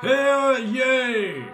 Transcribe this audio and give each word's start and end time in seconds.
Hear 0.00 0.58
ye! 0.58 1.44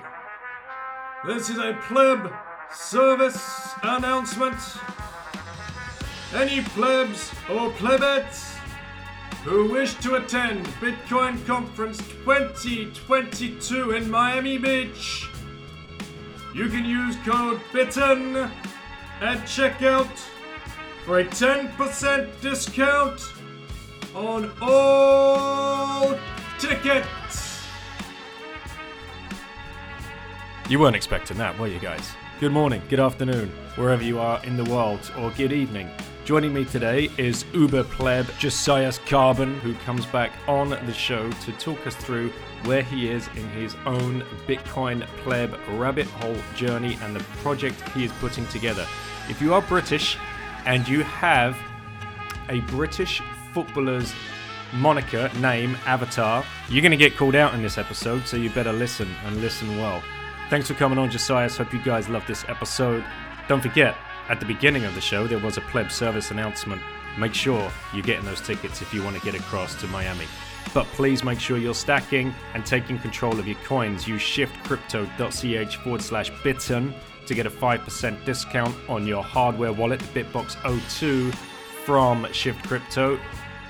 This 1.25 1.49
is 1.49 1.57
a 1.57 1.73
pleb 1.89 2.31
service 2.71 3.73
announcement. 3.83 4.59
Any 6.35 6.61
plebs 6.61 7.31
or 7.49 7.71
plebettes 7.71 8.57
who 9.45 9.71
wish 9.73 9.95
to 9.95 10.17
attend 10.17 10.67
Bitcoin 10.79 11.47
Conference 11.47 11.97
2022 12.27 13.93
in 13.93 14.11
Miami 14.11 14.59
Beach, 14.59 15.27
you 16.55 16.69
can 16.69 16.85
use 16.85 17.17
code 17.25 17.63
BITTEN 17.73 18.37
at 19.23 19.39
checkout 19.47 20.19
for 21.07 21.21
a 21.21 21.25
10% 21.25 22.41
discount 22.43 23.33
on 24.15 24.53
all 24.61 26.19
tickets. 26.59 27.44
You 30.67 30.79
weren't 30.79 30.97
expecting 30.97 31.37
that, 31.37 31.59
were 31.59 31.67
you 31.67 31.79
guys? 31.79 32.13
Good 32.41 32.53
morning, 32.53 32.81
good 32.89 32.99
afternoon, 32.99 33.51
wherever 33.77 34.03
you 34.03 34.19
are 34.19 34.43
in 34.45 34.57
the 34.57 34.65
world, 34.65 35.13
or 35.19 35.31
good 35.33 35.53
evening. 35.53 35.91
Joining 36.25 36.55
me 36.55 36.65
today 36.65 37.11
is 37.19 37.45
Uber 37.53 37.85
pleb 37.85 38.25
Josias 38.39 38.99
Carbon, 39.05 39.61
who 39.61 39.75
comes 39.85 40.07
back 40.07 40.33
on 40.49 40.71
the 40.71 40.95
show 40.95 41.31
to 41.31 41.53
talk 41.53 41.87
us 41.87 41.95
through 41.95 42.33
where 42.65 42.81
he 42.81 43.11
is 43.11 43.29
in 43.37 43.47
his 43.51 43.77
own 43.85 44.23
Bitcoin 44.47 45.07
pleb 45.19 45.55
rabbit 45.79 46.07
hole 46.07 46.37
journey 46.57 46.97
and 47.03 47.15
the 47.15 47.23
project 47.43 47.79
he 47.91 48.07
is 48.07 48.13
putting 48.13 48.47
together. 48.47 48.87
If 49.29 49.43
you 49.43 49.53
are 49.53 49.61
British 49.61 50.17
and 50.65 50.89
you 50.89 51.03
have 51.03 51.59
a 52.49 52.61
British 52.61 53.21
footballer's 53.53 54.15
moniker, 54.73 55.31
name, 55.41 55.77
avatar, 55.85 56.43
you're 56.71 56.81
going 56.81 56.91
to 56.91 56.97
get 56.97 57.19
called 57.19 57.35
out 57.35 57.53
in 57.53 57.63
this 57.63 57.77
episode, 57.77 58.27
so 58.27 58.39
you 58.39 58.49
better 58.49 58.73
listen 58.73 59.15
and 59.27 59.43
listen 59.43 59.77
well. 59.77 60.03
Thanks 60.55 60.69
for 60.69 60.75
coming 60.75 60.99
on, 60.99 61.11
Josias. 61.11 61.57
Hope 61.57 61.73
you 61.73 61.83
guys 61.83 62.09
loved 62.09 62.29
this 62.29 62.45
episode. 62.47 63.05
Don't 63.49 63.61
forget, 63.61 63.97
at 64.29 64.39
the 64.39 64.47
beginning 64.47 64.85
of 64.85 64.95
the 64.95 65.01
show, 65.01 65.27
there 65.27 65.41
was 65.41 65.57
a 65.57 65.61
pleb 65.63 65.91
service 65.91 66.31
announcement. 66.31 66.81
Make 67.19 67.35
sure 67.35 67.73
you're 67.93 68.05
getting 68.05 68.25
those 68.25 68.41
tickets 68.41 68.81
if 68.81 68.95
you 68.95 69.03
want 69.03 69.17
to 69.17 69.23
get 69.23 69.35
across 69.35 69.75
to 69.81 69.89
Miami. 69.89 70.27
But 70.73 70.87
please 70.93 71.25
make 71.25 71.41
sure 71.41 71.59
you're 71.59 71.75
stacking 71.75 72.33
and 72.55 72.65
taking 72.65 73.01
control 73.01 73.37
of 73.41 73.49
your 73.49 73.59
coins. 73.65 74.07
Use 74.07 74.23
shiftcrypto.ch 74.23 75.77
forward 75.79 76.03
slash 76.03 76.31
bitten 76.45 76.95
to 77.27 77.35
get 77.35 77.47
a 77.47 77.51
5% 77.51 78.25
discount 78.25 78.77
on 78.89 79.09
your 79.09 79.25
hardware 79.25 79.73
wallet, 79.73 79.99
the 79.99 80.23
Bitbox 80.23 80.55
02 81.01 81.33
from 81.85 82.33
Shift 82.33 82.65
Crypto. 82.65 83.19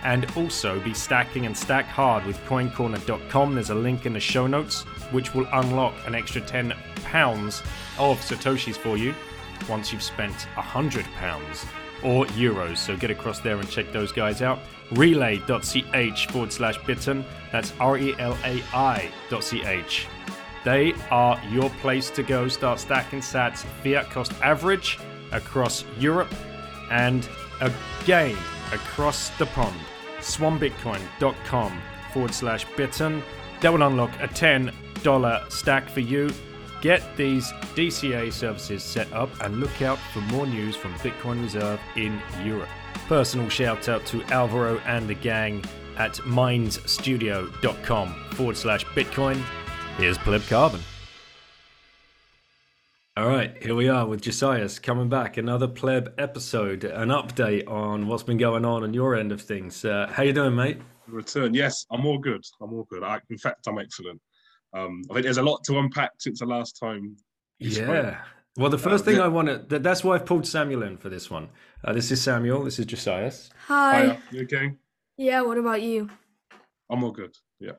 And 0.02 0.30
also 0.36 0.78
be 0.80 0.92
stacking 0.92 1.46
and 1.46 1.56
stack 1.56 1.86
hard 1.86 2.26
with 2.26 2.36
coincorner.com. 2.44 3.54
There's 3.54 3.70
a 3.70 3.74
link 3.74 4.04
in 4.04 4.12
the 4.12 4.20
show 4.20 4.46
notes 4.46 4.84
which 5.12 5.34
will 5.34 5.46
unlock 5.52 5.94
an 6.06 6.14
extra 6.14 6.40
10 6.40 6.74
pounds 7.04 7.60
of 7.98 8.18
Satoshis 8.20 8.76
for 8.76 8.96
you 8.96 9.14
once 9.68 9.92
you've 9.92 10.02
spent 10.02 10.34
100 10.54 11.04
pounds 11.16 11.66
or 12.02 12.26
euros. 12.26 12.78
So 12.78 12.96
get 12.96 13.10
across 13.10 13.40
there 13.40 13.58
and 13.58 13.68
check 13.68 13.92
those 13.92 14.12
guys 14.12 14.42
out. 14.42 14.60
Relai.ch 14.90 16.26
forward 16.30 16.52
slash 16.52 16.78
bitten. 16.84 17.24
That's 17.50 17.72
R 17.80 17.98
E 17.98 18.14
L 18.18 18.36
A 18.44 18.62
I 18.74 19.10
dot 19.30 19.42
ch. 19.42 20.06
They 20.64 20.94
are 21.10 21.40
your 21.50 21.70
place 21.70 22.10
to 22.10 22.22
go. 22.22 22.48
Start 22.48 22.80
stacking 22.80 23.20
sats, 23.20 23.64
fiat 23.82 24.10
cost 24.10 24.32
average 24.42 24.98
across 25.32 25.84
Europe 25.98 26.32
and 26.90 27.28
again 27.60 28.36
across 28.72 29.30
the 29.30 29.46
pond. 29.46 29.78
Swanbitcoin.com 30.20 31.82
forward 32.12 32.34
slash 32.34 32.64
bitten. 32.76 33.22
That 33.60 33.72
will 33.72 33.82
unlock 33.82 34.10
a 34.20 34.28
$10 34.28 34.72
stack 35.50 35.88
for 35.88 36.00
you. 36.00 36.30
Get 36.80 37.02
these 37.16 37.50
DCA 37.74 38.32
services 38.32 38.82
set 38.82 39.10
up 39.12 39.30
and 39.42 39.58
look 39.58 39.80
out 39.80 39.98
for 40.12 40.20
more 40.20 40.46
news 40.46 40.76
from 40.76 40.92
Bitcoin 40.94 41.42
Reserve 41.42 41.80
in 41.96 42.20
Europe. 42.42 42.68
Personal 43.06 43.48
shout 43.48 43.88
out 43.88 44.04
to 44.06 44.22
Alvaro 44.24 44.78
and 44.80 45.08
the 45.08 45.14
gang 45.14 45.64
at 45.96 46.14
mindsstudio.com 46.14 48.14
forward 48.32 48.56
slash 48.56 48.84
Bitcoin. 48.86 49.40
Here's 49.96 50.18
Pleb 50.18 50.46
Carbon. 50.48 50.80
All 53.16 53.28
right, 53.28 53.56
here 53.62 53.76
we 53.76 53.88
are 53.88 54.06
with 54.06 54.22
Josias 54.22 54.82
coming 54.82 55.08
back. 55.08 55.36
Another 55.36 55.68
pleb 55.68 56.12
episode, 56.18 56.82
an 56.82 57.10
update 57.10 57.70
on 57.70 58.08
what's 58.08 58.24
been 58.24 58.38
going 58.38 58.64
on 58.64 58.82
on 58.82 58.92
your 58.92 59.14
end 59.14 59.30
of 59.30 59.40
things. 59.40 59.84
Uh, 59.84 60.10
how 60.12 60.24
you 60.24 60.32
doing, 60.32 60.56
mate? 60.56 60.78
Return. 61.06 61.54
Yes, 61.54 61.86
I'm 61.92 62.04
all 62.06 62.18
good. 62.18 62.42
I'm 62.60 62.72
all 62.72 62.88
good. 62.90 63.04
I, 63.04 63.20
in 63.30 63.38
fact, 63.38 63.68
I'm 63.68 63.78
excellent. 63.78 64.20
Um, 64.74 65.02
I 65.10 65.14
think 65.14 65.24
there's 65.24 65.38
a 65.38 65.42
lot 65.42 65.62
to 65.64 65.78
unpack 65.78 66.10
since 66.18 66.40
the 66.40 66.46
last 66.46 66.78
time. 66.78 67.16
we 67.60 67.70
spoke. 67.70 67.88
Yeah. 67.88 68.20
Well, 68.56 68.70
the 68.70 68.78
first 68.78 69.02
Uh, 69.02 69.06
thing 69.06 69.16
yeah. 69.16 69.24
I 69.24 69.28
want 69.28 69.48
to, 69.48 69.58
that, 69.68 69.82
that's 69.82 70.02
why 70.04 70.14
I've 70.16 70.26
pulled 70.26 70.46
Samuel 70.46 70.82
in 70.82 70.96
for 70.96 71.08
this 71.08 71.30
one. 71.30 71.48
Uh, 71.84 71.92
this 71.92 72.10
is 72.10 72.20
Samuel. 72.20 72.64
This 72.64 72.78
is 72.78 72.86
Josias. 72.86 73.50
Hi. 73.66 74.02
Hiya, 74.02 74.22
you 74.32 74.42
okay? 74.42 74.72
Yeah, 75.16 75.42
what 75.42 75.58
about 75.58 75.82
you? 75.82 76.10
I'm 76.90 77.02
all 77.04 77.12
good. 77.12 77.36
Yeah. 77.60 77.72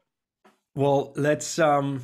Well, 0.75 1.13
let's 1.15 1.59
um, 1.59 2.03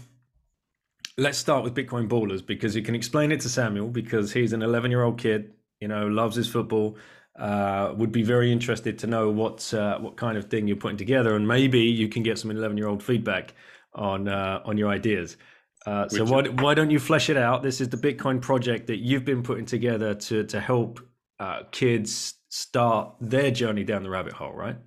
let's 1.18 1.38
start 1.38 1.64
with 1.64 1.74
Bitcoin 1.76 2.08
Ballers 2.08 2.46
because 2.46 2.76
you 2.76 2.82
can 2.82 2.96
explain 2.96 3.32
it 3.32 3.40
to 3.42 3.50
Samuel 3.50 3.90
because 3.90 4.32
he's 4.34 4.54
an 4.54 4.62
11 4.62 4.92
year 4.92 5.04
old 5.04 5.18
kid, 5.18 5.54
you 5.80 5.88
know, 5.88 6.08
loves 6.08 6.36
his 6.36 6.48
football. 6.50 6.98
Uh, 7.40 7.94
would 7.96 8.12
be 8.12 8.24
very 8.24 8.52
interested 8.52 9.00
to 9.00 9.08
know 9.08 9.30
what 9.30 9.74
uh, 9.74 9.98
what 10.00 10.18
kind 10.18 10.38
of 10.38 10.46
thing 10.50 10.68
you're 10.68 10.76
putting 10.78 10.98
together, 10.98 11.36
and 11.36 11.48
maybe 11.48 11.80
you 11.80 12.10
can 12.10 12.24
get 12.24 12.38
some 12.38 12.52
11 12.52 12.78
year 12.78 12.88
old 12.88 13.02
feedback 13.02 13.54
on 13.94 14.28
uh, 14.28 14.62
on 14.66 14.78
your 14.78 14.90
ideas. 14.90 15.38
Uh, 15.86 16.08
so 16.08 16.24
why 16.26 16.44
why 16.44 16.74
don't 16.74 16.92
you 16.92 17.00
flesh 17.00 17.30
it 17.30 17.38
out? 17.38 17.64
This 17.64 17.82
is 17.82 17.90
the 17.90 17.98
Bitcoin 17.98 18.42
project 18.42 18.88
that 18.88 18.98
you've 18.98 19.26
been 19.26 19.44
putting 19.44 19.66
together 19.66 20.14
to 20.14 20.44
to 20.46 20.60
help 20.60 21.00
uh, 21.40 21.64
kids 21.72 22.36
start 22.50 23.16
their 23.20 23.50
journey 23.52 23.84
down 23.84 24.04
the 24.04 24.10
rabbit 24.10 24.34
hole, 24.34 24.54
right? 24.54 24.78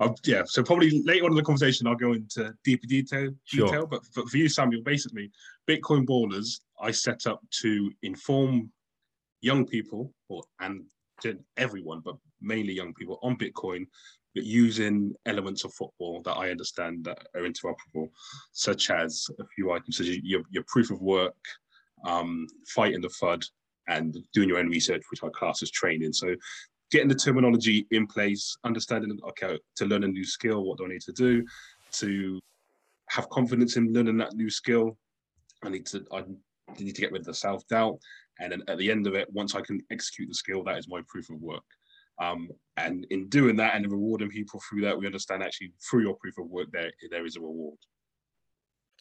I'll, 0.00 0.16
yeah. 0.24 0.42
So 0.46 0.62
probably 0.62 1.02
later 1.04 1.26
on 1.26 1.32
in 1.32 1.36
the 1.36 1.42
conversation, 1.42 1.86
I'll 1.86 1.94
go 1.94 2.14
into 2.14 2.54
deeper 2.64 2.86
detail. 2.86 3.30
Sure. 3.44 3.66
detail 3.66 3.86
but 3.86 4.04
for, 4.06 4.26
for 4.26 4.36
you, 4.36 4.48
Samuel, 4.48 4.82
basically, 4.82 5.30
Bitcoin 5.68 6.06
Ballers, 6.06 6.60
I 6.80 6.90
set 6.90 7.26
up 7.26 7.42
to 7.60 7.92
inform 8.02 8.70
young 9.42 9.66
people, 9.66 10.12
or 10.28 10.42
and 10.60 10.84
everyone, 11.58 12.00
but 12.02 12.16
mainly 12.40 12.72
young 12.72 12.94
people, 12.94 13.18
on 13.22 13.36
Bitcoin, 13.36 13.86
but 14.34 14.44
using 14.44 15.12
elements 15.26 15.64
of 15.64 15.74
football 15.74 16.22
that 16.24 16.36
I 16.36 16.50
understand 16.50 17.04
that 17.04 17.18
are 17.34 17.42
interoperable, 17.42 18.08
such 18.52 18.90
as 18.90 19.26
a 19.40 19.44
few 19.54 19.72
items, 19.72 19.96
such 19.96 20.08
as 20.08 20.18
your, 20.22 20.42
your 20.50 20.64
proof 20.68 20.90
of 20.90 21.00
work, 21.00 21.34
um, 22.06 22.46
fighting 22.68 23.00
the 23.00 23.08
FUD, 23.08 23.44
and 23.88 24.16
doing 24.32 24.48
your 24.48 24.58
own 24.58 24.68
research, 24.68 25.02
which 25.10 25.22
our 25.22 25.30
class 25.30 25.62
as 25.62 25.70
training. 25.70 26.12
So 26.12 26.36
getting 26.90 27.08
the 27.08 27.14
terminology 27.14 27.86
in 27.90 28.06
place, 28.06 28.56
understanding 28.64 29.18
okay, 29.30 29.58
to 29.76 29.84
learn 29.84 30.04
a 30.04 30.08
new 30.08 30.24
skill, 30.24 30.64
what 30.64 30.78
do 30.78 30.84
I 30.84 30.88
need 30.88 31.02
to 31.02 31.12
do 31.12 31.44
to 31.92 32.40
have 33.08 33.28
confidence 33.30 33.76
in 33.76 33.92
learning 33.92 34.18
that 34.18 34.34
new 34.34 34.50
skill? 34.50 34.96
I 35.64 35.68
need 35.68 35.86
to 35.86 36.04
I 36.12 36.24
need 36.78 36.94
to 36.94 37.00
get 37.00 37.12
rid 37.12 37.22
of 37.22 37.26
the 37.26 37.34
self 37.34 37.66
doubt, 37.68 37.98
and 38.38 38.52
then 38.52 38.62
at 38.68 38.78
the 38.78 38.90
end 38.90 39.06
of 39.06 39.14
it, 39.14 39.28
once 39.32 39.54
I 39.54 39.60
can 39.60 39.80
execute 39.90 40.28
the 40.28 40.34
skill, 40.34 40.62
that 40.64 40.78
is 40.78 40.88
my 40.88 41.00
proof 41.08 41.28
of 41.30 41.40
work. 41.40 41.64
Um, 42.20 42.50
and 42.76 43.06
in 43.10 43.28
doing 43.28 43.56
that 43.56 43.74
and 43.74 43.90
rewarding 43.90 44.28
people 44.28 44.60
through 44.68 44.82
that, 44.82 44.98
we 44.98 45.06
understand 45.06 45.42
actually 45.42 45.72
through 45.88 46.02
your 46.02 46.14
proof 46.16 46.38
of 46.38 46.46
work 46.48 46.68
there 46.72 46.90
there 47.10 47.26
is 47.26 47.36
a 47.36 47.40
reward. 47.40 47.78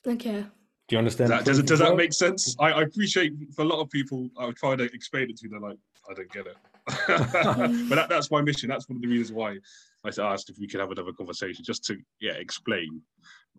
Okay. 0.07 0.45
Do 0.87 0.95
you 0.95 0.97
understand? 0.97 1.29
Does 1.29 1.39
that, 1.39 1.45
does, 1.45 1.59
it- 1.59 1.67
does 1.67 1.79
that 1.79 1.95
make 1.95 2.13
sense? 2.13 2.55
I, 2.59 2.71
I 2.71 2.81
appreciate 2.83 3.33
for 3.55 3.61
a 3.61 3.65
lot 3.65 3.79
of 3.79 3.89
people, 3.89 4.29
I 4.39 4.45
would 4.45 4.55
try 4.55 4.75
to 4.75 4.83
explain 4.83 5.29
it 5.29 5.37
to, 5.37 5.49
they're 5.49 5.59
like, 5.59 5.77
I 6.09 6.13
don't 6.13 6.31
get 6.31 6.47
it. 6.47 6.57
but 7.07 7.95
that, 7.95 8.07
that's 8.09 8.31
my 8.31 8.41
mission. 8.41 8.69
That's 8.69 8.89
one 8.89 8.95
of 8.95 9.01
the 9.01 9.07
reasons 9.07 9.31
why 9.31 9.57
I 10.03 10.09
asked 10.21 10.49
if 10.49 10.57
we 10.57 10.67
could 10.67 10.79
have 10.79 10.89
another 10.91 11.11
conversation, 11.11 11.63
just 11.63 11.83
to 11.85 11.97
yeah 12.19 12.33
explain 12.33 13.01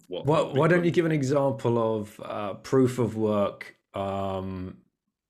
what. 0.08 0.26
Why, 0.26 0.40
why 0.42 0.66
don't 0.66 0.84
you 0.84 0.90
give 0.90 1.06
an 1.06 1.12
example 1.12 1.98
of 1.98 2.20
uh, 2.24 2.54
proof 2.54 2.98
of 2.98 3.16
work 3.16 3.76
um, 3.94 4.78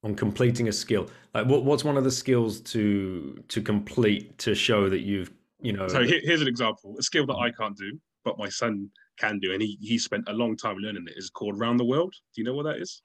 on 0.03 0.15
completing 0.15 0.67
a 0.67 0.71
skill? 0.71 1.09
Like, 1.33 1.45
what, 1.45 1.63
what's 1.63 1.83
one 1.83 1.97
of 1.97 2.03
the 2.03 2.11
skills 2.11 2.59
to 2.61 3.43
to 3.47 3.61
complete 3.61 4.37
to 4.39 4.55
show 4.55 4.89
that 4.89 5.01
you've 5.01 5.31
you 5.61 5.73
know? 5.73 5.87
So 5.87 6.03
here, 6.03 6.19
here's 6.23 6.41
an 6.41 6.47
example: 6.47 6.95
a 6.99 7.03
skill 7.03 7.25
that 7.27 7.37
I 7.37 7.51
can't 7.51 7.77
do. 7.77 7.99
but 8.23 8.37
my 8.37 8.49
son 8.49 8.89
can 9.17 9.39
do, 9.39 9.53
and 9.53 9.61
he 9.61 9.77
he 9.81 9.97
spent 9.97 10.27
a 10.27 10.33
long 10.33 10.57
time 10.57 10.77
learning. 10.77 11.05
It's 11.15 11.29
called 11.29 11.59
Round 11.59 11.79
the 11.79 11.85
World. 11.85 12.13
Do 12.33 12.41
you 12.41 12.45
know 12.45 12.53
what 12.53 12.63
that 12.63 12.77
is? 12.77 13.01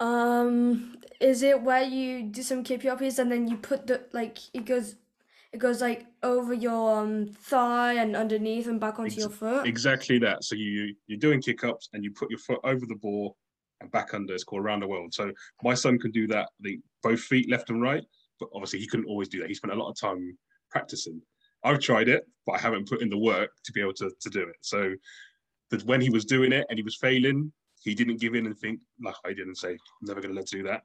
Um, 0.00 0.96
is 1.20 1.42
it 1.42 1.60
where 1.60 1.82
you 1.82 2.22
do 2.22 2.42
some 2.42 2.62
keepy 2.62 2.88
ups 2.88 3.18
and 3.18 3.32
then 3.32 3.48
you 3.48 3.56
put 3.56 3.88
the 3.88 4.04
like 4.12 4.38
it 4.54 4.64
goes, 4.64 4.94
it 5.52 5.58
goes 5.58 5.80
like 5.80 6.06
over 6.22 6.54
your 6.54 7.00
um, 7.00 7.26
thigh 7.26 7.94
and 7.94 8.14
underneath 8.14 8.68
and 8.68 8.78
back 8.78 9.00
onto 9.00 9.14
Ex- 9.14 9.16
your 9.16 9.30
foot. 9.30 9.66
Exactly 9.66 10.18
that. 10.20 10.44
So 10.44 10.54
you 10.54 10.94
you're 11.08 11.18
doing 11.18 11.42
kick 11.42 11.64
ups 11.64 11.88
and 11.92 12.04
you 12.04 12.12
put 12.12 12.30
your 12.30 12.38
foot 12.38 12.60
over 12.62 12.86
the 12.86 12.94
ball 12.94 13.36
and 13.80 13.90
back 13.90 14.14
under. 14.14 14.34
It's 14.34 14.44
called 14.44 14.62
Around 14.62 14.80
the 14.80 14.88
World. 14.88 15.14
So 15.14 15.32
my 15.62 15.74
son 15.74 15.98
can 15.98 16.10
do 16.10 16.26
that. 16.28 16.48
I 16.60 16.62
think 16.62 16.82
both 17.02 17.20
feet 17.20 17.50
left 17.50 17.70
and 17.70 17.82
right, 17.82 18.04
but 18.40 18.48
obviously 18.54 18.80
he 18.80 18.86
couldn't 18.86 19.06
always 19.06 19.28
do 19.28 19.40
that. 19.40 19.48
He 19.48 19.54
spent 19.54 19.72
a 19.72 19.76
lot 19.76 19.90
of 19.90 19.98
time 19.98 20.36
practicing. 20.70 21.20
I've 21.64 21.80
tried 21.80 22.08
it, 22.08 22.26
but 22.46 22.52
I 22.52 22.58
haven't 22.58 22.88
put 22.88 23.02
in 23.02 23.10
the 23.10 23.18
work 23.18 23.50
to 23.64 23.72
be 23.72 23.80
able 23.80 23.94
to, 23.94 24.10
to 24.20 24.30
do 24.30 24.42
it. 24.42 24.56
So 24.60 24.94
that 25.70 25.84
when 25.84 26.00
he 26.00 26.10
was 26.10 26.24
doing 26.24 26.52
it 26.52 26.66
and 26.70 26.78
he 26.78 26.82
was 26.82 26.96
failing, 26.96 27.52
he 27.82 27.94
didn't 27.94 28.20
give 28.20 28.34
in 28.34 28.46
and 28.46 28.56
think 28.58 28.80
like 29.02 29.14
I 29.24 29.32
didn't 29.32 29.56
say, 29.56 29.70
I'm 29.70 29.78
never 30.02 30.20
gonna 30.20 30.34
let 30.34 30.46
do 30.46 30.62
that. 30.64 30.82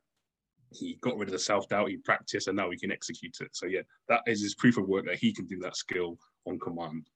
He 0.71 0.97
got 1.01 1.17
rid 1.17 1.29
of 1.29 1.33
the 1.33 1.39
self-doubt, 1.39 1.89
he 1.89 1.97
practiced 1.97 2.47
and 2.47 2.57
now 2.57 2.71
he 2.71 2.77
can 2.77 2.91
execute 2.91 3.37
it. 3.41 3.49
So 3.55 3.67
yeah, 3.67 3.81
that 4.09 4.21
is 4.25 4.41
his 4.41 4.55
proof 4.55 4.77
of 4.77 4.87
work 4.87 5.05
that 5.05 5.19
he 5.19 5.31
can 5.33 5.45
do 5.45 5.59
that 5.59 5.77
skill 5.77 6.17
on 6.45 6.59
command. 6.59 7.07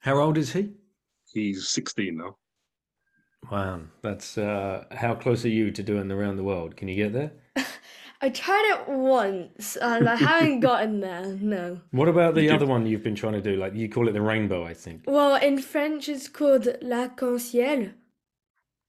How 0.00 0.20
old 0.20 0.38
is 0.38 0.52
he? 0.52 0.72
He's 1.32 1.68
16 1.68 2.16
now. 2.16 2.36
Wow, 3.50 3.80
that's 4.02 4.36
uh, 4.38 4.84
how 4.90 5.14
close 5.14 5.44
are 5.44 5.48
you 5.50 5.70
to 5.70 5.82
doing 5.82 6.08
the 6.08 6.16
round 6.16 6.38
the 6.38 6.42
world? 6.44 6.76
Can 6.76 6.88
you 6.88 6.96
get 6.96 7.12
there? 7.12 7.32
I 8.22 8.30
tried 8.30 8.74
it 8.74 8.88
once 8.88 9.76
and 9.76 10.08
I 10.08 10.16
haven't 10.16 10.60
gotten 10.70 11.00
there. 11.00 11.26
No. 11.40 11.80
What 11.90 12.08
about 12.08 12.34
the 12.34 12.42
You 12.42 12.48
do- 12.48 12.54
other 12.56 12.66
one 12.66 12.86
you've 12.86 13.02
been 13.04 13.14
trying 13.14 13.34
to 13.34 13.42
do? 13.42 13.56
Like 13.56 13.74
you 13.74 13.88
call 13.88 14.08
it 14.08 14.12
the 14.12 14.22
rainbow, 14.22 14.64
I 14.64 14.74
think. 14.74 15.02
Well, 15.06 15.36
in 15.36 15.58
French, 15.58 16.08
it's 16.08 16.28
called 16.28 16.66
l'arc-en-ciel. 16.82 17.90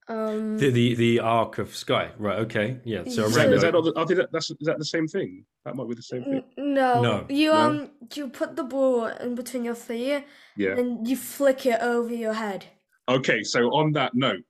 Um, 0.10 0.58
The 0.58 0.70
the, 0.72 0.96
the 0.96 1.20
arc 1.20 1.58
of 1.58 1.76
sky, 1.76 2.12
right? 2.18 2.40
Okay, 2.40 2.78
yeah. 2.86 3.04
So 3.04 3.10
a 3.10 3.14
So- 3.14 3.26
Is 3.26 3.36
that, 3.36 3.42
rainbow. 3.42 3.56
is 3.58 3.62
that, 3.64 3.74
not 3.74 3.84
the, 3.84 3.94
I 3.98 4.06
think 4.06 4.20
that, 4.20 4.32
that's, 4.32 4.50
is 4.50 4.58
that 4.62 4.80
the 4.80 4.86
same 4.86 5.08
thing? 5.08 5.44
That 5.66 5.76
might 5.76 5.90
be 5.90 5.96
the 5.96 6.02
same 6.02 6.24
thing. 6.24 6.44
n- 6.58 6.74
no, 6.74 7.02
No. 7.02 7.26
you 7.30 7.52
No? 7.52 7.58
um, 7.60 7.90
you 8.16 8.30
put 8.30 8.56
the 8.56 8.64
ball 8.64 9.06
in 9.08 9.36
between 9.36 9.66
your 9.66 9.76
feet 9.76 10.24
Yeah. 10.56 10.78
and 10.80 11.06
you 11.06 11.18
flick 11.18 11.66
it 11.66 11.82
over 11.82 12.14
your 12.14 12.34
head. 12.34 12.66
Okay, 13.10 13.44
so 13.44 13.68
on 13.74 13.94
that 13.94 14.16
note, 14.16 14.44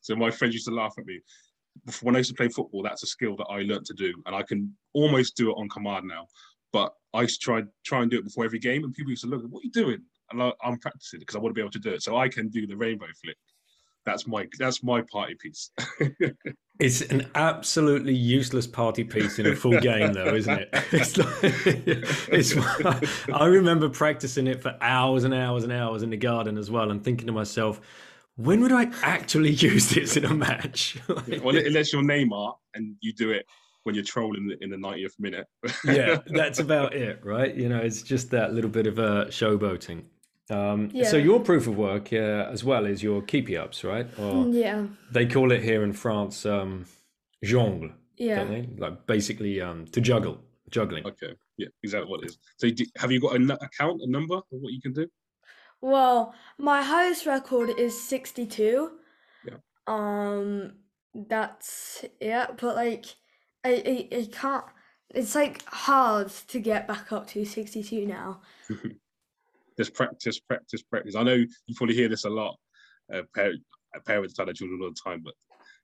so 0.00 0.16
my 0.16 0.30
friends 0.30 0.54
used 0.54 0.66
to 0.66 0.74
laugh 0.74 0.94
at 0.98 1.04
me. 1.04 1.20
When 2.02 2.16
I 2.16 2.18
used 2.18 2.30
to 2.30 2.36
play 2.36 2.48
football, 2.48 2.82
that's 2.82 3.02
a 3.02 3.06
skill 3.06 3.36
that 3.36 3.46
I 3.50 3.62
learned 3.62 3.84
to 3.86 3.94
do, 3.94 4.14
and 4.26 4.34
I 4.34 4.42
can 4.42 4.74
almost 4.94 5.36
do 5.36 5.50
it 5.50 5.54
on 5.54 5.68
command 5.68 6.08
now. 6.08 6.26
But 6.72 6.92
I 7.14 7.22
used 7.22 7.40
to 7.40 7.44
try 7.44 7.62
try 7.84 8.02
and 8.02 8.10
do 8.10 8.18
it 8.18 8.24
before 8.24 8.44
every 8.44 8.58
game, 8.58 8.84
and 8.84 8.94
people 8.94 9.10
used 9.10 9.24
to 9.24 9.28
look, 9.28 9.42
"What 9.48 9.60
are 9.60 9.64
you 9.64 9.70
doing?" 9.70 10.02
And 10.30 10.42
I, 10.42 10.52
I'm 10.62 10.78
practicing 10.78 11.20
because 11.20 11.36
I 11.36 11.38
want 11.38 11.50
to 11.50 11.54
be 11.54 11.60
able 11.60 11.70
to 11.72 11.78
do 11.78 11.90
it, 11.90 12.02
so 12.02 12.16
I 12.16 12.28
can 12.28 12.48
do 12.48 12.66
the 12.66 12.76
rainbow 12.76 13.06
flip. 13.22 13.36
That's 14.06 14.26
my 14.26 14.46
that's 14.58 14.82
my 14.82 15.02
party 15.02 15.34
piece. 15.34 15.70
It's 16.78 17.00
an 17.00 17.28
absolutely 17.34 18.14
useless 18.14 18.64
party 18.64 19.02
piece 19.02 19.40
in 19.40 19.46
a 19.46 19.56
full 19.56 19.80
game, 19.80 20.12
though, 20.12 20.32
isn't 20.34 20.60
it? 20.60 20.68
It's 20.92 21.16
like, 21.16 21.28
it's. 22.28 22.54
I 23.34 23.46
remember 23.46 23.88
practicing 23.88 24.46
it 24.46 24.62
for 24.62 24.76
hours 24.80 25.24
and 25.24 25.34
hours 25.34 25.64
and 25.64 25.72
hours 25.72 26.04
in 26.04 26.10
the 26.10 26.16
garden 26.16 26.56
as 26.56 26.70
well, 26.70 26.92
and 26.92 27.02
thinking 27.02 27.26
to 27.26 27.32
myself, 27.32 27.80
when 28.36 28.60
would 28.60 28.70
I 28.70 28.92
actually 29.02 29.50
use 29.50 29.88
this 29.88 30.16
in 30.16 30.24
a 30.24 30.32
match? 30.32 30.98
Like, 31.08 31.42
well, 31.42 31.56
unless 31.56 31.92
you're 31.92 32.02
Neymar 32.02 32.54
and 32.74 32.94
you 33.00 33.12
do 33.12 33.30
it 33.30 33.44
when 33.82 33.96
you're 33.96 34.04
trolling 34.04 34.56
in 34.60 34.70
the 34.70 34.76
90th 34.76 35.18
minute. 35.18 35.46
yeah, 35.84 36.18
that's 36.26 36.60
about 36.60 36.94
it, 36.94 37.24
right? 37.24 37.56
You 37.56 37.68
know, 37.68 37.78
it's 37.78 38.02
just 38.02 38.30
that 38.30 38.54
little 38.54 38.70
bit 38.70 38.86
of 38.86 39.00
uh, 39.00 39.24
showboating. 39.26 40.04
Um, 40.50 40.90
So 41.04 41.16
your 41.16 41.40
proof 41.40 41.66
of 41.66 41.76
work, 41.76 42.12
uh, 42.12 42.48
as 42.50 42.64
well, 42.64 42.86
is 42.86 43.02
your 43.02 43.22
keepy 43.22 43.56
ups, 43.56 43.84
right? 43.84 44.06
Or 44.18 44.48
Yeah, 44.48 44.86
they 45.10 45.26
call 45.26 45.52
it 45.52 45.62
here 45.62 45.82
in 45.84 45.92
France, 45.92 46.46
um, 46.46 46.86
jongle, 47.44 47.92
yeah. 48.16 48.36
don't 48.36 48.50
they? 48.50 48.68
Like 48.78 49.06
basically 49.06 49.60
um, 49.60 49.86
to 49.88 50.00
juggle, 50.00 50.40
juggling. 50.70 51.06
okay, 51.06 51.34
yeah, 51.56 51.68
exactly 51.82 52.10
what 52.10 52.22
it 52.22 52.30
is. 52.30 52.38
So, 52.56 52.70
do, 52.70 52.84
have 52.96 53.12
you 53.12 53.20
got 53.20 53.32
a 53.32 53.40
n- 53.40 53.50
account, 53.50 54.00
a 54.02 54.10
number 54.10 54.36
of 54.36 54.44
what 54.50 54.72
you 54.72 54.80
can 54.80 54.92
do? 54.92 55.06
Well, 55.80 56.34
my 56.58 56.82
highest 56.82 57.26
record 57.26 57.70
is 57.78 58.00
62. 58.00 58.90
Yeah. 59.46 59.54
Um, 59.86 60.72
that's 61.14 62.04
yeah, 62.20 62.48
but 62.60 62.74
like, 62.74 63.06
I, 63.64 64.08
I, 64.12 64.16
I 64.16 64.28
can't. 64.32 64.64
It's 65.14 65.34
like 65.34 65.64
hard 65.66 66.28
to 66.48 66.58
get 66.60 66.86
back 66.86 67.12
up 67.12 67.26
to 67.28 67.44
62 67.44 68.06
now. 68.06 68.40
just 69.78 69.94
practice, 69.94 70.40
practice, 70.40 70.82
practice. 70.82 71.14
I 71.14 71.22
know 71.22 71.34
you 71.34 71.74
probably 71.76 71.94
hear 71.94 72.08
this 72.08 72.24
a 72.24 72.30
lot. 72.30 72.56
Uh, 73.12 73.22
uh, 73.38 73.50
parents 74.06 74.34
tell 74.34 74.44
their 74.44 74.54
children 74.54 74.80
all 74.82 74.90
the 74.90 75.10
time, 75.10 75.22
but 75.24 75.34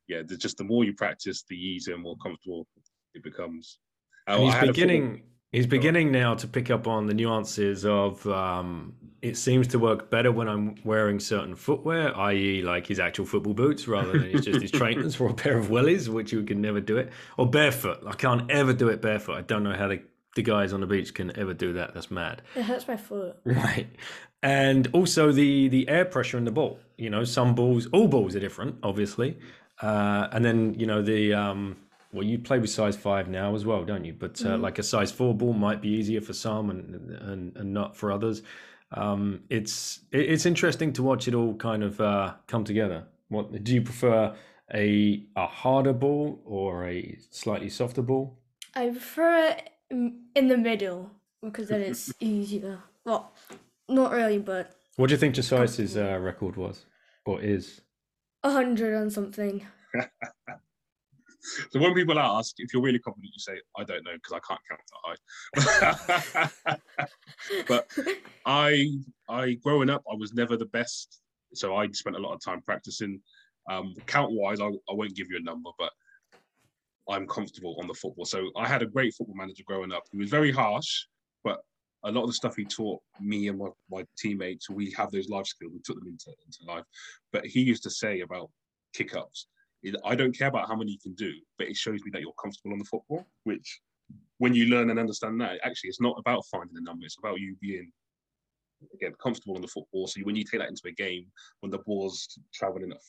yeah, 0.09 0.23
just 0.23 0.59
the 0.59 0.65
more 0.65 0.85
you 0.85 0.95
practice, 0.95 1.45
the 1.49 1.57
easier 1.57 1.95
and 1.95 2.03
more 2.03 2.17
comfortable 2.23 2.67
it 3.15 3.23
becomes. 3.23 3.79
Oh, 4.27 4.45
he's 4.45 4.69
beginning. 4.69 5.23
He's 5.53 5.69
beginning 5.69 6.11
now 6.11 6.35
to 6.35 6.49
pick 6.49 6.69
up 6.71 6.89
on 6.89 7.07
the 7.07 7.15
nuances 7.15 7.87
of. 7.87 8.27
Um, 8.27 8.95
it 9.23 9.39
seems 9.39 9.67
to 9.69 9.79
work 9.79 10.11
better 10.11 10.31
when 10.31 10.49
I'm 10.49 10.75
wearing 10.85 11.19
certain 11.19 11.55
footwear, 11.55 12.15
i.e., 12.19 12.61
like 12.61 12.87
his 12.87 13.01
actual 13.01 13.25
football 13.25 13.55
boots, 13.55 13.89
rather 13.89 14.13
than 14.13 14.25
it's 14.25 14.45
just 14.45 14.61
his 14.61 14.71
trainers 14.73 15.19
or 15.19 15.31
a 15.31 15.35
pair 15.35 15.57
of 15.57 15.69
wellies, 15.69 16.09
which 16.09 16.31
you 16.31 16.43
can 16.43 16.61
never 16.61 16.81
do 16.81 16.99
it, 16.99 17.11
or 17.39 17.49
barefoot. 17.49 18.03
I 18.07 18.13
can't 18.13 18.51
ever 18.51 18.75
do 18.75 18.89
it 18.89 19.01
barefoot. 19.01 19.37
I 19.37 19.41
don't 19.41 19.63
know 19.63 19.73
how 19.73 19.89
the, 19.89 20.03
the 20.35 20.43
guys 20.43 20.73
on 20.73 20.81
the 20.81 20.87
beach 20.87 21.15
can 21.15 21.37
ever 21.39 21.55
do 21.55 21.73
that. 21.75 21.95
That's 21.95 22.11
mad. 22.11 22.43
It 22.55 22.63
hurts 22.63 22.89
my 22.89 22.97
foot. 22.97 23.37
Right. 23.45 23.89
And 24.43 24.89
also 24.93 25.33
the 25.33 25.69
the 25.69 25.89
air 25.89 26.05
pressure 26.05 26.37
in 26.37 26.45
the 26.45 26.51
ball. 26.51 26.79
You 26.99 27.09
know, 27.09 27.25
some 27.25 27.55
balls, 27.55 27.87
all 27.93 28.09
balls 28.09 28.37
are 28.37 28.41
different, 28.41 28.77
obviously. 28.83 29.39
Uh, 29.81 30.29
and 30.33 30.45
then 30.45 30.75
you 30.75 30.87
know 30.87 31.01
the 31.03 31.33
um, 31.33 31.77
well, 32.13 32.25
you 32.25 32.39
play 32.39 32.59
with 32.59 32.71
size 32.71 32.97
five 32.97 33.29
now 33.29 33.55
as 33.55 33.65
well, 33.65 33.85
don't 33.85 34.05
you? 34.05 34.13
But 34.13 34.45
uh, 34.45 34.57
like 34.59 34.79
a 34.79 34.83
size 34.83 35.11
four 35.11 35.35
ball 35.35 35.53
might 35.53 35.81
be 35.81 35.89
easier 35.89 36.21
for 36.21 36.33
some 36.33 36.71
and 36.71 37.11
and, 37.23 37.57
and 37.57 37.73
not 37.73 37.97
for 37.97 38.13
others. 38.13 38.43
Um, 38.93 39.41
it's 39.51 40.01
it's 40.13 40.47
interesting 40.47 40.93
to 40.93 41.03
watch 41.03 41.27
it 41.27 41.35
all 41.35 41.55
kind 41.55 41.83
of 41.83 42.01
uh, 42.01 42.35
come 42.47 42.65
together. 42.65 43.05
What 43.29 43.65
do 43.65 43.75
you 43.75 43.83
prefer? 43.83 44.35
A 44.73 45.25
a 45.37 45.47
harder 45.47 45.93
ball 45.93 46.41
or 46.45 46.87
a 46.87 47.19
slightly 47.31 47.69
softer 47.69 48.03
ball? 48.03 48.39
I 48.75 48.91
prefer 48.91 49.57
in 49.95 50.21
in 50.35 50.49
the 50.49 50.57
middle 50.57 51.11
because 51.43 51.69
then 51.69 51.81
it's 51.81 52.13
easier. 52.21 52.79
Well, 53.05 53.33
not 53.89 54.13
really, 54.13 54.39
but 54.39 54.77
What 54.97 55.09
do 55.09 55.15
you 55.15 55.19
think 55.19 55.35
Josiah's 55.35 55.97
uh, 55.97 56.19
record 56.19 56.57
was 56.57 56.87
or 57.27 57.41
is? 57.41 57.81
a 58.43 58.51
hundred 58.51 58.95
and 58.95 59.13
something. 59.13 59.67
So 61.73 61.79
when 61.79 61.93
people 61.93 62.19
ask 62.19 62.55
if 62.57 62.73
you're 62.73 62.83
really 62.83 62.99
confident, 62.99 63.31
you 63.35 63.39
say, 63.39 63.61
"I 63.77 63.85
don't 63.85 64.03
know 64.03 64.15
because 64.15 64.33
I 64.33 64.41
can't 64.49 64.61
count 64.67 64.81
that 65.53 65.99
high." 66.65 66.79
but 67.69 67.87
I, 68.47 68.89
I 69.29 69.53
growing 69.63 69.91
up, 69.91 70.03
I 70.11 70.15
was 70.17 70.33
never 70.33 70.57
the 70.57 70.65
best, 70.79 71.21
so 71.53 71.77
I 71.77 71.87
spent 71.89 72.17
a 72.17 72.19
lot 72.19 72.33
of 72.33 72.43
time 72.43 72.63
practicing. 72.63 73.21
Um, 73.71 73.93
count 74.07 74.33
wise, 74.33 74.59
I, 74.59 74.69
I 74.69 74.95
won't 74.95 75.15
give 75.15 75.27
you 75.31 75.37
a 75.37 75.43
number, 75.43 75.69
but 75.79 75.93
I'm 77.09 77.27
comfortable 77.27 77.77
on 77.81 77.87
the 77.87 77.95
football. 77.95 78.25
So 78.25 78.51
I 78.57 78.67
had 78.67 78.83
a 78.83 78.87
great 78.87 79.15
football 79.15 79.37
manager 79.37 79.63
growing 79.67 79.93
up. 79.93 80.05
He 80.11 80.19
was 80.19 80.31
very 80.31 80.51
harsh, 80.51 81.07
but 81.43 81.61
a 82.05 82.11
lot 82.11 82.23
of 82.23 82.29
the 82.29 82.35
stuff 82.35 82.57
he 82.57 82.65
taught 82.65 83.01
me 83.21 83.49
and 83.49 83.59
my, 83.59 83.69
my 83.91 84.05
teammates, 84.17 84.71
we 84.71 84.91
have 84.97 85.11
those 85.11 85.29
life 85.29 85.47
skills. 85.47 85.73
We 85.73 85.81
took 85.85 85.99
them 85.99 86.09
into, 86.09 86.31
into 86.47 86.65
life. 86.67 86.85
But 87.33 87.47
he 87.47 87.61
used 87.61 87.83
to 87.85 87.91
say 87.91 88.21
about 88.21 88.51
kick 88.95 89.15
ups, 89.15 89.49
I 90.05 90.15
don't 90.15 90.37
care 90.37 90.49
about 90.49 90.69
how 90.69 90.77
many 90.77 90.93
you 90.93 90.99
can 90.99 91.15
do, 91.15 91.33
but 91.59 91.69
it 91.69 91.77
shows 91.77 92.03
me 92.05 92.11
that 92.13 92.23
you're 92.23 92.33
comfortable 92.41 92.73
on 92.73 92.79
the 92.79 92.85
football, 92.85 93.27
which 93.45 93.81
when 94.39 94.55
you 94.55 94.67
learn 94.67 94.91
and 94.91 94.99
understand 94.99 95.41
that, 95.41 95.59
actually, 95.63 95.89
it's 95.89 96.01
not 96.01 96.19
about 96.19 96.45
finding 96.47 96.77
a 96.77 96.81
number. 96.81 97.05
It's 97.05 97.19
about 97.19 97.41
you 97.41 97.57
being, 97.61 97.91
again, 98.95 99.15
comfortable 99.23 99.57
on 99.57 99.63
the 99.63 99.69
football. 99.69 100.07
So 100.07 100.21
when 100.23 100.37
you 100.37 100.45
take 100.45 100.61
that 100.61 100.69
into 100.69 100.83
a 100.87 100.93
game, 100.93 101.27
when 101.61 101.71
the 101.71 101.79
ball's 101.79 102.39
traveling 102.53 102.93
at 102.93 103.01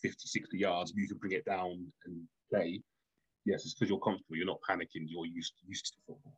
50, 0.00 0.16
60 0.18 0.58
yards, 0.58 0.92
you 0.96 1.08
can 1.08 1.18
bring 1.18 1.32
it 1.32 1.44
down 1.44 1.86
and 2.04 2.22
play. 2.50 2.80
Yes, 3.44 3.64
it's 3.64 3.74
because 3.74 3.90
you're 3.90 3.98
comfortable. 3.98 4.36
You're 4.36 4.46
not 4.46 4.60
panicking. 4.68 5.06
You're 5.06 5.26
used 5.26 5.54
used 5.66 5.86
to 5.86 5.92
football. 6.06 6.34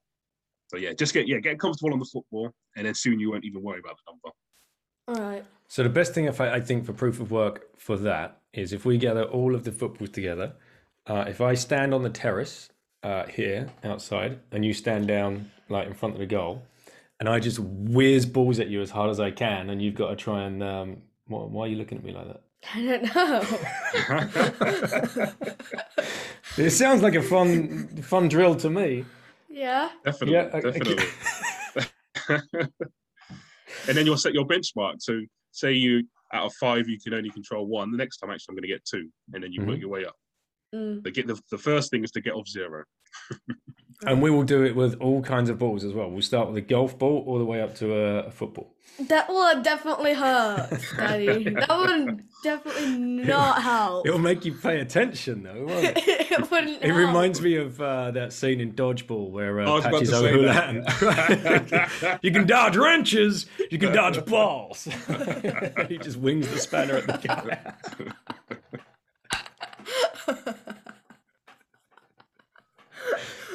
So 0.68 0.78
yeah, 0.78 0.92
just 0.92 1.12
get 1.12 1.28
yeah 1.28 1.38
get 1.38 1.58
comfortable 1.60 1.92
on 1.92 1.98
the 1.98 2.04
football, 2.04 2.50
and 2.76 2.86
then 2.86 2.94
soon 2.94 3.20
you 3.20 3.30
won't 3.30 3.44
even 3.44 3.62
worry 3.62 3.80
about 3.80 3.96
the 3.96 4.12
number. 4.12 4.30
All 5.06 5.30
right. 5.30 5.44
So 5.68 5.82
the 5.82 5.90
best 5.90 6.14
thing 6.14 6.24
if 6.24 6.40
I, 6.40 6.54
I 6.54 6.60
think 6.60 6.86
for 6.86 6.92
proof 6.92 7.20
of 7.20 7.30
work 7.30 7.68
for 7.76 7.96
that 7.98 8.40
is 8.52 8.72
if 8.72 8.84
we 8.84 8.96
gather 8.96 9.24
all 9.24 9.54
of 9.54 9.64
the 9.64 9.72
footballs 9.72 10.10
together. 10.10 10.54
Uh, 11.06 11.24
if 11.28 11.42
I 11.42 11.52
stand 11.52 11.92
on 11.92 12.02
the 12.02 12.08
terrace 12.08 12.70
uh, 13.02 13.26
here 13.26 13.68
outside, 13.82 14.40
and 14.52 14.64
you 14.64 14.72
stand 14.72 15.06
down 15.06 15.50
like 15.68 15.86
in 15.86 15.92
front 15.92 16.14
of 16.14 16.20
the 16.20 16.26
goal, 16.26 16.62
and 17.20 17.28
I 17.28 17.40
just 17.40 17.58
whiz 17.58 18.24
balls 18.24 18.58
at 18.58 18.68
you 18.68 18.80
as 18.80 18.90
hard 18.90 19.10
as 19.10 19.20
I 19.20 19.30
can, 19.30 19.68
and 19.68 19.82
you've 19.82 19.94
got 19.94 20.08
to 20.08 20.16
try 20.16 20.44
and 20.44 20.62
um, 20.62 21.02
why, 21.26 21.40
why 21.40 21.64
are 21.66 21.68
you 21.68 21.76
looking 21.76 21.98
at 21.98 22.04
me 22.04 22.12
like 22.12 22.26
that? 22.28 22.42
I 22.74 22.82
don't 22.82 23.14
know. 25.18 25.32
It 26.56 26.70
sounds 26.70 27.02
like 27.02 27.14
a 27.14 27.22
fun 27.22 27.88
fun 28.02 28.28
drill 28.28 28.54
to 28.56 28.70
me. 28.70 29.04
yeah. 29.48 29.90
Definitely, 30.04 30.34
Yeah, 30.34 30.50
I- 30.52 30.58
I- 30.58 30.60
definitely. 30.60 31.04
and 33.88 33.96
then 33.96 34.06
you'll 34.06 34.16
set 34.16 34.34
your 34.34 34.46
benchmark. 34.46 34.96
So 35.00 35.20
say 35.50 35.72
you 35.72 36.04
out 36.32 36.46
of 36.46 36.54
five 36.54 36.88
you 36.88 36.98
can 37.00 37.14
only 37.14 37.30
control 37.30 37.66
one. 37.66 37.90
The 37.90 37.96
next 37.98 38.18
time 38.18 38.30
actually 38.30 38.52
I'm 38.52 38.56
going 38.56 38.62
to 38.62 38.68
get 38.68 38.84
two, 38.84 39.08
and 39.32 39.42
then 39.42 39.52
you 39.52 39.64
work 39.64 39.76
Mhm. 39.78 39.80
your 39.80 39.90
way 39.90 40.04
up. 40.04 40.16
Mm. 40.74 41.02
They 41.02 41.10
get 41.10 41.26
the, 41.26 41.38
the 41.50 41.58
first 41.58 41.90
thing 41.90 42.02
is 42.04 42.10
to 42.12 42.20
get 42.20 42.34
off 42.34 42.48
zero. 42.48 42.84
And 44.06 44.22
we 44.22 44.30
will 44.30 44.42
do 44.42 44.62
it 44.62 44.76
with 44.76 45.00
all 45.00 45.22
kinds 45.22 45.50
of 45.50 45.58
balls 45.58 45.84
as 45.84 45.92
well. 45.92 46.10
We'll 46.10 46.22
start 46.22 46.48
with 46.48 46.56
a 46.56 46.60
golf 46.60 46.98
ball 46.98 47.24
all 47.26 47.38
the 47.38 47.44
way 47.44 47.60
up 47.60 47.74
to 47.76 47.94
a, 47.94 48.24
a 48.24 48.30
football. 48.30 48.74
That 49.08 49.28
will 49.28 49.60
definitely 49.60 50.14
hurt, 50.14 50.80
Daddy. 50.96 51.50
that 51.50 51.68
would 51.68 52.22
definitely 52.44 52.96
not 52.96 53.60
help. 53.60 54.06
It'll 54.06 54.20
make 54.20 54.44
you 54.44 54.54
pay 54.54 54.78
attention, 54.78 55.42
though. 55.42 55.64
Won't 55.64 55.84
it? 55.84 55.96
it 56.06 56.50
wouldn't. 56.50 56.80
It 56.80 56.90
help. 56.90 56.98
reminds 56.98 57.40
me 57.40 57.56
of 57.56 57.80
uh, 57.80 58.12
that 58.12 58.32
scene 58.32 58.60
in 58.60 58.72
Dodgeball 58.72 59.30
where 59.30 59.60
I 59.60 59.64
uh, 59.64 59.80
Patches 59.80 60.10
to 60.10 60.16
say 60.16 60.32
O'Houlihan. 60.32 62.18
you 62.22 62.30
can 62.30 62.46
dodge 62.46 62.76
wrenches, 62.76 63.46
you 63.68 63.78
can 63.78 63.92
dodge 63.92 64.24
balls. 64.26 64.84
he 65.88 65.98
just 65.98 66.18
wings 66.18 66.46
the 66.48 66.60
spanner 66.60 66.94
at 66.94 67.06
the 67.08 67.18
guy. 67.18 67.74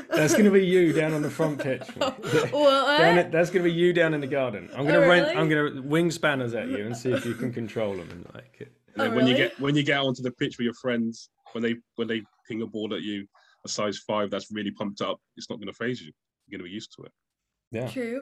That's 0.09 0.35
gonna 0.35 0.51
be 0.51 0.65
you 0.65 0.91
down 0.93 1.13
on 1.13 1.21
the 1.21 1.29
front 1.29 1.59
pitch. 1.61 1.83
mate. 1.97 2.13
What? 2.51 2.97
Down 2.97 3.17
it, 3.19 3.31
that's 3.31 3.49
gonna 3.49 3.63
be 3.65 3.71
you 3.71 3.93
down 3.93 4.13
in 4.13 4.21
the 4.21 4.27
garden. 4.27 4.69
I'm 4.73 4.85
gonna 4.85 4.99
Oh, 4.99 5.07
rent. 5.07 5.27
really? 5.27 5.35
I'm 5.37 5.49
gonna 5.49 5.81
wing 5.87 6.09
spanners 6.11 6.53
at 6.55 6.67
you 6.67 6.85
and 6.85 6.95
see 6.97 7.11
if 7.11 7.25
you 7.25 7.33
can 7.35 7.53
control 7.53 7.95
them 7.95 8.09
and 8.11 8.25
like 8.33 8.57
it. 8.59 8.71
And 8.93 8.95
then 9.03 9.11
Oh, 9.11 9.15
when 9.15 9.27
you 9.27 9.35
get 9.35 9.59
when 9.59 9.75
you 9.75 9.83
get 9.83 9.99
onto 9.99 10.21
the 10.23 10.31
pitch 10.31 10.57
with 10.57 10.65
your 10.65 10.73
friends, 10.73 11.29
when 11.53 11.61
they 11.63 11.75
when 11.95 12.07
they 12.07 12.23
ping 12.47 12.61
a 12.63 12.67
ball 12.67 12.93
at 12.93 13.01
you, 13.01 13.27
a 13.65 13.69
size 13.69 13.99
five 13.99 14.29
that's 14.31 14.51
really 14.51 14.71
pumped 14.71 15.01
up, 15.01 15.19
it's 15.37 15.49
not 15.49 15.57
going 15.57 15.67
to 15.67 15.73
phase 15.73 16.01
you. 16.01 16.11
You're 16.47 16.57
going 16.57 16.65
to 16.65 16.69
be 16.69 16.73
used 16.73 16.93
to 16.95 17.03
it. 17.03 17.11
Yeah. 17.71 17.87
True. 17.89 18.21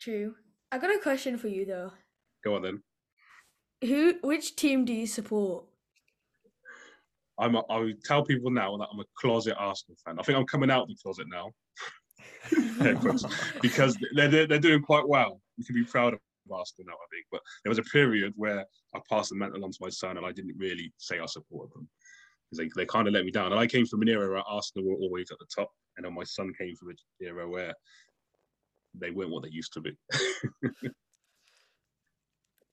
True. 0.00 0.34
I 0.72 0.78
got 0.78 0.94
a 0.94 0.98
question 0.98 1.38
for 1.38 1.48
you 1.48 1.64
though. 1.66 1.92
Go 2.44 2.56
on 2.56 2.62
then. 2.62 2.82
Who? 3.82 4.14
Which 4.22 4.56
team 4.56 4.84
do 4.84 4.92
you 4.92 5.06
support? 5.06 5.64
I'm 7.40 7.54
a, 7.56 7.62
I 7.70 7.78
would 7.78 8.04
tell 8.04 8.24
people 8.24 8.50
now 8.50 8.76
that 8.76 8.88
I'm 8.92 9.00
a 9.00 9.04
closet 9.16 9.56
Arsenal 9.58 9.96
fan. 10.04 10.18
I 10.18 10.22
think 10.22 10.38
I'm 10.38 10.46
coming 10.46 10.70
out 10.70 10.82
of 10.82 10.88
the 10.88 10.96
closet 11.02 11.26
now. 11.28 11.50
Because 13.62 13.96
they're, 14.14 14.28
they're 14.28 14.46
they're 14.46 14.58
doing 14.58 14.82
quite 14.82 15.08
well. 15.08 15.40
You 15.56 15.64
can 15.64 15.74
be 15.74 15.84
proud 15.84 16.14
of 16.14 16.20
Arsenal 16.50 16.86
now, 16.88 16.94
I 16.94 17.08
think. 17.12 17.26
But 17.30 17.40
there 17.64 17.70
was 17.70 17.78
a 17.78 17.82
period 17.84 18.32
where 18.36 18.64
I 18.94 19.00
passed 19.08 19.30
the 19.30 19.36
mantle 19.36 19.64
on 19.64 19.70
to 19.70 19.78
my 19.80 19.88
son, 19.88 20.16
and 20.16 20.26
I 20.26 20.32
didn't 20.32 20.56
really 20.58 20.92
say 20.98 21.18
I 21.18 21.26
supported 21.26 21.72
them 21.74 21.88
because 22.50 22.58
they, 22.58 22.82
they 22.82 22.86
kind 22.86 23.08
of 23.08 23.14
let 23.14 23.24
me 23.24 23.30
down. 23.30 23.52
And 23.52 23.60
I 23.60 23.66
came 23.66 23.86
from 23.86 24.02
an 24.02 24.08
era 24.08 24.28
where 24.28 24.38
Arsenal 24.38 24.88
were 24.88 24.96
always 24.96 25.30
at 25.30 25.38
the 25.38 25.46
top, 25.54 25.70
and 25.96 26.04
then 26.04 26.14
my 26.14 26.24
son 26.24 26.52
came 26.58 26.74
from 26.76 26.90
an 26.90 26.96
era 27.20 27.48
where 27.48 27.74
they 28.94 29.10
weren't 29.10 29.30
what 29.30 29.42
they 29.42 29.50
used 29.50 29.72
to 29.74 29.80
be. 29.80 29.96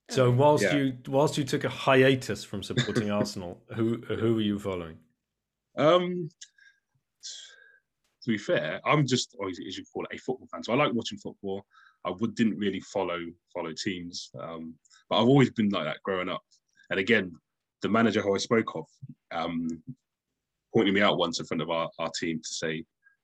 So 0.10 0.32
whilst 0.32 0.64
Yeah. 0.64 0.76
you 0.76 0.98
whilst 1.08 1.38
you 1.38 1.44
took 1.44 1.64
a 1.64 1.70
hiatus 1.70 2.44
from 2.44 2.64
supporting 2.64 3.12
Arsenal, 3.12 3.62
who 3.76 3.98
who 3.98 4.36
were 4.36 4.42
you 4.42 4.58
following? 4.60 5.00
Um, 5.78 6.30
to 8.24 8.30
be 8.32 8.38
fair, 8.38 8.82
I'm 8.86 9.06
just, 9.06 9.36
or 9.40 9.48
as 9.50 9.58
you 9.60 9.86
call 9.94 10.06
it, 10.06 10.16
a 10.16 10.18
football 10.18 10.48
fan. 10.52 10.64
So 10.64 10.74
I 10.74 10.76
like 10.76 10.94
watching 10.94 11.18
football. 11.18 11.66
I 12.04 12.12
would 12.12 12.36
didn't 12.36 12.58
really 12.58 12.80
follow 12.80 13.20
follow 13.54 13.74
teams, 13.74 14.30
um, 14.40 14.76
but 15.10 15.18
I've 15.22 15.28
always 15.28 15.52
been 15.52 15.70
like 15.70 15.86
that 15.86 16.02
growing 16.04 16.30
up. 16.30 16.42
And 16.90 17.00
again, 17.00 17.34
the 17.82 17.90
manager 17.90 18.22
who 18.22 18.34
I 18.34 18.38
spoke 18.38 18.76
of 18.76 18.86
um, 19.32 19.68
pointed 20.74 20.94
me 20.94 21.02
out 21.02 21.18
once 21.18 21.40
in 21.40 21.46
front 21.46 21.62
of 21.62 21.70
our, 21.70 21.90
our 22.00 22.12
team 22.20 22.40
to 22.42 22.50
say 22.50 22.84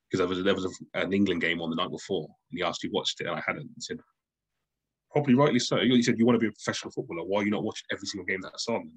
because 0.09 0.19
there 0.19 0.27
was 0.27 0.43
there 0.43 0.53
was 0.55 0.65
a, 0.65 0.99
an 0.99 1.13
England 1.13 1.41
game 1.41 1.61
on 1.61 1.69
the 1.69 1.75
night 1.77 1.91
before, 1.91 2.27
and 2.51 2.57
he 2.57 2.63
asked 2.63 2.83
if 2.83 2.89
you 2.89 2.93
watched 2.93 3.21
it, 3.21 3.27
and 3.27 3.35
I 3.37 3.43
hadn't. 3.45 3.69
He 3.75 3.81
said, 3.81 3.99
probably 5.13 5.36
rightly 5.36 5.60
so. 5.60 5.79
You 5.79 6.03
said, 6.03 6.17
you 6.17 6.25
want 6.25 6.36
to 6.36 6.39
be 6.39 6.48
a 6.48 6.51
professional 6.51 6.91
footballer. 6.91 7.24
Why 7.24 7.41
are 7.41 7.46
you 7.46 7.51
not 7.51 7.63
watching 7.63 7.86
every 7.91 8.08
single 8.08 8.25
game 8.25 8.41
that's 8.41 8.67
on? 8.67 8.82
And 8.82 8.91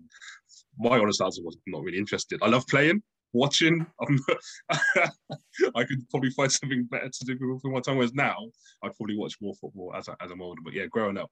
my 0.78 0.98
honest 0.98 1.20
answer 1.20 1.42
was, 1.42 1.56
not 1.66 1.82
really 1.82 1.98
interested. 1.98 2.40
I 2.42 2.48
love 2.48 2.66
playing, 2.66 3.02
watching. 3.32 3.86
I 4.70 5.84
could 5.84 6.08
probably 6.10 6.30
find 6.30 6.50
something 6.50 6.84
better 6.84 7.10
to 7.10 7.24
do 7.24 7.60
with 7.62 7.72
my 7.72 7.80
time. 7.80 7.96
Whereas 7.96 8.14
now, 8.14 8.36
I'd 8.82 8.96
probably 8.96 9.16
watch 9.16 9.34
more 9.40 9.54
football 9.60 9.92
as, 9.94 10.08
I, 10.08 10.14
as 10.20 10.30
I'm 10.30 10.42
older. 10.42 10.60
But 10.64 10.72
yeah, 10.72 10.86
growing 10.86 11.18
up, 11.18 11.30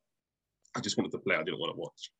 I 0.76 0.80
just 0.80 0.96
wanted 0.96 1.12
to 1.12 1.18
play. 1.18 1.36
I 1.36 1.42
didn't 1.42 1.60
want 1.60 1.74
to 1.74 1.80
watch. 1.80 2.10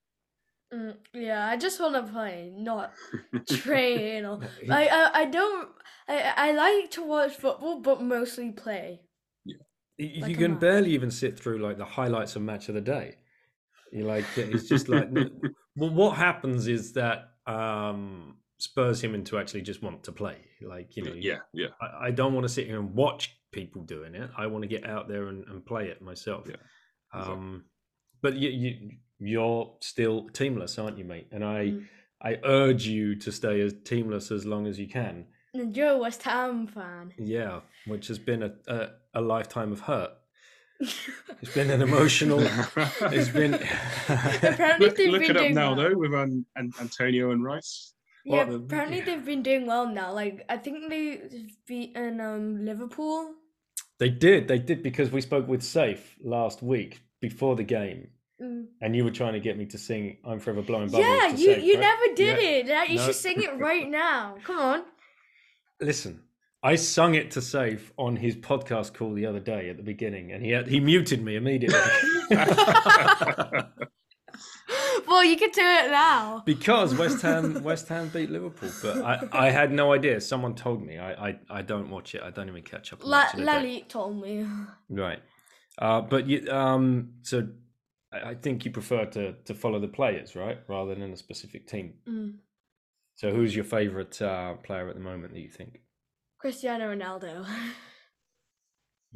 Mm, 0.73 0.97
yeah, 1.13 1.47
I 1.47 1.57
just 1.57 1.81
want 1.81 1.95
to 1.95 2.11
play, 2.11 2.53
not 2.57 2.93
train. 3.49 4.25
Or, 4.25 4.41
I, 4.71 4.89
I 4.89 5.11
I 5.21 5.25
don't. 5.27 5.69
I 6.09 6.33
I 6.37 6.53
like 6.53 6.91
to 6.93 7.05
watch 7.05 7.35
football, 7.37 7.81
but 7.81 8.03
mostly 8.03 8.51
play. 8.53 9.03
Y- 9.99 10.11
You 10.15 10.23
Like 10.23 10.37
can 10.37 10.53
man. 10.53 10.61
barely 10.61 10.91
even 10.91 11.11
sit 11.11 11.39
through 11.39 11.59
like 11.59 11.79
the 11.79 11.85
highlights 11.85 12.37
of 12.37 12.43
match 12.43 12.69
of 12.69 12.75
the 12.75 12.81
day. 12.81 13.17
You 13.93 14.05
like 14.05 14.25
it's 14.37 14.69
just 14.69 14.89
like 14.89 15.09
well, 15.77 15.91
what 15.91 16.17
happens 16.17 16.67
is 16.67 16.93
that 16.95 17.31
um 17.47 18.37
spurs 18.59 19.03
him 19.03 19.15
into 19.15 19.39
actually 19.39 19.63
just 19.63 19.83
want 19.83 20.05
to 20.05 20.13
play. 20.13 20.39
Like 20.63 20.97
you 20.97 21.05
know, 21.05 21.15
yeah, 21.15 21.39
yeah. 21.53 21.69
I, 21.81 22.07
I 22.07 22.11
don't 22.11 22.35
want 22.35 22.45
to 22.45 22.53
sit 22.53 22.67
here 22.67 22.79
and 22.81 22.95
watch 22.95 23.37
people 23.53 23.83
doing 23.83 24.15
it. 24.15 24.31
I 24.37 24.47
want 24.47 24.63
to 24.63 24.69
get 24.69 24.85
out 24.87 25.09
there 25.09 25.29
and, 25.29 25.45
and 25.47 25.65
play 25.65 25.89
it 25.89 26.03
myself. 26.03 26.47
Yeah, 26.49 26.57
exactly. 27.15 27.33
Um, 27.35 27.65
but 28.23 28.35
you, 28.35 28.51
you 28.51 28.91
you're 29.21 29.77
still 29.81 30.29
teamless, 30.31 30.83
aren't 30.83 30.99
you, 30.99 31.05
mate? 31.05 31.29
And 31.31 31.45
I 31.45 31.65
Mm. 31.67 31.87
I 32.23 32.39
urge 32.45 32.87
you 32.87 33.17
to 33.17 33.31
stay 33.31 33.61
as 33.61 33.75
teamless 33.75 34.33
as 34.33 34.47
long 34.47 34.67
as 34.67 34.79
you 34.79 34.89
can. 34.89 35.27
And 35.55 35.77
you're 35.77 35.91
a 35.91 35.99
West 35.99 36.23
Ham 36.25 36.67
fan. 36.67 37.13
Yeah, 37.19 37.61
which 37.87 38.09
has 38.09 38.19
been 38.19 38.43
a 38.43 38.53
a, 38.67 38.89
a 39.15 39.21
lifetime 39.21 39.73
of 39.73 39.81
hurt. 39.81 40.11
It's 41.43 41.53
been 41.55 41.71
an 41.71 41.83
emotional. 41.83 42.41
It's 43.03 43.29
been. 43.29 43.55
Apparently 44.09 44.87
look 44.87 44.97
they've 44.97 45.11
look 45.11 45.21
been 45.21 45.31
it 45.31 45.37
up 45.37 45.43
doing 45.43 45.55
now 45.55 45.75
well. 45.75 45.91
though 45.91 45.97
with 45.99 46.15
um, 46.15 46.47
An- 46.57 46.73
Antonio 46.81 47.31
and 47.33 47.45
Rice. 47.45 47.93
Yeah, 48.25 48.45
Well, 48.45 48.47
the- 48.47 48.65
apparently 48.65 48.99
yeah. 48.99 49.05
they've 49.05 49.25
been 49.25 49.43
doing 49.43 49.67
well 49.67 49.87
now. 49.87 50.13
Like 50.13 50.45
I 50.49 50.57
think 50.57 50.89
they've 50.89 51.51
beaten 51.67 52.21
um 52.21 52.65
Liverpool. 52.65 53.35
they 53.99 54.09
did. 54.11 54.49
They 54.49 54.59
did 54.59 54.83
because 54.83 55.11
we 55.11 55.21
spoke 55.21 55.47
with 55.49 55.63
Safe 55.63 56.17
last 56.25 56.63
week 56.63 57.01
before 57.21 57.55
the 57.57 57.65
game, 57.65 58.09
Mm. 58.43 58.67
and 58.83 58.97
you 58.97 59.05
were 59.05 59.13
trying 59.13 59.35
to 59.35 59.41
get 59.41 59.57
me 59.57 59.65
to 59.67 59.79
sing 59.79 60.17
"I'm 60.25 60.41
Forever 60.41 60.63
Blowing 60.63 60.89
Bubbles." 60.89 61.07
Yeah, 61.07 61.29
to 61.31 61.37
you 61.41 61.55
Safe, 61.55 61.63
you 61.65 61.75
right? 61.75 61.81
never 61.89 62.07
did 62.17 62.37
Yeah. 62.43 62.49
it. 62.49 62.67
Like, 62.69 62.89
You 62.91 62.97
No. 62.97 63.05
should 63.07 63.15
sing 63.15 63.43
it 63.43 63.55
right 63.59 63.89
now. 63.89 64.37
Come 64.43 64.59
on. 64.59 64.83
Listen, 65.81 66.23
I 66.63 66.77
sung 66.77 67.15
it 67.15 67.31
to 67.33 67.43
Safe 67.43 67.93
on 67.99 68.17
his 68.17 68.37
podcast 68.37 68.95
call 68.95 69.13
the 69.13 69.27
other 69.27 69.41
day 69.41 69.69
at 69.69 69.77
the 69.77 69.83
beginning, 69.83 70.33
and 70.33 70.43
he 70.45 70.51
had, 70.51 70.69
he 70.69 70.81
muted 70.81 71.23
me 71.23 71.37
immediately 71.37 71.79
well, 75.07 75.25
you 75.25 75.37
could 75.37 75.53
do 75.53 75.61
it 75.63 75.91
now. 75.91 76.43
because 76.47 76.95
West 76.95 77.23
Ham 77.23 77.63
West 77.63 77.89
Ham 77.89 78.09
beat 78.09 78.31
Liverpool. 78.31 78.71
But 78.83 79.03
I, 79.03 79.47
I 79.47 79.51
had 79.51 79.73
no 79.73 79.93
idea. 79.93 80.21
Someone 80.21 80.55
told 80.55 80.85
me. 80.85 80.99
I, 80.99 81.29
I, 81.29 81.39
I 81.51 81.63
don't 81.63 81.91
watch 81.91 82.15
it. 82.15 82.23
I 82.23 82.31
don't 82.31 82.49
even 82.49 82.63
catch 82.63 82.93
up. 82.93 83.05
La- 83.05 83.19
match 83.19 83.35
of 83.35 83.41
the 83.41 83.47
day. 83.47 83.53
Lally 83.53 83.85
told 83.89 84.21
me. 84.21 84.47
Right. 84.89 85.21
Uh, 85.79 86.01
but 86.01 86.27
you, 86.27 86.49
um, 86.51 87.15
so 87.23 87.49
I 88.13 88.31
I 88.31 88.35
think 88.35 88.65
you 88.65 88.71
prefer 88.71 89.05
to 89.07 89.33
to 89.33 89.55
follow 89.55 89.81
the 89.81 89.89
players, 89.89 90.35
right, 90.37 90.59
rather 90.69 90.95
than 90.95 91.13
a 91.13 91.17
specific 91.17 91.67
team. 91.69 91.95
Mm. 92.09 92.35
So 93.17 93.31
who's 93.31 93.55
your 93.55 93.65
favorite 93.65 94.21
uh, 94.21 94.55
player 94.55 94.89
at 94.89 94.95
the 94.95 95.01
moment 95.01 95.33
that 95.35 95.41
you 95.41 95.49
think? 95.51 95.81
Cristiano 96.39 96.95
Ronaldo. 96.95 97.47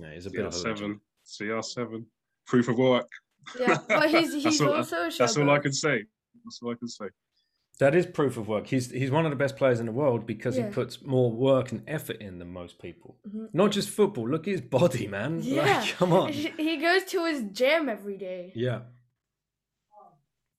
Yeah, 0.01 0.15
he's 0.15 0.27
a 0.27 0.31
bit 0.31 0.47
of 0.47 0.55
a 0.55 0.59
legend. 0.59 1.01
CR7. 1.27 1.49
CR7. 1.89 2.05
Proof 2.47 2.69
of 2.69 2.79
work. 2.79 3.09
yeah, 3.59 3.79
but 3.89 4.09
he's 4.09 4.33
he's 4.45 4.45
That's 4.45 4.61
all- 4.61 4.75
also 4.75 4.97
a 5.09 5.11
That's 5.19 5.37
all 5.37 5.51
I 5.51 5.59
can 5.59 5.73
say. 5.73 6.05
That's 6.45 6.61
all 6.63 6.71
I 6.71 6.77
can 6.77 6.87
say. 6.87 7.07
That 7.81 7.97
is 7.97 8.07
proof 8.07 8.37
of 8.37 8.47
work. 8.47 8.69
He's 8.69 8.93
he's 8.93 9.11
one 9.11 9.27
of 9.27 9.31
the 9.31 9.37
best 9.37 9.57
players 9.57 9.81
in 9.81 9.87
the 9.87 9.93
world 9.93 10.25
because 10.25 10.57
Yeah. 10.57 10.67
he 10.69 10.73
puts 10.73 11.03
more 11.03 11.33
work 11.33 11.73
and 11.73 11.83
effort 11.89 12.19
in 12.21 12.39
than 12.39 12.53
most 12.53 12.79
people. 12.81 13.17
Mhm. 13.29 13.49
Not 13.53 13.73
just 13.73 13.89
football. 13.91 14.29
Look 14.31 14.47
at 14.47 14.53
his 14.53 14.61
body, 14.61 15.09
man. 15.09 15.41
Yeah, 15.43 15.63
Like, 15.81 15.89
come 15.97 16.13
on. 16.13 16.33
He 16.33 16.77
goes 16.77 17.03
to 17.07 17.25
his 17.27 17.43
gym 17.53 17.89
every 17.89 18.17
day. 18.19 18.53
Yeah. 18.55 18.83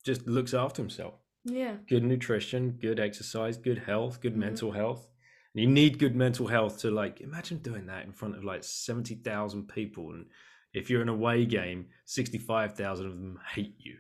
Just 0.04 0.28
looks 0.28 0.54
after 0.54 0.82
himself. 0.82 1.14
Yeah. 1.52 1.78
Good 1.88 2.04
nutrition, 2.04 2.72
good 2.82 3.00
exercise, 3.00 3.58
good 3.58 3.80
health, 3.80 4.22
good 4.22 4.34
Mhm. 4.34 4.38
mental 4.38 4.72
health. 4.72 5.08
And 5.54 5.64
you 5.64 5.70
need 5.70 5.98
good 6.00 6.16
mental 6.16 6.48
health 6.48 6.80
to 6.80 6.92
like 6.92 7.22
imagine 7.22 7.58
doing 7.60 7.88
that 7.88 8.06
in 8.06 8.12
front 8.14 8.36
of 8.36 8.44
like 8.44 8.64
70,000 8.64 9.68
people 9.68 10.12
and 10.14 10.28
if 10.74 10.90
you're 10.90 11.02
in 11.02 11.10
an 11.10 11.16
away 11.16 11.46
game, 11.48 11.88
65,000 12.06 13.08
of 13.08 13.14
them 13.14 13.40
hate 13.54 13.76
you. 13.80 13.98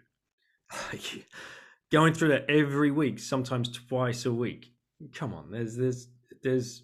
Like 0.93 1.25
going 1.91 2.13
through 2.13 2.27
that 2.29 2.47
every 2.49 2.91
week, 2.91 3.17
sometimes 3.17 3.69
twice 3.71 4.25
a 4.27 4.33
week. 4.33 4.71
Come 5.13 5.33
on, 5.33 5.49
there's 5.49 5.75
there's 5.75 6.07
there's 6.43 6.83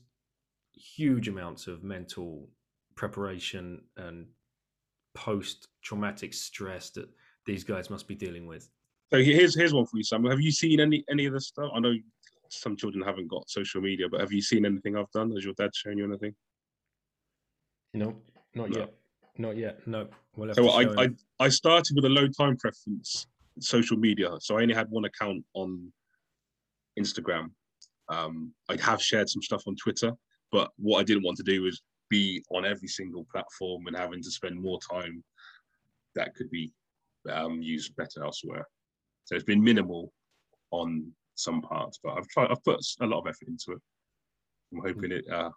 huge 0.74 1.28
amounts 1.28 1.68
of 1.68 1.84
mental 1.84 2.50
preparation 2.96 3.84
and 3.98 4.28
post 5.14 5.68
traumatic 5.84 6.34
stress 6.34 6.90
that 6.92 7.08
these 7.46 7.64
guys 7.64 7.90
must 7.92 8.08
be 8.08 8.16
dealing 8.16 8.48
with. 8.48 8.70
So 9.12 9.22
here's 9.22 9.56
here's 9.56 9.74
one 9.74 9.86
for 9.86 9.98
you, 9.98 10.04
Sam. 10.04 10.26
Have 10.26 10.42
you 10.42 10.52
seen 10.52 10.80
any 10.80 11.04
any 11.10 11.26
of 11.26 11.34
this 11.34 11.48
stuff? 11.48 11.72
I 11.74 11.80
know 11.80 11.94
some 12.50 12.76
children 12.76 13.04
haven't 13.04 13.28
got 13.28 13.50
social 13.50 13.82
media, 13.82 14.08
but 14.10 14.20
have 14.20 14.32
you 14.32 14.42
seen 14.42 14.66
anything 14.66 14.98
I've 14.98 15.12
done? 15.12 15.32
Has 15.32 15.44
your 15.44 15.54
dad 15.54 15.76
shown 15.76 15.98
you 15.98 16.06
anything? 16.06 16.36
No, 17.94 18.16
not 18.54 18.70
No. 18.70 18.80
yet. 18.80 18.94
not 19.38 19.58
yet. 19.58 19.88
No. 19.88 20.08
We'll 20.36 20.54
So 20.54 20.70
I, 20.70 21.04
I. 21.04 21.10
I 21.40 21.50
started 21.50 21.96
with 21.96 22.06
a 22.06 22.10
low 22.10 22.28
time 22.28 22.58
preference 22.58 23.28
social 23.60 23.98
media. 23.98 24.32
So 24.40 24.58
I 24.58 24.64
only 24.64 24.74
had 24.74 24.90
one 24.90 25.06
account 25.06 25.46
on 25.54 25.92
Instagram. 27.00 27.52
Um, 28.10 28.54
I 28.70 28.76
have 28.82 29.02
shared 29.02 29.30
some 29.30 29.42
stuff 29.42 29.64
on 29.68 29.76
Twitter, 29.76 30.12
but 30.52 30.72
what 30.78 31.00
I 31.00 31.04
didn't 31.04 31.24
want 31.24 31.38
to 31.38 31.44
do 31.44 31.64
was 31.64 31.82
be 32.10 32.44
on 32.52 32.66
every 32.66 32.88
single 32.88 33.26
platform 33.32 33.88
and 33.88 33.96
having 33.96 34.22
to 34.22 34.32
spend 34.32 34.62
more 34.62 34.80
time 34.92 35.24
that 36.16 36.36
could 36.36 36.50
be 36.52 36.72
um, 37.32 37.62
used 37.62 37.96
better 37.96 38.24
elsewhere. 38.24 38.66
So 39.26 39.36
it's 39.36 39.44
been 39.44 39.64
minimal 39.64 40.12
on 40.72 41.12
some 41.36 41.62
parts, 41.62 42.00
but 42.04 42.18
I've 42.18 42.28
tried. 42.28 42.50
I've 42.52 42.64
put 42.64 42.80
a 43.02 43.06
lot 43.06 43.20
of 43.20 43.28
effort 43.28 43.48
into 43.48 43.74
it. 43.74 43.82
I'm 44.74 44.82
hoping 44.82 45.12
it. 45.12 45.26
Uh, 45.32 45.50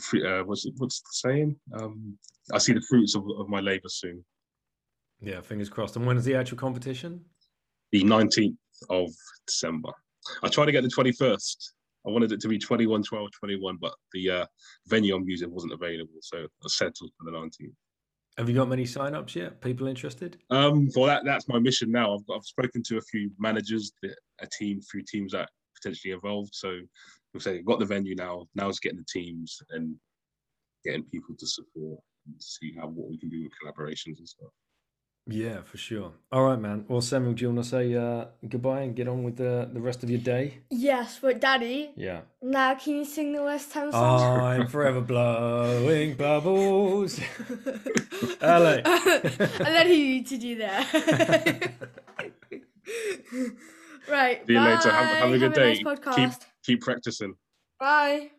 free, 0.00 0.26
uh, 0.26 0.44
what's 0.44 0.66
it, 0.66 0.74
what's 0.76 1.00
the 1.00 1.08
saying? 1.12 1.56
Um, 1.78 2.18
I 2.52 2.58
see 2.58 2.72
the 2.72 2.84
fruits 2.88 3.14
of, 3.14 3.24
of 3.38 3.48
my 3.48 3.60
labour 3.60 3.88
soon. 3.88 4.24
Yeah, 5.20 5.40
fingers 5.40 5.68
crossed. 5.68 5.96
And 5.96 6.06
when 6.06 6.16
is 6.16 6.24
the 6.24 6.34
actual 6.34 6.58
competition? 6.58 7.24
the 7.94 8.02
19th 8.02 8.56
of 8.90 9.08
December. 9.46 9.90
I 10.42 10.48
tried 10.48 10.66
to 10.66 10.72
get 10.72 10.82
the 10.82 10.88
21st. 10.88 11.56
I 12.04 12.10
wanted 12.10 12.32
it 12.32 12.40
to 12.40 12.48
be 12.48 12.58
21, 12.58 13.04
12, 13.04 13.28
21, 13.38 13.78
but 13.80 13.94
the 14.12 14.30
uh, 14.30 14.46
venue 14.88 15.14
I'm 15.14 15.28
using 15.28 15.48
wasn't 15.48 15.74
available. 15.74 16.18
So 16.20 16.38
I 16.38 16.66
settled 16.66 17.12
for 17.16 17.30
the 17.30 17.36
19th. 17.36 17.72
Have 18.36 18.48
you 18.48 18.54
got 18.56 18.68
many 18.68 18.84
sign-ups 18.84 19.36
yet? 19.36 19.60
People 19.60 19.86
interested? 19.86 20.38
Um, 20.50 20.88
well, 20.96 21.06
that, 21.06 21.24
that's 21.24 21.48
my 21.48 21.60
mission 21.60 21.92
now. 21.92 22.14
I've, 22.14 22.34
I've 22.34 22.44
spoken 22.44 22.82
to 22.84 22.96
a 22.96 23.02
few 23.02 23.30
managers, 23.38 23.92
a 24.40 24.46
team, 24.58 24.80
few 24.80 25.02
teams 25.02 25.32
that 25.32 25.50
potentially 25.80 26.12
involved. 26.12 26.50
So 26.52 26.78
we've 27.32 27.42
said, 27.42 27.64
got 27.64 27.78
the 27.78 27.84
venue 27.84 28.16
now. 28.16 28.46
Now 28.56 28.68
it's 28.68 28.80
getting 28.80 28.98
the 28.98 29.04
teams 29.20 29.62
and 29.70 29.94
getting 30.84 31.04
people 31.04 31.36
to 31.38 31.46
support 31.46 32.00
and 32.26 32.34
see 32.42 32.74
how 32.76 32.88
what 32.88 33.08
we 33.08 33.18
can 33.18 33.28
do 33.28 33.44
with 33.44 33.52
collaborations 33.62 34.18
and 34.18 34.28
stuff. 34.28 34.50
Yeah, 35.26 35.62
for 35.62 35.78
sure. 35.78 36.12
All 36.30 36.44
right, 36.44 36.58
man. 36.58 36.84
Well, 36.86 37.00
Samuel, 37.00 37.32
do 37.32 37.42
you 37.42 37.50
want 37.50 37.64
to 37.64 37.70
say 37.70 37.94
uh, 37.94 38.26
goodbye 38.46 38.82
and 38.82 38.94
get 38.94 39.08
on 39.08 39.22
with 39.24 39.36
the, 39.36 39.70
the 39.72 39.80
rest 39.80 40.02
of 40.02 40.10
your 40.10 40.18
day? 40.20 40.58
Yes, 40.70 41.18
but 41.22 41.40
Daddy, 41.40 41.92
Yeah. 41.96 42.20
now 42.42 42.74
can 42.74 42.96
you 42.96 43.04
sing 43.06 43.32
the 43.32 43.42
West 43.42 43.72
Ham 43.72 43.90
song? 43.90 44.40
I'm 44.40 44.66
forever 44.66 45.00
blowing 45.00 46.14
bubbles. 46.18 47.18
LA. 48.42 48.82
I 48.84 49.48
let 49.60 49.88
you 49.88 50.22
to 50.24 50.36
do 50.36 50.56
that. 50.56 50.92
right. 54.10 54.46
See 54.46 54.52
you 54.52 54.60
later. 54.60 54.90
Have, 54.90 55.16
have 55.16 55.32
a 55.32 55.38
good 55.38 55.56
nice 55.56 55.78
day. 55.78 55.84
podcast. 55.84 56.16
keep 56.16 56.30
keep 56.66 56.80
practicing. 56.82 57.34
Bye. 57.80 58.30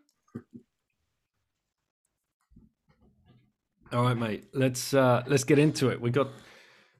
All 3.91 4.03
right, 4.03 4.17
mate. 4.17 4.43
Let's 4.53 4.93
uh, 4.93 5.23
let's 5.27 5.43
get 5.43 5.57
into 5.57 5.89
it. 5.89 5.99
We 6.01 6.09
got 6.11 6.27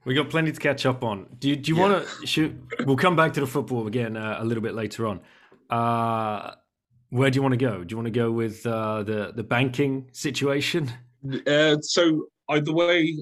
we 0.06 0.14
got 0.14 0.30
plenty 0.30 0.52
to 0.52 0.60
catch 0.60 0.86
up 0.86 1.02
on. 1.02 1.26
Do 1.40 1.48
you, 1.50 1.56
do 1.56 1.70
you 1.72 1.76
Yeah. 1.76 1.88
want 1.88 2.08
to 2.08 2.26
shoot? 2.26 2.54
We'll 2.86 2.96
come 2.96 3.16
back 3.16 3.34
to 3.34 3.40
the 3.40 3.46
football 3.46 3.86
again 3.88 4.16
uh, 4.16 4.36
a 4.38 4.44
little 4.44 4.62
bit 4.62 4.74
later 4.74 5.06
on. 5.06 5.20
Uh, 5.68 6.54
where 7.10 7.28
do 7.30 7.36
you 7.36 7.42
want 7.42 7.52
to 7.52 7.58
go? 7.58 7.82
Do 7.84 7.92
you 7.92 7.96
want 7.96 8.06
to 8.06 8.10
go 8.12 8.30
with 8.30 8.64
uh, 8.66 9.02
the 9.02 9.32
the 9.34 9.42
banking 9.42 10.08
situation? 10.12 10.92
Uh, 11.46 11.76
so 11.80 12.26
I, 12.48 12.60
the 12.60 12.72
way, 12.72 13.12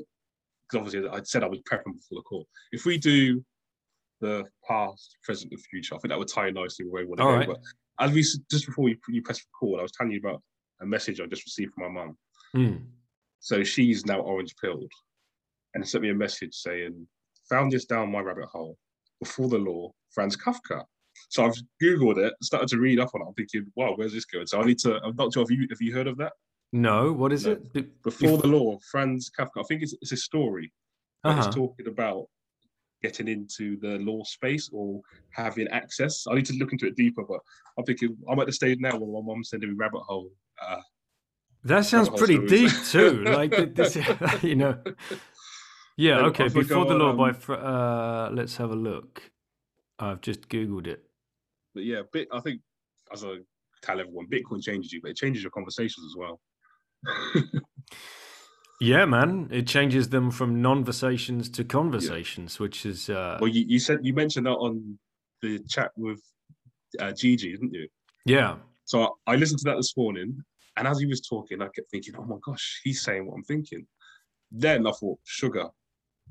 because 0.68 0.86
obviously 0.86 1.08
I 1.08 1.22
said 1.24 1.42
I 1.42 1.48
was 1.48 1.60
prepping 1.60 1.94
before 1.94 2.16
the 2.18 2.22
call. 2.22 2.46
If 2.72 2.84
we 2.84 2.98
do 2.98 3.42
the 4.20 4.44
past, 4.68 5.16
present, 5.22 5.52
and 5.52 5.60
future, 5.60 5.94
I 5.94 5.98
think 5.98 6.10
that 6.10 6.18
would 6.18 6.28
tie 6.28 6.48
in 6.48 6.54
nicely 6.54 6.84
where 6.86 7.02
we 7.02 7.08
want 7.08 7.18
to 7.20 7.24
All 7.24 7.30
go. 7.32 7.36
right. 7.38 7.46
But 7.48 7.58
as 7.98 8.12
we 8.12 8.20
just 8.50 8.66
before 8.66 8.88
you, 8.90 8.96
you 9.08 9.22
press 9.22 9.40
record, 9.54 9.80
I 9.80 9.82
was 9.82 9.92
telling 9.92 10.12
you 10.12 10.18
about 10.18 10.42
a 10.82 10.86
message 10.86 11.20
I 11.20 11.26
just 11.26 11.44
received 11.46 11.72
from 11.74 11.94
my 11.94 12.00
mum. 12.04 12.16
Hmm. 12.52 12.76
So 13.40 13.62
she's 13.64 14.04
now 14.06 14.20
orange 14.20 14.54
pilled, 14.60 14.90
and 15.74 15.86
sent 15.88 16.02
me 16.02 16.10
a 16.10 16.14
message 16.14 16.54
saying, 16.54 17.06
"Found 17.50 17.72
this 17.72 17.84
down 17.84 18.10
my 18.10 18.20
rabbit 18.20 18.46
hole. 18.46 18.76
Before 19.20 19.48
the 19.48 19.58
law, 19.58 19.92
Franz 20.12 20.36
Kafka." 20.36 20.84
So 21.30 21.44
I've 21.44 21.54
googled 21.82 22.18
it, 22.18 22.34
started 22.42 22.68
to 22.68 22.78
read 22.78 22.98
up 23.00 23.10
on 23.14 23.22
it. 23.22 23.24
I'm 23.28 23.34
thinking, 23.34 23.66
"Wow, 23.76 23.94
where's 23.96 24.12
this 24.12 24.24
going?" 24.24 24.46
So 24.46 24.60
I 24.60 24.64
need 24.64 24.78
to. 24.80 24.96
I'm 25.02 25.16
not 25.16 25.32
sure 25.32 25.42
if 25.42 25.50
you 25.50 25.66
have 25.70 25.80
you 25.80 25.94
heard 25.94 26.06
of 26.06 26.16
that. 26.18 26.32
No, 26.72 27.12
what 27.12 27.32
is 27.32 27.46
No. 27.46 27.52
it? 27.52 27.72
Be- 27.72 27.86
Before 28.02 28.38
the 28.38 28.48
law, 28.48 28.78
Franz 28.90 29.30
Kafka. 29.38 29.58
I 29.60 29.62
think 29.68 29.82
it's, 29.82 29.94
it's 30.02 30.12
a 30.12 30.16
story. 30.16 30.72
Uh-huh. 31.22 31.38
It's 31.46 31.54
talking 31.54 31.86
about 31.88 32.26
getting 33.02 33.28
into 33.28 33.76
the 33.80 33.98
law 33.98 34.24
space 34.24 34.68
or 34.72 35.00
having 35.30 35.68
access. 35.68 36.24
I 36.28 36.34
need 36.34 36.46
to 36.46 36.54
look 36.54 36.72
into 36.72 36.86
it 36.86 36.96
deeper, 36.96 37.22
but 37.28 37.38
I'm 37.78 37.84
thinking 37.84 38.16
I'm 38.28 38.40
at 38.40 38.46
the 38.46 38.52
stage 38.52 38.78
now 38.80 38.96
where 38.98 39.22
my 39.22 39.24
mum's 39.26 39.50
sending 39.50 39.70
me 39.70 39.76
rabbit 39.78 40.00
hole. 40.00 40.30
Uh, 40.60 40.80
That 41.64 41.84
sounds 41.86 42.08
Rabbit 42.08 42.18
pretty 42.18 42.46
deep 42.46 42.72
too. 42.86 43.22
Like 43.26 43.74
this, 43.74 43.96
you 44.42 44.56
know. 44.56 44.82
Yeah. 45.96 46.18
Okay. 46.26 46.48
Before 46.48 46.84
the 46.86 46.94
law 46.94 47.12
by. 47.14 47.28
um, 47.30 47.34
Fr- 47.34 47.54
Uh, 47.54 48.30
let's 48.30 48.56
have 48.56 48.70
a 48.70 48.76
look. 48.76 49.30
I've 49.98 50.20
just 50.20 50.48
googled 50.48 50.86
it. 50.86 51.04
but 51.74 51.84
yeah, 51.84 52.02
bit. 52.12 52.28
I 52.32 52.40
think 52.40 52.60
as 53.12 53.24
I 53.24 53.36
tell 53.82 54.00
everyone, 54.00 54.26
Bitcoin 54.28 54.62
changes 54.62 54.92
you, 54.92 55.00
but 55.00 55.10
it 55.12 55.16
changes 55.16 55.42
your 55.42 55.50
conversations 55.52 56.04
as 56.06 56.16
well. 56.16 56.40
Yeah, 58.80 59.04
man. 59.06 59.48
It 59.52 59.66
changes 59.68 60.08
them 60.08 60.30
from 60.32 60.60
non-versations 60.60 61.48
to 61.50 61.64
conversations, 61.64 62.58
which 62.58 62.84
is 62.84 63.08
uh, 63.08 63.38
well, 63.40 63.48
you, 63.48 63.64
you 63.66 63.78
said 63.78 64.00
you 64.02 64.12
mentioned 64.12 64.46
that 64.46 64.50
on 64.56 64.98
the 65.42 65.60
chat 65.68 65.92
with 65.96 66.20
uh, 66.98 67.12
Gigi, 67.12 67.52
didn't 67.52 67.72
you? 67.72 67.88
yeah. 68.26 68.56
So 68.84 69.16
I 69.26 69.36
listened 69.36 69.60
to 69.60 69.64
that 69.70 69.76
this 69.76 69.96
morning, 69.96 70.36
and 70.76 70.86
as 70.88 70.98
he 70.98 71.06
was 71.06 71.20
talking, 71.22 71.62
I 71.62 71.68
kept 71.68 71.88
thinking, 71.90 72.14
"Oh 72.18 72.24
my 72.24 72.36
gosh, 72.44 72.80
he's 72.84 73.00
saying 73.02 73.24
what 73.26 73.34
I'm 73.36 73.44
thinking." 73.44 73.86
Then 74.50 74.86
I 74.86 74.90
thought, 74.90 75.18
"Sugar, 75.24 75.68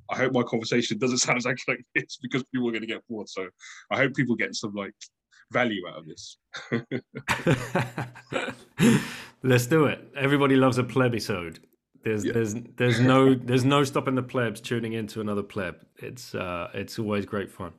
I 0.09 0.17
hope 0.17 0.33
my 0.33 0.43
conversation 0.43 0.97
doesn't 0.97 1.17
sound 1.19 1.37
exactly 1.37 1.75
like 1.75 1.85
this 1.95 2.17
because 2.21 2.43
people 2.53 2.67
are 2.67 2.71
going 2.71 2.81
to 2.81 2.87
get 2.87 3.07
bored." 3.07 3.29
So 3.29 3.47
I 3.91 3.97
hope 3.97 4.15
people 4.15 4.35
get 4.35 4.55
some 4.55 4.73
like 4.73 4.93
value 5.51 5.87
out 5.87 5.99
of 5.99 6.05
this. 6.07 6.37
Let's 9.43 9.67
do 9.67 9.85
it. 9.85 10.07
Everybody 10.15 10.55
loves 10.55 10.77
a 10.77 10.83
plebisode. 10.83 11.59
There's 12.03 12.25
Yeah. 12.25 12.33
there's 12.33 12.55
there's 12.77 12.99
no 12.99 13.33
there's 13.35 13.65
no 13.65 13.83
stopping 13.83 14.15
the 14.15 14.23
plebs 14.23 14.61
tuning 14.61 14.93
into 14.93 15.21
another 15.21 15.43
pleb. 15.43 15.75
It's 15.97 16.33
uh 16.35 16.69
it's 16.73 16.99
always 16.99 17.25
great 17.25 17.51
fun. 17.51 17.73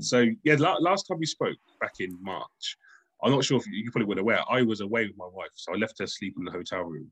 So 0.00 0.26
yeah, 0.44 0.56
la- 0.58 0.78
last 0.78 1.04
time 1.06 1.18
we 1.18 1.26
spoke 1.26 1.56
back 1.80 1.94
in 2.00 2.16
March, 2.22 2.76
I'm 3.22 3.30
not 3.32 3.44
sure 3.44 3.58
if 3.58 3.66
you, 3.66 3.90
probably 3.90 4.06
weren't 4.06 4.20
aware. 4.20 4.40
I 4.50 4.62
was 4.62 4.80
away 4.80 5.06
with 5.06 5.16
my 5.18 5.28
wife, 5.30 5.50
so 5.54 5.74
I 5.74 5.76
left 5.76 5.98
her 5.98 6.06
sleep 6.06 6.34
in 6.38 6.44
the 6.44 6.50
hotel 6.50 6.82
room, 6.82 7.10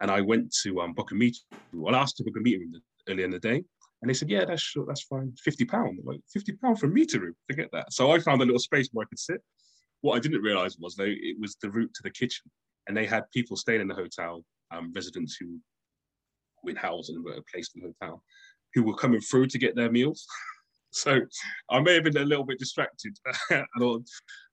and 0.00 0.10
I 0.10 0.20
went 0.20 0.52
to 0.64 0.80
um, 0.82 0.92
book 0.92 1.12
a 1.12 1.14
meeting. 1.14 1.40
Well, 1.72 1.94
I 1.94 2.00
asked 2.00 2.18
to 2.18 2.24
book 2.24 2.36
a 2.36 2.40
meeting 2.40 2.60
room 2.60 2.72
the- 2.72 2.82
earlier 3.08 3.24
in 3.24 3.30
the 3.30 3.38
day, 3.38 3.62
and 4.02 4.08
they 4.08 4.14
said, 4.14 4.30
"Yeah, 4.30 4.44
that's 4.44 4.62
sure, 4.62 4.84
that's 4.86 5.02
fine. 5.02 5.32
Fifty 5.42 5.64
pound, 5.64 6.00
like 6.04 6.20
fifty 6.32 6.52
pound 6.52 6.78
for 6.78 6.86
a 6.86 6.90
meeting 6.90 7.20
room. 7.20 7.34
Forget 7.48 7.68
that." 7.72 7.92
So 7.92 8.12
I 8.12 8.18
found 8.18 8.40
a 8.40 8.44
little 8.44 8.58
space 8.58 8.88
where 8.92 9.04
I 9.04 9.08
could 9.08 9.18
sit. 9.18 9.40
What 10.00 10.16
I 10.16 10.20
didn't 10.20 10.42
realize 10.42 10.76
was 10.78 10.94
though 10.94 11.04
it 11.06 11.36
was 11.40 11.56
the 11.60 11.70
route 11.70 11.92
to 11.94 12.02
the 12.02 12.10
kitchen, 12.10 12.50
and 12.86 12.96
they 12.96 13.06
had 13.06 13.30
people 13.32 13.56
staying 13.56 13.80
in 13.80 13.88
the 13.88 13.94
hotel, 13.94 14.44
um, 14.70 14.92
residents 14.94 15.36
who 15.38 15.58
were 16.64 16.78
housed 16.78 17.10
and 17.10 17.24
were 17.24 17.38
placed 17.52 17.76
in 17.76 17.82
the 17.82 17.92
hotel, 18.00 18.22
who 18.74 18.82
were 18.82 18.94
coming 18.94 19.20
through 19.20 19.46
to 19.48 19.58
get 19.58 19.76
their 19.76 19.90
meals. 19.90 20.26
So 20.90 21.20
I 21.68 21.80
may 21.80 21.92
have 21.96 22.04
been 22.04 22.16
a 22.16 22.24
little 22.24 22.46
bit 22.46 22.58
distracted 22.58 23.14
and 23.50 24.06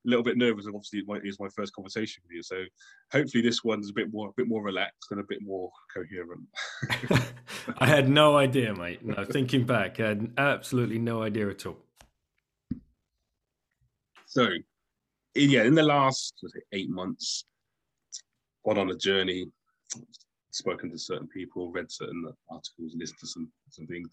little 0.06 0.24
bit 0.24 0.38
nervous. 0.38 0.68
Obviously, 0.68 1.00
it 1.00 1.08
was 1.08 1.40
my 1.40 1.50
first 1.50 1.74
conversation 1.74 2.24
with 2.24 2.36
you. 2.36 2.44
So 2.44 2.64
hopefully, 3.12 3.42
this 3.42 3.64
one's 3.64 3.90
a 3.90 3.94
bit 3.94 4.12
more, 4.14 4.30
a 4.30 4.34
bit 4.38 4.48
more 4.48 4.64
relaxed 4.64 5.12
and 5.12 5.20
a 5.20 5.24
bit 5.28 5.40
more 5.42 5.70
coherent. 5.94 7.34
I 7.80 7.88
had 7.88 8.10
no 8.10 8.38
idea, 8.38 8.74
mate. 8.74 9.06
No, 9.06 9.26
thinking 9.26 9.66
back, 9.66 10.00
I 10.00 10.10
had 10.10 10.32
absolutely 10.38 11.00
no 11.00 11.24
idea 11.24 11.50
at 11.50 11.66
all. 11.66 11.78
So, 14.26 14.50
yeah, 15.34 15.64
in 15.64 15.76
the 15.76 15.84
last 15.84 16.34
it 16.44 16.64
eight 16.74 16.90
months, 16.90 17.46
gone 18.66 18.78
on 18.78 18.92
a 18.92 18.96
journey, 18.96 19.46
spoken 20.52 20.92
to 20.92 20.98
certain 20.98 21.28
people, 21.28 21.72
read 21.72 21.92
certain 21.92 22.26
articles, 22.50 22.94
listened 22.96 23.20
to 23.20 23.28
some 23.28 23.52
some 23.70 23.88
things. 23.88 24.10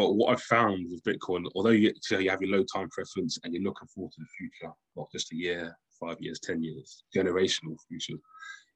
But 0.00 0.14
what 0.14 0.32
I've 0.32 0.40
found 0.40 0.86
with 0.90 1.04
Bitcoin, 1.04 1.44
although 1.54 1.68
you, 1.68 1.92
so 2.00 2.20
you 2.20 2.30
have 2.30 2.40
your 2.40 2.56
low 2.56 2.64
time 2.64 2.88
preference 2.88 3.38
and 3.44 3.52
you're 3.52 3.62
looking 3.62 3.86
forward 3.88 4.12
to 4.12 4.20
the 4.22 4.26
future, 4.38 4.72
not 4.96 5.12
just 5.12 5.30
a 5.30 5.36
year, 5.36 5.76
five 6.00 6.16
years, 6.20 6.40
10 6.40 6.62
years, 6.62 7.04
generational 7.14 7.76
future, 7.86 8.14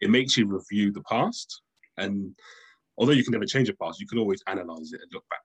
it 0.02 0.10
makes 0.10 0.36
you 0.36 0.46
review 0.46 0.92
the 0.92 1.00
past. 1.04 1.62
And 1.96 2.34
although 2.98 3.14
you 3.14 3.24
can 3.24 3.32
never 3.32 3.46
change 3.46 3.68
the 3.68 3.74
past, 3.82 4.00
you 4.00 4.06
can 4.06 4.18
always 4.18 4.42
analyze 4.48 4.92
it 4.92 5.00
and 5.00 5.10
look 5.14 5.24
back. 5.30 5.40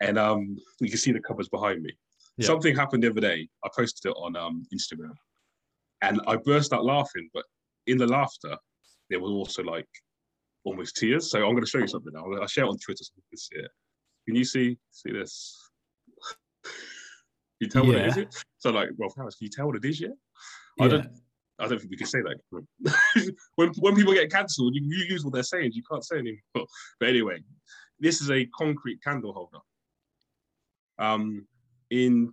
And 0.00 0.18
um, 0.18 0.56
you 0.80 0.88
can 0.88 0.98
see 0.98 1.12
the 1.12 1.20
covers 1.20 1.48
behind 1.48 1.80
me. 1.80 1.92
Yeah. 2.36 2.48
Something 2.48 2.74
happened 2.74 3.04
the 3.04 3.10
other 3.10 3.20
day. 3.20 3.48
I 3.64 3.68
posted 3.76 4.10
it 4.10 4.16
on 4.16 4.34
um, 4.34 4.66
Instagram 4.74 5.14
and 6.02 6.20
I 6.26 6.38
burst 6.44 6.72
out 6.72 6.84
laughing. 6.84 7.30
But 7.32 7.44
in 7.86 7.98
the 7.98 8.08
laughter, 8.08 8.56
there 9.10 9.20
was 9.20 9.30
also 9.30 9.62
like 9.62 9.86
almost 10.64 10.96
tears. 10.96 11.30
So 11.30 11.38
I'm 11.38 11.52
going 11.52 11.62
to 11.62 11.70
show 11.70 11.78
you 11.78 11.86
something 11.86 12.12
now. 12.12 12.24
I'll 12.40 12.48
share 12.48 12.64
it 12.64 12.68
on 12.68 12.78
Twitter 12.78 13.04
so 13.04 13.12
you 13.14 13.22
can 13.30 13.38
see 13.38 13.56
it. 13.58 13.70
Can 14.26 14.36
you 14.36 14.44
see 14.44 14.78
see 14.90 15.12
this? 15.12 15.70
You 17.60 17.68
tell 17.68 17.86
what 17.86 17.96
it 17.96 18.16
Yet? 18.16 18.44
So 18.58 18.70
like, 18.70 18.90
well, 18.96 19.12
Harris, 19.16 19.36
can 19.36 19.44
you 19.44 19.50
tell 19.50 19.66
what 19.66 19.76
it 19.76 19.84
is 19.84 20.00
yet? 20.00 20.12
I 20.80 20.88
don't. 20.88 21.06
I 21.58 21.68
don't 21.68 21.78
think 21.78 21.90
we 21.90 21.96
can 21.96 22.06
say 22.06 22.20
that. 22.22 23.32
when 23.54 23.68
when 23.78 23.94
people 23.94 24.12
get 24.12 24.32
cancelled, 24.32 24.74
you, 24.74 24.82
you 24.84 25.04
use 25.04 25.24
what 25.24 25.32
they're 25.32 25.42
saying. 25.44 25.70
You 25.74 25.82
can't 25.88 26.04
say 26.04 26.18
anymore. 26.18 26.66
But 26.98 27.08
anyway, 27.08 27.38
this 28.00 28.20
is 28.20 28.30
a 28.30 28.46
concrete 28.46 29.02
candle 29.02 29.32
holder. 29.32 29.58
Um, 30.98 31.46
in 31.90 32.32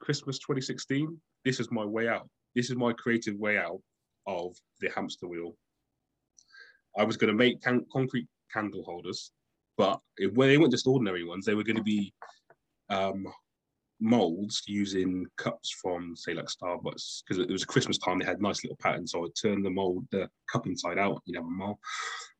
Christmas 0.00 0.38
2016, 0.38 1.20
this 1.44 1.60
is 1.60 1.70
my 1.70 1.84
way 1.84 2.08
out. 2.08 2.28
This 2.54 2.70
is 2.70 2.76
my 2.76 2.92
creative 2.92 3.36
way 3.36 3.58
out 3.58 3.80
of 4.26 4.56
the 4.80 4.88
hamster 4.94 5.26
wheel. 5.26 5.56
I 6.96 7.04
was 7.04 7.16
going 7.16 7.28
to 7.28 7.36
make 7.36 7.60
can- 7.60 7.86
concrete 7.92 8.28
candle 8.52 8.84
holders, 8.84 9.32
but 9.76 10.00
it, 10.18 10.34
well, 10.34 10.48
they 10.48 10.58
weren't 10.58 10.72
just 10.72 10.86
ordinary 10.86 11.24
ones. 11.24 11.44
They 11.44 11.54
were 11.54 11.64
going 11.64 11.76
to 11.76 11.82
be 11.82 12.12
um, 12.90 13.26
molds 14.00 14.62
using 14.66 15.26
cups 15.36 15.70
from 15.80 16.14
say 16.16 16.34
like 16.34 16.46
Starbucks 16.46 17.22
because 17.22 17.38
it 17.38 17.50
was 17.50 17.64
Christmas 17.64 17.98
time. 17.98 18.18
They 18.18 18.24
had 18.24 18.42
nice 18.42 18.62
little 18.62 18.78
patterns, 18.80 19.12
so 19.12 19.24
I 19.24 19.28
turned 19.40 19.64
the 19.64 19.70
mold, 19.70 20.06
the 20.10 20.28
cup 20.50 20.66
inside 20.66 20.98
out. 20.98 21.22
You 21.24 21.34
know, 21.34 21.46
a 21.46 21.50
mold. 21.50 21.78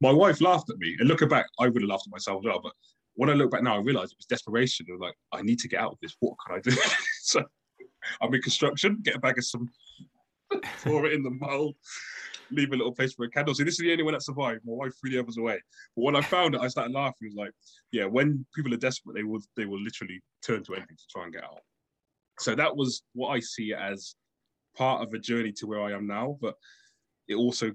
My 0.00 0.12
wife 0.12 0.40
laughed 0.40 0.70
at 0.70 0.78
me, 0.78 0.96
and 0.98 1.08
looking 1.08 1.28
back, 1.28 1.46
I 1.58 1.68
would 1.68 1.82
have 1.82 1.88
laughed 1.88 2.06
at 2.06 2.12
myself 2.12 2.40
as 2.42 2.46
well. 2.46 2.60
But 2.62 2.72
when 3.14 3.30
I 3.30 3.34
look 3.34 3.50
back 3.50 3.62
now, 3.62 3.76
I 3.76 3.80
realized 3.80 4.12
it 4.12 4.18
was 4.18 4.26
desperation. 4.26 4.86
It 4.88 4.92
was 4.92 5.00
like, 5.00 5.14
I 5.32 5.42
need 5.42 5.58
to 5.60 5.68
get 5.68 5.80
out 5.80 5.92
of 5.92 5.98
this. 6.02 6.16
What 6.20 6.36
can 6.46 6.56
I 6.56 6.60
do? 6.60 6.70
so 7.22 7.44
I'm 8.20 8.34
in 8.34 8.42
construction, 8.42 8.98
get 9.02 9.16
a 9.16 9.20
bag 9.20 9.38
of 9.38 9.44
some, 9.44 9.68
pour 10.82 11.06
it 11.06 11.14
in 11.14 11.22
the 11.22 11.30
mold, 11.30 11.76
leave 12.54 12.72
a 12.72 12.76
little 12.76 12.94
place 12.94 13.14
for 13.14 13.24
a 13.24 13.30
candle. 13.30 13.54
So 13.54 13.64
this 13.64 13.74
is 13.74 13.80
the 13.80 13.92
only 13.92 14.04
one 14.04 14.14
that 14.14 14.22
survived. 14.22 14.60
My 14.64 14.72
wife 14.72 14.92
threw 15.00 15.10
the 15.10 15.18
others 15.18 15.36
away. 15.36 15.60
But 15.96 16.02
when 16.02 16.16
I 16.16 16.20
found 16.22 16.54
it, 16.54 16.60
I 16.60 16.68
started 16.68 16.92
laughing. 16.92 17.16
It 17.22 17.34
was 17.34 17.36
like, 17.36 17.52
yeah, 17.92 18.04
when 18.04 18.44
people 18.54 18.72
are 18.74 18.78
desperate, 18.78 19.14
they 19.14 19.24
will 19.24 19.40
they 19.56 19.66
will 19.66 19.80
literally 19.80 20.22
turn 20.44 20.62
to 20.64 20.74
anything 20.74 20.96
to 20.96 21.06
try 21.10 21.24
and 21.24 21.32
get 21.32 21.44
out. 21.44 21.60
So 22.40 22.54
that 22.54 22.76
was 22.76 23.02
what 23.14 23.28
I 23.28 23.40
see 23.40 23.74
as 23.74 24.16
part 24.76 25.02
of 25.02 25.14
a 25.14 25.18
journey 25.18 25.52
to 25.52 25.66
where 25.66 25.82
I 25.82 25.92
am 25.92 26.06
now. 26.06 26.38
But 26.40 26.54
it 27.28 27.36
also 27.36 27.72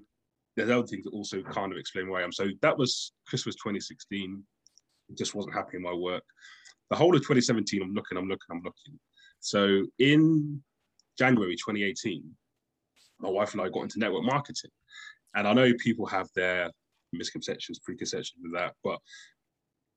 there's 0.56 0.70
other 0.70 0.86
things 0.86 1.04
that 1.04 1.10
also 1.10 1.42
kind 1.42 1.72
of 1.72 1.78
explain 1.78 2.08
where 2.08 2.20
I 2.20 2.24
am. 2.24 2.32
So 2.32 2.48
that 2.62 2.76
was 2.76 3.12
Christmas 3.26 3.54
2016 3.56 4.44
just 5.16 5.34
wasn't 5.34 5.54
happy 5.54 5.76
in 5.76 5.82
my 5.82 5.92
work. 5.92 6.22
The 6.90 6.96
whole 6.96 7.14
of 7.14 7.22
2017, 7.22 7.82
I'm 7.82 7.94
looking, 7.94 8.18
I'm 8.18 8.28
looking, 8.28 8.46
I'm 8.50 8.62
looking. 8.62 8.98
So 9.40 9.86
in 9.98 10.62
January 11.18 11.56
2018, 11.56 12.24
my 13.20 13.28
wife 13.28 13.52
and 13.52 13.60
I 13.60 13.68
got 13.68 13.82
into 13.82 13.98
network 13.98 14.24
marketing. 14.24 14.70
And 15.34 15.46
I 15.46 15.52
know 15.52 15.72
people 15.78 16.06
have 16.06 16.28
their 16.34 16.70
misconceptions, 17.12 17.78
preconceptions 17.78 18.40
with 18.42 18.52
that, 18.54 18.74
but 18.82 18.98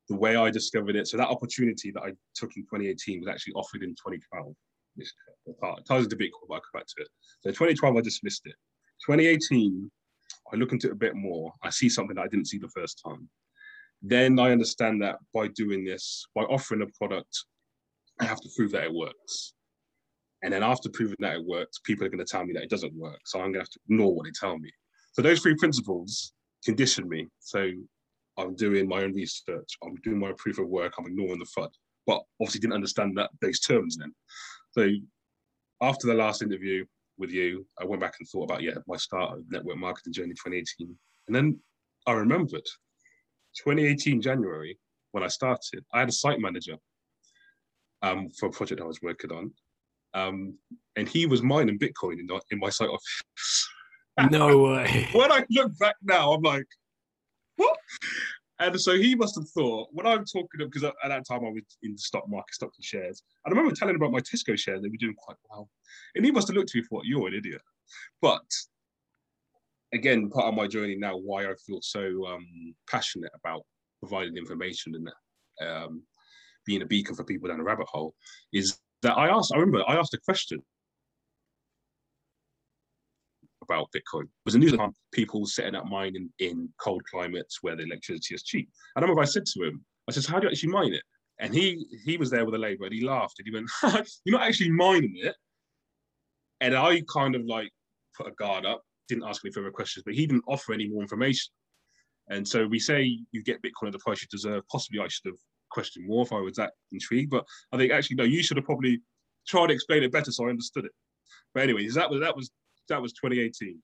the 0.10 0.16
way 0.16 0.36
I 0.36 0.50
discovered 0.50 0.96
it, 0.96 1.08
so 1.08 1.18
that 1.18 1.30
opportunity 1.30 1.92
that 1.92 2.02
I 2.02 2.12
took 2.36 2.52
in 2.56 2.64
2018 2.64 3.22
was 3.22 3.30
actually 3.30 3.54
offered 3.54 3.84
in 3.84 3.92
2012. 3.92 4.54
This 4.96 5.12
ties 5.88 6.04
into 6.04 6.16
Bitcoin, 6.16 6.48
but 6.48 6.56
I'll 6.56 6.62
come 6.62 6.80
back 6.80 6.86
to 6.86 7.02
it. 7.02 7.08
So 7.42 7.50
2012, 7.50 7.98
I 7.98 8.02
dismissed 8.02 8.42
it. 8.46 8.56
2018, 9.08 9.90
I 10.52 10.56
look 10.56 10.72
into 10.72 10.88
it 10.88 10.94
a 10.94 10.96
bit 10.96 11.16
more. 11.16 11.52
I 11.64 11.70
see 11.70 11.90
something 11.90 12.16
that 12.16 12.24
I 12.24 12.28
didn't 12.28 12.48
see 12.48 12.60
the 12.60 12.70
first 12.70 13.02
time 13.04 13.30
then 14.04 14.38
I 14.38 14.52
understand 14.52 15.02
that 15.02 15.18
by 15.34 15.48
doing 15.48 15.86
this, 15.86 16.26
by 16.36 16.42
offering 16.44 16.82
a 16.82 16.88
product, 16.98 17.46
I 18.20 18.26
have 18.26 18.42
to 18.42 18.50
prove 18.56 18.72
that 18.72 18.84
it 18.84 18.94
works. 18.94 19.54
And 20.44 20.54
then 20.54 20.62
after 20.64 20.90
proving 20.90 21.16
that 21.20 21.38
it 21.38 21.46
works, 21.46 21.80
people 21.80 22.06
are 22.06 22.10
going 22.10 22.24
to 22.24 22.30
tell 22.30 22.46
me 22.46 22.54
that 22.54 22.64
it 22.64 22.70
doesn't 22.70 22.94
work. 22.94 23.20
So 23.26 23.40
I'm 23.40 23.46
going 23.46 23.54
to 23.56 23.60
have 23.60 23.70
to 23.70 23.80
ignore 23.90 24.14
what 24.14 24.26
they 24.26 24.32
tell 24.32 24.60
me. 24.60 24.70
So 25.14 25.22
those 25.22 25.40
three 25.40 25.56
principles 25.56 26.34
condition 26.66 27.08
me. 27.08 27.28
So 27.40 27.72
I'm 28.38 28.56
doing 28.56 28.88
my 28.88 29.04
own 29.04 29.14
research, 29.14 29.78
I'm 29.84 29.96
doing 30.04 30.20
my 30.20 30.34
proof 30.38 30.60
of 30.60 30.68
work, 30.68 30.94
I'm 30.98 31.06
ignoring 31.06 31.40
the 31.40 31.48
FUD. 31.58 31.70
But 32.06 32.22
obviously 32.42 32.60
didn't 32.60 32.74
understand 32.74 33.18
that 33.18 33.30
those 33.42 33.60
terms 33.60 33.98
then. 33.98 34.14
So 34.72 34.90
after 35.82 36.08
the 36.08 36.14
last 36.14 36.42
interview 36.42 36.86
with 37.18 37.32
you, 37.32 37.66
I 37.80 37.86
went 37.86 38.02
back 38.02 38.16
and 38.20 38.28
thought 38.28 38.46
about, 38.46 38.64
yeah, 38.64 38.74
my 38.88 38.98
start 38.98 39.38
of 39.38 39.46
network 39.50 39.78
marketing 39.78 40.14
journey 40.14 40.34
2018. 40.34 40.96
And 41.28 41.36
then 41.36 41.60
I 42.06 42.14
remembered 42.14 42.66
2018 43.64 44.22
January, 44.22 44.78
when 45.12 45.24
I 45.24 45.28
started, 45.28 45.86
I 45.94 46.00
had 46.00 46.10
a 46.10 46.14
site 46.14 46.40
manager 46.40 46.76
um, 48.02 48.30
for 48.38 48.48
a 48.48 48.52
project 48.52 48.82
I 48.82 48.86
was 48.86 49.02
working 49.02 49.32
on. 49.32 49.52
Um, 50.14 50.58
and 50.96 51.08
he 51.08 51.26
was 51.26 51.42
mining 51.42 51.80
Bitcoin 51.80 52.20
in, 52.20 52.28
in 52.52 52.60
my 52.60 52.70
site 52.70 52.90
office. 52.90 53.70
no 54.32 54.58
way. 54.60 55.08
when 55.14 55.32
I 55.32 55.46
look 55.50 55.78
back 55.80 55.96
now, 56.04 56.34
I'm 56.34 56.42
like, 56.42 56.68
what? 57.56 57.78
And 58.60 58.80
so 58.80 58.96
he 58.96 59.16
must 59.16 59.36
have 59.36 59.50
thought, 59.50 59.90
when 59.92 60.06
I'm 60.06 60.26
talking 60.26 60.60
to 60.60 60.66
because 60.66 60.84
at 60.84 60.94
that 61.04 61.26
time 61.28 61.44
I 61.44 61.50
was 61.50 61.64
in 61.82 61.94
the 61.94 61.98
stock 61.98 62.28
market, 62.30 62.54
stocks 62.54 62.78
and 62.78 62.86
shares. 62.86 63.24
And 63.44 63.54
I 63.54 63.58
remember 63.58 63.76
telling 63.76 63.96
him 63.96 64.02
about 64.02 64.12
my 64.12 64.20
Tesco 64.20 64.58
shares, 64.58 64.82
they 64.82 64.90
were 64.90 64.98
doing 64.98 65.16
quite 65.18 65.38
well. 65.50 65.70
And 66.16 66.24
he 66.24 66.32
must 66.32 66.48
have 66.48 66.56
looked 66.56 66.70
at 66.72 66.76
me 66.76 66.82
and 66.82 66.88
thought, 66.88 67.06
you're 67.06 67.28
an 67.28 67.34
idiot. 67.34 67.62
But 68.22 68.46
again, 69.94 70.30
part 70.30 70.46
of 70.46 70.54
my 70.54 70.68
journey 70.68 70.96
now, 70.96 71.18
why 71.18 71.46
I 71.46 71.54
feel 71.66 71.80
so 71.82 72.26
um, 72.28 72.76
passionate 72.90 73.32
about 73.36 73.64
providing 74.00 74.38
information 74.38 74.96
and 74.96 75.68
um, 75.68 76.04
being 76.66 76.82
a 76.82 76.86
beacon 76.86 77.16
for 77.16 77.24
people 77.24 77.50
down 77.50 77.60
a 77.60 77.64
rabbit 77.64 77.88
hole, 77.88 78.16
is 78.54 78.80
that 79.04 79.18
I 79.18 79.30
asked. 79.30 79.52
I 79.54 79.58
remember 79.58 79.84
I 79.88 79.96
asked 79.96 80.14
a 80.14 80.20
question 80.20 80.60
about 83.62 83.90
Bitcoin. 83.96 84.24
It 84.24 84.46
was 84.46 84.56
a 84.56 84.60
news 84.60 84.76
people 85.14 85.46
setting 85.46 85.76
up 85.76 85.86
mining 85.86 86.30
in 86.40 86.70
cold 86.80 87.04
climates 87.10 87.60
where 87.62 87.76
the 87.76 87.84
electricity 87.84 88.36
is 88.36 88.44
cheap. 88.44 88.70
And 88.96 89.04
I 89.04 89.06
remember 89.06 89.22
I 89.22 89.26
said 89.26 89.46
to 89.46 89.64
him, 89.64 89.86
I 90.10 90.12
said, 90.12 90.26
"How 90.26 90.40
do 90.40 90.48
you 90.48 90.52
actually 90.52 90.72
mine 90.72 90.94
it?" 90.94 91.04
And 91.40 91.54
he 91.54 91.86
he 92.04 92.18
was 92.18 92.30
there 92.30 92.46
with 92.46 92.56
a 92.56 92.58
labor 92.58 92.86
and 92.86 92.94
he 92.94 93.02
laughed 93.02 93.40
and 93.40 93.48
he 93.48 93.54
went, 93.54 93.70
"You're 94.26 94.40
not 94.40 94.48
actually 94.48 94.72
mining 94.72 95.16
it." 95.18 95.36
And 96.62 96.76
I 96.76 97.02
kind 97.14 97.36
of 97.36 97.46
like 97.46 97.72
put 98.18 98.28
a 98.28 98.32
guard 98.32 98.66
up 98.66 98.84
didn't 99.08 99.28
ask 99.28 99.44
any 99.44 99.52
further 99.52 99.72
questions, 99.72 100.04
but 100.04 100.14
he 100.14 100.26
didn't 100.26 100.46
offer 100.48 100.74
any 100.74 100.88
more 100.88 101.02
information. 101.02 101.52
And 102.30 102.48
so 102.48 102.66
we 102.66 102.80
say 102.80 103.20
you 103.32 103.44
get 103.44 103.62
Bitcoin 103.62 103.88
at 103.88 103.94
the 103.94 104.00
price 104.00 104.22
you 104.22 104.28
deserve. 104.32 104.64
Possibly 104.72 105.00
I 105.00 105.08
should 105.08 105.26
have 105.26 105.40
questioned 105.74 106.08
more 106.08 106.24
if 106.24 106.32
I 106.32 106.40
was 106.40 106.56
that 106.56 106.74
intrigued, 106.92 107.32
but 107.32 107.46
I 107.72 107.78
think 107.78 107.92
actually 107.92 108.18
no, 108.18 108.24
you 108.24 108.44
should 108.44 108.58
have 108.58 108.66
probably 108.66 109.02
tried 109.48 109.68
to 109.68 109.74
explain 109.74 110.04
it 110.04 110.12
better 110.12 110.32
so 110.32 110.46
I 110.46 110.50
understood 110.50 110.86
it. 110.86 110.92
But 111.54 111.64
anyways, 111.64 111.96
that 111.96 112.10
was 112.10 112.22
that 112.22 112.36
was 112.36 112.52
that 112.90 113.02
was 113.02 113.14
2018. 113.14 113.82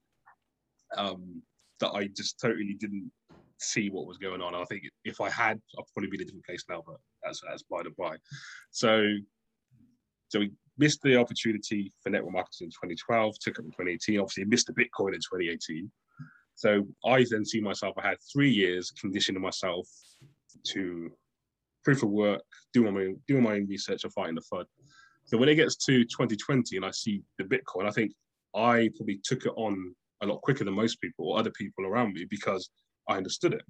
Um, 0.96 1.42
that 1.80 1.90
I 1.90 2.08
just 2.08 2.40
totally 2.40 2.76
didn't 2.78 3.10
see 3.58 3.90
what 3.90 4.06
was 4.06 4.18
going 4.18 4.40
on. 4.40 4.54
I 4.54 4.64
think 4.64 4.82
if 5.04 5.20
I 5.20 5.30
had, 5.30 5.60
I'd 5.78 5.84
probably 5.94 6.10
be 6.10 6.16
in 6.18 6.22
a 6.22 6.24
different 6.24 6.46
place 6.46 6.64
now, 6.68 6.82
but 6.86 6.96
that's 7.22 7.40
that's 7.46 7.62
by 7.64 7.82
the 7.82 7.90
by. 7.90 8.16
So 8.70 9.06
so 10.28 10.40
we 10.40 10.52
missed 10.78 11.02
the 11.02 11.16
opportunity 11.16 11.92
for 12.02 12.10
network 12.10 12.32
marketing 12.32 12.66
in 12.66 12.70
2012, 12.70 13.34
took 13.40 13.58
it 13.58 13.64
in 13.64 13.70
2018, 13.70 14.20
obviously 14.20 14.44
missed 14.44 14.68
the 14.68 14.72
Bitcoin 14.72 15.14
in 15.14 15.20
2018. 15.20 15.90
So 16.54 16.86
I 17.04 17.24
then 17.30 17.44
see 17.44 17.60
myself, 17.60 17.94
I 17.98 18.08
had 18.08 18.18
three 18.32 18.50
years 18.50 18.92
conditioning 18.92 19.42
myself 19.42 19.88
to 20.68 21.10
proof 21.84 22.02
of 22.02 22.10
work, 22.10 22.42
doing 22.72 22.94
my, 22.94 23.00
own, 23.00 23.20
doing 23.26 23.42
my 23.42 23.54
own 23.54 23.66
research 23.68 24.04
and 24.04 24.12
fighting 24.12 24.34
the 24.34 24.42
FUD. 24.52 24.64
So 25.24 25.38
when 25.38 25.48
it 25.48 25.54
gets 25.54 25.76
to 25.86 26.04
2020 26.04 26.76
and 26.76 26.84
I 26.84 26.90
see 26.90 27.22
the 27.38 27.44
Bitcoin, 27.44 27.86
I 27.86 27.90
think 27.90 28.12
I 28.54 28.90
probably 28.96 29.20
took 29.22 29.46
it 29.46 29.52
on 29.56 29.94
a 30.22 30.26
lot 30.26 30.42
quicker 30.42 30.64
than 30.64 30.74
most 30.74 31.00
people 31.00 31.28
or 31.28 31.38
other 31.38 31.50
people 31.50 31.86
around 31.86 32.14
me 32.14 32.26
because 32.28 32.70
I 33.08 33.16
understood 33.16 33.54
it. 33.54 33.62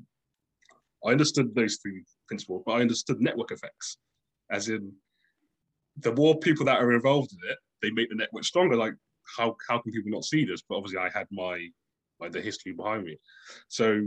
I 1.04 1.10
understood 1.10 1.54
those 1.54 1.78
three 1.82 2.04
principles, 2.28 2.62
but 2.66 2.72
I 2.72 2.80
understood 2.80 3.20
network 3.20 3.52
effects, 3.52 3.98
as 4.50 4.68
in 4.68 4.92
the 5.98 6.14
more 6.14 6.38
people 6.38 6.64
that 6.66 6.80
are 6.80 6.92
involved 6.92 7.32
in 7.32 7.50
it, 7.50 7.58
they 7.82 7.90
make 7.90 8.10
the 8.10 8.16
network 8.16 8.44
stronger. 8.44 8.76
Like 8.76 8.94
how 9.36 9.56
how 9.68 9.78
can 9.78 9.92
people 9.92 10.10
not 10.10 10.24
see 10.24 10.44
this? 10.44 10.62
But 10.68 10.76
obviously, 10.76 10.98
I 10.98 11.10
had 11.10 11.26
my 11.30 11.68
like 12.20 12.32
the 12.32 12.40
history 12.40 12.72
behind 12.72 13.04
me, 13.04 13.16
so 13.68 14.02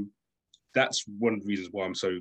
that's 0.75 1.03
one 1.19 1.33
of 1.33 1.41
the 1.41 1.47
reasons 1.47 1.69
why 1.71 1.85
I'm 1.85 1.95
so 1.95 2.19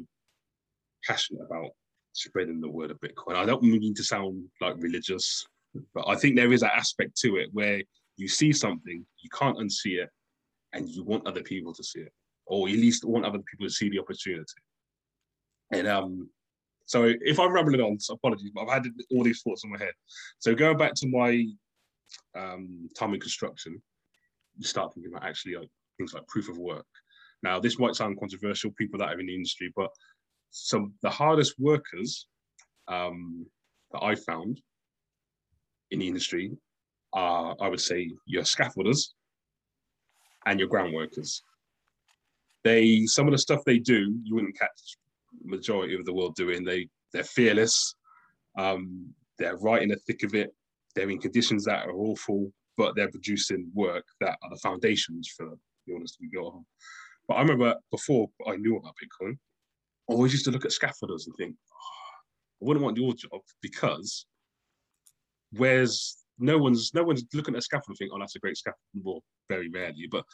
passionate 1.06 1.42
about 1.42 1.70
spreading 2.12 2.60
the 2.60 2.68
word 2.68 2.90
of 2.90 3.00
Bitcoin. 3.00 3.36
I 3.36 3.46
don't 3.46 3.62
mean 3.62 3.94
to 3.94 4.04
sound 4.04 4.44
like 4.60 4.74
religious, 4.78 5.46
but 5.94 6.08
I 6.08 6.16
think 6.16 6.36
there 6.36 6.52
is 6.52 6.60
that 6.60 6.74
aspect 6.74 7.16
to 7.18 7.36
it 7.36 7.48
where 7.52 7.82
you 8.16 8.28
see 8.28 8.52
something, 8.52 9.04
you 9.20 9.30
can't 9.32 9.58
unsee 9.58 10.02
it, 10.02 10.10
and 10.72 10.88
you 10.88 11.02
want 11.04 11.26
other 11.26 11.42
people 11.42 11.72
to 11.74 11.84
see 11.84 12.00
it, 12.00 12.12
or 12.46 12.68
at 12.68 12.74
least 12.74 13.04
want 13.04 13.24
other 13.24 13.40
people 13.50 13.66
to 13.66 13.72
see 13.72 13.88
the 13.88 13.98
opportunity. 13.98 14.44
And 15.70 15.86
um, 15.86 16.28
so 16.86 17.12
if 17.20 17.40
I'm 17.40 17.52
rambling 17.52 17.80
on, 17.80 17.98
so 17.98 18.14
apologies, 18.14 18.50
but 18.54 18.62
I've 18.62 18.84
had 18.84 18.92
all 19.10 19.22
these 19.22 19.42
thoughts 19.42 19.64
in 19.64 19.70
my 19.70 19.78
head. 19.78 19.94
So 20.38 20.54
going 20.54 20.76
back 20.76 20.94
to 20.96 21.08
my 21.08 21.46
um, 22.36 22.88
time 22.98 23.14
in 23.14 23.20
construction, 23.20 23.80
you 24.58 24.66
start 24.66 24.92
thinking 24.92 25.12
about 25.12 25.26
actually 25.26 25.56
like 25.56 25.68
things 25.96 26.12
like 26.12 26.26
proof 26.26 26.48
of 26.48 26.58
work. 26.58 26.86
Now, 27.42 27.58
this 27.58 27.78
might 27.78 27.94
sound 27.94 28.20
controversial, 28.20 28.70
people 28.72 28.98
that 28.98 29.08
are 29.08 29.20
in 29.20 29.26
the 29.26 29.34
industry, 29.34 29.72
but 29.74 29.90
some 30.52 30.94
the 31.02 31.10
hardest 31.10 31.54
workers 31.58 32.28
um, 32.88 33.46
that 33.92 34.02
I 34.02 34.14
found 34.14 34.60
in 35.90 35.98
the 35.98 36.06
industry 36.06 36.52
are, 37.12 37.56
I 37.60 37.68
would 37.68 37.80
say, 37.80 38.10
your 38.26 38.42
scaffolders 38.44 39.08
and 40.46 40.58
your 40.58 40.68
ground 40.68 40.94
workers. 40.94 41.42
They 42.64 43.06
some 43.06 43.26
of 43.26 43.32
the 43.32 43.38
stuff 43.38 43.64
they 43.64 43.78
do 43.78 44.14
you 44.22 44.34
wouldn't 44.34 44.58
catch 44.58 44.96
majority 45.44 45.94
of 45.96 46.04
the 46.04 46.14
world 46.14 46.36
doing. 46.36 46.64
They 46.64 46.88
they're 47.12 47.24
fearless. 47.24 47.94
Um, 48.56 49.14
they're 49.38 49.56
right 49.56 49.82
in 49.82 49.88
the 49.88 49.96
thick 50.06 50.22
of 50.22 50.34
it. 50.34 50.54
They're 50.94 51.10
in 51.10 51.18
conditions 51.18 51.64
that 51.64 51.86
are 51.86 51.92
awful. 51.92 52.52
but 52.76 52.94
they're 52.94 53.10
producing 53.10 53.70
work 53.74 54.04
that 54.20 54.38
are 54.42 54.50
the 54.50 54.56
foundations 54.56 55.28
for 55.36 55.46
the 55.86 55.94
honest 55.94 56.18
be 56.20 56.28
built 56.32 56.54
on. 56.54 56.64
But 57.28 57.34
I 57.34 57.40
remember 57.42 57.74
before 57.90 58.28
I 58.46 58.56
knew 58.56 58.76
about 58.76 58.94
Bitcoin, 59.02 59.38
always 60.12 60.32
used 60.32 60.44
to 60.46 60.50
look 60.50 60.64
at 60.64 60.70
scaffolders 60.70 61.26
and 61.26 61.34
think, 61.36 61.54
oh, 61.72 62.62
I 62.62 62.64
wouldn't 62.64 62.84
want 62.84 62.96
your 62.96 63.12
job 63.14 63.40
because 63.60 64.26
where's 65.52 66.16
no 66.38 66.58
one's 66.58 66.92
no 66.94 67.02
one's 67.02 67.24
looking 67.34 67.54
at 67.54 67.58
a 67.58 67.62
scaffold 67.62 67.88
and 67.88 67.96
think, 67.98 68.10
oh, 68.14 68.18
that's 68.18 68.36
a 68.36 68.40
great 68.40 68.56
scaffold. 68.56 68.78
Well, 69.02 69.22
very 69.48 69.68
rarely, 69.68 70.06
but 70.10 70.24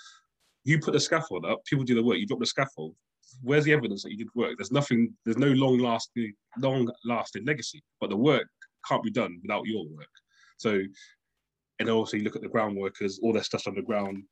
you 0.65 0.79
put 0.79 0.93
the 0.93 1.01
scaffold 1.01 1.47
up, 1.47 1.65
people 1.65 1.85
do 1.85 1.95
the 1.95 2.03
work, 2.03 2.19
you 2.19 2.27
drop 2.27 2.41
the 2.41 2.47
scaffold. 2.47 2.95
Where's 3.43 3.65
the 3.65 3.73
evidence 3.73 4.03
that 4.03 4.11
you 4.11 4.19
did 4.19 4.29
work? 4.35 4.55
There's 4.57 4.73
nothing, 4.73 5.15
there's 5.25 5.39
no 5.39 5.49
long 5.49 5.79
lasting, 5.79 6.33
long 6.59 6.91
lasting 7.05 7.45
legacy, 7.45 7.83
but 8.01 8.11
the 8.11 8.17
work 8.17 8.49
can't 8.87 9.03
be 9.03 9.11
done 9.11 9.39
without 9.43 9.67
your 9.67 9.87
work. 9.87 10.09
So, 10.57 10.83
and 11.79 11.89
also 11.89 12.17
you 12.17 12.25
look 12.25 12.37
at 12.37 12.43
the 12.43 12.49
ground 12.49 12.77
workers, 12.77 13.21
all 13.23 13.33
their 13.33 13.43
stuff's 13.43 13.67
underground. 13.67 14.25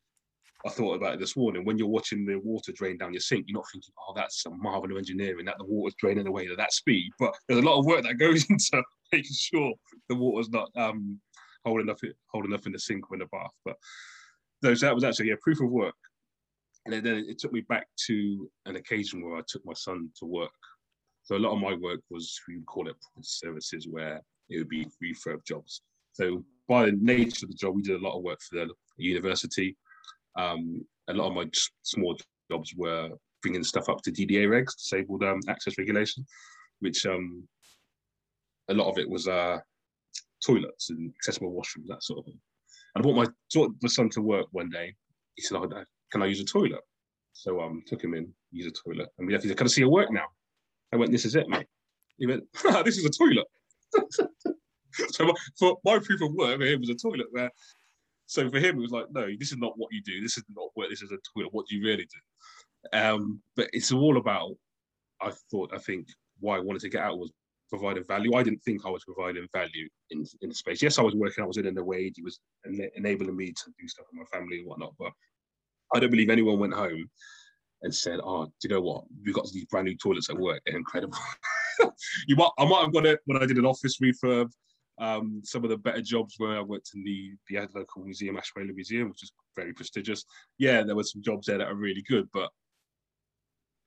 I 0.65 0.71
thought 0.71 0.95
about 0.95 1.15
it 1.15 1.21
this 1.21 1.37
morning. 1.37 1.65
When 1.65 1.79
you're 1.79 1.87
watching 1.87 2.25
the 2.25 2.37
water 2.37 2.73
drain 2.73 2.97
down 2.97 3.13
your 3.13 3.21
sink, 3.21 3.47
you're 3.47 3.59
not 3.59 3.67
thinking, 3.73 3.93
"Oh, 3.99 4.13
that's 4.15 4.47
a 4.47 4.51
marvel 4.51 4.91
of 4.91 4.97
engineering 4.97 5.45
that 5.47 5.59
the 5.59 5.65
water's 5.65 5.95
draining 5.95 6.27
away 6.27 6.49
at 6.49 6.57
that 6.57 6.73
speed." 6.73 7.13
But 7.19 7.37
there's 7.47 7.63
a 7.63 7.67
lot 7.67 7.79
of 7.79 7.87
work 7.87 8.03
that 8.05 8.19
goes 8.19 8.47
into 8.51 8.83
making 9.13 9.35
sure 9.35 9.75
the 10.09 10.15
water's 10.15 10.51
not 10.51 10.71
um, 10.77 11.21
holding 11.65 11.91
up, 11.91 11.99
holding 12.29 12.55
up 12.55 12.67
in 12.67 12.73
the 12.73 12.79
sink 12.79 13.11
or 13.11 13.15
in 13.15 13.21
the 13.21 13.27
bath. 13.27 13.51
But 13.65 13.77
those 14.63 14.81
that 14.81 14.95
was 14.95 15.05
actually 15.05 15.31
a 15.31 15.37
proof 15.37 15.61
of 15.61 15.71
work, 15.71 15.95
and 16.87 16.95
then 16.95 17.27
it 17.29 17.39
took 17.39 17.53
me 17.53 17.61
back 17.61 17.87
to 18.07 18.51
an 18.65 18.77
occasion 18.77 19.23
where 19.23 19.37
I 19.37 19.43
took 19.47 19.65
my 19.65 19.75
son 19.75 20.11
to 20.19 20.27
work. 20.27 20.51
So 21.25 21.37
a 21.37 21.39
lot 21.39 21.55
of 21.55 21.61
my 21.61 21.75
work 21.75 22.01
was 22.09 22.41
we 22.49 22.57
would 22.57 22.67
call 22.67 22.89
it 22.89 22.97
services, 23.21 23.87
where 23.89 24.23
it 24.49 24.59
would 24.59 24.69
be 24.69 24.87
refurb 25.03 25.45
jobs. 25.45 25.83
So 26.13 26.45
by 26.69 26.87
the 26.87 26.93
nature 26.93 27.47
of 27.47 27.51
the 27.51 27.57
job, 27.57 27.75
we 27.75 27.83
did 27.83 28.01
a 28.01 28.05
lot 28.05 28.17
of 28.17 28.23
work 28.23 28.41
for 28.41 28.57
the 28.57 28.71
university. 28.97 29.77
Um, 30.37 30.85
a 31.09 31.15
lot 31.15 31.29
of 31.29 31.35
my 31.35 31.47
small 31.83 32.17
jobs 32.51 32.75
were 32.77 33.11
bringing 33.43 33.65
stuff 33.65 33.89
up 33.89 34.03
to 34.03 34.13
DDA 34.13 34.49
regs, 34.49 34.77
disabled 34.77 35.23
um, 35.23 35.41
access 35.49 35.79
regulation, 35.79 36.25
which 36.81 37.07
um, 37.07 37.47
a 38.69 38.75
lot 38.75 38.91
of 38.91 38.99
it 38.99 39.09
was 39.09 39.29
uh, 39.29 39.59
toilets 40.45 40.91
and 40.91 41.13
accessible 41.17 41.53
washrooms, 41.53 41.87
that 41.89 42.03
sort 42.03 42.21
of 42.21 42.25
thing. 42.27 42.39
And 42.95 43.03
I 43.03 43.03
brought 43.03 43.17
my, 43.55 43.67
my 43.83 43.89
son 43.89 44.09
to 44.11 44.23
work 44.23 44.47
one 44.53 44.71
day. 44.71 44.95
He 45.35 45.43
said, 45.43 45.59
oh, 45.59 45.69
can 46.11 46.23
I 46.23 46.27
use 46.27 46.41
a 46.41 46.45
toilet? 46.45 46.81
So 47.33 47.61
um, 47.61 47.83
took 47.87 48.03
him 48.03 48.15
in, 48.15 48.33
use 48.51 48.67
a 48.67 48.71
toilet. 48.71 49.09
And 49.19 49.27
we 49.27 49.33
left, 49.33 49.45
he 49.45 49.49
said, 49.49 49.59
can 49.59 49.67
I 49.67 49.69
see 49.69 49.83
your 49.83 49.91
work 49.91 50.11
now? 50.11 50.25
I 50.93 50.97
went, 50.97 51.13
this 51.13 51.25
is 51.25 51.35
it, 51.35 51.49
mate. 51.49 51.67
He 52.17 52.27
went, 52.27 52.45
this 52.85 52.97
is 52.97 53.05
a 53.05 53.11
toilet. 53.11 53.47
so 55.11 55.33
for 55.59 55.77
my 55.85 55.99
proof 55.99 56.23
of 56.23 56.33
work 56.33 56.61
him 56.61 56.81
was 56.81 56.89
a 56.89 56.95
toilet 56.95 57.27
where 57.31 57.51
so 58.27 58.49
for 58.51 58.59
him 58.59 58.77
it 58.77 58.83
was 58.83 58.91
like 58.91 59.07
no 59.11 59.27
this 59.39 59.53
is 59.53 59.59
not 59.59 59.77
what 59.77 59.93
you 59.93 60.03
do. 60.03 60.21
This 60.21 60.37
is 60.37 60.45
not 60.55 60.71
what 60.75 60.91
this 60.91 61.03
is 61.03 61.13
a 61.13 61.19
toilet 61.35 61.53
what 61.53 61.67
do 61.67 61.77
you 61.77 61.85
really 61.85 62.07
do. 62.07 62.99
Um 62.99 63.41
but 63.57 63.69
it's 63.73 63.93
all 63.93 64.17
about 64.17 64.53
i 65.21 65.33
thought 65.51 65.73
i 65.75 65.79
think 65.79 66.09
why 66.41 66.57
i 66.57 66.61
wanted 66.61 66.83
to 66.83 66.89
get 66.89 67.03
out 67.03 67.19
was 67.19 67.33
providing 67.69 68.05
value. 68.05 68.35
I 68.35 68.43
didn't 68.43 68.63
think 68.63 68.85
i 68.85 68.91
was 68.91 69.05
providing 69.05 69.47
value 69.53 69.89
in 70.11 70.25
in 70.43 70.49
the 70.49 70.55
space. 70.55 70.83
Yes 70.83 70.99
i 70.99 71.03
was 71.03 71.15
working 71.15 71.43
i 71.43 71.47
was 71.47 71.57
in 71.57 71.75
the 71.75 71.85
wage. 71.85 72.15
He 72.17 72.23
was 72.23 72.41
enabling 72.97 73.37
me 73.37 73.53
to 73.53 73.65
do 73.79 73.89
stuff 73.89 74.07
with 74.13 74.21
my 74.21 74.39
family 74.39 74.59
and 74.59 74.67
whatnot 74.67 74.95
but 74.99 75.13
i 75.95 76.01
don't 76.01 76.11
believe 76.11 76.31
anyone 76.31 76.59
went 76.59 76.75
home 76.75 77.09
and 77.83 77.95
said 77.95 78.21
oh 78.23 78.47
do 78.47 78.69
you 78.69 78.71
know 78.71 78.81
what? 78.81 79.05
We've 79.25 79.35
got 79.35 79.49
these 79.53 79.67
brand 79.67 79.87
new 79.87 79.97
toilets 79.97 80.31
at 80.31 80.39
work. 80.39 80.61
They're 80.67 80.77
incredible. 80.77 81.19
You 82.27 82.37
might, 82.37 82.51
I 82.59 82.65
might 82.65 82.83
have 82.83 82.93
got 82.93 83.07
it 83.07 83.21
when 83.27 83.43
I 83.43 83.47
did 83.47 83.59
an 83.59 83.67
office 83.67 83.99
refurb. 83.99 84.51
Um, 84.99 85.43
some 85.45 85.63
of 85.65 85.71
the 85.71 85.77
better 85.77 86.01
jobs 86.01 86.35
where 86.39 86.57
I 86.57 86.63
worked 86.63 86.91
in 86.95 87.05
the 87.05 87.33
the 87.49 87.69
local 87.75 88.03
museum, 88.03 88.37
Ashmolean 88.37 88.75
Museum, 88.75 89.11
which 89.11 89.23
is 89.23 89.33
very 89.55 89.73
prestigious. 89.73 90.25
Yeah, 90.59 90.83
there 90.83 90.97
were 90.97 91.05
some 91.05 91.23
jobs 91.23 91.47
there 91.47 91.59
that 91.59 91.69
are 91.69 91.75
really 91.75 92.03
good, 92.09 92.29
but 92.33 92.51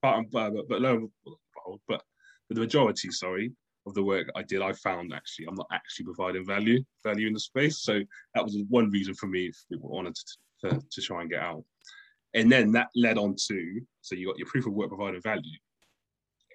but 0.02 0.24
but 0.32 0.54
but, 0.70 0.82
but, 0.82 1.80
but 1.88 2.04
the 2.50 2.60
majority, 2.60 3.12
sorry, 3.12 3.52
of 3.88 3.94
the 3.94 4.04
work 4.04 4.30
I 4.36 4.44
did, 4.44 4.62
I 4.62 4.74
found 4.74 5.14
actually 5.14 5.48
I'm 5.48 5.56
not 5.56 5.68
actually 5.72 6.06
providing 6.06 6.46
value 6.46 6.84
value 7.04 7.28
in 7.28 7.34
the 7.34 7.40
space. 7.40 7.82
So 7.82 8.02
that 8.36 8.44
was 8.44 8.58
one 8.70 8.90
reason 8.92 9.14
for 9.16 9.28
me 9.28 9.48
if 9.48 9.58
wanted 9.70 10.16
to, 10.16 10.70
to, 10.70 10.82
to 10.92 11.02
try 11.02 11.22
and 11.22 11.30
get 11.30 11.42
out. 11.42 11.64
And 12.36 12.52
then 12.52 12.72
that 12.74 12.90
led 12.96 13.18
on 13.18 13.36
to 13.48 13.82
so 14.02 14.16
you 14.16 14.28
got 14.28 14.38
your 14.38 14.48
proof 14.48 14.68
of 14.68 14.74
work 14.74 14.90
providing 14.90 15.22
value 15.22 15.58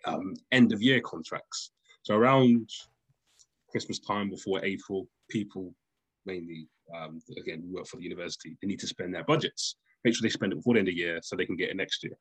um, 0.06 0.34
end 0.52 0.72
of 0.72 0.82
year 0.82 1.00
contracts. 1.00 1.70
So 2.02 2.14
around 2.14 2.68
Christmas 3.74 3.98
time 3.98 4.30
before 4.30 4.64
April, 4.64 5.08
people 5.28 5.74
mainly, 6.26 6.68
um, 6.96 7.20
again, 7.36 7.60
work 7.66 7.88
for 7.88 7.96
the 7.96 8.04
university, 8.04 8.56
they 8.62 8.68
need 8.68 8.78
to 8.78 8.86
spend 8.86 9.12
their 9.12 9.24
budgets, 9.24 9.74
make 10.04 10.14
sure 10.14 10.22
they 10.22 10.30
spend 10.30 10.52
it 10.52 10.56
before 10.56 10.74
the 10.74 10.78
end 10.78 10.88
of 10.88 10.94
the 10.94 11.00
year 11.00 11.18
so 11.24 11.34
they 11.34 11.44
can 11.44 11.56
get 11.56 11.70
it 11.70 11.76
next 11.76 12.04
year. 12.04 12.16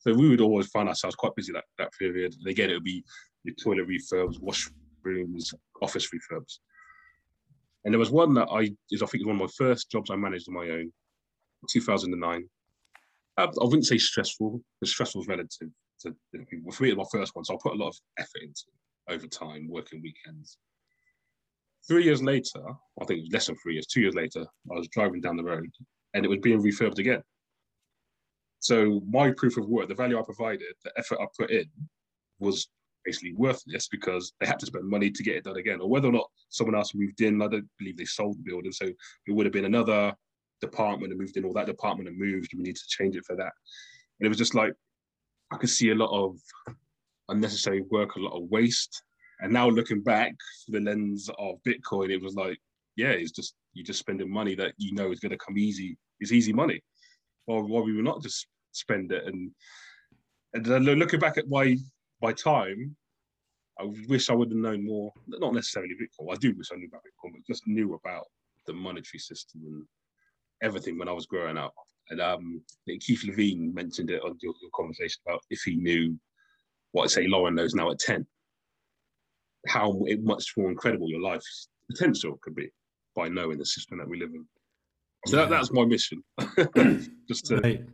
So 0.00 0.12
we 0.12 0.28
would 0.28 0.42
always 0.42 0.66
find 0.66 0.90
ourselves 0.90 1.16
quite 1.16 1.34
busy 1.34 1.50
that, 1.54 1.64
that 1.78 1.92
period. 1.98 2.34
And 2.38 2.46
again, 2.46 2.68
it 2.68 2.74
would 2.74 2.84
be 2.84 3.02
your 3.44 3.54
toilet 3.54 3.88
refurbs, 3.88 4.38
washrooms, 4.38 5.54
office 5.80 6.10
refurbs. 6.14 6.58
And 7.86 7.94
there 7.94 7.98
was 7.98 8.10
one 8.10 8.34
that 8.34 8.48
I 8.50 8.70
is 8.90 9.02
I 9.02 9.06
think 9.06 9.26
one 9.26 9.36
of 9.36 9.40
my 9.40 9.48
first 9.56 9.90
jobs 9.90 10.10
I 10.10 10.16
managed 10.16 10.46
on 10.48 10.54
my 10.54 10.68
own, 10.68 10.92
2009. 11.70 12.44
I, 13.38 13.42
I 13.44 13.48
wouldn't 13.62 13.86
say 13.86 13.96
stressful, 13.96 14.60
but 14.78 14.88
stressful 14.90 15.22
is 15.22 15.26
relative 15.26 15.70
to, 16.02 16.14
for 16.70 16.82
me, 16.82 16.90
it 16.90 16.96
was 16.98 17.08
my 17.12 17.18
first 17.18 17.34
one, 17.34 17.46
so 17.46 17.54
I 17.54 17.58
put 17.62 17.72
a 17.72 17.82
lot 17.82 17.88
of 17.88 17.96
effort 18.18 18.42
into 18.42 18.64
it 18.68 19.14
over 19.14 19.26
time, 19.26 19.68
working 19.70 20.02
weekends. 20.02 20.58
Three 21.88 22.04
years 22.04 22.22
later, 22.22 22.62
I 23.00 23.04
think 23.04 23.18
it 23.18 23.22
was 23.22 23.32
less 23.32 23.46
than 23.46 23.56
three 23.56 23.74
years, 23.74 23.86
two 23.86 24.00
years 24.00 24.14
later, 24.14 24.46
I 24.70 24.74
was 24.74 24.88
driving 24.88 25.20
down 25.20 25.36
the 25.36 25.44
road 25.44 25.70
and 26.14 26.24
it 26.24 26.28
was 26.28 26.38
being 26.38 26.62
refurbed 26.62 26.98
again. 26.98 27.22
So 28.60 29.00
my 29.08 29.32
proof 29.32 29.56
of 29.56 29.68
work, 29.68 29.88
the 29.88 29.94
value 29.94 30.18
I 30.18 30.22
provided, 30.22 30.74
the 30.84 30.92
effort 30.96 31.18
I 31.20 31.26
put 31.38 31.50
in 31.50 31.64
was 32.38 32.68
basically 33.04 33.32
worthless 33.34 33.88
because 33.88 34.32
they 34.38 34.46
had 34.46 34.60
to 34.60 34.66
spend 34.66 34.88
money 34.88 35.10
to 35.10 35.22
get 35.24 35.36
it 35.36 35.44
done 35.44 35.56
again. 35.56 35.80
Or 35.80 35.88
whether 35.88 36.08
or 36.08 36.12
not 36.12 36.30
someone 36.48 36.76
else 36.76 36.94
moved 36.94 37.20
in, 37.20 37.42
I 37.42 37.48
don't 37.48 37.68
believe 37.78 37.96
they 37.96 38.04
sold 38.04 38.38
the 38.38 38.42
building. 38.42 38.70
So 38.70 38.86
it 38.86 39.32
would 39.32 39.46
have 39.46 39.52
been 39.52 39.64
another 39.64 40.14
department 40.60 41.10
that 41.10 41.18
moved 41.18 41.36
in, 41.36 41.44
or 41.44 41.52
that 41.54 41.66
department 41.66 42.08
that 42.08 42.16
moved. 42.16 42.52
We 42.56 42.62
need 42.62 42.76
to 42.76 42.86
change 42.86 43.16
it 43.16 43.24
for 43.24 43.34
that. 43.34 43.52
And 44.20 44.26
it 44.26 44.28
was 44.28 44.38
just 44.38 44.54
like 44.54 44.72
I 45.50 45.56
could 45.56 45.70
see 45.70 45.90
a 45.90 45.96
lot 45.96 46.10
of 46.12 46.38
unnecessary 47.28 47.82
work, 47.90 48.14
a 48.14 48.20
lot 48.20 48.36
of 48.36 48.48
waste. 48.48 49.02
And 49.42 49.52
now 49.52 49.68
looking 49.68 50.00
back 50.00 50.34
through 50.64 50.80
the 50.80 50.90
lens 50.90 51.28
of 51.38 51.56
Bitcoin, 51.66 52.10
it 52.10 52.22
was 52.22 52.34
like, 52.34 52.58
yeah, 52.96 53.08
it's 53.08 53.32
just 53.32 53.54
you're 53.74 53.84
just 53.84 53.98
spending 53.98 54.30
money 54.30 54.54
that 54.54 54.72
you 54.78 54.94
know 54.94 55.10
is 55.10 55.20
going 55.20 55.30
to 55.30 55.38
come 55.38 55.58
easy. 55.58 55.98
It's 56.20 56.32
easy 56.32 56.52
money. 56.52 56.80
Or 57.46 57.64
why 57.64 57.80
we 57.80 57.92
would 57.94 58.04
not 58.04 58.22
just 58.22 58.46
spend 58.70 59.10
it. 59.10 59.24
And 59.26 59.50
and 60.54 60.84
looking 60.84 61.20
back 61.20 61.38
at 61.38 61.48
my 61.48 61.76
my 62.20 62.32
time, 62.32 62.96
I 63.80 63.88
wish 64.08 64.30
I 64.30 64.34
would 64.34 64.50
have 64.50 64.58
known 64.58 64.86
more. 64.86 65.12
Not 65.26 65.54
necessarily 65.54 65.94
Bitcoin. 65.94 66.32
I 66.32 66.36
do 66.36 66.54
wish 66.56 66.68
I 66.72 66.76
knew 66.76 66.88
about 66.88 67.02
Bitcoin, 67.02 67.32
but 67.32 67.46
just 67.46 67.66
knew 67.66 67.94
about 67.94 68.26
the 68.66 68.72
monetary 68.72 69.18
system 69.18 69.62
and 69.66 69.84
everything 70.62 70.98
when 70.98 71.08
I 71.08 71.12
was 71.12 71.26
growing 71.26 71.58
up. 71.58 71.74
And 72.10 72.20
um, 72.20 72.62
Keith 73.00 73.24
Levine 73.24 73.74
mentioned 73.74 74.10
it 74.10 74.22
on 74.22 74.36
your, 74.40 74.54
your, 74.60 74.70
conversation 74.74 75.20
about 75.26 75.42
if 75.50 75.62
he 75.62 75.76
knew 75.76 76.16
what 76.92 77.10
say 77.10 77.26
Lauren 77.26 77.54
knows 77.54 77.74
now 77.74 77.90
at 77.90 77.98
10, 77.98 78.26
how 79.66 80.02
much 80.20 80.52
more 80.56 80.70
incredible 80.70 81.08
your 81.08 81.20
life's 81.20 81.68
potential 81.90 82.38
could 82.42 82.54
be 82.54 82.68
by 83.14 83.28
knowing 83.28 83.58
the 83.58 83.66
system 83.66 83.98
that 83.98 84.08
we 84.08 84.18
live 84.18 84.30
in. 84.34 84.46
So 85.26 85.36
yeah. 85.36 85.44
that, 85.44 85.50
that's 85.50 85.72
my 85.72 85.84
mission, 85.84 86.22
just 87.28 87.46
to, 87.46 87.58
right. 87.58 87.84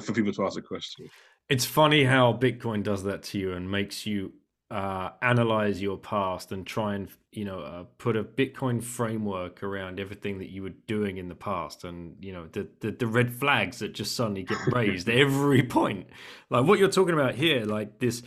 for 0.00 0.12
people 0.12 0.32
to 0.32 0.44
ask 0.44 0.58
a 0.58 0.62
question. 0.62 1.08
It's 1.48 1.64
funny 1.64 2.04
how 2.04 2.34
Bitcoin 2.34 2.82
does 2.82 3.02
that 3.04 3.22
to 3.24 3.38
you 3.38 3.52
and 3.54 3.70
makes 3.70 4.06
you 4.06 4.32
uh, 4.70 5.10
analyze 5.22 5.80
your 5.80 5.96
past 5.96 6.52
and 6.52 6.66
try 6.66 6.94
and 6.94 7.08
you 7.32 7.44
know 7.44 7.60
uh, 7.60 7.84
put 7.96 8.16
a 8.16 8.22
Bitcoin 8.22 8.82
framework 8.82 9.62
around 9.62 9.98
everything 9.98 10.38
that 10.38 10.50
you 10.50 10.62
were 10.62 10.74
doing 10.86 11.16
in 11.16 11.28
the 11.28 11.34
past, 11.34 11.84
and 11.84 12.16
you 12.20 12.32
know 12.32 12.46
the 12.52 12.68
the, 12.80 12.90
the 12.90 13.06
red 13.06 13.32
flags 13.32 13.78
that 13.78 13.94
just 13.94 14.14
suddenly 14.14 14.42
get 14.42 14.58
raised 14.72 15.08
every 15.08 15.62
point. 15.62 16.06
Like 16.50 16.66
what 16.66 16.78
you're 16.78 16.90
talking 16.90 17.14
about 17.14 17.34
here, 17.34 17.64
like 17.64 17.98
this, 17.98 18.22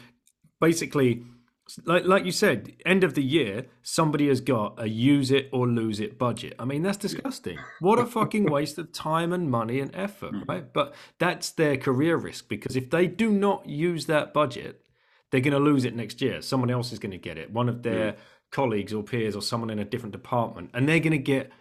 basically. 0.60 1.23
Like, 1.86 2.06
like 2.06 2.26
you 2.26 2.32
said, 2.32 2.74
end 2.86 3.04
of 3.04 3.13
the 3.13 3.24
year, 3.24 3.67
somebody 3.82 4.28
has 4.28 4.41
got 4.41 4.82
a 4.82 4.89
use 4.89 5.32
it 5.32 5.50
or 5.54 5.67
lose 5.67 6.00
it 6.00 6.17
budget. 6.17 6.54
I 6.60 6.65
mean, 6.65 6.82
that's 6.82 6.97
disgusting. 6.97 7.60
What 7.80 8.00
a 8.00 8.06
fucking 8.06 8.52
waste 8.52 8.78
of 8.78 8.91
time 8.91 9.32
and 9.32 9.50
money 9.50 9.80
and 9.80 9.95
effort, 9.95 10.34
mm. 10.34 10.47
right? 10.47 10.74
But 10.74 10.93
that's 11.17 11.52
their 11.52 11.78
career 11.78 12.17
risk 12.17 12.50
because 12.50 12.76
if 12.76 12.89
they 12.89 13.08
do 13.08 13.32
not 13.32 13.67
use 13.67 14.08
that 14.08 14.34
budget, 14.34 14.82
they're 15.30 15.41
going 15.41 15.54
to 15.54 15.60
lose 15.60 15.86
it 15.86 15.95
next 15.95 16.21
year. 16.21 16.41
Someone 16.41 16.69
else 16.69 16.91
is 16.91 17.00
going 17.00 17.12
to 17.12 17.17
get 17.17 17.38
it. 17.38 17.52
One 17.52 17.69
of 17.69 17.84
their 17.84 18.13
mm. 18.13 18.17
colleagues 18.52 18.93
or 18.93 19.04
peers 19.04 19.36
or 19.36 19.41
someone 19.41 19.69
in 19.69 19.80
a 19.80 19.86
different 19.86 20.13
department, 20.13 20.71
and 20.74 20.89
they're 20.89 21.00
going 21.00 21.12
to 21.12 21.17
get 21.17 21.52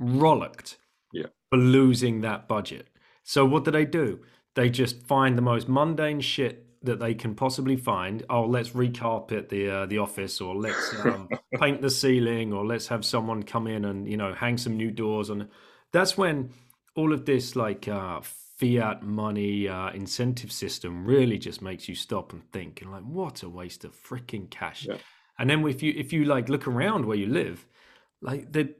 rollocked 0.00 0.76
yeah. 1.12 1.26
for 1.50 1.58
losing 1.58 2.22
that 2.22 2.48
budget. 2.48 2.88
So 3.22 3.44
what 3.44 3.64
do 3.64 3.70
they 3.70 3.84
do? 3.84 4.20
They 4.54 4.70
just 4.70 5.02
find 5.02 5.36
the 5.36 5.42
most 5.42 5.68
mundane 5.68 6.20
shit 6.20 6.67
that 6.82 7.00
they 7.00 7.14
can 7.14 7.34
possibly 7.34 7.76
find. 7.76 8.24
Oh, 8.30 8.44
let's 8.44 8.70
recarpet 8.70 9.48
the 9.48 9.70
uh, 9.70 9.86
the 9.86 9.98
office, 9.98 10.40
or 10.40 10.54
let's 10.54 10.94
um, 11.04 11.28
paint 11.54 11.82
the 11.82 11.90
ceiling, 11.90 12.52
or 12.52 12.64
let's 12.66 12.88
have 12.88 13.04
someone 13.04 13.42
come 13.42 13.66
in 13.66 13.84
and 13.84 14.08
you 14.08 14.16
know 14.16 14.34
hang 14.34 14.58
some 14.58 14.76
new 14.76 14.90
doors 14.90 15.30
And 15.30 15.48
That's 15.92 16.16
when 16.16 16.50
all 16.94 17.12
of 17.12 17.24
this 17.24 17.56
like 17.56 17.88
uh, 17.88 18.20
fiat 18.58 19.02
money 19.02 19.68
uh, 19.68 19.90
incentive 19.90 20.50
system 20.50 21.04
really 21.04 21.38
just 21.38 21.62
makes 21.62 21.88
you 21.88 21.94
stop 21.94 22.32
and 22.32 22.42
think 22.52 22.82
and 22.82 22.90
like, 22.90 23.04
what 23.04 23.42
a 23.42 23.48
waste 23.48 23.84
of 23.84 23.94
freaking 23.94 24.50
cash. 24.50 24.86
Yeah. 24.88 24.96
And 25.38 25.48
then 25.48 25.66
if 25.68 25.82
you 25.82 25.94
if 25.96 26.12
you 26.12 26.24
like 26.24 26.48
look 26.48 26.66
around 26.66 27.06
where 27.06 27.16
you 27.16 27.26
live, 27.26 27.66
like 28.20 28.52
the 28.52 28.74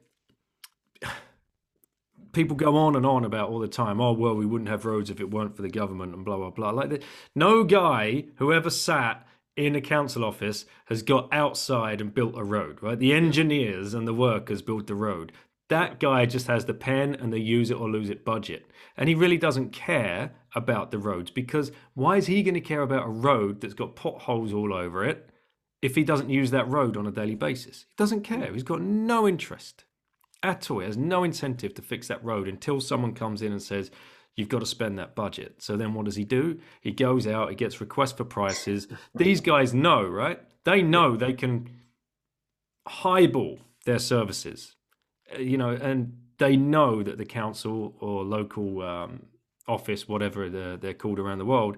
people 2.33 2.57
go 2.57 2.77
on 2.77 2.97
and 2.97 3.07
on 3.07 3.25
about 3.25 3.49
all 3.49 3.59
the 3.59 3.69
time. 3.69 4.01
Oh 4.01 4.13
well, 4.13 4.35
we 4.35 4.47
wouldn't 4.47 4.71
have 4.71 4.85
roads 4.85 5.11
if 5.11 5.21
it 5.21 5.31
weren't 5.31 5.57
for 5.57 5.63
the 5.63 5.69
government 5.69 6.15
and 6.15 6.25
blah 6.25 6.37
blah 6.37 6.51
blah. 6.51 6.71
Like 6.71 6.91
the, 6.91 7.03
no 7.35 7.65
guy 7.65 8.25
who 8.37 8.53
ever 8.53 8.71
sat 8.71 9.27
in 9.57 9.75
a 9.75 9.81
council 9.81 10.25
office 10.25 10.67
has 10.87 11.03
got 11.03 11.29
outside 11.33 12.01
and 12.01 12.15
built 12.15 12.39
a 12.39 12.45
road. 12.45 12.79
Right, 12.83 12.99
the 12.99 13.13
engineers 13.13 13.95
and 13.95 14.07
the 14.07 14.15
workers 14.15 14.63
built 14.63 14.87
the 14.87 14.95
road. 14.95 15.33
That 15.69 16.01
guy 16.01 16.25
just 16.25 16.47
has 16.47 16.65
the 16.65 16.75
pen 16.75 17.15
and 17.15 17.33
the 17.33 17.41
use 17.41 17.71
it 17.71 17.79
or 17.79 17.91
lose 17.91 18.09
it 18.09 18.25
budget. 18.25 18.71
And 18.97 19.09
he 19.09 19.15
really 19.15 19.37
doesn't 19.37 19.71
care 19.71 20.33
about 20.55 20.91
the 20.91 20.99
roads 20.99 21.31
because 21.31 21.73
why 21.93 22.17
is 22.17 22.27
he 22.27 22.43
going 22.43 22.55
to 22.55 22.61
care 22.61 22.81
about 22.81 23.07
a 23.07 23.11
road 23.11 23.61
that's 23.61 23.75
got 23.75 23.95
potholes 23.95 24.55
all 24.55 24.73
over 24.73 25.05
it 25.05 25.29
if 25.83 25.95
he 25.95 26.05
doesn't 26.05 26.31
use 26.31 26.51
that 26.53 26.69
road 26.69 26.97
on 26.97 27.07
a 27.07 27.13
daily 27.13 27.35
basis? 27.35 27.85
He 27.89 27.95
doesn't 27.99 28.23
care. 28.23 28.53
He's 28.53 28.63
got 28.63 28.81
no 28.81 29.29
interest 29.29 29.85
at 30.43 30.71
all. 30.71 30.81
He 30.81 30.87
has 30.87 30.97
no 30.97 31.25
incentive 31.25 31.75
to 31.75 31.83
fix 31.83 32.09
that 32.09 32.25
road 32.25 32.49
until 32.49 32.81
someone 32.81 33.15
comes 33.15 33.43
in 33.43 33.53
and 33.53 33.63
says, 33.63 33.91
You've 34.39 34.49
got 34.49 34.61
to 34.61 34.67
spend 34.67 35.01
that 35.01 35.17
budget. 35.17 35.57
So 35.63 35.77
then 35.77 35.95
what 35.95 36.05
does 36.05 36.15
he 36.15 36.23
do? 36.23 36.61
He 36.81 36.93
goes 36.93 37.27
out, 37.27 37.51
he 37.51 37.57
gets 37.57 37.81
requests 37.81 38.13
for 38.13 38.23
prices. 38.23 38.87
These 39.13 39.41
guys 39.41 39.75
know, 39.75 40.05
right? 40.05 40.41
They 40.63 40.81
know 40.81 41.17
they 41.17 41.33
can 41.33 41.69
highball 42.87 43.59
their 43.85 43.99
services, 43.99 44.77
uh, 45.35 45.39
you 45.41 45.59
know, 45.59 45.71
and 45.71 46.17
they 46.39 46.57
know 46.57 47.03
that 47.03 47.19
the 47.19 47.25
council 47.25 47.97
or 47.99 48.23
local 48.23 48.81
um, 48.83 49.27
office, 49.67 50.07
whatever 50.07 50.49
they're, 50.49 50.77
they're 50.77 50.95
called 50.95 51.19
around 51.19 51.39
the 51.39 51.45
world, 51.45 51.77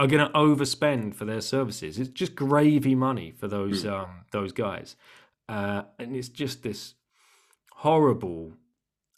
are 0.00 0.08
going 0.08 0.26
to 0.26 0.32
overspend 0.32 1.14
for 1.14 1.24
their 1.26 1.40
services. 1.40 1.96
It's 1.98 2.10
just 2.10 2.34
gravy 2.34 2.96
money 2.96 3.30
for 3.30 3.46
those 3.46 3.86
um, 3.86 4.24
those 4.32 4.50
guys, 4.52 4.96
uh, 5.48 5.82
and 5.98 6.16
it's 6.16 6.28
just 6.28 6.62
this 6.62 6.94
horrible 7.80 8.52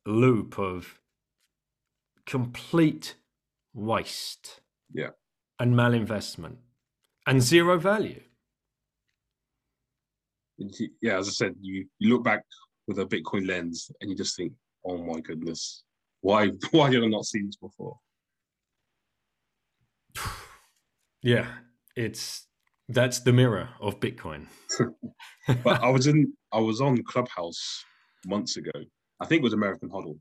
loop 0.07 0.57
of 0.59 1.01
complete 2.27 3.16
waste 3.75 4.61
Yeah. 4.94 5.11
and 5.59 5.75
malinvestment 5.75 6.59
and 7.27 7.42
zero 7.42 7.77
value. 7.79 8.22
Yeah, 11.01 11.18
as 11.18 11.27
I 11.29 11.33
said, 11.33 11.57
you, 11.61 11.87
you 11.98 12.11
look 12.14 12.22
back 12.25 12.44
with 12.87 13.01
a 13.01 13.05
Bitcoin 13.07 13.48
lens 13.48 13.90
and 14.01 14.11
you 14.11 14.16
just 14.16 14.37
think, 14.37 14.53
oh 14.85 14.98
my 14.98 15.20
goodness, 15.20 15.83
why 16.20 16.51
why 16.70 16.90
did 16.90 17.03
I 17.03 17.09
not 17.09 17.25
see 17.27 17.42
this 17.42 17.57
before? 17.57 17.98
Yeah, 21.25 21.46
it's 21.96 22.46
that's 22.88 23.20
the 23.20 23.33
mirror 23.33 23.70
of 23.81 24.01
Bitcoin. 24.01 24.46
But 25.64 25.83
I 25.83 25.90
was 25.90 26.07
in 26.07 26.33
I 26.53 26.61
was 26.61 26.81
on 26.81 27.03
Clubhouse 27.05 27.85
months 28.27 28.57
ago. 28.57 28.73
I 29.21 29.27
think 29.27 29.41
it 29.41 29.45
was 29.45 29.53
American 29.53 29.89
HODL. 29.89 30.19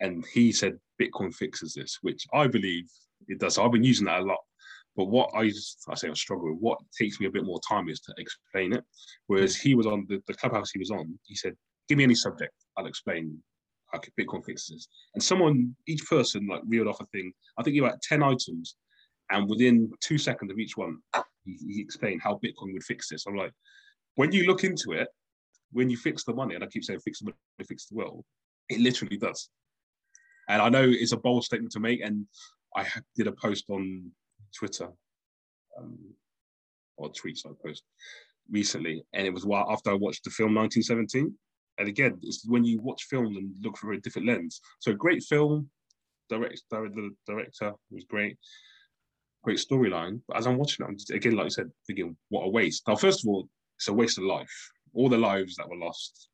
And 0.00 0.24
he 0.32 0.52
said 0.52 0.78
Bitcoin 1.00 1.34
fixes 1.34 1.74
this, 1.74 1.98
which 2.02 2.24
I 2.32 2.46
believe 2.46 2.84
it 3.26 3.40
does. 3.40 3.54
So 3.54 3.64
I've 3.64 3.72
been 3.72 3.84
using 3.84 4.06
that 4.06 4.20
a 4.20 4.24
lot. 4.24 4.38
But 4.96 5.06
what 5.06 5.30
I 5.34 5.50
I 5.88 5.94
say 5.94 6.08
I 6.08 6.14
struggle 6.14 6.50
with, 6.50 6.60
what 6.60 6.78
takes 6.98 7.20
me 7.20 7.26
a 7.26 7.30
bit 7.30 7.44
more 7.44 7.60
time 7.68 7.88
is 7.88 8.00
to 8.00 8.14
explain 8.18 8.72
it. 8.72 8.84
Whereas 9.26 9.56
he 9.56 9.74
was 9.74 9.86
on 9.86 10.06
the, 10.08 10.22
the 10.26 10.34
clubhouse 10.34 10.70
he 10.70 10.78
was 10.78 10.90
on, 10.90 11.18
he 11.24 11.34
said, 11.34 11.54
Give 11.88 11.98
me 11.98 12.04
any 12.04 12.14
subject, 12.14 12.52
I'll 12.76 12.86
explain 12.86 13.40
how 13.92 14.00
Bitcoin 14.18 14.44
fixes 14.44 14.68
this. 14.68 14.88
And 15.14 15.22
someone, 15.22 15.74
each 15.86 16.04
person 16.06 16.46
like 16.46 16.62
reeled 16.66 16.88
off 16.88 17.00
a 17.00 17.06
thing, 17.06 17.32
I 17.58 17.62
think 17.62 17.78
about 17.78 18.02
10 18.02 18.22
items. 18.22 18.76
And 19.30 19.48
within 19.48 19.90
two 20.00 20.18
seconds 20.18 20.50
of 20.50 20.58
each 20.58 20.76
one, 20.76 20.98
he, 21.44 21.58
he 21.66 21.80
explained 21.80 22.20
how 22.22 22.34
Bitcoin 22.44 22.72
would 22.72 22.84
fix 22.84 23.08
this. 23.08 23.26
I'm 23.26 23.36
like, 23.36 23.52
when 24.16 24.32
you 24.32 24.44
look 24.44 24.64
into 24.64 24.92
it, 24.92 25.08
when 25.72 25.90
you 25.90 25.96
fix 25.96 26.24
the 26.24 26.34
money, 26.34 26.54
and 26.54 26.64
I 26.64 26.66
keep 26.66 26.84
saying 26.84 27.00
fix 27.00 27.20
the 27.20 27.26
money, 27.26 27.36
fix 27.66 27.86
the 27.86 27.96
world, 27.96 28.24
it 28.68 28.80
literally 28.80 29.16
does. 29.16 29.48
And 30.48 30.62
I 30.62 30.68
know 30.68 30.84
it's 30.84 31.12
a 31.12 31.16
bold 31.16 31.44
statement 31.44 31.72
to 31.72 31.80
make, 31.80 32.00
and 32.00 32.26
I 32.74 32.86
did 33.16 33.26
a 33.26 33.32
post 33.32 33.64
on 33.68 34.10
Twitter, 34.56 34.88
um, 35.78 35.98
or 36.96 37.10
tweets 37.10 37.46
I 37.46 37.50
post 37.64 37.82
recently, 38.50 39.04
and 39.12 39.26
it 39.26 39.32
was 39.32 39.44
while 39.44 39.70
after 39.70 39.90
I 39.90 39.94
watched 39.94 40.24
the 40.24 40.30
film 40.30 40.54
1917. 40.54 41.34
And 41.78 41.88
again, 41.88 42.18
it's 42.22 42.44
when 42.46 42.64
you 42.64 42.80
watch 42.80 43.04
film 43.04 43.36
and 43.36 43.52
look 43.60 43.78
through 43.78 43.96
a 43.96 44.00
different 44.00 44.26
lens. 44.26 44.60
So 44.80 44.94
great 44.94 45.22
film, 45.22 45.70
direct, 46.28 46.62
the 46.70 47.10
director 47.26 47.72
was 47.90 48.04
great, 48.04 48.36
great 49.44 49.58
storyline. 49.58 50.20
But 50.26 50.38
as 50.38 50.46
I'm 50.46 50.58
watching 50.58 50.84
it, 50.84 50.88
I'm 50.88 50.96
just, 50.96 51.10
again, 51.10 51.36
like 51.36 51.46
I 51.46 51.50
said, 51.50 51.70
thinking, 51.86 52.16
what 52.30 52.44
a 52.44 52.48
waste. 52.48 52.82
Now, 52.88 52.96
first 52.96 53.24
of 53.24 53.28
all, 53.28 53.48
it's 53.76 53.88
a 53.88 53.92
waste 53.92 54.18
of 54.18 54.24
life. 54.24 54.70
All 54.98 55.08
the 55.08 55.16
lives 55.16 55.54
that 55.56 55.68
were 55.68 55.76
lost. 55.76 56.28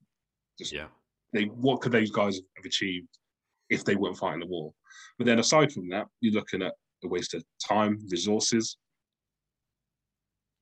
Just 0.59 0.73
Yeah. 0.73 0.89
they 1.35 1.45
what 1.67 1.83
could 1.83 1.93
those 1.93 2.11
guys 2.11 2.41
have 2.57 2.65
achieved 2.65 3.09
if 3.69 3.85
they 3.85 3.95
weren't 3.95 4.17
fighting 4.17 4.41
the 4.41 4.47
war? 4.47 4.73
But 5.19 5.27
then 5.27 5.39
aside 5.39 5.71
from 5.71 5.89
that, 5.91 6.07
you're 6.23 6.33
looking 6.33 6.63
at 6.63 6.73
a 7.05 7.09
waste 7.09 7.35
of 7.35 7.45
time, 7.63 7.99
resources. 8.11 8.79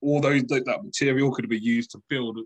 All 0.01 0.21
those 0.21 0.43
that, 0.47 0.65
that 0.65 0.83
material 0.85 1.33
could 1.33 1.45
have 1.45 1.51
been 1.51 1.63
used 1.63 1.93
to 1.93 2.03
build 2.09 2.39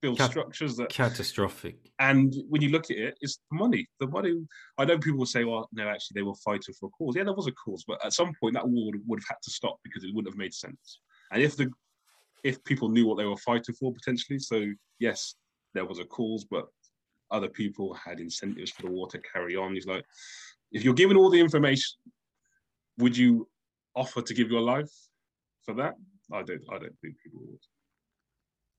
build 0.00 0.16
Cap- 0.18 0.30
structures 0.30 0.76
that 0.76 0.88
Catastrophic. 0.90 1.76
and 1.98 2.34
when 2.48 2.60
you 2.62 2.68
look 2.70 2.90
at 2.90 2.96
it, 2.96 3.18
it's 3.20 3.38
the 3.50 3.56
money. 3.58 3.86
The 4.00 4.06
money. 4.06 4.32
I 4.78 4.84
know 4.86 4.98
people 4.98 5.18
will 5.18 5.26
say, 5.26 5.44
"Well, 5.44 5.68
no, 5.72 5.86
actually, 5.88 6.14
they 6.16 6.22
were 6.22 6.34
fighting 6.36 6.74
for 6.80 6.86
a 6.86 6.90
cause." 6.90 7.14
Yeah, 7.16 7.24
there 7.24 7.34
was 7.34 7.46
a 7.46 7.52
cause, 7.52 7.84
but 7.86 8.02
at 8.04 8.12
some 8.14 8.32
point, 8.40 8.54
that 8.54 8.66
war 8.66 8.86
would, 8.92 9.00
would 9.06 9.20
have 9.20 9.28
had 9.28 9.42
to 9.42 9.50
stop 9.50 9.76
because 9.82 10.02
it 10.04 10.14
wouldn't 10.14 10.32
have 10.32 10.38
made 10.38 10.54
sense. 10.54 11.00
And 11.30 11.42
if 11.42 11.56
the 11.56 11.70
if 12.44 12.62
people 12.64 12.88
knew 12.88 13.06
what 13.06 13.16
they 13.16 13.24
were 13.24 13.36
fighting 13.38 13.74
for, 13.74 13.92
potentially, 13.92 14.38
so 14.38 14.66
yes, 15.00 15.34
there 15.72 15.86
was 15.86 15.98
a 15.98 16.04
cause, 16.04 16.44
but 16.44 16.66
other 17.30 17.48
people 17.48 17.94
had 17.94 18.20
incentives 18.20 18.70
for 18.70 18.82
the 18.82 18.90
war 18.90 19.08
to 19.08 19.18
carry 19.32 19.56
on. 19.56 19.74
He's 19.74 19.86
like, 19.86 20.04
if 20.70 20.84
you're 20.84 20.94
given 20.94 21.16
all 21.16 21.30
the 21.30 21.40
information, 21.40 21.96
would 22.98 23.16
you 23.16 23.48
offer 23.96 24.22
to 24.22 24.34
give 24.34 24.50
your 24.50 24.60
life 24.60 24.90
for 25.64 25.74
that? 25.74 25.94
I 26.32 26.42
don't. 26.42 26.62
I 26.70 26.78
don't 26.78 26.96
think 27.00 27.16
people 27.22 27.40
would. 27.46 27.60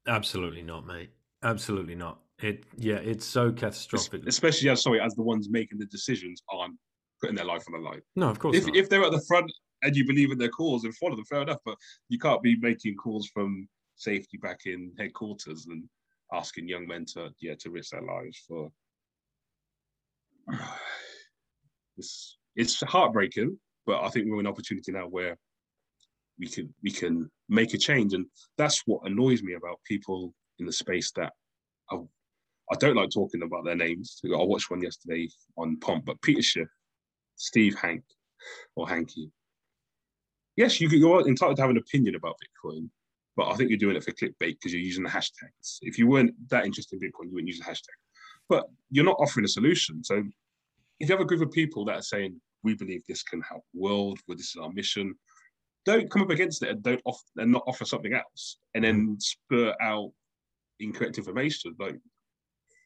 Absolutely 0.08 0.62
not, 0.62 0.86
mate. 0.86 1.10
Absolutely 1.44 1.96
not. 1.96 2.20
It 2.42 2.66
yeah, 2.78 2.96
it's 2.96 3.26
so 3.26 3.52
catastrophic. 3.52 4.28
Especially 4.28 4.70
as 4.70 4.84
sorry, 4.84 5.00
as 5.02 5.16
the 5.16 5.24
ones 5.24 5.50
making 5.50 5.80
the 5.80 5.86
decisions 5.86 6.44
aren't 6.50 6.76
putting 7.22 7.36
their 7.36 7.46
life 7.46 7.64
on 7.68 7.82
the 7.82 7.90
line. 7.90 8.02
no, 8.16 8.30
of 8.30 8.40
course 8.40 8.58
if, 8.58 8.68
not. 8.68 8.76
if 8.76 8.90
they're 8.90 9.04
at 9.04 9.12
the 9.12 9.24
front 9.28 9.52
and 9.86 9.96
you 9.96 10.06
believe 10.06 10.32
in 10.32 10.38
their 10.38 10.50
cause 10.50 10.84
and 10.84 10.96
follow 10.96 11.16
them, 11.16 11.26
fair 11.26 11.44
enough. 11.44 11.60
But 11.64 11.78
you 12.10 12.18
can't 12.20 12.42
be 12.42 12.58
making 12.58 12.96
calls 12.96 13.28
from 13.28 13.68
safety 13.96 14.38
back 14.38 14.66
in 14.66 14.92
headquarters 14.98 15.68
and 15.68 15.84
asking 16.34 16.68
young 16.68 16.88
men 16.88 17.06
to 17.06 17.30
yeah 17.40 17.54
to 17.60 17.70
risk 17.70 17.92
their 17.92 18.02
lives 18.02 18.44
for. 18.48 18.72
It's 21.98 22.38
it's 22.58 22.82
heartbreaking, 22.82 23.58
but 23.86 24.04
I 24.04 24.10
think 24.10 24.26
we're 24.28 24.42
in 24.42 24.46
an 24.46 24.52
opportunity 24.52 24.92
now 24.92 25.08
where 25.08 25.38
we 26.38 26.48
can 26.48 26.74
we 26.84 26.92
can 26.92 27.32
make 27.48 27.74
a 27.74 27.78
change, 27.78 28.14
and 28.14 28.26
that's 28.58 28.82
what 28.86 29.10
annoys 29.10 29.42
me 29.44 29.54
about 29.54 29.80
people 29.86 30.34
in 30.60 30.66
the 30.66 30.74
space 30.74 31.14
that 31.14 31.32
I, 31.90 31.96
I 32.72 32.76
don't 32.80 32.98
like 32.98 33.12
talking 33.12 33.44
about 33.44 33.64
their 33.64 33.78
names. 33.78 34.20
I 34.26 34.44
watched 34.44 34.70
one 34.70 34.82
yesterday 34.82 35.30
on 35.58 35.78
Pomp, 35.78 36.04
but 36.04 36.22
Peter 36.22 36.42
Schiff, 36.42 36.68
Steve 37.38 37.76
Hank, 37.76 38.04
or 38.76 38.90
Hanky. 38.90 39.32
Yes, 40.56 40.80
you, 40.80 40.88
you're 40.90 41.28
entitled 41.28 41.58
to 41.58 41.62
have 41.64 41.72
an 41.72 41.78
opinion 41.78 42.16
about 42.16 42.36
Bitcoin, 42.40 42.90
but 43.36 43.48
I 43.50 43.56
think 43.56 43.70
you're 43.70 43.80
doing 43.80 43.96
it 43.96 44.04
for 44.04 44.12
clickbait 44.12 44.56
because 44.56 44.74
you're 44.74 44.82
using 44.82 45.04
the 45.04 45.10
hashtags. 45.10 45.80
If 45.82 45.98
you 45.98 46.08
weren't 46.08 46.34
that 46.50 46.66
interested 46.66 47.02
in 47.02 47.08
Bitcoin, 47.08 47.26
you 47.26 47.34
wouldn't 47.34 47.48
use 47.48 47.60
the 47.60 47.66
hashtag. 47.66 47.98
But 48.48 48.66
you're 48.90 49.06
not 49.06 49.18
offering 49.20 49.46
a 49.46 49.50
solution. 49.50 50.04
So 50.04 50.24
if 51.00 51.10
you 51.10 51.14
have 51.16 51.22
a 51.22 51.26
group 51.26 51.42
of 51.42 51.52
people 51.52 51.84
that 51.86 51.98
are 51.98 52.02
saying, 52.02 52.40
we 52.64 52.74
believe 52.74 53.04
this 53.08 53.24
can 53.24 53.42
help 53.42 53.64
the 53.74 53.82
world, 53.82 54.20
well, 54.28 54.38
this 54.38 54.48
is 54.48 54.58
our 54.62 54.72
mission, 54.72 55.16
don't 55.86 56.10
come 56.10 56.24
up 56.24 56.32
against 56.32 56.64
it 56.64 56.70
and 56.70 56.84
don't 56.84 57.02
off 57.06 57.22
and 57.38 57.52
not 57.52 57.64
offer 57.68 57.86
something 57.86 58.14
else 58.14 58.58
and 58.74 58.84
then 58.84 59.16
mm. 59.16 59.22
spur 59.22 59.74
out 59.82 60.12
incorrect 60.80 61.18
information. 61.18 61.76
Like 61.80 61.98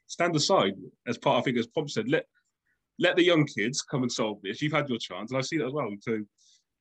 stand 0.08 0.36
aside 0.36 0.74
as 1.08 1.18
part, 1.18 1.40
I 1.40 1.42
think 1.44 1.58
as 1.58 1.68
Pomp 1.68 1.90
said, 1.90 2.10
let 2.10 2.26
let 3.00 3.16
the 3.16 3.24
young 3.24 3.46
kids 3.46 3.82
come 3.82 4.04
and 4.04 4.12
solve 4.12 4.40
this. 4.44 4.62
You've 4.62 4.74
had 4.74 4.90
your 4.90 5.00
chance, 5.00 5.32
and 5.32 5.38
I 5.38 5.42
see 5.42 5.58
that 5.58 5.68
as 5.68 5.74
well. 5.74 5.90
So 6.02 6.20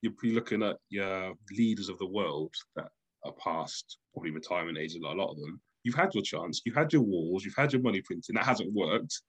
you're 0.03 0.13
be 0.21 0.33
looking 0.33 0.63
at 0.63 0.77
your 0.89 1.35
leaders 1.57 1.89
of 1.89 1.99
the 1.99 2.07
world 2.07 2.55
that 2.77 2.89
are 3.25 3.33
past 3.43 3.99
probably 4.13 4.31
retirement 4.31 4.79
age, 4.79 4.95
a 4.95 4.99
lot, 4.99 5.31
of 5.31 5.41
them. 5.41 5.61
You've 5.83 5.95
had 5.95 6.15
your 6.15 6.23
chance, 6.23 6.63
you've 6.65 6.75
had 6.75 6.93
your 6.93 7.03
walls, 7.03 7.45
you've 7.45 7.57
had 7.57 7.73
your 7.73 7.83
money 7.83 8.01
printing, 8.03 8.35
that 8.35 8.45
hasn't 8.45 8.73
worked. 8.73 9.23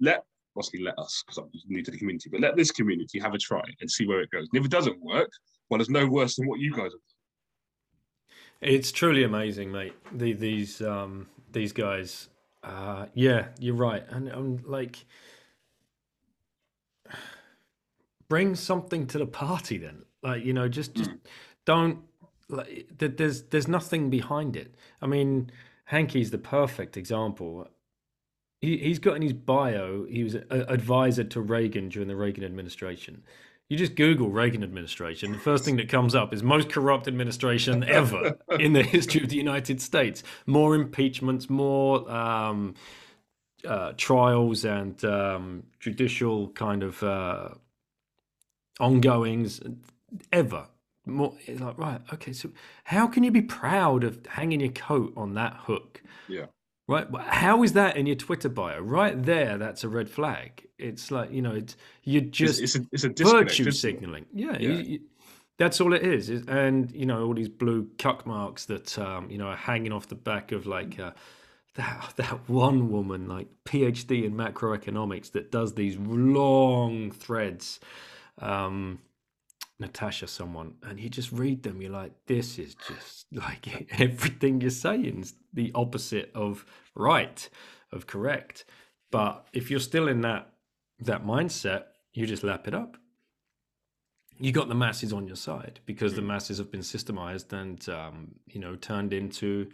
Let 0.00 0.24
obviously 0.56 0.82
let 0.82 0.98
us, 0.98 1.22
because 1.26 1.38
I'm 1.38 1.50
new 1.66 1.82
to 1.82 1.90
the 1.90 1.98
community, 1.98 2.28
but 2.30 2.40
let 2.40 2.56
this 2.56 2.70
community 2.70 3.18
have 3.18 3.34
a 3.34 3.38
try 3.38 3.62
and 3.80 3.90
see 3.90 4.06
where 4.06 4.20
it 4.20 4.30
goes. 4.30 4.46
And 4.52 4.60
if 4.60 4.64
it 4.64 4.70
doesn't 4.70 5.02
work, 5.02 5.30
well, 5.68 5.80
it's 5.80 5.90
no 5.90 6.06
worse 6.06 6.36
than 6.36 6.46
what 6.46 6.60
you 6.60 6.72
guys 6.72 6.92
have 6.92 8.70
It's 8.70 8.92
truly 8.92 9.24
amazing, 9.24 9.72
mate. 9.72 9.94
The, 10.12 10.32
these 10.32 10.80
um, 10.80 11.28
these 11.52 11.72
guys. 11.72 12.28
Uh, 12.62 13.06
yeah, 13.12 13.48
you're 13.58 13.74
right, 13.74 14.04
and 14.08 14.28
I'm 14.28 14.62
like, 14.64 15.04
bring 18.34 18.56
something 18.56 19.06
to 19.06 19.16
the 19.16 19.26
party 19.26 19.78
then. 19.78 20.02
Like 20.20 20.44
you 20.44 20.52
know, 20.52 20.66
just 20.68 20.94
just 20.94 21.10
don't. 21.64 22.00
Like, 22.48 22.88
th- 22.98 23.16
there's 23.16 23.42
there's 23.42 23.68
nothing 23.68 24.10
behind 24.10 24.56
it. 24.56 24.74
I 25.00 25.06
mean, 25.06 25.52
Hanke's 25.84 26.32
the 26.32 26.38
perfect 26.38 26.96
example. 26.96 27.68
He 28.60 28.76
he's 28.78 28.98
got 28.98 29.14
in 29.14 29.22
his 29.22 29.34
bio 29.34 30.04
he 30.10 30.24
was 30.24 30.34
an 30.34 30.46
advisor 30.50 31.22
to 31.22 31.40
Reagan 31.40 31.88
during 31.90 32.08
the 32.08 32.16
Reagan 32.16 32.42
administration. 32.42 33.22
You 33.68 33.76
just 33.76 33.94
Google 33.94 34.30
Reagan 34.30 34.64
administration. 34.64 35.30
The 35.30 35.38
first 35.38 35.64
thing 35.64 35.76
that 35.76 35.88
comes 35.88 36.16
up 36.16 36.34
is 36.34 36.42
most 36.42 36.68
corrupt 36.70 37.06
administration 37.06 37.84
ever 37.84 38.36
in 38.58 38.72
the 38.72 38.82
history 38.82 39.22
of 39.22 39.28
the 39.28 39.36
United 39.36 39.80
States. 39.80 40.24
More 40.44 40.74
impeachments, 40.74 41.48
more 41.48 42.10
um, 42.10 42.74
uh, 43.64 43.92
trials, 43.96 44.64
and 44.64 45.02
um, 45.04 45.62
judicial 45.78 46.48
kind 46.48 46.82
of 46.82 47.00
uh, 47.04 47.50
ongoings 48.80 49.60
ever. 50.32 50.66
More 51.06 51.34
it's 51.46 51.60
like 51.60 51.76
right, 51.78 52.00
okay. 52.14 52.32
So 52.32 52.50
how 52.84 53.06
can 53.06 53.24
you 53.24 53.30
be 53.30 53.42
proud 53.42 54.04
of 54.04 54.24
hanging 54.26 54.60
your 54.60 54.72
coat 54.72 55.12
on 55.16 55.34
that 55.34 55.54
hook? 55.64 56.02
Yeah. 56.28 56.46
Right. 56.86 57.06
How 57.18 57.62
is 57.62 57.72
that 57.74 57.96
in 57.96 58.06
your 58.06 58.16
Twitter 58.16 58.48
bio? 58.48 58.80
Right 58.80 59.22
there, 59.22 59.58
that's 59.58 59.84
a 59.84 59.88
red 59.88 60.08
flag. 60.08 60.66
It's 60.78 61.10
like 61.10 61.30
you 61.30 61.42
know, 61.42 61.52
it's 61.54 61.76
you're 62.04 62.22
just 62.22 62.60
it's 62.60 62.74
a 62.74 62.86
it's 62.92 63.04
a 63.04 63.08
disconnect, 63.10 63.50
virtue 63.50 63.70
signaling. 63.70 64.26
Yeah, 64.32 64.52
Yeah. 64.58 64.68
You, 64.70 64.74
you, 64.82 65.00
that's 65.58 65.80
all 65.80 65.92
it 65.92 66.02
is. 66.02 66.30
is- 66.30 66.46
And 66.48 66.90
you 66.92 67.06
know, 67.06 67.24
all 67.26 67.34
these 67.34 67.48
blue 67.48 67.88
cuck 67.98 68.26
marks 68.26 68.64
that 68.66 68.98
um, 68.98 69.30
you 69.30 69.38
know 69.38 69.46
are 69.48 69.56
hanging 69.56 69.92
off 69.92 70.08
the 70.08 70.14
back 70.14 70.52
of 70.52 70.66
like 70.66 70.98
uh, 70.98 71.12
that 71.74 72.12
that 72.16 72.48
one 72.48 72.90
woman, 72.90 73.28
like 73.28 73.48
PhD 73.66 74.24
in 74.24 74.34
macroeconomics, 74.34 75.32
that 75.32 75.50
does 75.50 75.74
these 75.74 75.96
long 75.98 77.10
threads. 77.10 77.78
Um, 78.40 79.00
Natasha, 79.80 80.28
someone, 80.28 80.74
and 80.82 81.00
you 81.00 81.08
just 81.08 81.32
read 81.32 81.62
them. 81.62 81.82
You're 81.82 81.90
like, 81.90 82.12
this 82.26 82.58
is 82.58 82.76
just 82.88 83.26
like 83.32 83.90
everything 84.00 84.60
you're 84.60 84.70
saying 84.70 85.20
is 85.20 85.34
the 85.52 85.72
opposite 85.74 86.30
of 86.34 86.64
right, 86.94 87.48
of 87.92 88.06
correct. 88.06 88.64
But 89.10 89.46
if 89.52 89.70
you're 89.70 89.80
still 89.80 90.08
in 90.08 90.20
that 90.22 90.50
that 91.00 91.24
mindset, 91.24 91.84
you 92.12 92.26
just 92.26 92.44
lap 92.44 92.68
it 92.68 92.74
up. 92.74 92.96
You 94.38 94.52
got 94.52 94.68
the 94.68 94.74
masses 94.74 95.12
on 95.12 95.26
your 95.26 95.36
side 95.36 95.80
because 95.86 96.14
the 96.14 96.22
masses 96.22 96.58
have 96.58 96.70
been 96.70 96.80
systemized 96.80 97.52
and 97.52 97.88
um, 97.88 98.34
you 98.46 98.60
know 98.60 98.76
turned 98.76 99.12
into 99.12 99.70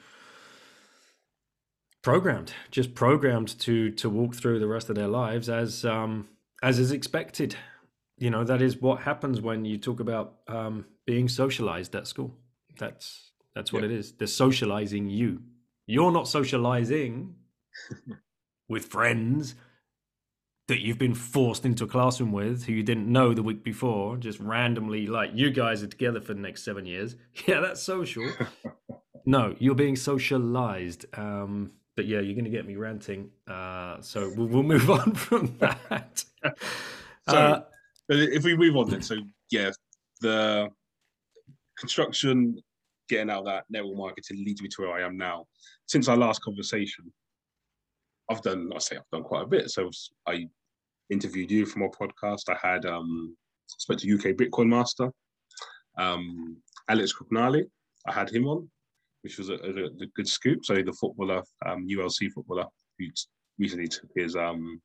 programmed, 2.02 2.52
just 2.70 2.94
programmed 2.94 3.58
to 3.60 3.90
to 3.92 4.08
walk 4.08 4.34
through 4.34 4.58
the 4.58 4.66
rest 4.66 4.88
of 4.88 4.96
their 4.96 5.08
lives 5.08 5.48
as 5.48 5.84
um, 5.84 6.28
as 6.62 6.78
is 6.78 6.90
expected. 6.90 7.56
You 8.20 8.30
know 8.30 8.44
that 8.44 8.62
is 8.62 8.76
what 8.80 9.00
happens 9.00 9.40
when 9.40 9.64
you 9.64 9.78
talk 9.78 9.98
about 9.98 10.34
um, 10.46 10.84
being 11.06 11.28
socialized 11.28 11.94
at 11.96 12.06
school. 12.06 12.36
That's 12.78 13.32
that's 13.54 13.72
what 13.72 13.82
Yeah. 13.82 13.86
it 13.90 13.92
is. 13.92 14.12
They're 14.12 14.26
socializing 14.28 15.10
you. 15.10 15.42
You're 15.86 16.12
not 16.12 16.28
socializing 16.28 17.34
with 18.68 18.84
friends 18.84 19.54
that 20.68 20.80
you've 20.80 20.98
been 20.98 21.14
forced 21.14 21.64
into 21.64 21.82
a 21.84 21.86
classroom 21.88 22.30
with 22.30 22.64
who 22.66 22.72
you 22.74 22.82
didn't 22.84 23.08
know 23.10 23.34
the 23.34 23.42
week 23.42 23.64
before, 23.64 24.16
just 24.16 24.38
randomly 24.38 25.06
like 25.08 25.30
you 25.34 25.50
guys 25.50 25.82
are 25.82 25.88
together 25.88 26.20
for 26.20 26.32
the 26.34 26.40
next 26.40 26.62
seven 26.62 26.86
years. 26.86 27.16
Yeah, 27.48 27.60
that's 27.60 27.82
social. 27.82 28.30
no, 29.26 29.56
you're 29.58 29.74
being 29.74 29.96
socialized. 29.96 31.06
Um, 31.18 31.72
but 31.96 32.06
yeah, 32.06 32.20
you're 32.20 32.34
going 32.34 32.44
to 32.44 32.50
get 32.50 32.66
me 32.66 32.76
ranting. 32.76 33.30
Uh, 33.48 34.00
so 34.00 34.32
we'll, 34.36 34.46
we'll 34.46 34.62
move 34.62 34.88
on 34.90 35.14
from 35.14 35.56
that. 35.58 36.24
So, 37.28 37.36
Uh, 37.36 37.62
if 38.14 38.44
we 38.44 38.56
move 38.56 38.76
on 38.76 38.90
then, 38.90 39.02
so 39.02 39.16
yeah, 39.50 39.70
the 40.20 40.68
construction, 41.78 42.60
getting 43.08 43.30
out 43.30 43.44
that 43.44 43.64
network 43.70 43.96
marketing 43.96 44.44
leads 44.44 44.62
me 44.62 44.68
to 44.68 44.82
where 44.82 44.92
I 44.92 45.04
am 45.04 45.16
now. 45.16 45.46
Since 45.86 46.08
our 46.08 46.16
last 46.16 46.42
conversation, 46.42 47.12
I've 48.30 48.42
done, 48.42 48.70
I 48.74 48.78
say 48.78 48.96
I've 48.96 49.10
done 49.12 49.24
quite 49.24 49.42
a 49.42 49.48
bit. 49.48 49.70
So 49.70 49.90
I 50.26 50.46
interviewed 51.10 51.50
you 51.50 51.66
for 51.66 51.80
my 51.80 51.88
podcast. 51.88 52.42
I 52.48 52.56
had 52.66 52.86
um 52.86 53.36
spoke 53.66 53.98
to 53.98 54.14
UK 54.14 54.36
Bitcoin 54.36 54.68
Master, 54.68 55.10
um, 55.98 56.56
Alex 56.88 57.12
Krugnali. 57.12 57.64
I 58.06 58.12
had 58.12 58.30
him 58.30 58.46
on, 58.46 58.68
which 59.22 59.38
was 59.38 59.50
a, 59.50 59.54
a, 59.54 59.86
a 59.86 60.06
good 60.14 60.28
scoop. 60.28 60.64
So 60.64 60.74
the 60.74 60.92
footballer, 60.92 61.42
um, 61.66 61.86
ULC 61.88 62.30
footballer, 62.32 62.66
who 62.98 63.06
recently 63.58 63.88
took 63.88 64.10
his 64.14 64.36
um 64.36 64.80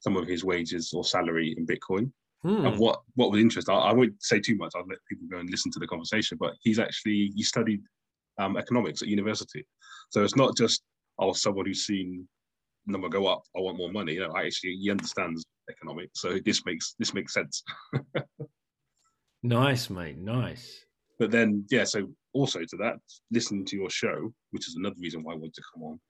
some 0.00 0.16
of 0.16 0.26
his 0.28 0.44
wages 0.44 0.92
or 0.94 1.04
salary 1.04 1.54
in 1.56 1.66
Bitcoin. 1.66 2.12
hmm, 2.42 2.66
And 2.66 2.78
what 2.78 3.00
what 3.14 3.30
was 3.30 3.40
interesting, 3.40 3.74
I, 3.74 3.78
I 3.78 3.92
won't 3.92 4.22
say 4.22 4.40
too 4.40 4.56
much. 4.56 4.72
I'll 4.76 4.86
let 4.86 4.98
people 5.08 5.26
go 5.30 5.38
and 5.38 5.50
listen 5.50 5.72
to 5.72 5.78
the 5.78 5.86
conversation. 5.86 6.38
But 6.40 6.54
he's 6.60 6.78
actually 6.78 7.32
he 7.34 7.42
studied 7.42 7.82
um, 8.38 8.56
economics 8.56 9.02
at 9.02 9.08
university, 9.08 9.66
so 10.10 10.22
it's 10.22 10.36
not 10.36 10.56
just 10.56 10.82
oh 11.18 11.32
someone 11.32 11.66
who's 11.66 11.86
seen 11.86 12.28
number 12.86 13.08
go 13.08 13.26
up. 13.26 13.42
I 13.56 13.60
want 13.60 13.78
more 13.78 13.90
money. 13.90 14.14
You 14.14 14.20
know, 14.20 14.32
I 14.32 14.44
actually 14.46 14.76
he 14.76 14.90
understands 14.90 15.44
economics, 15.70 16.20
so 16.20 16.38
this 16.44 16.64
makes 16.64 16.94
this 16.98 17.14
makes 17.14 17.32
sense. 17.34 17.62
Nice, 19.42 19.90
mate. 19.90 20.18
Nice. 20.18 20.84
But 21.18 21.30
then 21.30 21.64
yeah, 21.70 21.84
so 21.84 22.08
also 22.32 22.60
to 22.60 22.76
that, 22.78 22.96
listening 23.30 23.64
to 23.66 23.76
your 23.76 23.90
show, 23.90 24.32
which 24.50 24.68
is 24.68 24.76
another 24.76 24.96
reason 24.98 25.22
why 25.22 25.32
I 25.32 25.36
want 25.36 25.54
to 25.54 25.62
come 25.72 25.82
on. 25.84 26.00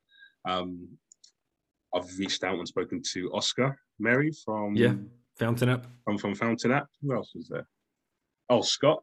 Um, 0.48 0.88
I've 1.96 2.18
reached 2.18 2.44
out 2.44 2.58
and 2.58 2.68
spoken 2.68 3.02
to 3.12 3.32
Oscar 3.32 3.78
Merry 3.98 4.30
from 4.44 4.76
Yeah. 4.76 4.94
Fountain 5.38 5.68
App. 5.70 5.86
from 6.04 6.18
from 6.18 6.34
Fountain 6.34 6.72
App. 6.72 6.88
Who 7.02 7.14
else 7.14 7.32
was 7.34 7.48
there? 7.48 7.66
Oh, 8.48 8.62
Scott. 8.62 9.02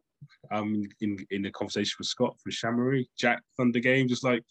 Um, 0.50 0.84
in 1.00 1.18
in 1.30 1.44
a 1.46 1.50
conversation 1.52 1.96
with 1.98 2.06
Scott 2.08 2.38
from 2.40 2.52
Shamory, 2.52 3.06
Jack 3.18 3.42
Thunder 3.56 3.78
Game, 3.80 4.08
just 4.08 4.24
like 4.24 4.42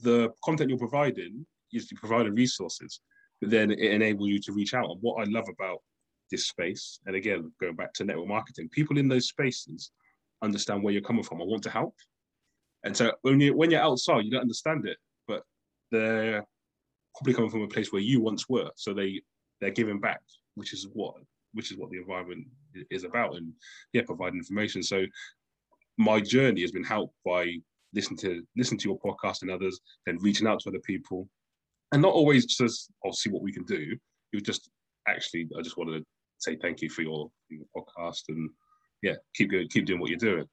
the 0.00 0.30
content 0.44 0.68
you're 0.68 0.78
providing 0.78 1.46
is 1.72 1.90
you 1.90 1.96
providing 1.96 2.34
resources, 2.34 3.00
but 3.40 3.50
then 3.50 3.70
it 3.70 3.78
enables 3.80 4.28
you 4.28 4.38
to 4.40 4.52
reach 4.52 4.74
out. 4.74 4.90
And 4.90 4.98
what 5.00 5.20
I 5.26 5.30
love 5.30 5.48
about 5.48 5.78
this 6.30 6.46
space, 6.48 7.00
and 7.06 7.16
again 7.16 7.50
going 7.60 7.76
back 7.76 7.92
to 7.94 8.04
network 8.04 8.28
marketing, 8.28 8.68
people 8.70 8.98
in 8.98 9.08
those 9.08 9.28
spaces 9.28 9.90
understand 10.42 10.82
where 10.82 10.92
you're 10.92 11.02
coming 11.02 11.22
from. 11.24 11.40
I 11.40 11.44
want 11.46 11.62
to 11.64 11.70
help, 11.70 11.94
and 12.84 12.94
so 12.96 13.12
when 13.22 13.40
you 13.40 13.56
when 13.56 13.70
you're 13.70 13.80
outside, 13.80 14.24
you 14.24 14.30
don't 14.30 14.42
understand 14.42 14.86
it, 14.86 14.98
but 15.26 15.42
they're 15.90 16.44
probably 17.14 17.34
coming 17.34 17.50
from 17.50 17.62
a 17.62 17.68
place 17.68 17.92
where 17.92 18.02
you 18.02 18.20
once 18.20 18.48
were, 18.48 18.70
so 18.76 18.92
they 18.92 19.20
they're 19.60 19.70
giving 19.70 20.00
back, 20.00 20.20
which 20.54 20.72
is 20.72 20.88
what 20.92 21.14
which 21.52 21.70
is 21.70 21.78
what 21.78 21.90
the 21.90 21.98
environment 21.98 22.46
is 22.90 23.04
about, 23.04 23.36
and 23.36 23.52
yeah, 23.92 24.02
providing 24.04 24.38
information. 24.38 24.82
So 24.82 25.04
my 25.96 26.20
journey 26.20 26.62
has 26.62 26.72
been 26.72 26.84
helped 26.84 27.14
by 27.24 27.56
listening 27.94 28.18
to 28.18 28.42
listen 28.56 28.76
to 28.78 28.88
your 28.88 28.98
podcast 28.98 29.42
and 29.42 29.50
others, 29.50 29.80
then 30.06 30.18
reaching 30.20 30.46
out 30.46 30.60
to 30.60 30.68
other 30.68 30.80
people, 30.80 31.28
and 31.92 32.02
not 32.02 32.12
always 32.12 32.46
just 32.46 32.90
I'll 33.04 33.12
see 33.12 33.30
what 33.30 33.42
we 33.42 33.52
can 33.52 33.64
do. 33.64 33.96
It 34.32 34.36
was 34.36 34.42
just 34.42 34.70
actually 35.06 35.48
I 35.58 35.62
just 35.62 35.76
wanted 35.76 36.00
to 36.00 36.04
say 36.38 36.56
thank 36.60 36.82
you 36.82 36.90
for 36.90 37.02
your, 37.02 37.30
for 37.48 37.54
your 37.54 37.66
podcast 37.76 38.22
and 38.28 38.50
yeah, 39.04 39.14
keep 39.34 39.50
going, 39.50 39.68
keep 39.68 39.84
doing 39.84 40.00
what 40.00 40.08
you're 40.08 40.18
doing. 40.18 40.46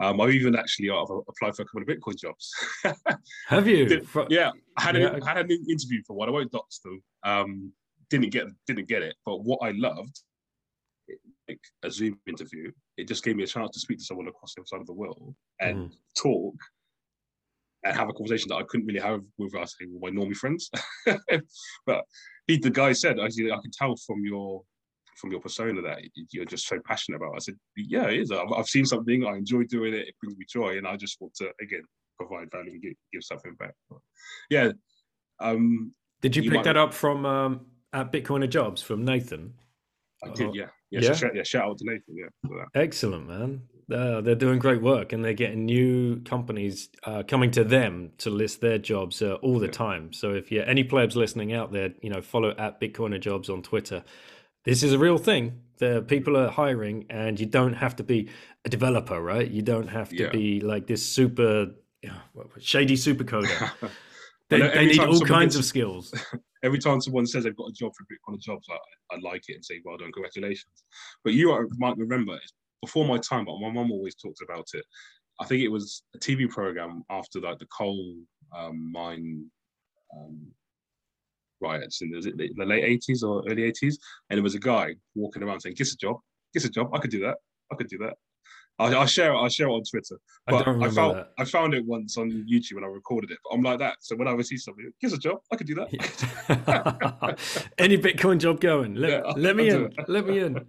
Um, 0.00 0.20
I've 0.20 0.30
even 0.30 0.56
actually 0.56 0.90
uh, 0.90 1.02
applied 1.02 1.54
for 1.54 1.62
a 1.62 1.64
couple 1.64 1.82
of 1.82 1.88
Bitcoin 1.88 2.16
jobs. 2.16 2.52
Have 3.48 3.66
you? 3.66 3.86
Yeah, 4.30 4.52
I 4.76 4.82
had, 4.82 4.96
Yeah, 4.96 5.14
an, 5.14 5.22
had 5.22 5.38
an 5.38 5.50
interview 5.50 6.02
for 6.06 6.14
one. 6.14 6.28
I 6.28 6.32
won't 6.32 6.52
dox 6.52 6.78
them. 6.78 7.02
Um, 7.24 7.72
didn't 8.08 8.30
get 8.30 8.46
didn't 8.66 8.88
get 8.88 9.02
it. 9.02 9.16
But 9.26 9.44
what 9.44 9.58
I 9.62 9.72
loved, 9.72 10.22
like 11.48 11.60
a 11.82 11.90
Zoom 11.90 12.18
interview, 12.26 12.70
it 12.96 13.08
just 13.08 13.24
gave 13.24 13.36
me 13.36 13.42
a 13.42 13.46
chance 13.46 13.70
to 13.72 13.80
speak 13.80 13.98
to 13.98 14.04
someone 14.04 14.28
across 14.28 14.54
the 14.54 14.62
other 14.62 14.66
side 14.66 14.80
of 14.80 14.86
the 14.86 14.94
world 14.94 15.34
and 15.60 15.92
talk 16.16 16.54
and 17.84 17.96
have 17.96 18.08
a 18.08 18.12
conversation 18.12 18.48
that 18.48 18.56
I 18.56 18.62
couldn't 18.64 18.86
really 18.86 19.00
have 19.00 19.20
with 19.36 19.54
I 19.54 19.64
say 19.64 19.86
my 20.00 20.10
normie 20.10 20.36
friends. 20.36 20.70
but 21.86 22.04
he, 22.46 22.58
the 22.58 22.70
guy 22.70 22.92
said, 22.92 23.18
I, 23.18 23.26
I 23.26 23.28
can 23.28 23.70
tell 23.72 23.94
from 24.06 24.24
your 24.24 24.62
from 25.18 25.30
your 25.32 25.40
persona 25.40 25.82
that 25.82 25.98
you're 26.30 26.44
just 26.44 26.66
so 26.66 26.78
passionate 26.86 27.16
about. 27.18 27.34
I 27.34 27.38
said, 27.40 27.56
yeah, 27.76 28.06
it 28.06 28.20
is. 28.20 28.30
I've, 28.30 28.52
I've 28.56 28.66
seen 28.68 28.86
something. 28.86 29.26
I 29.26 29.36
enjoy 29.36 29.64
doing 29.64 29.92
it. 29.94 30.08
It 30.08 30.14
brings 30.22 30.38
me 30.38 30.44
joy, 30.48 30.78
and 30.78 30.86
I 30.86 30.96
just 30.96 31.20
want 31.20 31.34
to 31.36 31.50
again 31.60 31.82
provide 32.16 32.50
value 32.50 32.72
and 32.72 32.82
give, 32.82 32.92
give 33.12 33.22
something 33.22 33.54
back. 33.54 33.74
But 33.90 33.98
yeah. 34.50 34.70
Um, 35.40 35.92
Did 36.20 36.34
you, 36.36 36.42
You 36.42 36.50
pick 36.50 36.56
might- 36.58 36.64
that 36.64 36.76
up 36.76 36.92
from 36.92 37.24
um, 37.26 37.66
at 37.92 38.12
Bitcoiner 38.12 38.48
Jobs 38.50 38.82
from 38.82 39.04
Nathan? 39.04 39.54
I 40.24 40.30
did, 40.30 40.54
yeah. 40.54 40.66
Yeah, 40.90 41.00
yeah? 41.00 41.08
So 41.08 41.14
shout, 41.14 41.36
yeah, 41.36 41.42
shout 41.44 41.64
out 41.68 41.78
to 41.78 41.84
Nathan, 41.84 42.16
yeah. 42.16 42.26
for 42.46 42.56
that. 42.58 42.80
Excellent, 42.80 43.28
man. 43.28 43.62
Uh, 43.92 44.20
they're 44.20 44.34
doing 44.34 44.58
great 44.58 44.82
work, 44.82 45.12
and 45.12 45.24
they're 45.24 45.32
getting 45.32 45.64
new 45.64 46.20
companies 46.22 46.88
uh, 47.04 47.22
coming 47.28 47.50
to 47.52 47.62
them 47.62 48.10
to 48.18 48.28
list 48.30 48.60
their 48.60 48.78
jobs 48.78 49.22
uh, 49.22 49.34
all 49.34 49.58
the 49.60 49.66
Yeah. 49.66 49.72
time. 49.72 50.12
So 50.12 50.32
if 50.34 50.50
you're 50.50 50.64
any 50.64 50.82
plebs 50.82 51.14
listening 51.16 51.52
out 51.52 51.72
there, 51.72 51.90
you 52.02 52.10
know, 52.10 52.20
follow 52.20 52.50
at 52.58 52.80
Bitcoiner 52.80 53.20
Jobs 53.20 53.48
on 53.48 53.62
Twitter. 53.62 54.02
This 54.68 54.82
is 54.82 54.92
a 54.92 54.98
real 54.98 55.16
thing. 55.18 55.44
The 55.78 56.02
people 56.06 56.36
are 56.36 56.48
hiring, 56.50 57.06
and 57.08 57.40
you 57.40 57.46
don't 57.46 57.72
have 57.72 57.96
to 57.96 58.02
be 58.04 58.28
a 58.66 58.68
developer, 58.68 59.18
right? 59.22 59.48
You 59.50 59.62
don't 59.62 59.88
have 59.88 60.10
to 60.10 60.24
Yeah. 60.24 60.30
be 60.30 60.60
like 60.60 60.86
this 60.86 61.02
super 61.16 61.70
yeah, 62.02 62.18
what- 62.34 62.48
what- 62.52 62.62
shady 62.62 62.96
super 62.96 63.24
coder. 63.24 63.70
They, 64.50 64.60
they 64.60 64.86
need 64.86 65.00
all 65.00 65.20
kinds 65.20 65.54
gets- 65.54 65.56
of 65.56 65.64
skills. 65.66 66.04
every 66.68 66.78
time 66.78 67.00
someone 67.02 67.26
says 67.26 67.44
they've 67.44 67.54
got 67.62 67.68
a 67.68 67.72
job 67.72 67.92
for 67.96 68.04
Bitcoin 68.10 68.40
jobs, 68.40 68.66
I, 68.70 68.78
I 69.14 69.18
like 69.20 69.42
it 69.48 69.56
and 69.56 69.64
say, 69.64 69.80
well 69.84 69.98
done, 69.98 70.10
congratulations. 70.12 70.84
But 71.22 71.34
you 71.34 71.50
are, 71.52 71.66
might 71.76 71.98
remember, 71.98 72.34
it's 72.36 72.54
before 72.80 73.06
my 73.06 73.18
time, 73.18 73.44
but 73.44 73.58
my 73.60 73.70
mum 73.70 73.92
always 73.92 74.14
talked 74.14 74.40
about 74.42 74.66
it. 74.72 74.84
I 75.38 75.44
think 75.44 75.62
it 75.62 75.68
was 75.68 76.02
a 76.16 76.18
TV 76.18 76.48
program 76.48 77.04
after 77.10 77.40
like 77.40 77.58
the 77.58 77.66
coal 77.66 78.14
um, 78.56 78.90
mine 78.90 79.44
um, 80.16 80.46
riots 81.60 82.02
in 82.02 82.10
the, 82.10 82.50
the 82.56 82.64
late 82.64 83.02
80s 83.02 83.22
or 83.22 83.42
early 83.48 83.70
80s. 83.70 83.94
And 84.30 84.38
there 84.38 84.42
was 84.42 84.54
a 84.54 84.60
guy 84.60 84.94
walking 85.14 85.42
around 85.42 85.60
saying, 85.60 85.76
Get 85.76 85.88
a 85.88 85.96
job, 85.96 86.16
get 86.52 86.64
a 86.64 86.70
job. 86.70 86.90
I 86.92 86.98
could 86.98 87.10
do 87.10 87.20
that. 87.20 87.36
I 87.70 87.76
could 87.76 87.88
do 87.88 87.98
that. 87.98 88.14
I'll, 88.78 88.96
I'll 88.96 89.06
share 89.06 89.32
it. 89.32 89.36
I'll 89.36 89.48
share 89.48 89.68
it 89.68 89.72
on 89.72 89.82
Twitter. 89.82 90.16
But 90.46 90.66
I, 90.66 90.86
I 90.86 90.90
found 90.90 91.16
that. 91.18 91.32
I 91.38 91.44
found 91.44 91.74
it 91.74 91.84
once 91.84 92.16
on 92.16 92.30
YouTube 92.30 92.74
when 92.74 92.84
I 92.84 92.88
recorded 92.88 93.30
it. 93.30 93.38
But 93.44 93.56
I'm 93.56 93.62
like 93.62 93.80
that. 93.80 93.96
So 94.00 94.16
when 94.16 94.28
I 94.28 94.40
see 94.42 94.56
something, 94.56 94.90
here's 95.00 95.12
a 95.12 95.18
job. 95.18 95.38
I 95.52 95.56
could 95.56 95.66
do 95.66 95.74
that. 95.74 97.38
Any 97.78 97.98
Bitcoin 97.98 98.38
job 98.38 98.60
going? 98.60 98.94
Let, 98.94 99.10
yeah, 99.10 99.32
let 99.36 99.56
me 99.56 99.68
in. 99.68 99.92
Let 100.08 100.26
me 100.26 100.38
in. 100.38 100.66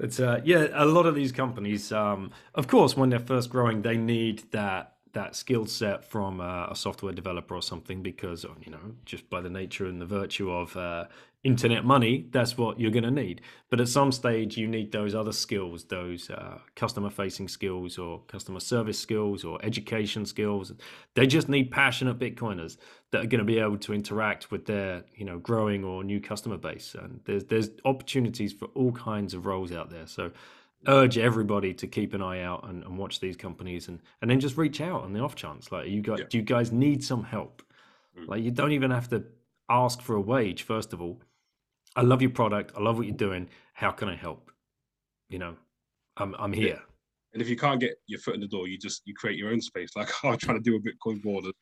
It's 0.00 0.18
uh, 0.18 0.40
yeah. 0.44 0.68
A 0.74 0.84
lot 0.84 1.06
of 1.06 1.14
these 1.14 1.32
companies, 1.32 1.92
um, 1.92 2.32
of 2.54 2.66
course, 2.66 2.96
when 2.96 3.10
they're 3.10 3.20
first 3.20 3.48
growing, 3.48 3.82
they 3.82 3.96
need 3.96 4.50
that 4.50 4.95
that 5.16 5.34
skill 5.34 5.64
set 5.64 6.04
from 6.04 6.42
uh, 6.42 6.66
a 6.66 6.76
software 6.76 7.12
developer 7.12 7.54
or 7.54 7.62
something 7.62 8.02
because 8.02 8.44
you 8.62 8.70
know 8.70 8.94
just 9.06 9.28
by 9.30 9.40
the 9.40 9.48
nature 9.48 9.86
and 9.86 9.98
the 9.98 10.06
virtue 10.06 10.50
of 10.50 10.76
uh, 10.76 11.06
internet 11.42 11.86
money 11.86 12.26
that's 12.32 12.58
what 12.58 12.78
you're 12.78 12.90
going 12.90 13.02
to 13.02 13.10
need. 13.10 13.40
But 13.70 13.80
at 13.80 13.88
some 13.88 14.12
stage 14.12 14.58
you 14.58 14.68
need 14.68 14.92
those 14.92 15.14
other 15.14 15.32
skills 15.32 15.84
those 15.84 16.28
uh, 16.28 16.58
customer 16.74 17.08
facing 17.08 17.48
skills 17.48 17.96
or 17.96 18.20
customer 18.26 18.60
service 18.60 18.98
skills 18.98 19.42
or 19.42 19.58
education 19.64 20.26
skills. 20.26 20.74
They 21.14 21.26
just 21.26 21.48
need 21.48 21.70
passionate 21.70 22.18
bitcoiners 22.18 22.76
that 23.10 23.22
are 23.24 23.26
going 23.26 23.38
to 23.38 23.44
be 23.44 23.58
able 23.58 23.78
to 23.78 23.94
interact 23.94 24.50
with 24.50 24.66
their 24.66 25.02
you 25.14 25.24
know 25.24 25.38
growing 25.38 25.82
or 25.82 26.04
new 26.04 26.20
customer 26.20 26.58
base. 26.58 26.94
And 26.94 27.20
there's 27.24 27.44
there's 27.44 27.70
opportunities 27.86 28.52
for 28.52 28.66
all 28.74 28.92
kinds 28.92 29.32
of 29.32 29.46
roles 29.46 29.72
out 29.72 29.88
there. 29.88 30.06
So 30.06 30.32
urge 30.86 31.18
everybody 31.18 31.74
to 31.74 31.86
keep 31.86 32.14
an 32.14 32.22
eye 32.22 32.42
out 32.42 32.68
and, 32.68 32.84
and, 32.84 32.96
watch 32.96 33.20
these 33.20 33.36
companies 33.36 33.88
and 33.88 34.00
and 34.22 34.30
then 34.30 34.40
just 34.40 34.56
reach 34.56 34.80
out 34.80 35.02
on 35.02 35.12
the 35.12 35.20
off 35.20 35.34
chance. 35.34 35.72
Like 35.72 35.88
you 35.88 36.00
got 36.00 36.18
yeah. 36.18 36.24
do 36.28 36.38
you 36.38 36.44
guys 36.44 36.72
need 36.72 37.02
some 37.02 37.24
help? 37.24 37.62
Mm. 38.18 38.28
like 38.28 38.42
you 38.42 38.50
don't 38.50 38.72
even 38.72 38.90
have 38.90 39.08
to 39.10 39.24
ask 39.68 40.00
for 40.00 40.16
a 40.16 40.20
wage 40.20 40.62
first 40.62 40.92
of 40.92 41.00
all. 41.00 41.20
I 41.94 42.02
love 42.02 42.20
your 42.20 42.30
product. 42.30 42.72
I 42.76 42.80
love 42.80 42.98
what 42.98 43.06
you're 43.06 43.16
doing. 43.16 43.48
How 43.72 43.90
can 43.90 44.08
i 44.08 44.16
help? 44.16 44.50
You 45.28 45.38
know 45.38 45.56
i'm 46.16 46.34
i'm 46.38 46.52
here. 46.52 46.68
Yeah. 46.68 46.80
and 47.32 47.42
if 47.42 47.48
you 47.48 47.56
can't 47.56 47.80
get 47.80 47.96
your 48.06 48.20
foot 48.20 48.34
in 48.34 48.40
the 48.40 48.46
door 48.46 48.68
you 48.68 48.78
just 48.78 49.02
you 49.04 49.14
create 49.14 49.38
your 49.38 49.50
own 49.50 49.60
space. 49.60 49.90
Like 49.96 50.10
i'm 50.24 50.38
trying 50.38 50.62
to 50.62 50.62
do 50.62 50.76
a 50.76 50.80
bitcoin 50.80 51.22
baller 51.22 51.52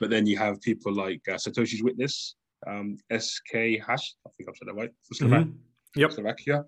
but 0.00 0.10
then 0.10 0.26
you 0.26 0.36
have 0.38 0.60
people 0.60 0.92
like 0.92 1.22
uh, 1.28 1.34
satoshi's 1.34 1.82
witness 1.82 2.34
um 2.66 2.96
sk 3.18 3.52
hash 3.86 4.14
i 4.26 4.30
think 4.36 4.48
i've 4.48 4.56
said 4.56 4.68
that 4.68 4.74
right 4.74 4.90
mm-hmm. 5.14 5.50
yep. 5.96 6.12
Slovakia 6.12 6.64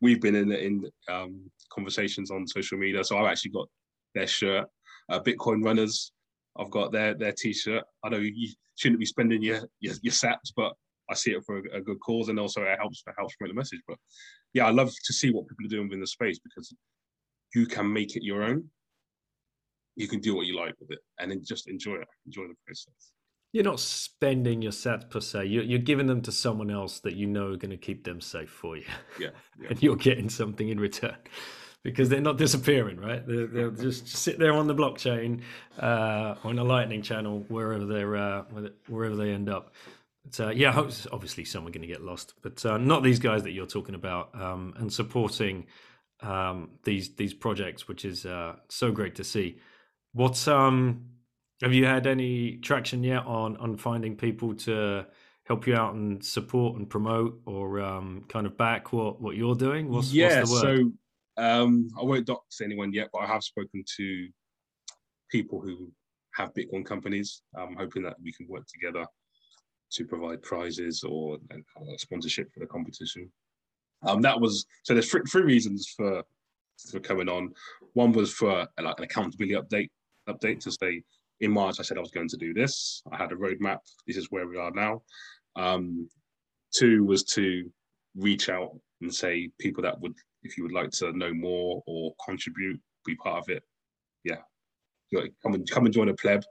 we've 0.00 0.20
been 0.20 0.34
in 0.34 0.52
in 0.52 0.90
um, 1.08 1.50
conversations 1.72 2.30
on 2.30 2.46
social 2.46 2.78
media. 2.78 3.04
So 3.04 3.18
I've 3.18 3.30
actually 3.30 3.52
got 3.52 3.68
their 4.14 4.26
shirt. 4.26 4.66
Uh, 5.08 5.20
Bitcoin 5.20 5.64
runners, 5.64 6.12
I've 6.58 6.70
got 6.70 6.92
their 6.92 7.14
their 7.14 7.32
t-shirt. 7.32 7.84
I 8.04 8.08
know 8.08 8.18
you 8.18 8.52
shouldn't 8.76 9.00
be 9.00 9.06
spending 9.06 9.42
your 9.42 9.60
your, 9.80 9.94
your 10.02 10.12
sats, 10.12 10.52
but 10.56 10.72
I 11.10 11.14
see 11.14 11.32
it 11.32 11.42
for 11.44 11.58
a, 11.58 11.78
a, 11.78 11.80
good 11.80 11.98
cause, 12.00 12.28
and 12.28 12.38
also 12.38 12.62
it 12.62 12.78
helps 12.78 13.02
it 13.06 13.14
helps 13.16 13.36
promote 13.36 13.54
the 13.54 13.58
message. 13.58 13.80
But 13.86 13.98
yeah, 14.54 14.66
I 14.66 14.70
love 14.70 14.92
to 15.04 15.12
see 15.12 15.30
what 15.30 15.48
people 15.48 15.66
are 15.66 15.68
doing 15.68 15.88
within 15.88 16.00
the 16.00 16.06
space 16.06 16.38
because 16.38 16.74
you 17.54 17.66
can 17.66 17.92
make 17.92 18.16
it 18.16 18.22
your 18.22 18.42
own. 18.42 18.64
You 19.96 20.08
can 20.08 20.20
do 20.20 20.34
what 20.34 20.46
you 20.46 20.56
like 20.56 20.74
with 20.80 20.92
it, 20.92 21.00
and 21.18 21.30
then 21.30 21.42
just 21.44 21.68
enjoy 21.68 21.94
it, 21.96 22.08
enjoy 22.26 22.46
the 22.46 22.54
process 22.66 23.12
you're 23.52 23.64
not 23.64 23.80
spending 23.80 24.62
your 24.62 24.72
sats 24.72 25.08
per 25.08 25.20
se. 25.20 25.46
You're, 25.46 25.64
you're 25.64 25.78
giving 25.78 26.06
them 26.06 26.22
to 26.22 26.32
someone 26.32 26.70
else 26.70 27.00
that 27.00 27.14
you 27.14 27.26
know 27.26 27.52
are 27.52 27.56
going 27.56 27.70
to 27.70 27.76
keep 27.76 28.04
them 28.04 28.20
safe 28.20 28.50
for 28.50 28.76
you. 28.76 28.84
Yeah, 29.18 29.30
yeah. 29.60 29.68
and 29.70 29.82
you're 29.82 29.96
getting 29.96 30.28
something 30.28 30.68
in 30.68 30.78
return 30.78 31.16
because 31.82 32.08
they're 32.08 32.20
not 32.20 32.36
disappearing, 32.36 32.98
right? 32.98 33.26
they 33.26 33.44
will 33.44 33.70
just 33.70 34.06
sit 34.06 34.38
there 34.38 34.52
on 34.52 34.66
the 34.66 34.74
blockchain, 34.74 35.42
uh, 35.78 36.34
on 36.44 36.58
a 36.58 36.64
Lightning 36.64 37.02
channel, 37.02 37.44
wherever 37.48 37.86
they're 37.86 38.16
uh, 38.16 38.42
wherever 38.86 39.16
they 39.16 39.30
end 39.30 39.48
up. 39.48 39.74
But, 40.24 40.40
uh, 40.40 40.50
yeah, 40.50 40.76
obviously 40.76 41.44
some 41.44 41.66
are 41.66 41.70
going 41.70 41.80
to 41.80 41.88
get 41.88 42.02
lost, 42.02 42.34
but 42.42 42.64
uh, 42.66 42.76
not 42.76 43.02
these 43.02 43.18
guys 43.18 43.42
that 43.44 43.52
you're 43.52 43.66
talking 43.66 43.94
about, 43.94 44.34
um, 44.38 44.74
and 44.76 44.92
supporting 44.92 45.66
um, 46.20 46.70
these 46.84 47.14
these 47.16 47.32
projects, 47.32 47.88
which 47.88 48.04
is 48.04 48.26
uh, 48.26 48.56
so 48.68 48.92
great 48.92 49.14
to 49.16 49.24
see. 49.24 49.58
What's 50.12 50.46
um 50.46 51.06
have 51.62 51.72
you 51.72 51.84
had 51.84 52.06
any 52.06 52.56
traction 52.56 53.02
yet 53.02 53.24
on 53.26 53.56
on 53.58 53.76
finding 53.76 54.16
people 54.16 54.54
to 54.54 55.06
help 55.44 55.66
you 55.66 55.74
out 55.74 55.94
and 55.94 56.24
support 56.24 56.78
and 56.78 56.88
promote 56.88 57.40
or 57.44 57.80
um, 57.80 58.24
kind 58.28 58.46
of 58.46 58.56
back 58.56 58.92
what 58.92 59.20
what 59.20 59.36
you're 59.36 59.54
doing? 59.54 59.90
What's, 59.90 60.12
yeah, 60.12 60.40
what's 60.40 60.60
so 60.60 60.92
um, 61.36 61.88
I 61.98 62.04
won't 62.04 62.26
dox 62.26 62.60
anyone 62.60 62.92
yet, 62.92 63.08
but 63.12 63.20
I 63.20 63.26
have 63.26 63.42
spoken 63.42 63.84
to 63.96 64.28
people 65.30 65.60
who 65.60 65.90
have 66.34 66.54
Bitcoin 66.54 66.84
companies. 66.84 67.42
I'm 67.56 67.76
hoping 67.76 68.02
that 68.04 68.16
we 68.22 68.32
can 68.32 68.46
work 68.48 68.66
together 68.66 69.06
to 69.92 70.04
provide 70.04 70.42
prizes 70.42 71.02
or 71.02 71.38
uh, 71.52 71.96
sponsorship 71.96 72.52
for 72.52 72.60
the 72.60 72.66
competition. 72.66 73.30
Um, 74.06 74.22
that 74.22 74.40
was 74.40 74.64
so. 74.84 74.94
There's 74.94 75.10
three, 75.10 75.22
three 75.30 75.42
reasons 75.42 75.92
for 75.96 76.22
for 76.90 77.00
coming 77.00 77.28
on. 77.28 77.52
One 77.94 78.12
was 78.12 78.32
for 78.32 78.66
like 78.80 78.98
an 78.98 79.04
accountability 79.04 79.54
update 79.54 79.90
update 80.28 80.60
to 80.60 80.70
say 80.70 81.02
in 81.40 81.50
March, 81.52 81.76
I 81.78 81.82
said 81.82 81.96
I 81.96 82.00
was 82.00 82.10
going 82.10 82.28
to 82.28 82.36
do 82.36 82.52
this. 82.52 83.02
I 83.12 83.16
had 83.16 83.32
a 83.32 83.36
roadmap. 83.36 83.78
This 84.06 84.16
is 84.16 84.30
where 84.30 84.46
we 84.46 84.58
are 84.58 84.70
now. 84.70 85.02
Um, 85.56 86.08
two 86.72 87.04
was 87.04 87.24
to 87.24 87.70
reach 88.16 88.48
out 88.48 88.78
and 89.00 89.14
say 89.14 89.50
people 89.58 89.82
that 89.82 90.00
would, 90.00 90.14
if 90.42 90.56
you 90.56 90.62
would 90.64 90.72
like 90.72 90.90
to 90.90 91.12
know 91.12 91.32
more 91.32 91.82
or 91.86 92.12
contribute, 92.24 92.80
be 93.04 93.14
part 93.16 93.42
of 93.42 93.48
it. 93.48 93.62
Yeah, 94.24 95.22
come 95.42 95.54
and 95.54 95.68
come 95.68 95.86
and 95.86 95.94
join 95.94 96.08
a 96.08 96.14
pleb. 96.14 96.44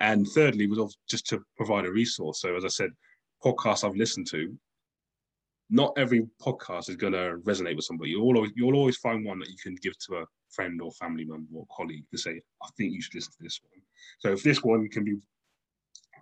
And 0.00 0.26
thirdly 0.28 0.66
was 0.66 0.96
just 1.08 1.26
to 1.26 1.42
provide 1.56 1.84
a 1.84 1.92
resource. 1.92 2.40
So 2.40 2.56
as 2.56 2.64
I 2.64 2.68
said, 2.68 2.90
podcasts 3.44 3.84
I've 3.84 3.96
listened 3.96 4.26
to, 4.30 4.56
not 5.68 5.92
every 5.98 6.26
podcast 6.40 6.88
is 6.88 6.96
going 6.96 7.12
to 7.12 7.38
resonate 7.44 7.76
with 7.76 7.84
somebody. 7.84 8.10
You'll 8.10 8.34
always, 8.36 8.52
you'll 8.56 8.76
always 8.76 8.96
find 8.96 9.24
one 9.24 9.38
that 9.40 9.50
you 9.50 9.56
can 9.62 9.74
give 9.82 9.98
to 10.06 10.16
a 10.16 10.24
friend 10.50 10.80
or 10.82 10.90
family 10.92 11.24
member 11.24 11.48
or 11.54 11.66
colleague 11.74 12.04
to 12.10 12.18
say, 12.18 12.40
I 12.62 12.68
think 12.76 12.92
you 12.92 13.00
should 13.00 13.14
listen 13.14 13.32
to 13.32 13.42
this 13.42 13.60
one. 13.62 13.82
So 14.18 14.32
if 14.32 14.42
this 14.42 14.62
one 14.62 14.88
can 14.88 15.04
be 15.04 15.16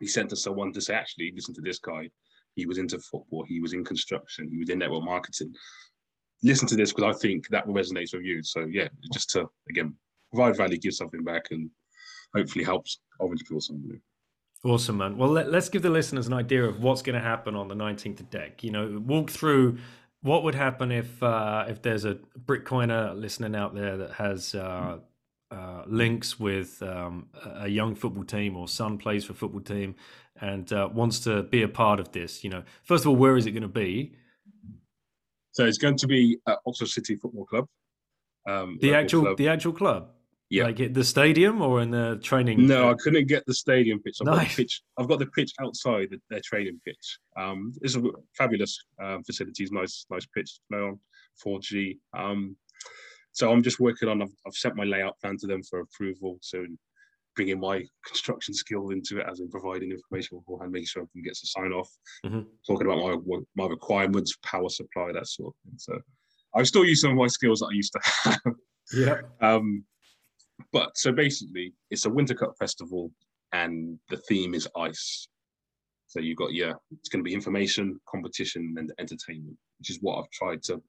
be 0.01 0.07
sent 0.07 0.31
to 0.31 0.37
someone 0.37 0.72
to 0.72 0.81
say, 0.81 0.95
actually, 0.95 1.33
listen 1.35 1.55
to 1.55 1.61
this 1.61 1.79
guy. 1.79 2.09
He 2.55 2.66
was 2.66 2.79
into 2.79 2.99
football. 2.99 3.45
He 3.47 3.61
was 3.61 3.72
in 3.72 3.85
construction. 3.85 4.49
He 4.51 4.59
was 4.59 4.70
in 4.70 4.79
network 4.79 5.05
marketing. 5.05 5.55
Listen 6.43 6.68
to 6.68 6.76
this 6.76 6.93
because 6.93 7.16
I 7.16 7.18
think 7.18 7.49
that 7.49 7.66
will 7.66 7.74
resonate 7.74 8.12
with 8.12 8.22
you. 8.22 8.43
So 8.43 8.66
yeah, 8.70 8.89
just 9.12 9.31
to 9.31 9.47
again 9.68 9.95
provide 10.33 10.57
value, 10.57 10.79
give 10.79 10.95
something 10.95 11.24
back, 11.24 11.47
and 11.51 11.70
hopefully 12.35 12.64
helps 12.64 13.01
Orange 13.18 13.45
Pill 13.49 13.61
somebody. 13.61 14.01
Awesome, 14.64 14.99
man. 14.99 15.16
Well, 15.16 15.31
let, 15.31 15.55
us 15.55 15.68
give 15.68 15.83
the 15.83 15.91
listeners 15.91 16.26
an 16.26 16.33
idea 16.33 16.64
of 16.64 16.83
what's 16.83 17.01
going 17.01 17.14
to 17.14 17.24
happen 17.24 17.55
on 17.55 17.68
the 17.68 17.76
19th 17.76 18.20
of 18.20 18.31
deck. 18.31 18.64
You 18.64 18.72
know, 18.72 19.03
walk 19.05 19.31
through 19.31 19.79
what 20.23 20.43
would 20.43 20.55
happen 20.55 20.91
if 20.91 21.23
uh, 21.23 21.64
if 21.69 21.83
there's 21.83 22.05
a 22.05 22.19
Bitcoiner 22.47 23.19
listening 23.19 23.55
out 23.55 23.75
there 23.75 23.97
that 23.97 24.12
has 24.12 24.55
uh, 24.55 24.99
uh, 25.51 25.83
links 25.87 26.39
with 26.39 26.83
um, 26.83 27.29
a 27.45 27.69
young 27.69 27.95
football 27.95 28.25
team 28.25 28.57
or 28.57 28.69
son 28.69 28.99
plays 28.99 29.25
for 29.25 29.35
football 29.35 29.61
team 29.61 29.95
and 30.41 30.73
uh, 30.73 30.89
wants 30.93 31.21
to 31.21 31.45
be 31.45 31.62
a 31.62 31.69
part 31.69 32.01
of 32.01 32.12
this. 32.12 32.45
You 32.45 32.51
know, 32.51 32.62
first 32.85 33.05
of 33.05 33.09
all, 33.09 33.16
where 33.16 33.37
is 33.37 33.47
it 33.47 33.53
going 33.53 33.62
to 33.62 33.69
be? 33.69 34.14
So 35.53 35.64
it's 35.64 35.79
going 35.79 35.97
to 35.97 36.07
be 36.07 36.39
at 36.47 36.59
Oxford 36.66 36.89
City 36.89 37.16
Football 37.16 37.47
Club. 37.47 37.66
Um, 38.49 38.79
the 38.81 38.95
actual 38.95 39.23
club. 39.23 39.37
the 39.37 39.49
actual 39.49 39.73
club. 39.73 40.11
Yeah. 40.51 40.64
Like 40.64 40.80
at 40.80 40.94
the 40.94 41.05
stadium 41.05 41.61
or 41.61 41.82
in 41.82 41.90
the 41.90 42.18
training? 42.22 42.66
No, 42.66 42.90
I 42.90 42.94
couldn't 42.94 43.26
get 43.26 43.44
the 43.46 43.55
stadium 43.55 44.01
pitch. 44.03 44.18
I've 44.20 44.26
nice. 44.26 44.36
got 44.36 44.49
the 44.49 44.62
pitch. 44.62 44.82
I've 44.99 45.09
got 45.09 45.18
the 45.18 45.26
pitch 45.26 45.53
outside 45.61 46.09
the, 46.11 46.20
their 46.30 46.40
training 46.42 46.80
pitch. 46.86 47.18
Um, 47.36 47.74
it's 47.82 47.96
a 47.96 48.03
fabulous 48.36 48.78
um, 49.03 49.22
facilities, 49.24 49.70
nice, 49.70 50.07
nice 50.11 50.26
pitch 50.34 50.59
play 50.70 50.80
on, 50.80 50.99
4G. 51.44 51.99
Um, 52.16 52.57
so 53.32 53.53
I'm 53.53 53.62
just 53.62 53.78
working 53.78 54.09
on. 54.09 54.22
I've, 54.22 54.32
I've 54.46 54.55
sent 54.55 54.74
my 54.74 54.84
layout 54.84 55.20
plan 55.20 55.36
to 55.38 55.46
them 55.46 55.62
for 55.62 55.80
approval. 55.80 56.38
So 56.40 56.64
bringing 57.36 57.61
my 57.61 57.84
construction 58.05 58.53
skill 58.53 58.90
into 58.90 59.20
it, 59.20 59.26
as 59.30 59.40
in 59.40 59.49
providing 59.51 59.92
information 59.92 60.38
beforehand, 60.38 60.72
making 60.72 60.86
sure 60.86 61.03
everything 61.03 61.22
gets 61.22 61.44
a 61.44 61.46
sign 61.46 61.72
off. 61.72 61.88
Mm-hmm. 62.24 62.40
Talking 62.66 62.86
about 62.86 63.22
my 63.26 63.38
my 63.55 63.66
requirements, 63.66 64.36
power 64.42 64.68
supply, 64.68 65.12
that 65.12 65.28
sort 65.28 65.55
of 65.55 65.55
thing. 65.62 65.78
So 65.78 66.01
I 66.57 66.62
still 66.64 66.84
use 66.84 67.03
some 67.03 67.12
of 67.12 67.16
my 67.16 67.28
skills 67.28 67.61
that 67.61 67.66
I 67.66 67.74
used 67.74 67.92
to 67.92 68.01
have. 68.03 68.55
Yeah. 68.92 69.20
um, 69.40 69.84
but 70.73 70.97
so 70.97 71.13
basically, 71.13 71.73
it's 71.91 72.07
a 72.07 72.11
Winter 72.11 72.35
Cup 72.35 72.55
festival, 72.59 73.11
and 73.53 73.99
the 74.11 74.17
theme 74.17 74.55
is 74.55 74.69
ice. 74.77 75.29
So 76.07 76.21
you've 76.21 76.39
got 76.39 76.53
yeah, 76.53 76.73
it's 76.91 77.09
going 77.09 77.23
to 77.23 77.29
be 77.29 77.35
information, 77.35 78.01
competition, 78.09 78.75
and 78.79 78.93
entertainment, 78.99 79.57
which 79.79 79.91
is 79.91 79.99
what 80.01 80.19
I've 80.19 80.31
tried 80.31 80.63
to 80.65 80.83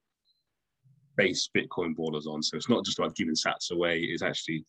base 1.16 1.48
Bitcoin 1.56 1.94
ballers 1.94 2.26
on. 2.26 2.42
So 2.42 2.56
it's 2.56 2.68
not 2.68 2.84
just 2.84 2.98
about 2.98 3.16
giving 3.16 3.34
sats 3.34 3.70
away; 3.70 4.00
it's 4.00 4.22
actually 4.22 4.64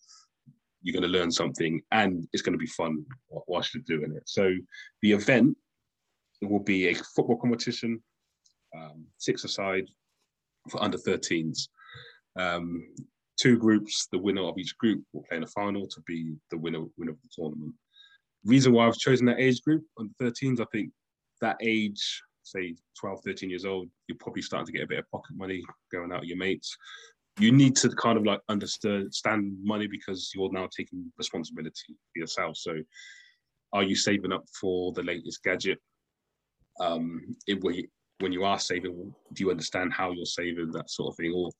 you're 0.82 0.99
going 0.99 1.10
to 1.10 1.20
learn 1.20 1.32
something, 1.32 1.82
and 1.91 2.28
it's 2.34 2.41
going 2.41 2.54
to 2.54 2.60
be 2.60 2.68
fun 2.68 3.06
whilst 3.47 3.74
you're 3.74 3.84
doing 3.86 4.16
it. 4.16 4.24
So 4.26 4.54
the 5.02 5.12
event 5.12 5.58
will 6.41 6.64
be 6.64 6.89
a 6.89 6.95
football 6.95 7.38
competition, 7.38 8.02
um, 8.76 9.06
six 9.18 9.43
aside 9.43 9.88
for 10.70 10.82
under 10.84 10.97
13s. 10.97 11.68
Um, 12.38 12.84
two 13.38 13.57
groups, 13.57 14.07
the 14.11 14.17
winner 14.17 14.43
of 14.43 14.57
each 14.57 14.77
group 14.77 15.03
will 15.13 15.23
play 15.23 15.38
in 15.38 15.43
a 15.43 15.47
final 15.47 15.88
to 15.88 16.01
be 16.05 16.36
the 16.49 16.57
winner, 16.57 16.84
winner 16.97 17.11
of 17.11 17.21
the 17.21 17.29
tournament. 17.34 17.73
Reason 18.45 18.73
why 18.73 18.88
I've 18.88 18.97
chosen 18.97 19.25
that 19.27 19.39
age 19.39 19.61
group 19.61 19.84
under 19.99 20.13
13s, 20.21 20.59
I 20.59 20.65
think 20.71 20.91
that 21.41 21.57
age, 21.61 22.21
say 22.43 22.75
12, 22.99 23.19
13 23.25 23.49
years 23.49 23.65
old, 23.65 23.88
you're 24.07 24.17
probably 24.19 24.41
starting 24.41 24.65
to 24.67 24.71
get 24.71 24.84
a 24.84 24.88
bit 24.88 24.99
of 24.99 25.11
pocket 25.11 25.36
money 25.36 25.63
going 25.91 26.11
out 26.11 26.21
with 26.21 26.29
your 26.29 26.38
mates. 26.38 26.75
You 27.39 27.51
need 27.51 27.75
to 27.77 27.89
kind 27.89 28.17
of 28.17 28.25
like 28.25 28.41
understand 28.49 29.57
money 29.63 29.88
because 29.88 30.32
you're 30.36 30.51
now 30.51 30.67
taking 30.75 31.11
responsibility 31.17 31.95
for 32.13 32.19
yourself. 32.19 32.57
So 32.57 32.75
are 33.73 33.84
you 33.84 33.95
saving 33.95 34.34
up 34.34 34.45
for 34.59 34.91
the 34.93 35.03
latest 35.03 35.43
gadget? 35.43 35.79
Um, 36.79 37.36
it, 37.47 37.63
when 38.19 38.32
you 38.32 38.43
are 38.43 38.59
saving, 38.59 39.13
do 39.34 39.43
you 39.43 39.51
understand 39.51 39.93
how 39.93 40.11
you're 40.11 40.25
saving 40.25 40.71
that 40.71 40.89
sort 40.89 41.13
of 41.13 41.17
thing? 41.17 41.34
Or 41.36 41.51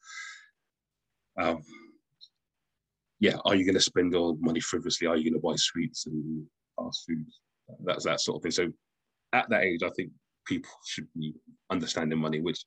um, 1.40 1.62
yeah, 3.20 3.36
are 3.46 3.56
you 3.56 3.66
going 3.66 3.76
to 3.76 3.82
spend 3.82 4.14
your 4.14 4.36
money 4.40 4.60
frivolously? 4.60 5.08
Are 5.08 5.16
you 5.16 5.30
going 5.30 5.40
to 5.40 5.48
buy 5.48 5.56
sweets 5.56 6.08
and 6.08 6.46
fast 6.78 7.06
food? 7.08 7.26
That's 7.86 8.06
that 8.06 8.20
sort 8.20 8.38
of 8.38 8.44
thing. 8.44 8.52
So 8.52 8.72
at 9.34 9.50
that 9.50 9.64
age, 9.64 9.84
I 9.84 9.90
think 9.92 10.12
people 10.46 10.72
should 10.86 11.08
be 11.16 11.34
understanding 11.70 12.20
money, 12.20 12.42
which 12.42 12.66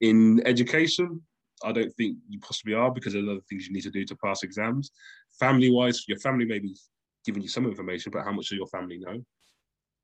in 0.00 0.44
education, 0.46 1.22
I 1.64 1.70
don't 1.70 1.94
think 1.94 2.16
you 2.28 2.40
possibly 2.40 2.74
are 2.74 2.90
because 2.90 3.12
there 3.12 3.24
are 3.24 3.30
other 3.30 3.40
things 3.48 3.66
you 3.66 3.72
need 3.72 3.84
to 3.84 3.90
do 3.90 4.04
to 4.04 4.16
pass 4.16 4.42
exams. 4.42 4.90
Family 5.38 5.70
wise, 5.70 6.04
your 6.08 6.18
family 6.18 6.44
may 6.44 6.58
be 6.58 6.74
giving 7.24 7.42
you 7.42 7.48
some 7.48 7.66
information, 7.66 8.10
but 8.12 8.24
how 8.24 8.32
much 8.32 8.48
does 8.48 8.58
your 8.58 8.66
family 8.66 8.98
know? 8.98 9.22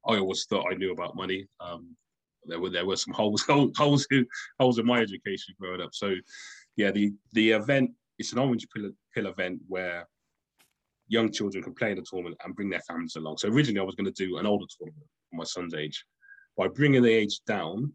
I 0.06 0.18
always 0.18 0.46
thought 0.48 0.66
I 0.70 0.76
knew 0.76 0.92
about 0.92 1.16
money. 1.16 1.46
Um, 1.60 1.96
there 2.44 2.60
were 2.60 2.70
there 2.70 2.86
were 2.86 2.96
some 2.96 3.12
holes 3.12 3.42
holes 3.76 4.06
in, 4.10 4.26
holes 4.60 4.78
in 4.78 4.86
my 4.86 5.00
education 5.00 5.54
growing 5.60 5.80
up. 5.80 5.90
So 5.92 6.14
yeah, 6.78 6.92
the 6.92 7.12
the 7.32 7.50
event 7.50 7.90
it's 8.18 8.32
an 8.32 8.38
orange 8.38 8.66
pill, 8.74 8.90
pill 9.14 9.26
event 9.26 9.60
where 9.66 10.08
young 11.08 11.30
children 11.30 11.62
can 11.62 11.74
play 11.74 11.90
in 11.90 11.96
the 11.96 12.06
tournament 12.08 12.36
and 12.44 12.54
bring 12.54 12.70
their 12.70 12.80
families 12.80 13.16
along. 13.16 13.36
So 13.38 13.48
originally 13.48 13.80
I 13.80 13.84
was 13.84 13.96
going 13.96 14.12
to 14.12 14.24
do 14.24 14.38
an 14.38 14.46
older 14.46 14.66
tournament 14.78 15.06
for 15.30 15.36
my 15.36 15.44
son's 15.44 15.74
age. 15.74 16.04
By 16.56 16.68
bringing 16.68 17.02
the 17.02 17.12
age 17.12 17.40
down, 17.46 17.92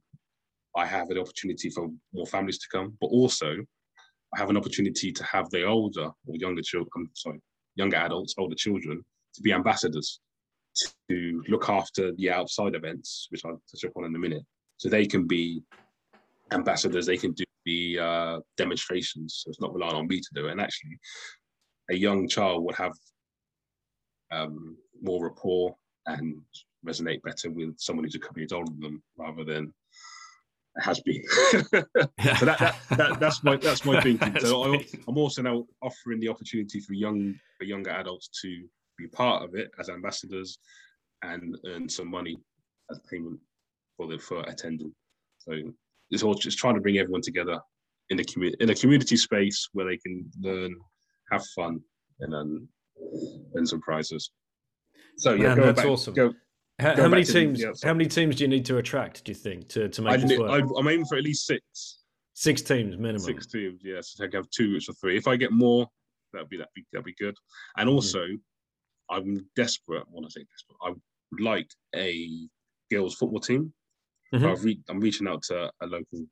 I 0.75 0.86
have 0.86 1.09
an 1.09 1.17
opportunity 1.17 1.69
for 1.69 1.89
more 2.13 2.25
families 2.25 2.59
to 2.59 2.67
come, 2.71 2.97
but 2.99 3.07
also 3.07 3.55
I 4.34 4.39
have 4.39 4.49
an 4.49 4.57
opportunity 4.57 5.11
to 5.11 5.23
have 5.23 5.49
the 5.49 5.63
older 5.63 6.09
or 6.25 6.36
younger 6.36 6.61
children, 6.61 6.89
I'm 6.95 7.09
sorry, 7.13 7.39
younger 7.75 7.97
adults, 7.97 8.36
older 8.38 8.55
children, 8.55 9.03
to 9.36 9.41
be 9.41 9.53
ambassadors 9.53 10.19
to 11.09 11.43
look 11.47 11.69
after 11.69 12.13
the 12.13 12.31
outside 12.31 12.75
events, 12.75 13.27
which 13.29 13.45
I'll 13.45 13.61
touch 13.71 13.84
upon 13.84 14.05
in 14.05 14.15
a 14.15 14.19
minute. 14.19 14.43
So 14.77 14.89
they 14.89 15.05
can 15.05 15.27
be 15.27 15.61
ambassadors, 16.51 17.05
they 17.05 17.17
can 17.17 17.34
do 17.34 17.43
the 17.66 17.99
uh, 17.99 18.39
demonstrations. 18.57 19.41
So 19.43 19.49
it's 19.49 19.61
not 19.61 19.74
relying 19.74 19.95
on 19.95 20.07
me 20.07 20.20
to 20.20 20.30
do 20.34 20.47
it. 20.47 20.51
And 20.51 20.61
actually, 20.61 20.97
a 21.89 21.95
young 21.95 22.28
child 22.28 22.64
would 22.64 22.76
have 22.76 22.93
um, 24.32 24.78
more 25.01 25.24
rapport 25.24 25.76
and 26.07 26.41
resonate 26.86 27.22
better 27.24 27.49
with 27.49 27.76
someone 27.78 28.03
who's 28.03 28.16
a 28.16 28.20
couple 28.20 28.39
years 28.39 28.51
older 28.51 28.72
than 28.72 28.82
them 28.82 29.03
rather 29.18 29.43
than 29.43 29.74
has 30.80 30.99
been. 31.01 31.24
so 31.30 31.70
that, 31.72 32.57
that, 32.59 32.76
that, 32.91 33.20
that's 33.20 33.43
my 33.43 33.55
that's 33.57 33.86
my 33.86 34.01
thinking. 34.03 34.39
So 34.39 34.74
I, 34.74 34.86
am 35.07 35.18
also 35.18 35.41
now 35.41 35.66
offering 35.82 36.20
the 36.20 36.30
opportunity 36.30 36.80
for 36.80 36.93
young 36.93 37.36
for 37.57 37.66
younger 37.66 37.91
adults 37.91 38.30
to 38.41 38.64
be 38.97 39.07
part 39.07 39.43
of 39.43 39.55
it 39.55 39.72
as 39.80 39.89
ambassadors 39.89 40.57
and 41.24 41.57
earn 41.66 41.88
some 41.88 42.09
money 42.09 42.38
as 42.91 42.99
payment 43.09 43.39
for 43.97 44.07
the 44.07 44.18
for 44.18 44.41
attending. 44.41 44.93
So 45.39 45.53
it's 46.14 46.24
all 46.24 46.36
just 46.36 46.57
trying 46.57 46.76
to 46.76 46.82
bring 46.82 46.97
everyone 46.97 47.22
together 47.22 47.59
in 48.09 48.20
a 48.20 48.24
community 48.24 48.64
in 48.64 48.70
a 48.70 48.76
community 48.76 49.18
space 49.18 49.68
where 49.74 49.86
they 49.86 49.97
can 49.97 50.30
learn, 50.39 50.76
have 51.32 51.45
fun, 51.55 51.80
and 52.20 52.34
then 52.34 52.68
win 52.95 53.66
some 53.66 53.82
prizes. 53.82 54.32
So 55.18 55.34
yeah, 55.34 55.55
Man, 55.55 55.61
that's 55.61 55.82
back, 55.82 55.89
awesome. 55.89 56.14
Go, 56.14 56.34
how, 56.80 56.95
how 56.95 57.07
many 57.07 57.24
teams? 57.24 57.59
The, 57.59 57.78
how 57.84 57.93
many 57.93 58.07
teams 58.07 58.38
do 58.38 58.43
you 58.43 58.47
need 58.47 58.66
to 58.66 58.78
attract? 58.78 59.26
Do 59.26 59.32
you 59.32 59.36
think 59.36 59.70
to 59.70 59.89
to 59.89 60.01
make 60.01 60.14
I, 60.14 60.18
this 60.18 60.39
work? 60.39 60.51
I, 60.51 60.80
I'm 60.80 60.88
aiming 60.88 61.05
for 61.05 61.18
at 61.18 61.24
least 61.24 61.45
six. 61.45 61.99
Six 62.36 62.61
teams 62.64 62.97
minimum. 62.97 63.20
Six 63.20 63.45
teams, 63.45 63.82
yes. 63.84 64.16
I 64.20 64.26
can 64.26 64.38
have 64.38 64.49
two 64.49 64.78
or 64.78 64.93
three. 64.93 65.18
If 65.18 65.28
I 65.28 65.36
get 65.36 65.51
more, 65.51 65.88
that'd 66.32 66.49
be 66.49 66.57
that'd 66.57 66.74
be 66.76 66.84
that'd 66.91 67.05
be 67.05 67.16
good. 67.20 67.36
And 67.78 67.89
hmm. 67.89 67.95
also, 67.95 68.20
mm. 68.20 68.39
I'm 69.09 69.47
desperate. 69.55 70.03
When 70.09 70.26
I 70.26 70.30
say 70.30 70.41
desperate, 70.41 70.78
I 70.84 70.89
would 70.89 71.41
like 71.41 71.68
a 71.95 72.28
girls 72.91 73.16
football 73.16 73.39
team. 73.39 73.74
Mm-hmm. 74.34 74.45
I've 74.45 74.63
re- 74.63 74.81
I'm 74.89 74.99
reaching 74.99 75.27
out 75.27 75.43
to 75.43 75.71
a 75.81 75.86
local 75.86 76.25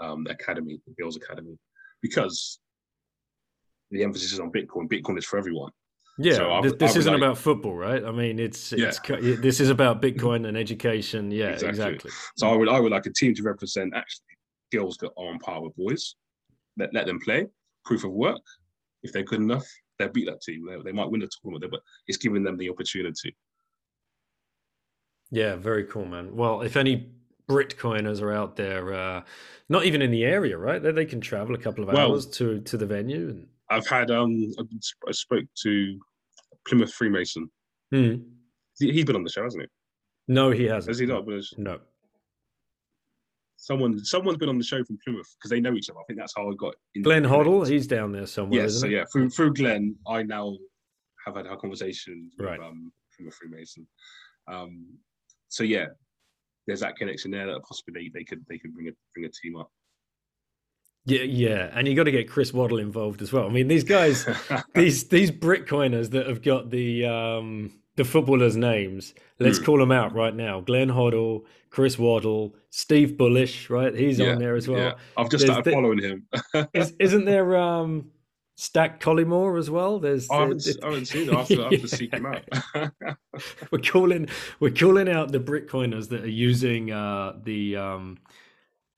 um, 0.00 0.26
academy, 0.28 0.80
girls 0.98 1.16
academy, 1.16 1.58
because 2.02 2.60
the 3.90 4.04
emphasis 4.04 4.32
is 4.32 4.40
on 4.40 4.52
Bitcoin. 4.52 4.88
Bitcoin 4.88 5.18
is 5.18 5.24
for 5.24 5.38
everyone. 5.38 5.72
Yeah, 6.20 6.34
so 6.34 6.60
this, 6.62 6.72
this 6.78 6.96
isn't 6.96 7.12
like, 7.12 7.22
about 7.22 7.38
football, 7.38 7.76
right? 7.76 8.04
I 8.04 8.10
mean, 8.10 8.40
it's 8.40 8.72
yeah. 8.72 8.88
it's 8.88 9.00
this 9.40 9.60
is 9.60 9.70
about 9.70 10.02
Bitcoin 10.02 10.48
and 10.48 10.56
education. 10.56 11.30
Yeah, 11.30 11.50
exactly. 11.50 11.68
exactly. 11.68 12.10
So 12.36 12.48
I 12.48 12.56
would 12.56 12.68
I 12.68 12.80
would 12.80 12.90
like 12.90 13.06
a 13.06 13.12
team 13.12 13.34
to 13.34 13.42
represent 13.42 13.94
actually 13.94 14.24
girls 14.72 14.96
that 14.98 15.10
are 15.16 15.28
on 15.28 15.38
par 15.38 15.62
with 15.62 15.76
boys. 15.76 16.16
Let 16.76 16.92
let 16.92 17.06
them 17.06 17.20
play. 17.20 17.46
Proof 17.84 18.04
of 18.04 18.12
work. 18.12 18.42
If 19.04 19.12
they're 19.12 19.22
good 19.22 19.40
enough, 19.40 19.66
they'll 19.98 20.08
beat 20.08 20.26
that 20.26 20.42
team. 20.42 20.66
They, 20.66 20.82
they 20.82 20.92
might 20.92 21.08
win 21.08 21.20
the 21.20 21.30
tournament, 21.40 21.70
but 21.70 21.80
it's 22.08 22.18
giving 22.18 22.42
them 22.42 22.56
the 22.56 22.68
opportunity. 22.68 23.36
Yeah, 25.30 25.54
very 25.54 25.84
cool, 25.84 26.04
man. 26.04 26.34
Well, 26.34 26.62
if 26.62 26.76
any 26.76 27.10
Bitcoiners 27.48 28.20
are 28.20 28.32
out 28.32 28.56
there, 28.56 28.92
uh, 28.92 29.22
not 29.68 29.84
even 29.84 30.02
in 30.02 30.10
the 30.10 30.24
area, 30.24 30.58
right? 30.58 30.82
They, 30.82 30.92
they 30.92 31.06
can 31.06 31.20
travel 31.20 31.54
a 31.54 31.58
couple 31.58 31.84
of 31.84 31.92
well, 31.92 32.12
hours 32.12 32.26
to 32.26 32.60
to 32.60 32.76
the 32.76 32.86
venue. 32.86 33.28
And... 33.30 33.46
I've 33.70 33.86
had 33.86 34.10
um, 34.10 34.52
I 35.06 35.12
spoke 35.12 35.44
to 35.62 35.98
Plymouth 36.66 36.92
Freemason. 36.92 37.50
Hmm. 37.90 38.16
He's 38.78 39.04
been 39.04 39.16
on 39.16 39.24
the 39.24 39.30
show, 39.30 39.42
hasn't 39.42 39.62
he? 39.62 39.68
No, 40.32 40.50
he 40.50 40.64
hasn't. 40.64 40.90
Has 40.90 40.98
he 40.98 41.06
not? 41.06 41.24
No. 41.56 41.78
Someone, 43.56 44.02
someone's 44.04 44.38
been 44.38 44.48
on 44.48 44.56
the 44.56 44.64
show 44.64 44.84
from 44.84 44.98
Plymouth 45.02 45.26
because 45.36 45.50
they 45.50 45.60
know 45.60 45.74
each 45.74 45.90
other. 45.90 45.98
I 45.98 46.04
think 46.06 46.18
that's 46.18 46.32
how 46.36 46.48
I 46.48 46.54
got. 46.56 46.74
In 46.94 47.02
Glenn 47.02 47.24
Hoddle, 47.24 47.66
he's 47.66 47.86
down 47.86 48.12
there 48.12 48.26
somewhere. 48.26 48.62
Yes, 48.62 48.80
so 48.80 48.86
yeah, 48.86 49.04
through 49.12 49.30
through 49.30 49.54
Glenn, 49.54 49.96
I 50.06 50.22
now 50.22 50.56
have 51.26 51.36
had 51.36 51.46
a 51.46 51.56
conversation 51.56 52.30
with 52.38 52.46
right. 52.46 52.60
um, 52.60 52.92
Plymouth 53.16 53.34
Freemason. 53.34 53.86
Um, 54.46 54.86
so 55.48 55.64
yeah, 55.64 55.86
there's 56.68 56.80
that 56.80 56.96
connection 56.96 57.30
there 57.32 57.46
that 57.46 57.62
possibly 57.64 57.94
they, 57.94 58.18
they 58.20 58.24
could 58.24 58.44
they 58.48 58.58
could 58.58 58.72
bring 58.74 58.88
a 58.88 58.92
bring 59.14 59.26
a 59.26 59.28
team 59.28 59.56
up. 59.56 59.70
Yeah, 61.04 61.22
yeah, 61.22 61.70
and 61.72 61.88
you 61.88 61.94
got 61.94 62.04
to 62.04 62.10
get 62.10 62.28
Chris 62.28 62.52
Waddle 62.52 62.78
involved 62.78 63.22
as 63.22 63.32
well. 63.32 63.46
I 63.46 63.48
mean, 63.48 63.66
these 63.66 63.84
guys, 63.84 64.28
these 64.74 65.08
these 65.08 65.30
Bitcoiners 65.30 66.10
that 66.10 66.26
have 66.26 66.42
got 66.42 66.70
the 66.70 67.06
um, 67.06 67.72
the 67.96 68.04
footballers' 68.04 68.56
names. 68.56 69.14
Let's 69.38 69.58
mm. 69.58 69.64
call 69.64 69.78
them 69.78 69.90
out 69.90 70.14
right 70.14 70.34
now: 70.34 70.60
Glenn 70.60 70.88
Hoddle, 70.88 71.44
Chris 71.70 71.98
Waddle, 71.98 72.54
Steve 72.70 73.16
Bullish. 73.16 73.70
Right, 73.70 73.94
he's 73.94 74.18
yeah, 74.18 74.32
on 74.32 74.38
there 74.38 74.54
as 74.54 74.68
well. 74.68 74.78
Yeah. 74.78 74.92
I've 75.16 75.30
just 75.30 75.46
There's 75.46 75.52
started 75.54 75.64
the, 75.64 75.72
following 75.72 76.02
him. 76.02 76.26
is, 76.98 77.14
not 77.14 77.24
there 77.24 77.56
um, 77.56 78.10
Stack 78.60 78.98
Collymore 78.98 79.56
as 79.56 79.70
well. 79.70 80.00
There's, 80.00 80.28
I 80.30 80.40
haven't, 80.40 80.66
I 80.82 80.86
haven't 80.86 81.06
seen 81.06 81.28
it. 81.28 81.32
I 81.32 81.38
have 81.38 81.46
to, 81.46 81.64
I 81.64 81.70
have 81.70 81.80
to 81.80 81.88
seek 81.88 82.12
him 82.12 82.26
out. 82.26 82.42
we're 83.70 83.78
calling 83.78 84.28
we're 84.58 84.72
calling 84.72 85.08
out 85.08 85.30
the 85.30 85.38
Bitcoiners 85.38 86.08
that 86.08 86.24
are 86.24 86.28
using 86.28 86.90
uh, 86.90 87.34
the 87.40 87.76
um, 87.76 88.18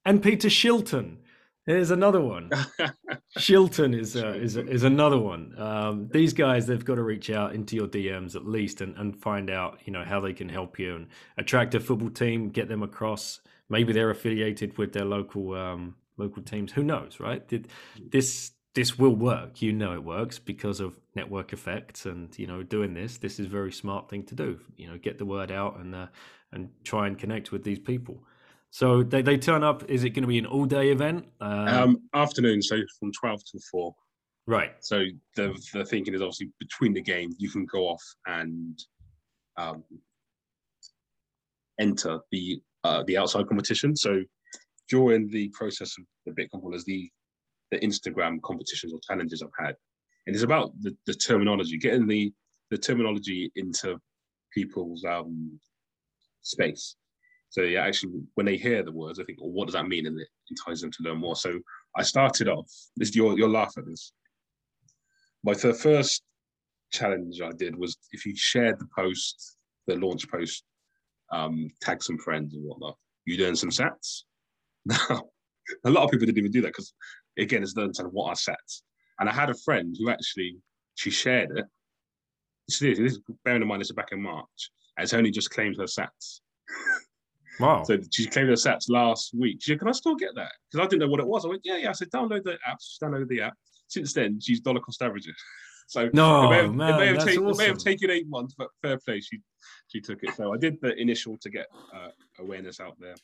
and 0.07 0.23
Peter 0.23 0.49
Shilton. 0.49 1.19
There's 1.67 1.91
another 1.91 2.23
one. 2.23 2.49
Shilton 3.39 3.95
is 3.95 4.17
uh, 4.17 4.29
is 4.29 4.57
is 4.57 4.83
another 4.83 5.19
one. 5.19 5.55
Um, 5.59 6.09
these 6.11 6.33
guys 6.33 6.67
they've 6.67 6.83
got 6.83 6.95
to 6.95 7.03
reach 7.03 7.29
out 7.29 7.55
into 7.55 7.77
your 7.77 7.87
DMs 7.87 8.37
at 8.37 8.47
least 8.47 8.81
and, 8.81 8.97
and 8.97 9.15
find 9.15 9.51
out 9.51 9.79
you 9.85 9.93
know 9.93 10.05
how 10.05 10.21
they 10.21 10.33
can 10.33 10.49
help 10.49 10.79
you 10.79 10.97
and 10.97 11.07
attract 11.37 11.75
a 11.75 11.81
football 11.81 12.09
team, 12.09 12.49
get 12.49 12.69
them 12.69 12.83
across. 12.83 13.41
Maybe 13.69 13.93
they're 13.93 14.11
affiliated 14.11 14.79
with 14.79 14.95
their 14.95 15.05
local 15.05 15.55
um, 15.55 15.97
local 16.17 16.43
teams. 16.43 16.73
Who 16.73 16.83
knows, 16.83 17.21
right? 17.21 17.47
Did 17.47 17.69
this 18.11 18.53
this 18.75 18.99
will 18.99 19.15
work. 19.15 19.63
You 19.63 19.73
know 19.73 19.93
it 19.95 20.05
works 20.05 20.39
because 20.39 20.81
of 20.81 20.97
network 21.15 21.53
effects, 21.53 22.07
and 22.07 22.37
you 22.39 22.47
know 22.47 22.63
doing 22.63 22.95
this. 22.95 23.19
This 23.19 23.41
is 23.41 23.47
a 23.47 23.51
very 23.51 23.73
smart 23.73 24.09
thing 24.09 24.25
to 24.25 24.35
do. 24.35 24.61
You 24.77 24.89
know, 24.89 24.99
get 24.99 25.19
the 25.19 25.27
word 25.27 25.51
out 25.51 25.79
and 25.79 25.95
uh, 25.95 26.07
and 26.53 26.71
try 26.85 27.07
and 27.07 27.19
connect 27.19 27.53
with 27.53 27.65
these 27.65 27.79
people. 27.79 28.23
So 28.71 29.03
they, 29.03 29.23
they 29.23 29.37
turn 29.37 29.65
up. 29.65 29.91
Is 29.91 30.05
it 30.05 30.11
going 30.11 30.23
to 30.23 30.29
be 30.29 30.39
an 30.39 30.47
all 30.47 30.65
day 30.65 30.91
event? 30.91 31.27
Um, 31.41 31.69
um, 31.69 32.03
afternoon, 32.15 32.63
so 32.63 32.77
from 32.99 33.13
twelve 33.13 33.45
to 33.53 33.61
four. 33.71 33.95
Right. 34.47 34.73
So 34.81 35.05
the 35.37 35.61
the 35.73 35.85
thinking 35.85 36.15
is 36.15 36.23
obviously 36.23 36.51
between 36.59 36.93
the 36.93 37.03
game, 37.03 37.35
you 37.39 37.51
can 37.51 37.67
go 37.67 37.89
off 37.89 38.03
and 38.27 38.79
um, 39.57 39.85
enter 41.81 42.21
the 42.31 42.63
uh, 42.85 43.03
the 43.07 43.19
outside 43.19 43.47
competition. 43.49 43.97
So 43.97 44.23
during 44.89 45.29
the 45.29 45.49
process 45.49 45.97
of 45.99 46.05
the 46.27 46.33
Bitcoin 46.33 46.63
ballers, 46.63 46.85
the 46.85 47.11
the 47.71 47.79
Instagram 47.79 48.41
competitions 48.43 48.93
or 48.93 49.01
challenges 49.07 49.43
I've 49.43 49.65
had. 49.65 49.77
And 50.27 50.35
it's 50.35 50.45
about 50.45 50.73
the, 50.81 50.97
the 51.07 51.15
terminology, 51.15 51.79
getting 51.79 52.07
the, 52.07 52.33
the 52.71 52.79
terminology 52.79 53.51
into 53.57 53.99
people's 54.53 55.05
um, 55.05 55.59
space. 56.43 56.97
So 57.51 57.63
yeah, 57.63 57.85
actually, 57.85 58.13
when 58.35 58.47
they 58.47 58.57
hear 58.57 58.83
the 58.83 58.93
words, 58.93 59.19
I 59.19 59.25
think, 59.25 59.41
well, 59.41 59.51
what 59.51 59.67
does 59.67 59.75
that 59.75 59.89
mean? 59.89 60.07
And 60.07 60.19
it 60.19 60.29
entices 60.51 60.83
them 60.83 60.93
to 60.93 61.03
learn 61.03 61.19
more. 61.19 61.35
So 61.35 61.59
I 61.97 62.03
started 62.03 62.49
off. 62.49 62.71
This 62.97 63.15
you'll 63.15 63.37
you'll 63.37 63.51
laugh 63.51 63.75
at 63.77 63.87
this. 63.87 64.13
My 65.43 65.55
first 65.55 66.23
challenge 66.93 67.41
I 67.41 67.51
did 67.53 67.77
was 67.77 67.97
if 68.13 68.25
you 68.25 68.35
shared 68.37 68.79
the 68.79 68.89
post, 68.97 69.57
the 69.87 69.97
launch 69.97 70.31
post, 70.31 70.65
um, 71.33 71.71
tag 71.81 72.03
some 72.03 72.19
friends 72.19 72.55
and 72.55 72.65
whatnot, 72.65 72.97
you'd 73.25 73.41
earn 73.41 73.57
some 73.57 73.71
sats. 73.71 74.23
Now, 74.87 75.23
a 75.85 75.91
lot 75.91 76.05
of 76.05 76.11
people 76.11 76.27
didn't 76.27 76.39
even 76.39 76.51
do 76.51 76.63
that 76.63 76.69
because, 76.69 76.95
again, 77.41 77.63
it's 77.63 77.77
learned 77.77 77.97
what 78.11 78.29
are 78.29 78.35
sats. 78.35 78.83
And 79.19 79.29
I 79.29 79.33
had 79.33 79.51
a 79.51 79.55
friend 79.55 79.97
who 79.99 80.11
actually 80.11 80.57
she 80.95 81.11
shared 81.11 81.51
it. 81.57 81.67
This 82.69 82.79
this 82.79 82.99
is 82.99 83.21
bearing 83.45 83.63
in 83.63 83.69
mind 83.69 83.81
this 83.81 83.89
is 83.89 83.97
back 83.97 84.13
in 84.13 84.23
March. 84.23 84.71
And 84.97 85.05
it's 85.05 85.15
only 85.15 85.31
just 85.31 85.51
claimed 85.51 85.77
her 85.77 85.85
sats. 85.85 86.41
Wow. 87.59 87.83
So 87.83 87.99
she 88.11 88.27
claimed 88.27 88.49
her 88.49 88.55
sats 88.55 88.89
last 88.89 89.35
week. 89.35 89.59
She 89.61 89.73
said, 89.73 89.81
Can 89.81 89.89
I 89.89 89.93
still 89.93 90.15
get 90.15 90.35
that? 90.35 90.53
Because 90.71 90.87
I 90.87 90.89
didn't 90.89 91.01
know 91.01 91.09
what 91.09 91.21
it 91.21 91.27
was. 91.27 91.45
I 91.45 91.49
went, 91.49 91.61
Yeah, 91.63 91.77
yeah. 91.77 91.91
I 91.91 91.93
said, 91.93 92.09
Download 92.11 92.43
the 92.43 92.57
app. 92.67 92.79
She 92.81 93.05
downloaded 93.05 93.29
the 93.29 93.43
app. 93.43 93.55
Since 93.87 94.15
then, 94.15 94.41
she's 94.41 94.61
dollar 94.61 94.81
cost 94.81 95.03
averaging. 95.03 95.35
So 95.89 96.09
No, 96.15 96.45
it 96.45 96.51
may 96.51 96.57
have, 96.63 96.75
man, 96.75 96.95
it 96.95 96.99
may 96.99 97.07
have, 97.09 97.25
taken, 97.25 97.49
it 97.49 97.57
may 97.59 97.67
have 97.67 97.79
taken 97.79 98.11
eight 98.11 98.29
months, 98.29 98.55
but 98.57 98.69
fair 98.81 98.97
play, 98.99 99.21
she 99.21 99.41
she 99.89 100.01
took 100.01 100.23
it. 100.23 100.33
So 100.37 100.55
I 100.55 100.57
did 100.57 100.81
the 100.81 100.95
initial 100.95 101.37
to 101.39 101.51
get 101.51 101.67
uh, 101.93 102.11
awareness 102.39 102.79
out 102.79 102.97
there. 103.01 103.17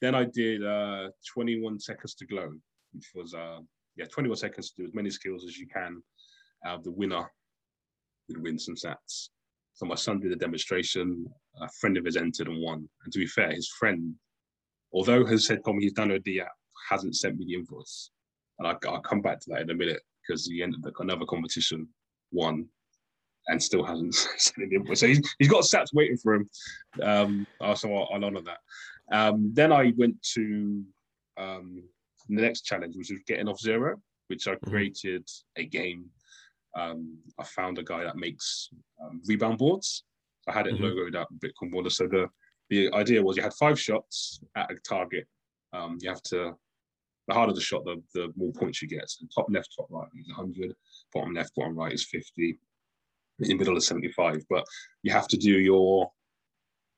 Then 0.00 0.14
I 0.14 0.24
did 0.24 0.64
uh, 0.64 1.10
21 1.30 1.78
seconds 1.80 2.14
to 2.14 2.26
glow, 2.26 2.54
which 2.92 3.10
was 3.14 3.34
uh, 3.34 3.58
yeah 3.96 4.06
21 4.06 4.36
seconds 4.36 4.70
to 4.70 4.82
do 4.82 4.88
as 4.88 4.94
many 4.94 5.10
skills 5.10 5.44
as 5.44 5.58
you 5.58 5.66
can. 5.66 6.02
Uh, 6.66 6.78
the 6.82 6.90
winner 6.90 7.30
would 8.28 8.42
win 8.42 8.58
some 8.58 8.74
sats. 8.74 9.28
So 9.74 9.86
my 9.86 9.94
son 9.94 10.20
did 10.20 10.32
a 10.32 10.36
demonstration. 10.36 11.26
A 11.60 11.68
friend 11.80 11.96
of 11.96 12.04
his 12.04 12.16
entered 12.16 12.48
and 12.48 12.60
won. 12.60 12.88
And 13.04 13.12
to 13.12 13.18
be 13.18 13.26
fair, 13.26 13.52
his 13.52 13.68
friend, 13.78 14.14
although 14.92 15.24
has 15.24 15.46
said 15.46 15.64
told 15.64 15.76
me 15.76 15.84
he's 15.84 15.94
downloaded 15.94 16.24
the 16.24 16.40
app, 16.40 16.52
hasn't 16.90 17.16
sent 17.16 17.38
me 17.38 17.46
the 17.46 17.54
invoice. 17.54 18.10
And 18.58 18.66
I, 18.66 18.74
I'll 18.88 19.00
come 19.00 19.20
back 19.20 19.40
to 19.40 19.50
that 19.50 19.62
in 19.62 19.70
a 19.70 19.74
minute 19.74 20.00
because 20.26 20.46
he 20.46 20.62
ended 20.62 20.84
up 20.84 20.94
another 20.98 21.24
competition, 21.26 21.88
won, 22.32 22.66
and 23.46 23.62
still 23.62 23.84
hasn't 23.84 24.14
sent 24.36 24.68
the 24.68 24.76
invoice. 24.76 25.00
So 25.00 25.06
he's, 25.06 25.34
he's 25.38 25.48
got 25.48 25.64
sats 25.64 25.94
waiting 25.94 26.16
for 26.16 26.34
him. 26.34 26.50
Um, 27.02 27.46
so 27.76 27.94
I'll, 27.94 28.08
I'll 28.12 28.24
honor 28.24 28.42
that. 28.42 28.58
Um, 29.10 29.52
then 29.54 29.72
I 29.72 29.92
went 29.96 30.20
to 30.34 30.84
um, 31.38 31.82
the 32.36 32.42
next 32.42 32.62
challenge, 32.62 32.96
which 32.96 33.10
was 33.10 33.20
getting 33.26 33.48
off 33.48 33.60
zero, 33.60 34.00
which 34.28 34.46
I 34.48 34.54
created 34.56 35.28
a 35.56 35.64
game. 35.64 36.06
Um, 36.76 37.18
I 37.38 37.44
found 37.44 37.78
a 37.78 37.82
guy 37.82 38.04
that 38.04 38.16
makes 38.16 38.68
um, 39.02 39.22
rebound 39.26 39.58
boards. 39.58 40.04
I 40.46 40.52
had 40.52 40.66
it 40.66 40.74
Mhm. 40.74 40.80
logoed 40.80 41.14
up 41.16 41.28
Bitcoin 41.38 41.72
Baller. 41.72 41.92
So 41.92 42.06
the 42.06 42.28
the 42.70 42.92
idea 42.92 43.22
was 43.22 43.36
you 43.36 43.42
had 43.42 43.54
five 43.54 43.80
shots 43.80 44.40
at 44.54 44.70
a 44.70 44.76
target. 44.86 45.26
Um, 45.72 45.96
you 46.02 46.10
have 46.10 46.22
to 46.24 46.54
the 47.26 47.34
harder 47.34 47.52
the 47.52 47.60
shot, 47.60 47.84
the, 47.84 48.02
the 48.14 48.32
more 48.36 48.52
points 48.52 48.80
you 48.80 48.88
get. 48.88 49.08
So 49.10 49.26
top 49.34 49.46
left, 49.50 49.74
top 49.76 49.86
right 49.90 50.08
is 50.18 50.28
100, 50.28 50.74
bottom 51.12 51.34
left, 51.34 51.54
bottom 51.54 51.74
right 51.76 51.92
is 51.92 52.06
50, 52.06 52.58
in 53.40 53.48
the 53.48 53.54
middle 53.54 53.76
is 53.76 53.86
75. 53.86 54.42
But 54.48 54.64
you 55.02 55.12
have 55.12 55.28
to 55.28 55.36
do 55.36 55.58
your 55.58 56.10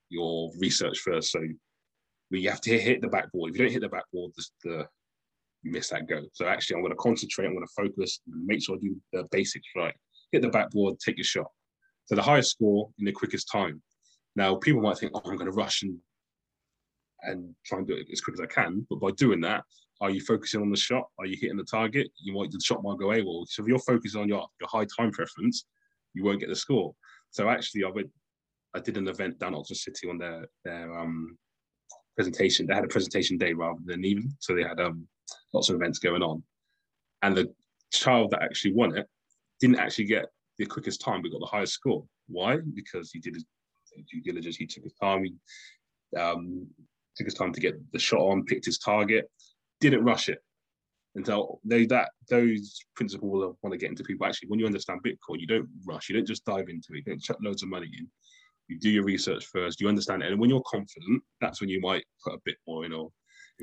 your 0.09 0.51
research 0.59 0.99
first. 0.99 1.31
So 1.33 1.41
you 2.31 2.51
have 2.51 2.61
to 2.63 2.79
hit 2.79 3.01
the 3.01 3.09
backboard. 3.09 3.51
If 3.51 3.59
you 3.59 3.65
don't 3.65 3.73
hit 3.73 3.83
the 3.83 3.89
backboard, 3.89 4.33
the, 4.37 4.45
the 4.65 4.89
miss 5.65 5.91
that 5.91 6.09
go. 6.09 6.23
So 6.33 6.47
actually, 6.47 6.77
I'm 6.77 6.83
going 6.83 6.93
to 6.93 6.97
concentrate. 6.97 7.47
I'm 7.47 7.55
going 7.55 7.67
to 7.67 7.83
focus. 7.83 8.21
Make 8.27 8.63
sure 8.63 8.77
I 8.77 8.79
do 8.79 8.97
the 9.13 9.27
basics 9.31 9.69
right. 9.77 9.95
Hit 10.33 10.43
the 10.43 10.49
backboard. 10.49 10.99
Take 11.01 11.17
your 11.19 11.25
shot. 11.25 11.51
So 12.07 12.15
the 12.15 12.23
highest 12.23 12.53
score 12.53 12.91
in 12.99 13.05
the 13.05 13.13
quickest 13.13 13.49
time. 13.51 13.83
Now 14.37 14.57
people 14.57 14.81
might 14.81 14.99
think, 14.99 15.13
oh, 15.15 15.23
I'm 15.25 15.37
going 15.37 15.51
to 15.51 15.57
rush 15.57 15.83
and 15.83 15.99
and 17.23 17.55
try 17.67 17.79
and 17.79 17.87
do 17.87 17.95
it 17.95 18.07
as 18.11 18.21
quick 18.21 18.35
as 18.35 18.41
I 18.41 18.47
can. 18.47 18.87
But 18.89 19.01
by 19.01 19.11
doing 19.11 19.41
that, 19.43 19.65
are 20.01 20.11
you 20.11 20.21
focusing 20.23 20.63
on 20.63 20.71
the 20.71 20.77
shot? 20.77 21.09
Are 21.19 21.27
you 21.27 21.37
hitting 21.39 21.59
the 21.59 21.65
target? 21.65 22.11
You 22.19 22.33
might 22.33 22.51
the 22.51 22.61
shot 22.65 22.83
might 22.83 22.99
go 22.99 23.09
AWOL. 23.09 23.47
So 23.49 23.63
if 23.63 23.69
you're 23.69 23.79
focusing 23.79 24.21
on 24.21 24.29
your 24.29 24.47
your 24.61 24.69
high 24.69 24.87
time 24.97 25.11
preference, 25.11 25.67
you 26.15 26.25
won't 26.25 26.41
get 26.41 26.49
the 26.49 26.57
score. 26.57 26.95
So 27.31 27.49
actually, 27.49 27.85
I 27.85 27.91
went. 27.91 28.11
I 28.75 28.79
did 28.79 28.97
an 28.97 29.09
event 29.09 29.39
down 29.39 29.55
Oxford 29.55 29.77
City 29.77 30.09
on 30.09 30.17
their 30.19 30.47
their 30.65 30.99
um, 30.99 31.37
presentation. 32.17 32.67
They 32.67 32.75
had 32.75 32.85
a 32.85 32.89
presentation 32.89 33.37
day 33.37 33.53
rather 33.53 33.81
than 33.85 34.05
even. 34.05 34.35
So 34.39 34.55
they 34.55 34.63
had 34.63 34.81
um, 34.81 35.07
lots 35.53 35.69
of 35.69 35.77
events 35.77 35.99
going 35.99 36.23
on, 36.23 36.43
and 37.23 37.37
the 37.37 37.53
child 37.93 38.31
that 38.31 38.43
actually 38.43 38.73
won 38.73 38.97
it 38.97 39.07
didn't 39.61 39.79
actually 39.79 40.05
get 40.05 40.27
the 40.59 40.67
quickest 40.67 41.01
time, 41.01 41.23
but 41.23 41.31
got 41.31 41.41
the 41.41 41.47
highest 41.47 41.75
score. 41.75 42.05
Why? 42.29 42.59
Because 42.75 43.11
he 43.11 43.19
did 43.21 43.35
his 43.35 43.45
due 44.11 44.23
diligence. 44.23 44.57
He 44.57 44.67
took 44.67 44.85
his 44.85 44.95
time. 44.95 45.25
He 45.25 45.35
um, 46.19 46.67
took 47.17 47.27
his 47.27 47.35
time 47.35 47.53
to 47.53 47.61
get 47.61 47.75
the 47.93 47.99
shot 47.99 48.21
on, 48.21 48.45
picked 48.45 48.67
his 48.67 48.79
target, 48.79 49.31
didn't 49.81 50.05
rush 50.05 50.29
it. 50.29 50.39
And 51.17 51.27
so 51.27 51.59
they 51.65 51.87
that 51.87 52.11
those 52.29 52.79
principles 52.95 53.43
I 53.43 53.47
want 53.63 53.73
to 53.73 53.79
get 53.79 53.91
into 53.91 54.05
people. 54.05 54.27
Actually, 54.27 54.49
when 54.49 54.61
you 54.61 54.67
understand 54.67 55.01
Bitcoin, 55.03 55.41
you 55.41 55.47
don't 55.47 55.69
rush. 55.85 56.09
You 56.09 56.15
don't 56.15 56.27
just 56.27 56.45
dive 56.45 56.69
into 56.69 56.93
it. 56.93 56.99
You 56.99 57.03
don't 57.05 57.23
chuck 57.23 57.39
loads 57.43 57.63
of 57.63 57.69
money 57.69 57.91
in. 57.99 58.07
You 58.69 58.79
do 58.79 58.91
your 58.91 59.05
research 59.05 59.47
first. 59.47 59.81
You 59.81 59.89
understand 59.89 60.23
it, 60.23 60.31
and 60.31 60.41
when 60.41 60.51
you're 60.51 60.63
confident, 60.63 61.23
that's 61.41 61.61
when 61.61 61.69
you 61.69 61.81
might 61.81 62.05
put 62.25 62.35
a 62.35 62.41
bit 62.45 62.57
more 62.67 62.85
in. 62.85 62.93
Or 62.93 63.11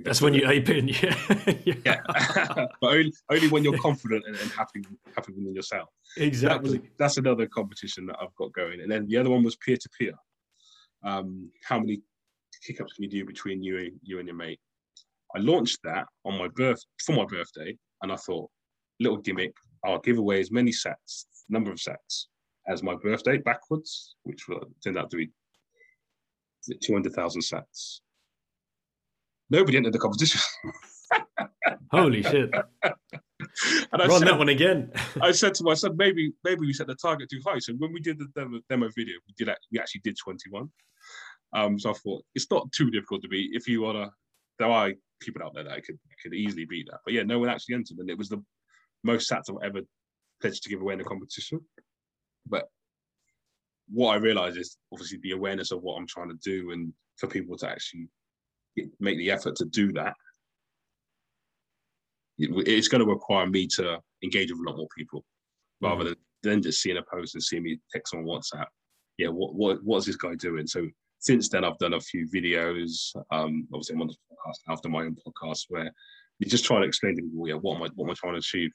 That's 0.04 0.22
when 0.22 0.34
you 0.34 0.48
ape 0.50 0.70
in. 0.70 0.88
Yeah. 1.66 1.76
yeah, 1.86 2.02
but 2.82 2.94
only, 2.94 3.14
only 3.30 3.50
when 3.50 3.64
you're 3.64 3.78
confident 3.80 4.24
and, 4.28 4.36
and 4.38 4.52
happy 4.52 4.84
happy 5.16 5.34
within 5.34 5.54
yourself. 5.56 5.90
That 6.16 6.22
was 6.22 6.28
Exactly. 6.74 6.82
that's 7.00 7.18
another 7.18 7.48
competition 7.48 8.06
that 8.08 8.18
I've 8.22 8.36
got 8.36 8.54
going. 8.54 8.82
And 8.82 8.92
then 8.92 9.08
the 9.08 9.18
other 9.18 9.30
one 9.30 9.44
was 9.44 9.56
peer 9.58 9.78
to 9.78 9.90
peer. 9.98 10.14
Um, 11.04 11.50
how 11.64 11.80
many 11.80 12.02
kick-ups 12.66 12.94
can 12.94 13.04
you 13.04 13.10
do 13.10 13.26
between 13.26 13.64
you 13.64 13.78
and 13.78 13.92
you 14.02 14.20
and 14.20 14.28
your 14.28 14.36
mate? 14.38 14.60
I 15.36 15.40
launched 15.40 15.80
that 15.84 16.06
on 16.26 16.38
my 16.38 16.48
birth 16.56 16.82
for 17.06 17.14
my 17.14 17.26
birthday, 17.26 17.78
and 18.02 18.12
I 18.12 18.16
thought, 18.16 18.50
little 19.00 19.18
gimmick, 19.18 19.54
I'll 19.86 20.00
give 20.00 20.18
away 20.18 20.40
as 20.40 20.52
many 20.52 20.72
sats, 20.72 21.26
number 21.50 21.72
of 21.72 21.78
sats, 21.78 22.26
as 22.68 22.82
my 22.84 22.96
birthday 22.96 23.38
backwards, 23.38 24.16
which 24.24 24.48
will 24.48 24.62
turned 24.84 24.98
out 24.98 25.10
to 25.12 25.18
be 25.18 25.30
two 26.82 26.94
hundred 26.94 27.14
thousand 27.14 27.42
sats. 27.42 28.00
Nobody 29.50 29.78
entered 29.78 29.94
the 29.94 30.00
competition. 30.00 30.42
Holy 31.92 32.22
shit. 32.24 32.52
and 32.54 32.94
I 33.94 34.08
Run 34.08 34.20
said, 34.20 34.28
that 34.28 34.38
one 34.38 34.50
again. 34.50 34.92
I 35.22 35.32
said 35.32 35.54
to 35.56 35.64
my 35.64 35.74
son, 35.74 35.96
maybe 35.98 36.34
maybe 36.44 36.62
we 36.62 36.74
set 36.74 36.88
the 36.88 36.96
target 36.96 37.30
too 37.30 37.42
high. 37.46 37.60
So 37.60 37.74
when 37.74 37.94
we 37.94 38.02
did 38.02 38.20
the 38.20 38.28
demo, 38.36 38.60
demo 38.70 38.90
video, 38.96 39.16
we 39.28 39.34
did 39.38 39.54
we 39.72 39.80
actually 39.80 40.02
did 40.04 40.18
21. 40.22 40.70
Um, 41.54 41.80
so 41.80 41.92
I 41.92 41.94
thought 41.94 42.24
it's 42.36 42.52
not 42.52 42.72
too 42.72 42.92
difficult 42.92 43.22
to 43.22 43.30
beat. 43.30 43.52
If 43.54 43.68
you 43.68 43.82
wanna, 43.82 44.12
there 44.60 44.68
are 44.68 44.92
people 45.22 45.44
out 45.44 45.54
there 45.54 45.64
that 45.64 45.74
I 45.74 45.82
could 45.82 45.98
could 46.22 46.34
easily 46.34 46.66
beat 46.66 46.88
that. 46.92 47.00
But 47.06 47.14
yeah, 47.14 47.24
no 47.24 47.40
one 47.40 47.50
actually 47.50 47.76
entered, 47.76 48.00
and 48.00 48.10
it 48.10 48.18
was 48.18 48.30
the 48.30 48.44
most 49.04 49.32
sats 49.32 49.50
I've 49.50 49.64
ever 49.64 49.82
pledged 50.42 50.64
to 50.64 50.70
give 50.70 50.82
away 50.82 50.94
in 50.94 51.02
a 51.02 51.06
competition. 51.06 51.62
But 52.46 52.68
what 53.90 54.12
I 54.12 54.18
realized 54.18 54.58
is 54.58 54.78
obviously 54.92 55.20
the 55.22 55.32
awareness 55.32 55.72
of 55.72 55.82
what 55.82 55.96
I'm 55.96 56.08
trying 56.08 56.30
to 56.30 56.38
do, 56.44 56.72
and 56.72 56.92
for 57.16 57.28
people 57.28 57.58
to 57.58 57.70
actually 57.70 58.10
make 59.00 59.18
the 59.18 59.32
effort 59.32 59.56
to 59.56 59.66
do 59.66 59.92
that 59.94 60.16
it's 62.38 62.88
going 62.88 63.04
to 63.04 63.10
require 63.10 63.48
me 63.48 63.68
to 63.68 64.00
engage 64.24 64.52
with 64.52 64.60
a 64.60 64.70
lot 64.70 64.78
more 64.78 64.88
people 64.96 65.24
rather 65.82 66.04
than, 66.04 66.16
than 66.44 66.62
just 66.62 66.82
seeing 66.82 66.98
a 66.98 67.04
post 67.12 67.36
and 67.36 67.44
seeing 67.44 67.64
me 67.64 67.80
text 67.92 68.14
on 68.14 68.24
WhatsApp. 68.24 68.68
Yeah, 69.18 69.30
what 69.30 69.56
what 69.56 69.84
what's 69.84 70.06
this 70.06 70.16
guy 70.16 70.36
doing? 70.36 70.68
So 70.68 70.88
since 71.20 71.50
then, 71.50 71.66
I've 71.66 71.78
done 71.80 71.94
a 71.96 72.00
few 72.00 72.28
videos. 72.28 73.16
Um, 73.32 73.68
obviously, 73.74 73.96
I'm 73.96 74.02
on 74.02 74.08
the 74.08 74.14
podcast 74.32 74.72
after 74.72 74.90
my 74.90 75.00
own 75.00 75.16
podcast 75.28 75.66
where 75.70 75.92
you 76.38 76.48
just 76.48 76.66
try 76.66 76.80
to 76.80 76.86
explain 76.86 77.16
to 77.16 77.24
people, 77.24 77.48
yeah, 77.48 77.56
what 77.56 77.78
am 77.78 77.84
I 77.84 77.88
what 77.96 78.06
am 78.06 78.12
I 78.12 78.14
trying 78.14 78.34
to 78.34 78.40
achieve? 78.40 78.70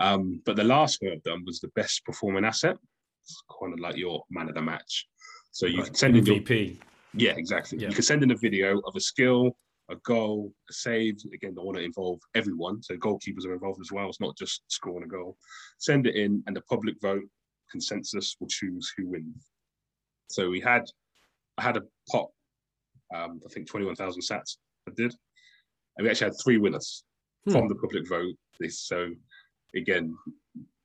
Um, 0.00 0.40
but 0.46 0.54
the 0.56 0.64
last 0.64 0.98
one 1.02 1.12
I've 1.12 1.22
done 1.24 1.42
was 1.44 1.58
the 1.58 1.70
best 1.74 2.04
performing 2.04 2.44
asset. 2.44 2.76
It's 3.24 3.42
kind 3.60 3.72
of 3.72 3.80
like 3.80 3.96
your 3.96 4.22
man 4.30 4.48
of 4.48 4.54
the 4.54 4.62
match. 4.62 5.08
So 5.50 5.66
you 5.66 5.78
Right, 5.78 5.86
can 5.86 5.94
send 5.94 6.16
in 6.16 6.24
your 6.26 6.36
MVP. 6.36 6.78
Yeah, 7.14 7.32
exactly. 7.36 7.78
Yeah. 7.78 7.88
You 7.88 7.94
can 7.94 8.02
send 8.02 8.22
in 8.22 8.30
a 8.30 8.36
video 8.36 8.80
of 8.86 8.94
a 8.96 9.00
skill, 9.00 9.56
a 9.90 9.96
goal, 9.96 10.52
a 10.70 10.72
save. 10.72 11.16
Again, 11.32 11.54
I 11.58 11.62
want 11.62 11.78
to 11.78 11.84
involve 11.84 12.20
everyone. 12.34 12.82
So 12.82 12.96
goalkeepers 12.96 13.46
are 13.46 13.54
involved 13.54 13.80
as 13.80 13.92
well. 13.92 14.08
It's 14.08 14.20
not 14.20 14.36
just 14.36 14.62
scoring 14.68 15.04
a 15.04 15.08
goal. 15.08 15.36
Send 15.78 16.06
it 16.06 16.14
in, 16.14 16.42
and 16.46 16.56
the 16.56 16.62
public 16.62 16.96
vote 17.00 17.24
consensus 17.70 18.36
will 18.38 18.48
choose 18.48 18.92
who 18.96 19.08
wins. 19.08 19.48
So 20.28 20.48
we 20.48 20.60
had, 20.60 20.84
I 21.58 21.62
had 21.62 21.76
a 21.76 21.82
pot, 22.10 22.28
um, 23.14 23.40
I 23.44 23.52
think 23.52 23.68
21,000 23.68 24.22
sats 24.22 24.56
I 24.88 24.92
did. 24.96 25.14
And 25.96 26.04
we 26.04 26.10
actually 26.10 26.30
had 26.30 26.40
three 26.42 26.58
winners 26.58 27.04
Hmm. 27.44 27.52
from 27.52 27.68
the 27.68 27.74
public 27.74 28.08
vote. 28.08 28.36
This, 28.60 28.80
so 28.80 29.10
again, 29.74 30.16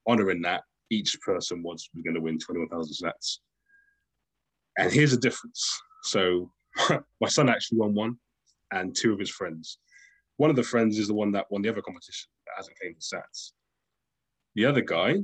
honoring 0.08 0.42
that, 0.42 0.64
each 0.90 1.20
person 1.22 1.62
was, 1.62 1.88
was 1.94 2.04
going 2.04 2.16
to 2.16 2.22
win 2.22 2.40
21,000 2.40 3.08
sats. 3.08 3.38
And 4.78 4.92
here's 4.92 5.12
the 5.12 5.18
difference. 5.18 5.80
So 6.08 6.52
my 7.22 7.28
son 7.28 7.50
actually 7.50 7.80
won 7.80 7.94
one, 7.94 8.18
and 8.72 8.96
two 8.96 9.14
of 9.14 9.20
his 9.20 9.30
friends. 9.30 9.80
One 10.38 10.50
of 10.50 10.56
the 10.56 10.64
friends 10.64 10.98
is 10.98 11.08
the 11.08 11.14
one 11.14 11.32
that 11.32 11.46
won 11.50 11.62
the 11.62 11.70
other 11.70 11.82
competition 11.82 12.30
that 12.46 12.54
hasn't 12.58 12.78
claimed 12.80 12.96
the 12.96 13.18
sats. 13.18 13.52
The 14.56 14.66
other 14.66 14.82
guy, 14.82 15.18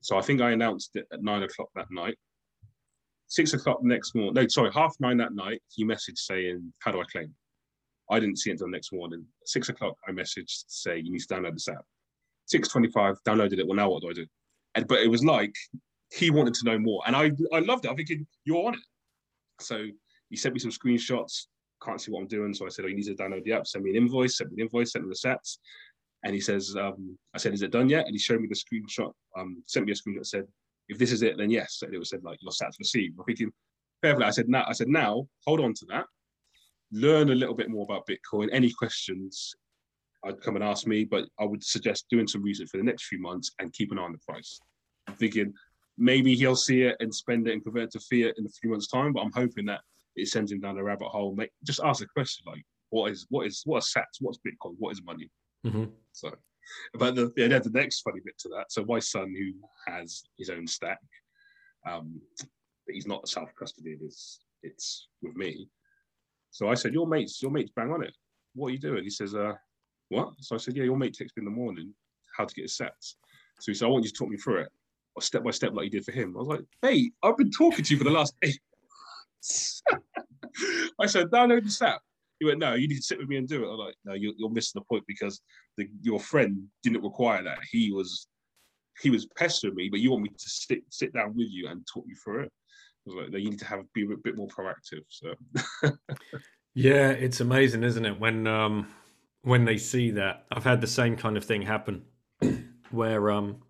so 0.00 0.18
I 0.18 0.22
think 0.22 0.40
I 0.40 0.50
announced 0.50 0.96
it 0.96 1.06
at 1.12 1.22
nine 1.22 1.42
o'clock 1.42 1.68
that 1.74 1.90
night. 1.90 2.16
Six 3.28 3.54
o'clock 3.54 3.80
the 3.80 3.88
next 3.88 4.14
morning. 4.14 4.34
No, 4.34 4.46
sorry, 4.48 4.70
half 4.72 4.94
nine 5.00 5.16
that 5.18 5.34
night. 5.34 5.62
He 5.70 5.84
messaged 5.84 6.18
saying, 6.18 6.72
"How 6.80 6.92
do 6.92 7.00
I 7.00 7.04
claim?" 7.04 7.34
I 8.10 8.20
didn't 8.20 8.36
see 8.36 8.50
it 8.50 8.54
until 8.54 8.68
next 8.68 8.92
morning. 8.92 9.24
Six 9.46 9.70
o'clock, 9.70 9.96
I 10.06 10.10
messaged 10.10 10.66
to 10.66 10.74
say 10.74 10.98
you 10.98 11.10
need 11.10 11.20
to 11.20 11.34
download 11.34 11.54
this 11.54 11.68
app. 11.68 11.84
Six 12.46 12.68
twenty-five, 12.68 13.16
downloaded 13.26 13.58
it. 13.58 13.66
Well, 13.66 13.76
now 13.76 13.90
what 13.90 14.02
do 14.02 14.10
I 14.10 14.12
do? 14.12 14.26
And 14.74 14.86
but 14.86 15.00
it 15.00 15.08
was 15.08 15.24
like 15.24 15.54
he 16.10 16.30
wanted 16.30 16.54
to 16.54 16.66
know 16.66 16.78
more, 16.78 17.02
and 17.06 17.16
I 17.16 17.30
I 17.52 17.60
loved 17.60 17.84
it. 17.84 17.88
I'm 17.88 17.96
thinking 17.96 18.26
you're 18.44 18.66
on 18.66 18.74
it. 18.74 18.80
So 19.60 19.86
he 20.32 20.36
sent 20.38 20.54
me 20.54 20.60
some 20.60 20.70
screenshots. 20.70 21.48
Can't 21.84 22.00
see 22.00 22.10
what 22.10 22.20
I'm 22.20 22.26
doing, 22.26 22.54
so 22.54 22.64
I 22.64 22.70
said, 22.70 22.86
"Oh, 22.86 22.88
you 22.88 22.96
need 22.96 23.04
to 23.04 23.14
download 23.14 23.44
the 23.44 23.52
app. 23.52 23.66
Send 23.66 23.84
me 23.84 23.90
an 23.90 23.96
invoice. 23.96 24.38
Send 24.38 24.50
me 24.50 24.62
an 24.62 24.66
invoice. 24.66 24.92
Send 24.92 25.04
me 25.04 25.10
the 25.10 25.28
stats." 25.28 25.58
And 26.24 26.34
he 26.34 26.40
says, 26.40 26.74
um, 26.74 27.18
"I 27.34 27.38
said, 27.38 27.52
is 27.52 27.60
it 27.60 27.70
done 27.70 27.90
yet?" 27.90 28.06
And 28.06 28.14
he 28.14 28.18
showed 28.18 28.40
me 28.40 28.48
the 28.48 28.54
screenshot. 28.54 29.12
Um, 29.36 29.62
sent 29.66 29.84
me 29.84 29.92
a 29.92 29.94
screenshot. 29.94 30.24
Said, 30.24 30.46
"If 30.88 30.96
this 30.96 31.12
is 31.12 31.20
it, 31.22 31.36
then 31.36 31.50
yes." 31.50 31.82
And 31.82 31.94
it 31.94 31.98
was 31.98 32.08
said 32.08 32.24
like 32.24 32.38
your 32.40 32.50
stats 32.50 32.78
received. 32.78 33.18
I'm 33.18 33.26
thinking, 33.26 33.52
fair. 34.00 34.20
I 34.22 34.30
said, 34.30 34.48
"Now," 34.48 34.64
I 34.66 34.72
said, 34.72 34.88
"Now, 34.88 35.28
hold 35.44 35.60
on 35.60 35.74
to 35.74 35.84
that. 35.90 36.06
Learn 36.92 37.28
a 37.28 37.34
little 37.34 37.54
bit 37.54 37.68
more 37.68 37.84
about 37.84 38.08
Bitcoin. 38.08 38.48
Any 38.52 38.70
questions, 38.72 39.54
I'd 40.24 40.40
come 40.40 40.56
and 40.56 40.64
ask 40.64 40.86
me, 40.86 41.04
but 41.04 41.28
I 41.38 41.44
would 41.44 41.62
suggest 41.62 42.06
doing 42.08 42.26
some 42.26 42.42
research 42.42 42.70
for 42.70 42.78
the 42.78 42.84
next 42.84 43.04
few 43.04 43.20
months 43.20 43.52
and 43.58 43.72
keep 43.72 43.92
an 43.92 43.98
eye 43.98 44.02
on 44.02 44.12
the 44.12 44.18
price. 44.18 44.60
I'm 45.08 45.16
thinking 45.16 45.52
maybe 45.98 46.34
he'll 46.34 46.56
see 46.56 46.82
it 46.82 46.96
and 47.00 47.14
spend 47.14 47.48
it 47.48 47.52
and 47.52 47.62
convert 47.62 47.84
it 47.84 47.92
to 47.92 48.00
fiat 48.00 48.38
in 48.38 48.46
a 48.46 48.48
few 48.48 48.70
months' 48.70 48.88
time, 48.88 49.12
but 49.12 49.20
I'm 49.20 49.32
hoping 49.32 49.66
that 49.66 49.80
it 50.16 50.28
sends 50.28 50.52
him 50.52 50.60
down 50.60 50.78
a 50.78 50.84
rabbit 50.84 51.08
hole. 51.08 51.34
Make, 51.34 51.50
just 51.64 51.80
ask 51.82 52.02
a 52.02 52.06
question 52.06 52.44
like, 52.46 52.62
what 52.90 53.10
is 53.10 53.26
what 53.30 53.46
is 53.46 53.62
what 53.64 53.78
is 53.78 53.92
sats? 53.96 54.20
What's 54.20 54.38
Bitcoin? 54.38 54.74
What 54.78 54.92
is 54.92 55.02
money? 55.02 55.30
Mhm. 55.66 55.90
So, 56.12 56.30
but 56.94 57.14
the 57.14 57.32
yeah, 57.36 57.58
the 57.58 57.70
next 57.70 58.02
funny 58.02 58.20
bit 58.24 58.38
to 58.40 58.48
that. 58.50 58.70
So 58.70 58.84
my 58.84 58.98
son, 58.98 59.34
who 59.36 59.92
has 59.92 60.24
his 60.38 60.50
own 60.50 60.66
stack, 60.66 60.98
um, 61.88 62.20
but 62.38 62.94
he's 62.94 63.06
not 63.06 63.28
self 63.28 63.50
custodied. 63.60 64.02
It's 64.02 64.40
it's 64.62 65.08
with 65.22 65.36
me. 65.36 65.68
So 66.50 66.68
I 66.68 66.74
said, 66.74 66.92
your 66.92 67.06
mates, 67.06 67.40
your 67.42 67.50
mates 67.50 67.72
bang 67.74 67.90
on 67.90 68.04
it. 68.04 68.14
What 68.54 68.68
are 68.68 68.70
you 68.72 68.78
doing? 68.78 69.04
He 69.04 69.10
says, 69.10 69.34
uh, 69.34 69.54
what? 70.10 70.34
So 70.40 70.54
I 70.54 70.58
said, 70.58 70.76
yeah, 70.76 70.84
your 70.84 70.98
mate 70.98 71.16
texted 71.18 71.36
me 71.36 71.40
in 71.40 71.44
the 71.46 71.50
morning 71.50 71.94
how 72.36 72.44
to 72.44 72.54
get 72.54 72.62
his 72.64 72.76
sats. 72.76 73.14
So 73.60 73.72
he 73.72 73.74
said, 73.74 73.86
I 73.86 73.88
want 73.88 74.04
you 74.04 74.10
to 74.10 74.16
talk 74.16 74.28
me 74.28 74.36
through 74.36 74.58
it, 74.60 74.68
or 75.14 75.22
step 75.22 75.44
by 75.44 75.50
step 75.50 75.72
like 75.72 75.84
you 75.84 75.90
did 75.90 76.04
for 76.04 76.12
him. 76.12 76.34
I 76.36 76.40
was 76.40 76.48
like, 76.48 76.64
hey, 76.82 77.10
I've 77.22 77.38
been 77.38 77.50
talking 77.50 77.84
to 77.84 77.94
you 77.94 77.96
for 77.96 78.04
the 78.04 78.10
last 78.10 78.34
eight. 78.42 78.60
Months." 79.42 79.82
I 81.00 81.06
said, 81.06 81.28
download 81.28 81.64
this 81.64 81.82
app. 81.82 82.00
He 82.38 82.46
went, 82.46 82.58
no, 82.58 82.74
you 82.74 82.88
need 82.88 82.96
to 82.96 83.02
sit 83.02 83.18
with 83.18 83.28
me 83.28 83.36
and 83.36 83.48
do 83.48 83.64
it. 83.64 83.72
I'm 83.72 83.78
like, 83.78 83.94
no, 84.04 84.14
you're, 84.14 84.34
you're 84.36 84.50
missing 84.50 84.80
the 84.80 84.84
point 84.84 85.04
because 85.06 85.40
the, 85.76 85.88
your 86.00 86.18
friend 86.18 86.64
didn't 86.82 87.02
require 87.02 87.42
that. 87.44 87.58
He 87.70 87.92
was 87.92 88.26
he 89.00 89.10
was 89.10 89.26
pestering 89.38 89.74
me, 89.74 89.88
but 89.88 90.00
you 90.00 90.10
want 90.10 90.24
me 90.24 90.28
to 90.28 90.48
sit 90.48 90.82
sit 90.90 91.14
down 91.14 91.34
with 91.34 91.46
you 91.50 91.68
and 91.68 91.86
talk 91.86 92.04
you 92.06 92.16
through 92.22 92.42
it. 92.42 92.52
I 92.52 93.10
was 93.10 93.14
like, 93.16 93.30
no, 93.30 93.38
you 93.38 93.50
need 93.50 93.58
to 93.60 93.66
have 93.66 93.80
be 93.94 94.02
a 94.02 94.16
bit 94.22 94.36
more 94.36 94.48
proactive. 94.48 95.02
So 95.08 95.34
Yeah, 96.74 97.10
it's 97.10 97.40
amazing, 97.40 97.84
isn't 97.84 98.04
it? 98.04 98.18
When 98.18 98.46
um 98.46 98.88
when 99.42 99.64
they 99.64 99.76
see 99.76 100.10
that. 100.12 100.46
I've 100.52 100.64
had 100.64 100.80
the 100.80 100.86
same 100.86 101.16
kind 101.16 101.36
of 101.36 101.44
thing 101.44 101.62
happen 101.62 102.04
where 102.90 103.30
um 103.30 103.62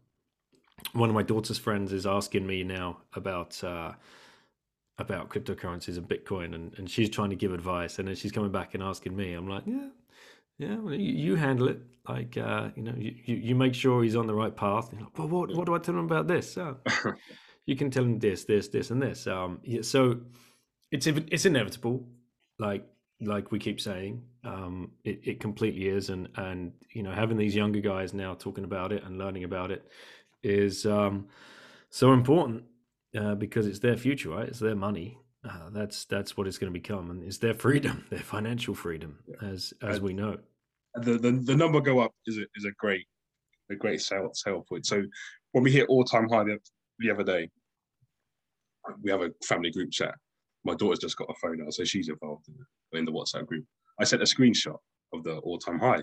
one 0.92 1.08
of 1.08 1.14
my 1.14 1.22
daughter's 1.22 1.58
friends 1.58 1.92
is 1.92 2.06
asking 2.06 2.46
me 2.46 2.64
now 2.64 2.98
about 3.14 3.62
uh 3.62 3.92
about 4.98 5.30
cryptocurrencies 5.30 5.96
and 5.96 6.08
Bitcoin 6.08 6.54
and, 6.54 6.74
and 6.78 6.90
she's 6.90 7.08
trying 7.08 7.30
to 7.30 7.36
give 7.36 7.52
advice 7.52 7.98
and 7.98 8.08
then 8.08 8.14
she's 8.14 8.32
coming 8.32 8.52
back 8.52 8.74
and 8.74 8.82
asking 8.82 9.16
me. 9.16 9.32
I'm 9.32 9.48
like, 9.48 9.64
Yeah, 9.66 9.88
yeah, 10.58 10.76
well, 10.76 10.94
you, 10.94 11.12
you 11.12 11.34
handle 11.36 11.68
it. 11.68 11.80
Like 12.08 12.36
uh, 12.36 12.70
you 12.74 12.82
know, 12.82 12.94
you, 12.96 13.14
you, 13.24 13.36
you 13.36 13.54
make 13.54 13.74
sure 13.74 14.02
he's 14.02 14.16
on 14.16 14.26
the 14.26 14.34
right 14.34 14.54
path. 14.54 14.92
Like, 14.92 15.16
well, 15.16 15.28
what 15.28 15.54
what 15.54 15.66
do 15.66 15.74
I 15.74 15.78
tell 15.78 15.94
him 15.94 16.04
about 16.04 16.26
this? 16.26 16.58
Oh, 16.58 16.76
you 17.66 17.76
can 17.76 17.90
tell 17.90 18.02
him 18.02 18.18
this, 18.18 18.44
this, 18.44 18.68
this, 18.68 18.90
and 18.90 19.00
this. 19.00 19.26
Um, 19.26 19.60
yeah, 19.62 19.82
so 19.82 20.20
it's 20.90 21.06
it's 21.06 21.46
inevitable, 21.46 22.08
like 22.58 22.84
like 23.20 23.52
we 23.52 23.60
keep 23.60 23.80
saying, 23.80 24.22
um, 24.44 24.90
it, 25.04 25.20
it 25.22 25.40
completely 25.40 25.88
is, 25.88 26.10
and 26.10 26.28
and 26.36 26.72
you 26.90 27.04
know 27.04 27.12
having 27.12 27.36
these 27.36 27.54
younger 27.54 27.80
guys 27.80 28.12
now 28.12 28.34
talking 28.34 28.64
about 28.64 28.92
it 28.92 29.04
and 29.04 29.18
learning 29.18 29.44
about 29.44 29.70
it 29.70 29.86
is 30.42 30.86
um, 30.86 31.28
so 31.90 32.12
important 32.12 32.64
uh, 33.18 33.34
because 33.34 33.66
it's 33.66 33.78
their 33.80 33.96
future, 33.96 34.30
right? 34.30 34.48
It's 34.48 34.58
their 34.60 34.74
money. 34.76 35.18
Uh, 35.48 35.70
that's 35.70 36.04
that's 36.04 36.36
what 36.36 36.46
it's 36.46 36.58
going 36.58 36.72
to 36.72 36.78
become, 36.78 37.10
and 37.10 37.22
it's 37.24 37.38
their 37.38 37.54
freedom, 37.54 38.04
their 38.10 38.20
financial 38.20 38.74
freedom, 38.74 39.18
as 39.42 39.74
as 39.82 40.00
we 40.00 40.12
know. 40.12 40.38
the, 40.94 41.18
the 41.18 41.32
the 41.32 41.56
number 41.56 41.80
go 41.80 41.98
up 42.00 42.12
is 42.26 42.38
a 42.38 42.42
is 42.54 42.64
a 42.64 42.70
great 42.78 43.06
a 43.70 43.74
great 43.74 44.00
sale 44.00 44.30
sale 44.34 44.64
point. 44.68 44.86
So 44.86 45.02
when 45.52 45.64
we 45.64 45.72
hit 45.72 45.88
all 45.88 46.04
time 46.04 46.28
high 46.28 46.44
the, 46.44 46.58
the 47.00 47.10
other 47.10 47.24
day, 47.24 47.50
we 49.02 49.10
have 49.10 49.22
a 49.22 49.30
family 49.44 49.70
group 49.70 49.90
chat. 49.90 50.14
My 50.64 50.74
daughter's 50.74 51.00
just 51.00 51.16
got 51.16 51.28
a 51.30 51.34
phone 51.40 51.58
now, 51.58 51.70
so 51.70 51.82
she's 51.84 52.08
involved 52.08 52.46
in, 52.48 52.54
the- 52.92 52.98
in 52.98 53.04
the 53.04 53.12
WhatsApp 53.12 53.46
group. 53.46 53.64
I 53.98 54.04
sent 54.04 54.22
a 54.22 54.26
screenshot 54.26 54.76
of 55.12 55.24
the 55.24 55.38
all 55.38 55.58
time 55.58 55.78
high. 55.80 56.02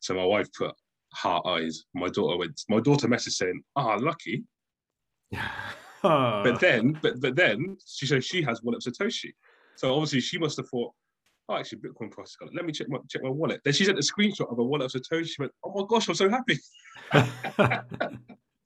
So 0.00 0.14
my 0.14 0.24
wife 0.24 0.48
put 0.58 0.72
heart 1.14 1.46
eyes. 1.46 1.84
My 1.94 2.08
daughter 2.08 2.36
went. 2.36 2.60
My 2.68 2.80
daughter 2.80 3.06
messaged 3.06 3.32
saying, 3.34 3.62
"Ah, 3.76 3.96
lucky." 4.00 4.42
But 6.02 6.60
then, 6.60 6.98
but 7.02 7.20
but 7.20 7.36
then 7.36 7.76
she 7.86 8.06
says 8.06 8.24
she 8.24 8.42
has 8.42 8.62
wallet 8.62 8.86
of 8.86 8.92
Satoshi. 8.92 9.32
So 9.76 9.94
obviously 9.94 10.20
she 10.20 10.38
must 10.38 10.56
have 10.56 10.68
thought, 10.68 10.92
oh, 11.48 11.56
actually 11.56 11.78
Bitcoin 11.78 12.10
price 12.10 12.30
has 12.30 12.36
gone. 12.36 12.48
up. 12.48 12.54
Let 12.54 12.64
me 12.64 12.72
check 12.72 12.88
my 12.88 12.98
check 13.08 13.22
my 13.22 13.30
wallet. 13.30 13.60
Then 13.64 13.74
she 13.74 13.84
sent 13.84 13.98
a 13.98 14.02
screenshot 14.02 14.50
of 14.50 14.58
a 14.58 14.64
wallet 14.64 14.94
of 14.94 15.02
Satoshi. 15.02 15.28
She 15.28 15.36
went, 15.40 15.52
oh 15.64 15.72
my 15.74 15.86
gosh, 15.88 16.08
I'm 16.08 16.14
so 16.14 16.28
happy 16.28 16.58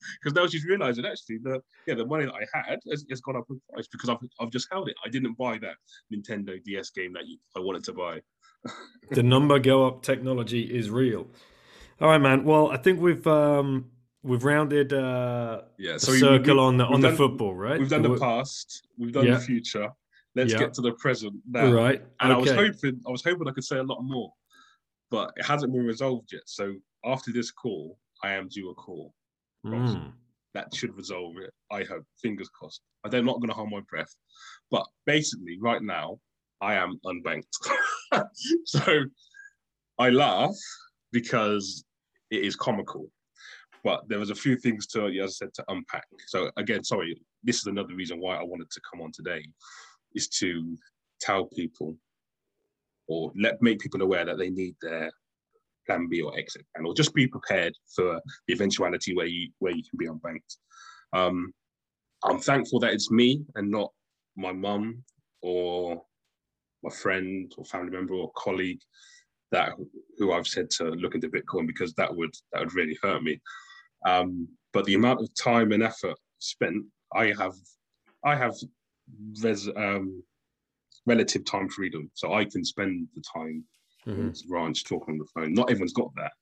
because 0.22 0.34
now 0.34 0.46
she's 0.46 0.64
realizing 0.64 1.04
actually 1.06 1.38
the 1.42 1.60
yeah 1.86 1.94
the 1.94 2.06
money 2.06 2.24
that 2.26 2.34
I 2.34 2.58
had 2.58 2.78
has, 2.90 3.04
has 3.08 3.20
gone 3.20 3.36
up 3.36 3.44
in 3.50 3.60
price 3.72 3.88
because 3.90 4.08
I've 4.08 4.18
I've 4.40 4.50
just 4.50 4.68
held 4.70 4.88
it. 4.88 4.96
I 5.04 5.08
didn't 5.08 5.36
buy 5.36 5.58
that 5.58 5.76
Nintendo 6.12 6.62
DS 6.62 6.90
game 6.90 7.12
that 7.14 7.26
you, 7.26 7.38
I 7.56 7.60
wanted 7.60 7.84
to 7.84 7.92
buy. 7.92 8.20
the 9.10 9.22
number 9.22 9.58
go 9.58 9.86
up 9.86 10.02
technology 10.02 10.62
is 10.62 10.90
real. 10.90 11.26
All 12.00 12.08
right, 12.08 12.20
man. 12.20 12.44
Well, 12.44 12.70
I 12.70 12.76
think 12.76 13.00
we've 13.00 13.26
um 13.26 13.90
we've 14.24 14.42
rounded 14.44 14.92
uh 14.92 15.62
Yeah, 15.78 15.96
so 15.98 16.12
circle 16.12 16.54
we- 16.56 16.60
on 16.62 16.76
the 16.78 16.84
on 16.86 17.00
the 17.00 17.12
football, 17.12 17.54
right? 17.54 17.78
We've 17.78 17.88
done 17.88 18.02
the 18.02 18.18
past, 18.18 18.88
we've 18.98 19.12
done 19.12 19.26
Yeah. 19.26 19.34
the 19.34 19.40
future. 19.40 19.88
Let's 20.34 20.52
Yeah. 20.52 20.58
get 20.58 20.74
to 20.74 20.80
the 20.80 20.92
present 20.94 21.34
now. 21.48 21.70
right. 21.72 22.02
And 22.20 22.32
I 22.32 22.36
was 22.36 22.50
hoping, 22.50 23.00
I 23.06 23.10
was 23.10 23.22
hoping 23.22 23.46
I 23.46 23.52
could 23.52 23.62
say 23.64 23.78
a 23.78 23.84
lot 23.84 24.02
more, 24.02 24.32
but 25.10 25.32
it 25.36 25.44
hasn't 25.46 25.72
been 25.72 25.86
resolved 25.86 26.32
yet. 26.32 26.42
So 26.46 26.74
after 27.04 27.30
this 27.32 27.52
call, 27.52 27.98
I 28.24 28.32
am 28.32 28.48
due 28.48 28.70
a 28.70 28.74
call. 28.74 29.14
Mm. 29.64 30.12
That 30.54 30.74
should 30.74 30.96
resolve 30.96 31.36
it. 31.38 31.52
I 31.70 31.84
hope. 31.84 32.04
Fingers 32.20 32.48
crossed. 32.48 32.80
I'm 33.04 33.24
not 33.24 33.36
going 33.40 33.48
to 33.48 33.54
hold 33.54 33.70
my 33.70 33.80
breath. 33.88 34.12
But 34.70 34.86
basically, 35.06 35.58
right 35.60 35.82
now, 35.82 36.18
I 36.60 36.74
am 36.74 36.98
unbanked. 37.04 37.54
so 38.64 39.04
I 39.98 40.10
laugh 40.10 40.56
because 41.12 41.84
it 42.30 42.42
is 42.44 42.56
comical. 42.56 43.10
But 43.84 44.08
there 44.08 44.18
was 44.18 44.30
a 44.30 44.34
few 44.34 44.56
things 44.56 44.86
to, 44.88 45.06
as 45.06 45.22
I 45.22 45.26
said, 45.26 45.54
to 45.54 45.64
unpack. 45.68 46.06
So 46.26 46.50
again, 46.56 46.82
sorry, 46.82 47.20
this 47.44 47.58
is 47.58 47.66
another 47.66 47.94
reason 47.94 48.18
why 48.18 48.36
I 48.36 48.42
wanted 48.42 48.70
to 48.70 48.80
come 48.90 49.02
on 49.02 49.12
today, 49.12 49.44
is 50.14 50.28
to 50.40 50.76
tell 51.20 51.44
people 51.44 51.94
or 53.06 53.30
let 53.38 53.60
make 53.60 53.80
people 53.80 54.00
aware 54.00 54.24
that 54.24 54.38
they 54.38 54.50
need 54.50 54.74
their 54.80 55.10
plan 55.86 56.08
B 56.08 56.22
or 56.22 56.36
exit 56.38 56.64
plan, 56.74 56.86
or 56.86 56.94
just 56.94 57.14
be 57.14 57.26
prepared 57.26 57.74
for 57.94 58.20
the 58.46 58.54
eventuality 58.54 59.14
where 59.14 59.26
you 59.26 59.50
where 59.58 59.74
you 59.76 59.82
can 59.82 59.98
be 59.98 60.06
unbanked. 60.06 60.56
Um, 61.12 61.52
I'm 62.24 62.38
thankful 62.38 62.80
that 62.80 62.94
it's 62.94 63.10
me 63.10 63.44
and 63.54 63.70
not 63.70 63.92
my 64.36 64.52
mum 64.52 65.04
or 65.42 66.02
my 66.82 66.90
friend 66.90 67.52
or 67.58 67.64
family 67.66 67.90
member 67.90 68.14
or 68.14 68.32
colleague 68.34 68.80
that 69.52 69.72
who 70.18 70.32
I've 70.32 70.46
said 70.46 70.70
to 70.78 70.84
look 70.84 71.14
into 71.14 71.28
Bitcoin 71.28 71.66
because 71.66 71.92
that 71.94 72.14
would 72.14 72.34
that 72.52 72.60
would 72.60 72.74
really 72.74 72.98
hurt 73.02 73.22
me. 73.22 73.40
Um, 74.04 74.48
but 74.72 74.84
the 74.84 74.94
amount 74.94 75.20
of 75.20 75.28
time 75.34 75.72
and 75.72 75.82
effort 75.82 76.16
spent, 76.38 76.84
I 77.14 77.32
have 77.38 77.54
I 78.24 78.34
have 78.36 78.54
um, 79.76 80.22
relative 81.06 81.44
time 81.44 81.68
freedom, 81.68 82.10
so 82.14 82.32
I 82.34 82.44
can 82.44 82.64
spend 82.64 83.08
the 83.14 83.22
time 83.22 83.64
Mhm. 84.06 84.18
on 84.18 84.28
this 84.28 84.44
ranch 84.48 84.84
talking 84.84 85.12
on 85.14 85.18
the 85.18 85.26
phone. 85.34 85.52
Not 85.54 85.70
everyone's 85.70 85.92
got 85.92 86.14
that, 86.16 86.32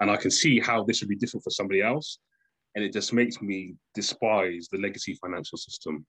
and 0.00 0.10
I 0.10 0.16
can 0.16 0.30
see 0.30 0.58
how 0.60 0.84
this 0.84 1.00
would 1.00 1.08
be 1.08 1.16
different 1.16 1.44
for 1.44 1.50
somebody 1.50 1.80
else, 1.82 2.18
and 2.74 2.84
it 2.84 2.92
just 2.92 3.12
makes 3.12 3.40
me 3.42 3.74
despise 3.94 4.68
the 4.70 4.78
legacy 4.78 5.14
financial 5.14 5.58
system 5.58 6.06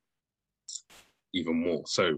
even 1.33 1.55
more. 1.61 1.83
So, 1.87 2.17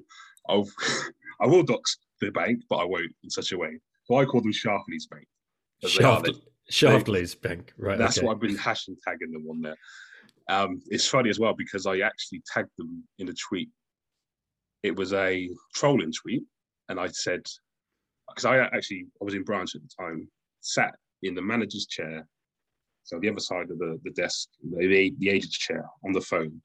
I'll 0.49 0.67
I 1.41 1.45
will 1.47 1.63
dox 1.63 1.97
the 2.21 2.31
bank, 2.31 2.63
but 2.69 2.77
I 2.77 2.83
won't 2.83 3.15
in 3.23 3.29
such 3.29 3.51
a 3.51 3.57
way. 3.57 3.79
So 4.05 4.15
I 4.15 4.25
call 4.25 4.41
them 4.41 4.51
Shaftly's 4.53 5.05
Bank. 5.07 5.27
'cause 5.81 5.95
they 5.95 6.03
are- 6.03 6.23
Shaft, 6.25 6.39
Shaftley's 6.71 7.35
bank, 7.35 7.73
right? 7.77 7.97
that's 7.97 8.17
okay. 8.17 8.27
what 8.27 8.35
I've 8.35 8.41
been 8.41 8.57
hashtag 8.57 8.97
tagging 9.05 9.31
them 9.31 9.47
on 9.49 9.61
there. 9.61 9.77
Um, 10.49 10.81
it's 10.87 11.07
funny 11.07 11.29
as 11.29 11.39
well 11.39 11.53
because 11.53 11.85
I 11.85 11.99
actually 11.99 12.41
tagged 12.53 12.71
them 12.77 13.03
in 13.19 13.29
a 13.29 13.33
tweet. 13.33 13.69
It 14.83 14.95
was 14.95 15.13
a 15.13 15.49
trolling 15.75 16.11
tweet, 16.11 16.43
and 16.89 16.99
I 16.99 17.07
said, 17.07 17.41
because 18.29 18.45
I 18.45 18.57
actually 18.59 19.07
I 19.21 19.25
was 19.25 19.33
in 19.33 19.43
branch 19.43 19.75
at 19.75 19.81
the 19.81 20.03
time, 20.03 20.27
sat 20.61 20.95
in 21.23 21.35
the 21.35 21.41
manager's 21.41 21.87
chair, 21.87 22.27
so 23.03 23.19
the 23.19 23.29
other 23.29 23.39
side 23.39 23.71
of 23.71 23.79
the, 23.79 23.99
the 24.03 24.11
desk, 24.11 24.49
the, 24.69 25.13
the 25.19 25.29
agent's 25.29 25.57
chair 25.57 25.85
on 26.05 26.11
the 26.11 26.21
phone, 26.21 26.61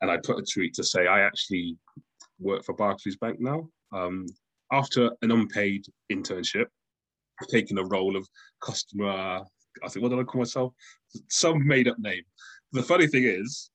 and 0.00 0.10
I 0.10 0.18
put 0.18 0.38
a 0.38 0.42
tweet 0.42 0.74
to 0.74 0.84
say 0.84 1.06
I 1.06 1.20
actually 1.20 1.76
work 2.38 2.64
for 2.64 2.74
Barclays 2.74 3.16
Bank 3.16 3.40
now. 3.40 3.68
Um, 3.94 4.26
after 4.72 5.10
an 5.22 5.30
unpaid 5.30 5.84
internship, 6.10 6.66
taken 7.46 7.78
a 7.78 7.84
role 7.84 8.16
of 8.16 8.26
customer. 8.60 9.40
I 9.82 9.88
think 9.88 10.02
what 10.02 10.10
did 10.10 10.18
I 10.18 10.24
call 10.24 10.40
myself? 10.40 10.72
Some 11.28 11.66
made 11.66 11.88
up 11.88 11.98
name. 11.98 12.22
The 12.72 12.82
funny 12.82 13.06
thing 13.06 13.24
is, 13.24 13.70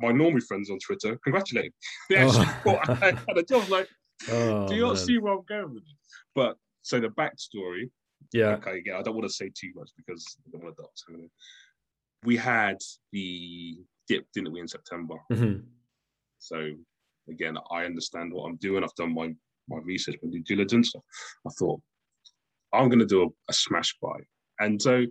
my 0.00 0.08
normie 0.12 0.42
friends 0.42 0.70
on 0.70 0.78
Twitter 0.78 1.18
congratulate. 1.24 1.72
They 2.08 2.16
actually 2.16 2.46
Oh. 2.46 2.60
thought 2.64 2.88
I 3.02 3.06
had 3.28 3.38
a 3.38 3.42
job. 3.42 3.68
Like, 3.68 3.88
Oh, 4.30 4.68
do 4.68 4.74
you 4.74 4.82
not 4.82 4.94
man. 4.96 5.04
see 5.06 5.18
where 5.18 5.32
I'm 5.34 5.44
going 5.48 5.72
with 5.74 5.82
it? 5.82 5.96
But 6.34 6.56
so 6.82 7.00
the 7.00 7.08
backstory 7.08 7.90
Yeah. 8.32 8.56
okay, 8.56 8.78
again, 8.78 8.96
I 8.96 9.02
don't 9.02 9.14
want 9.14 9.26
to 9.26 9.32
say 9.32 9.50
too 9.54 9.72
much 9.74 9.90
because 9.96 10.24
I 10.46 10.50
don't 10.52 10.62
want 10.64 10.76
to 10.76 10.82
dox. 10.82 11.04
We 12.24 12.36
had 12.36 12.76
the 13.12 13.78
dip, 14.08 14.26
didn't 14.34 14.52
we, 14.52 14.60
in 14.60 14.68
September? 14.68 15.14
Mhm. 15.32 15.64
So 16.38 16.70
again, 17.28 17.56
I 17.70 17.84
understand 17.84 18.32
what 18.32 18.44
I'm 18.46 18.56
doing. 18.56 18.84
I've 18.84 18.94
done 18.94 19.14
my 19.14 19.34
my 19.68 19.78
research, 19.84 20.16
my 20.22 20.30
due 20.30 20.42
diligence. 20.42 20.92
I 20.96 21.50
thought 21.58 21.80
I'm 22.72 22.88
going 22.88 22.98
to 23.00 23.06
do 23.06 23.22
a, 23.24 23.26
a 23.48 23.52
smash 23.52 23.96
buy, 24.00 24.18
and 24.60 24.80
so 24.80 25.04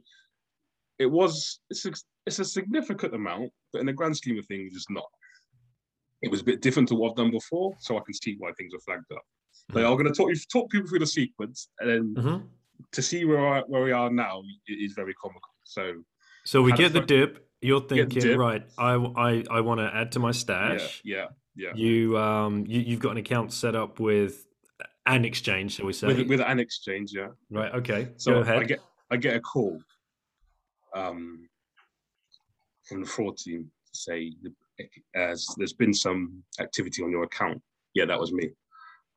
it 0.97 1.05
was. 1.07 1.59
It's 1.69 1.85
a, 1.85 1.93
it's 2.25 2.39
a 2.39 2.45
significant 2.45 3.13
amount, 3.15 3.51
but 3.73 3.79
in 3.79 3.87
the 3.87 3.93
grand 3.93 4.15
scheme 4.15 4.37
of 4.37 4.45
things, 4.45 4.73
it's 4.75 4.89
not. 4.89 5.05
It 6.21 6.29
was 6.29 6.41
a 6.41 6.43
bit 6.43 6.61
different 6.61 6.89
to 6.89 6.95
what 6.95 7.11
I've 7.11 7.15
done 7.17 7.31
before, 7.31 7.73
so 7.79 7.97
I 7.97 8.01
can 8.05 8.13
see 8.13 8.35
why 8.37 8.51
things 8.57 8.73
are 8.73 8.79
flagged 8.79 9.11
up. 9.13 9.23
But 9.69 9.85
I'm 9.85 9.93
going 9.93 10.05
to 10.05 10.11
talk 10.13 10.29
you 10.29 10.35
talk 10.51 10.69
people 10.69 10.87
through 10.87 10.99
the 10.99 11.07
sequence, 11.07 11.69
and 11.79 11.89
then 11.89 12.15
Mhm. 12.15 12.47
to 12.91 13.01
see 13.01 13.25
where 13.25 13.45
I, 13.47 13.61
where 13.61 13.83
we 13.83 13.91
are 13.91 14.09
now 14.09 14.41
is 14.67 14.93
very 14.93 15.13
comical. 15.15 15.49
So 15.63 16.03
So 16.45 16.61
we 16.61 16.71
get 16.73 16.93
the 16.93 17.01
dip. 17.01 17.45
You're 17.61 17.81
thinking, 17.81 18.21
dip. 18.21 18.37
right? 18.37 18.63
I 18.77 18.93
I, 18.93 19.43
I 19.51 19.61
want 19.61 19.79
to 19.79 19.89
add 19.93 20.11
to 20.13 20.19
my 20.19 20.29
yeah, 20.29 20.31
stash. 20.31 21.01
yeah, 21.03 21.27
yeah. 21.55 21.73
You 21.75 22.17
um 22.17 22.65
you, 22.67 22.79
you've 22.81 22.99
got 22.99 23.11
an 23.11 23.17
account 23.17 23.53
set 23.53 23.75
up 23.75 23.99
with 23.99 24.45
an 25.15 25.25
exchange, 25.25 25.73
shall 25.75 25.85
we 25.85 25.93
say? 25.93 26.07
With 26.07 26.27
with 26.27 26.41
an 26.41 26.59
exchange, 26.59 27.11
yeah. 27.13 27.27
right. 27.49 27.73
Okay. 27.75 28.09
So 28.17 28.33
Go 28.33 28.39
ahead. 28.41 28.59
I 28.59 28.63
get 28.63 28.79
I 29.11 29.17
get 29.17 29.35
a 29.35 29.39
call 29.39 29.79
um, 30.95 31.47
from 32.87 33.01
the 33.01 33.07
fraud 33.07 33.37
team 33.37 33.69
to 33.91 33.99
say 33.99 34.31
as 35.15 35.45
there's 35.57 35.73
been 35.73 35.93
some 35.93 36.43
activity 36.59 37.03
on 37.03 37.11
your 37.11 37.23
account. 37.23 37.61
Yeah, 37.93 38.05
that 38.05 38.19
was 38.19 38.31
me. 38.31 38.49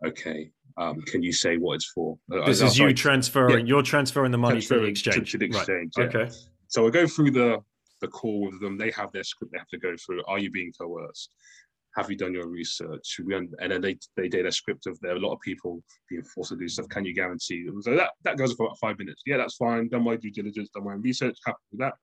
Okay. 0.04 0.50
Um, 0.78 1.02
can 1.02 1.22
you 1.22 1.32
say 1.32 1.56
what 1.58 1.74
it's 1.74 1.90
for? 1.94 2.18
Uh, 2.32 2.44
this 2.46 2.62
I- 2.62 2.66
is 2.66 2.80
I- 2.80 2.84
you 2.88 2.94
transferring. 2.94 3.66
You're 3.66 3.82
transferring 3.82 4.32
the 4.32 4.38
money 4.38 4.60
to 4.60 4.68
the 4.68 4.80
to- 4.80 4.84
exchange. 4.86 5.32
to 5.32 5.38
the 5.38 5.48
Right. 5.50 5.56
exchange, 5.60 5.92
yeah. 5.96 6.04
Okay. 6.04 6.30
So 6.68 6.86
I 6.86 6.90
go 6.90 7.06
through 7.06 7.32
the 7.32 7.62
the 8.00 8.08
call 8.08 8.46
with 8.46 8.60
them. 8.60 8.76
They 8.76 8.90
have 8.90 9.12
their 9.12 9.22
script 9.22 9.52
they 9.52 9.58
have 9.58 9.68
to 9.68 9.78
go 9.78 9.94
through. 9.96 10.24
Are 10.26 10.38
you 10.40 10.50
being 10.50 10.72
coerced? 10.72 11.30
Have 11.96 12.10
you 12.10 12.16
done 12.16 12.32
your 12.32 12.48
research? 12.48 13.18
And 13.18 13.50
then 13.60 13.80
they 13.80 13.98
they 14.16 14.28
did 14.28 14.46
a 14.46 14.52
script 14.52 14.86
of 14.86 14.98
there 15.00 15.12
are 15.12 15.16
a 15.16 15.20
lot 15.20 15.34
of 15.34 15.40
people 15.40 15.82
being 16.08 16.22
forced 16.22 16.50
to 16.50 16.56
do 16.56 16.68
stuff. 16.68 16.88
Can 16.88 17.04
you 17.04 17.14
guarantee? 17.14 17.64
them? 17.66 17.82
So 17.82 17.94
that 17.96 18.12
that 18.24 18.36
goes 18.36 18.52
for 18.54 18.66
about 18.66 18.78
five 18.78 18.98
minutes. 18.98 19.22
Yeah, 19.26 19.36
that's 19.36 19.56
fine. 19.56 19.88
Done 19.88 20.04
my 20.04 20.16
due 20.16 20.30
diligence, 20.30 20.70
done 20.70 20.84
my 20.84 20.94
research. 20.94 21.36
Happy 21.44 21.58
with 21.70 21.80
that. 21.80 21.94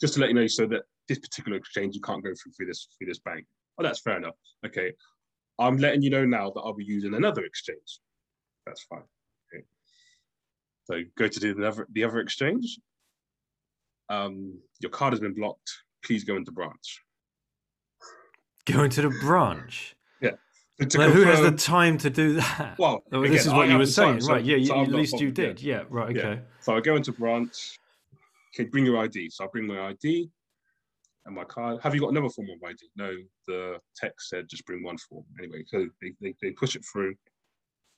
Just 0.00 0.14
to 0.14 0.20
let 0.20 0.30
you 0.30 0.34
know, 0.34 0.46
so 0.46 0.66
that 0.66 0.82
this 1.08 1.18
particular 1.18 1.58
exchange 1.58 1.94
you 1.94 2.00
can't 2.00 2.24
go 2.24 2.30
through 2.30 2.52
through 2.52 2.66
this 2.66 2.88
through 2.96 3.08
this 3.08 3.18
bank. 3.18 3.44
Oh, 3.78 3.82
that's 3.82 4.00
fair 4.00 4.16
enough. 4.16 4.36
Okay, 4.64 4.92
I'm 5.58 5.76
letting 5.76 6.02
you 6.02 6.10
know 6.10 6.24
now 6.24 6.50
that 6.50 6.60
I'll 6.60 6.74
be 6.74 6.84
using 6.84 7.14
another 7.14 7.44
exchange. 7.44 8.00
That's 8.66 8.82
fine. 8.84 9.02
Okay. 9.54 9.64
So 10.84 11.02
go 11.18 11.28
to 11.28 11.40
the 11.40 11.68
other 11.68 11.86
the 11.92 12.04
other 12.04 12.20
exchange 12.20 12.78
um, 14.10 14.58
your 14.80 14.90
card 14.90 15.12
has 15.12 15.20
been 15.20 15.34
blocked. 15.34 15.70
Please 16.04 16.24
go 16.24 16.36
into 16.36 16.50
branch. 16.50 17.00
Going 18.72 18.90
to 18.90 19.02
the 19.02 19.10
branch. 19.20 19.96
To, 20.22 20.86
to 20.86 20.98
Like, 20.98 21.12
who 21.12 21.22
has 21.24 21.40
the 21.42 21.50
time 21.52 21.98
to 21.98 22.08
do 22.08 22.34
that? 22.34 22.76
well, 22.78 23.02
Oh, 23.12 23.20
again, 23.20 23.32
this 23.32 23.42
is 23.44 23.52
I 23.52 23.56
what 23.58 23.68
you 23.68 23.76
were 23.76 23.84
the 23.84 23.92
time, 23.92 24.12
saying, 24.12 24.20
so- 24.22 24.32
right? 24.32 24.42
Yeah, 24.44 24.56
you, 24.56 24.64
so 24.64 24.80
at 24.80 24.88
least 24.88 25.20
you 25.20 25.30
did. 25.30 25.60
Yeah, 25.60 25.82
right. 25.90 26.16
Yeah. 26.16 26.22
Okay. 26.26 26.40
So 26.60 26.74
I 26.74 26.80
go 26.80 26.96
into 26.96 27.12
branch. 27.12 27.78
Okay, 28.54 28.66
bring 28.66 28.86
your 28.86 28.96
ID. 28.96 29.28
So 29.28 29.44
I 29.44 29.48
bring 29.52 29.66
my 29.66 29.88
ID 29.88 30.30
and 31.26 31.34
my 31.34 31.44
card. 31.44 31.80
Have 31.82 31.94
you 31.94 32.00
got 32.00 32.12
another 32.12 32.30
form 32.30 32.48
of 32.48 32.66
ID? 32.66 32.78
No, 32.96 33.14
the 33.46 33.78
text 33.94 34.30
said 34.30 34.48
just 34.48 34.64
bring 34.64 34.82
one 34.82 34.96
form. 34.96 35.24
Anyway, 35.38 35.64
so 35.66 35.86
they, 36.00 36.12
they, 36.22 36.34
they 36.40 36.50
push 36.52 36.76
it 36.76 36.84
through. 36.90 37.14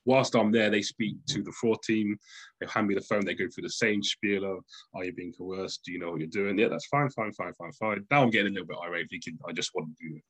Whilst 0.05 0.35
I'm 0.35 0.51
there, 0.51 0.69
they 0.69 0.83
speak 0.83 1.15
to 1.29 1.43
the 1.45 1.53
fraud 1.53 1.79
team. 1.85 2.19
They 2.61 2.67
hand 2.67 2.89
me 2.89 2.97
the 2.97 3.01
phone. 3.03 3.25
They 3.25 3.35
go 3.35 3.47
through 3.55 3.63
the 3.63 3.71
same 3.71 4.03
spiel 4.03 4.45
of, 4.45 4.65
are 4.97 5.05
you 5.05 5.13
being 5.13 5.33
coerced? 5.39 5.85
Do 5.85 5.93
you 5.93 6.01
know 6.01 6.11
what 6.11 6.19
you're 6.19 6.27
doing? 6.29 6.59
Yeah, 6.59 6.67
that's 6.67 6.87
fine, 6.87 7.09
fine, 7.11 7.33
fine, 7.35 7.53
fine, 7.55 7.71
fine. 7.79 8.05
Now 8.11 8.25
I'm 8.25 8.31
getting 8.31 8.49
a 8.51 8.55
little 8.55 8.67
bit 8.67 8.79
irate 8.85 9.07
thinking, 9.09 9.39
I 9.49 9.53
just 9.53 9.71
want 9.77 9.87
to 9.97 10.09
do 10.09 10.17
it. 10.17 10.23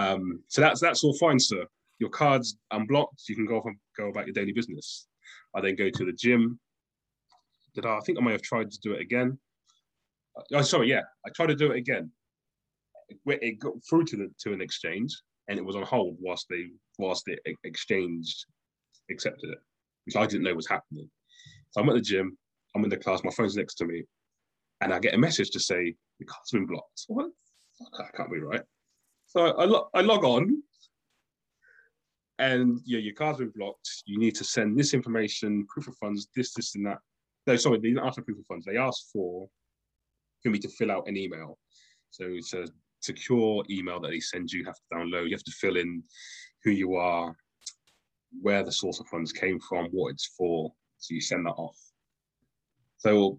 Um, 0.00 0.42
so 0.48 0.60
that's 0.62 0.80
that's 0.80 1.04
all 1.04 1.16
fine, 1.18 1.38
sir. 1.38 1.66
Your 1.98 2.10
card's 2.10 2.56
unblocked. 2.70 3.28
You 3.28 3.36
can 3.36 3.46
go 3.46 3.58
off 3.58 3.66
and 3.66 3.76
go 3.96 4.08
about 4.08 4.26
your 4.26 4.32
daily 4.32 4.52
business. 4.52 5.06
I 5.54 5.60
then 5.60 5.76
go 5.76 5.90
to 5.90 6.04
the 6.04 6.12
gym. 6.12 6.58
Did 7.74 7.84
I? 7.84 7.98
I 7.98 8.00
think 8.00 8.18
I 8.18 8.22
may 8.22 8.32
have 8.32 8.42
tried 8.42 8.70
to 8.70 8.80
do 8.80 8.92
it 8.92 9.00
again. 9.00 9.38
Uh, 10.36 10.42
Oh, 10.54 10.62
sorry, 10.62 10.88
yeah, 10.88 11.02
I 11.26 11.30
tried 11.30 11.48
to 11.48 11.54
do 11.54 11.70
it 11.72 11.76
again. 11.76 12.10
It, 13.26 13.58
got 13.58 13.74
through 13.88 14.04
to 14.06 14.16
the 14.16 14.30
to 14.42 14.52
an 14.52 14.62
exchange, 14.62 15.14
and 15.48 15.58
it 15.58 15.64
was 15.64 15.76
on 15.76 15.82
hold 15.82 16.16
whilst 16.20 16.46
they 16.48 16.66
whilst 16.98 17.24
the 17.26 17.36
exchange 17.64 18.46
accepted 19.10 19.50
it, 19.50 19.58
which 20.06 20.16
I 20.16 20.26
didn't 20.26 20.44
know 20.44 20.54
was 20.54 20.68
happening. 20.68 21.10
So 21.72 21.80
I'm 21.80 21.88
at 21.90 21.96
the 21.96 22.00
gym. 22.00 22.38
I'm 22.74 22.84
in 22.84 22.90
the 22.90 22.96
class. 22.96 23.24
My 23.24 23.32
phone's 23.32 23.56
next 23.56 23.74
to 23.76 23.84
me, 23.84 24.04
and 24.80 24.94
I 24.94 24.98
get 24.98 25.14
a 25.14 25.18
message 25.18 25.50
to 25.50 25.60
say 25.60 25.94
the 26.20 26.24
card's 26.24 26.52
been 26.52 26.66
blocked. 26.66 27.04
What? 27.08 27.30
That 27.98 28.14
can't 28.14 28.32
be 28.32 28.38
right. 28.38 28.62
So 29.30 29.46
I, 29.46 29.64
lo- 29.64 29.88
I 29.94 30.00
log 30.00 30.24
on, 30.24 30.60
and 32.40 32.80
yeah, 32.84 32.98
your 32.98 33.14
card's 33.14 33.38
been 33.38 33.52
blocked. 33.54 33.88
You 34.04 34.18
need 34.18 34.34
to 34.34 34.44
send 34.44 34.76
this 34.76 34.92
information, 34.92 35.68
proof 35.68 35.86
of 35.86 35.96
funds, 35.98 36.26
this, 36.34 36.52
this, 36.52 36.74
and 36.74 36.84
that. 36.86 36.98
No, 37.46 37.54
sorry, 37.54 37.78
they 37.78 37.90
didn't 37.90 38.04
ask 38.04 38.16
for 38.16 38.22
proof 38.22 38.40
of 38.40 38.46
funds. 38.46 38.66
They 38.66 38.76
asked 38.76 39.10
for 39.12 39.48
for 40.42 40.50
me 40.50 40.58
to 40.58 40.68
fill 40.68 40.90
out 40.90 41.06
an 41.06 41.16
email. 41.16 41.58
So 42.10 42.24
it's 42.28 42.54
a 42.54 42.66
secure 43.02 43.62
email 43.70 44.00
that 44.00 44.08
they 44.08 44.18
send 44.18 44.50
you. 44.50 44.60
You 44.60 44.66
have 44.66 44.74
to 44.74 44.96
download. 44.96 45.28
You 45.28 45.36
have 45.36 45.44
to 45.44 45.52
fill 45.52 45.76
in 45.76 46.02
who 46.64 46.72
you 46.72 46.96
are, 46.96 47.32
where 48.42 48.64
the 48.64 48.72
source 48.72 48.98
of 48.98 49.06
funds 49.06 49.30
came 49.30 49.60
from, 49.60 49.86
what 49.92 50.10
it's 50.10 50.26
for. 50.36 50.72
So 50.98 51.14
you 51.14 51.20
send 51.20 51.46
that 51.46 51.50
off. 51.50 51.78
So 52.98 53.38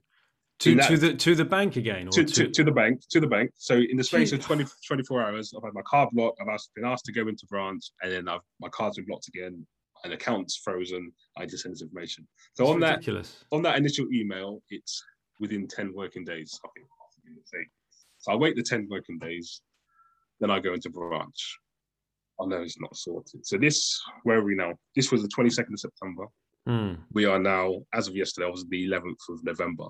To, 0.61 0.75
that- 0.75 0.87
to 0.89 0.97
the 0.97 1.13
to 1.15 1.35
the 1.35 1.45
bank 1.45 1.75
again, 1.75 2.07
or 2.07 2.11
to, 2.11 2.23
to, 2.23 2.47
to, 2.47 2.63
the 2.63 2.71
bank, 2.71 3.01
to 3.09 3.19
the 3.19 3.27
bank. 3.27 3.51
So 3.57 3.77
in 3.77 3.97
the 3.97 4.03
space 4.03 4.31
of 4.31 4.41
20, 4.41 4.65
24 4.85 5.21
hours, 5.23 5.53
I've 5.57 5.63
had 5.63 5.73
my 5.73 5.81
card 5.81 6.09
blocked. 6.11 6.39
I've 6.39 6.47
asked, 6.49 6.71
been 6.75 6.85
asked 6.85 7.05
to 7.05 7.11
go 7.11 7.27
into 7.27 7.45
branch, 7.47 7.91
and 8.03 8.11
then 8.11 8.27
I've, 8.27 8.41
my 8.59 8.69
card's 8.69 8.97
been 8.97 9.05
blocked 9.05 9.27
again. 9.27 9.65
An 10.03 10.11
account's 10.11 10.57
frozen. 10.57 11.11
I 11.37 11.45
just 11.45 11.63
send 11.63 11.73
this 11.73 11.81
information. 11.81 12.27
So 12.55 12.67
on 12.67 12.79
that 12.81 13.03
on 13.51 13.61
that 13.63 13.77
initial 13.77 14.05
email, 14.13 14.61
it's 14.69 15.03
within 15.39 15.67
10 15.67 15.93
working 15.95 16.23
days. 16.23 16.59
I 16.63 16.67
think. 17.51 17.69
So 18.19 18.31
I 18.31 18.35
wait 18.35 18.55
the 18.55 18.61
10 18.61 18.87
working 18.89 19.17
days, 19.17 19.61
then 20.39 20.51
I 20.51 20.59
go 20.59 20.73
into 20.73 20.89
branch. 20.91 21.57
I 22.39 22.45
know 22.45 22.61
it's 22.61 22.79
not 22.79 22.95
sorted. 22.95 23.45
So 23.45 23.57
this, 23.57 23.99
where 24.23 24.37
are 24.37 24.43
we 24.43 24.55
now? 24.55 24.73
This 24.95 25.11
was 25.11 25.21
the 25.23 25.27
22nd 25.29 25.73
of 25.73 25.79
September. 25.79 26.25
Hmm. 26.67 26.93
We 27.11 27.25
are 27.25 27.39
now, 27.39 27.81
as 27.93 28.07
of 28.07 28.15
yesterday, 28.15 28.47
I 28.47 28.51
was 28.51 28.65
the 28.69 28.87
11th 28.87 29.29
of 29.29 29.43
November, 29.43 29.85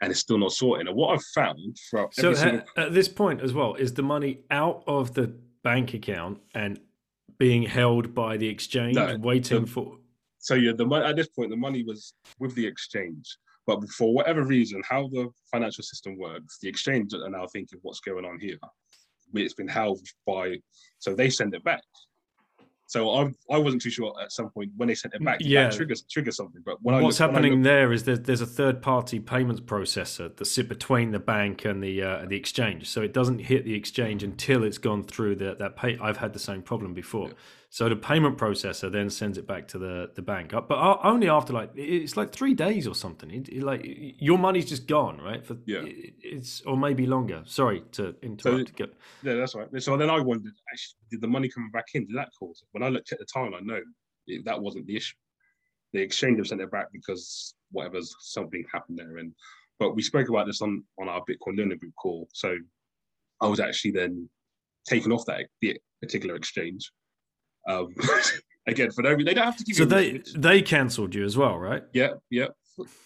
and 0.00 0.10
it's 0.10 0.20
still 0.20 0.38
not 0.38 0.52
sorted. 0.52 0.86
And 0.88 0.96
what 0.96 1.14
I've 1.14 1.24
found 1.34 1.76
throughout 1.88 2.14
So 2.14 2.30
every 2.30 2.38
uh, 2.38 2.42
single, 2.42 2.62
at 2.76 2.94
this 2.94 3.08
point 3.08 3.40
as 3.42 3.52
well, 3.52 3.74
is 3.74 3.92
the 3.94 4.02
money 4.02 4.40
out 4.50 4.82
of 4.86 5.14
the 5.14 5.32
bank 5.62 5.94
account 5.94 6.40
and 6.54 6.80
being 7.38 7.62
held 7.62 8.14
by 8.14 8.36
the 8.36 8.48
exchange, 8.48 8.96
No, 8.96 9.16
waiting 9.18 9.62
the- 9.62 9.70
for? 9.70 9.96
so 10.38 10.54
yeah, 10.54 10.72
the 10.74 10.86
at 11.04 11.16
this 11.16 11.28
point 11.28 11.50
the 11.50 11.56
money 11.56 11.82
was 11.84 12.14
with 12.38 12.54
the 12.54 12.66
exchange, 12.66 13.36
but 13.66 13.86
for 13.90 14.12
whatever 14.14 14.42
reason, 14.44 14.82
how 14.88 15.08
the 15.08 15.28
financial 15.52 15.84
system 15.84 16.18
works, 16.18 16.58
the 16.60 16.68
exchange 16.68 17.12
are 17.14 17.28
now 17.28 17.46
thinking 17.46 17.78
what's 17.82 18.00
going 18.00 18.24
on 18.24 18.38
here. 18.40 18.56
It's 19.34 19.54
been 19.54 19.68
held 19.68 20.00
by, 20.26 20.56
so 20.98 21.14
they 21.14 21.30
send 21.30 21.54
it 21.54 21.62
back. 21.62 21.82
So 22.90 23.08
I 23.10 23.30
I 23.48 23.56
wasn't 23.56 23.82
too 23.82 23.90
sure 23.90 24.12
at 24.20 24.32
some 24.32 24.50
point 24.50 24.72
when 24.76 24.88
they 24.88 24.96
sent 24.96 25.14
it 25.14 25.24
back, 25.24 25.38
Yeah. 25.40 25.70
trigger 25.70 25.94
trigger 26.10 26.32
something. 26.32 26.60
But 26.66 26.82
when 26.82 26.96
I 26.96 27.00
What's 27.00 27.20
looked- 27.20 27.30
happening 27.32 27.52
looked- 27.52 27.62
there 27.64 27.92
is 27.92 28.02
that 28.02 28.24
there's 28.24 28.40
a 28.40 28.46
third-party 28.46 29.20
payments 29.20 29.60
processor 29.60 30.34
that 30.36 30.44
sit 30.44 30.68
between 30.68 31.12
the 31.12 31.20
bank 31.20 31.64
and 31.64 31.84
the 31.84 32.02
uh, 32.02 32.26
the 32.26 32.34
exchange, 32.36 32.88
so 32.88 33.00
it 33.00 33.12
doesn't 33.14 33.38
hit 33.42 33.64
the 33.64 33.74
exchange 33.74 34.24
until 34.24 34.64
it's 34.64 34.78
gone 34.78 35.04
through 35.04 35.36
the, 35.36 35.54
that 35.60 35.76
pay. 35.76 35.98
I've 35.98 36.16
had 36.16 36.32
the 36.32 36.40
same 36.40 36.62
problem 36.62 36.92
before. 36.92 37.30
So 37.72 37.88
the 37.88 37.94
payment 37.94 38.36
processor 38.36 38.90
then 38.90 39.08
sends 39.10 39.38
it 39.38 39.46
back 39.46 39.68
to 39.68 39.78
the 39.78 40.10
the 40.16 40.22
bank, 40.22 40.52
Uh, 40.52 40.60
but 40.60 41.00
only 41.04 41.28
after 41.28 41.52
like 41.52 41.70
it's 41.76 42.16
like 42.16 42.32
three 42.32 42.52
days 42.52 42.88
or 42.88 42.96
something. 42.96 43.30
It, 43.30 43.48
it, 43.48 43.62
like 43.62 43.82
your 44.18 44.38
money's 44.38 44.68
just 44.68 44.88
gone, 44.88 45.18
right? 45.20 45.46
For 45.46 45.56
Yeah. 45.66 45.84
it- 45.84 46.14
it's 46.20 46.62
or 46.62 46.76
maybe 46.76 47.06
longer. 47.06 47.42
Sorry 47.46 47.82
to 47.92 48.16
interrupt. 48.22 48.74
Go- 48.76 48.86
Yeah, 49.22 49.34
that's 49.36 49.54
right. 49.54 49.68
So 49.80 49.96
then 49.96 50.10
I 50.10 50.18
wondered, 50.18 50.52
actually, 50.72 50.96
did 51.12 51.20
the 51.20 51.28
money 51.28 51.48
come 51.48 51.70
back 51.70 51.86
in? 51.94 52.06
Did 52.08 52.16
that 52.16 52.30
cause 52.36 52.60
it? 52.60 52.68
When 52.72 52.82
I 52.82 52.88
looked 52.88 53.12
at 53.12 53.20
the 53.20 53.26
timeline, 53.26 53.64
no, 53.66 53.80
it, 54.26 54.44
that 54.46 54.60
wasn't 54.60 54.86
the 54.86 54.96
issue. 54.96 55.14
The 55.92 56.00
exchange 56.00 56.38
have 56.38 56.48
sent 56.48 56.60
it 56.60 56.72
back 56.72 56.88
because 56.92 57.54
whatever's 57.70 58.12
something 58.18 58.64
happened 58.72 58.98
there. 58.98 59.18
And 59.18 59.32
but 59.78 59.94
we 59.94 60.02
spoke 60.02 60.28
about 60.28 60.46
this 60.46 60.60
on 60.60 60.82
on 60.98 61.08
our 61.08 61.20
Bitcoin 61.24 61.56
learning 61.56 61.78
group 61.78 61.94
call. 61.94 62.28
So 62.32 62.56
I 63.40 63.46
was 63.46 63.60
actually 63.60 63.92
then 63.92 64.28
taken 64.86 65.12
off 65.12 65.24
that 65.26 65.46
the 65.60 65.78
particular 66.02 66.34
exchange. 66.34 66.90
Um, 67.68 67.94
again, 68.66 68.90
for 68.90 69.02
no 69.02 69.16
they 69.16 69.34
don't 69.34 69.44
have 69.44 69.56
to 69.56 69.64
give 69.64 69.76
So 69.76 69.84
they 69.84 70.22
they 70.36 70.62
cancelled 70.62 71.14
you 71.14 71.24
as 71.24 71.36
well, 71.36 71.58
right? 71.58 71.82
yeah, 71.92 72.10
yeah, 72.30 72.48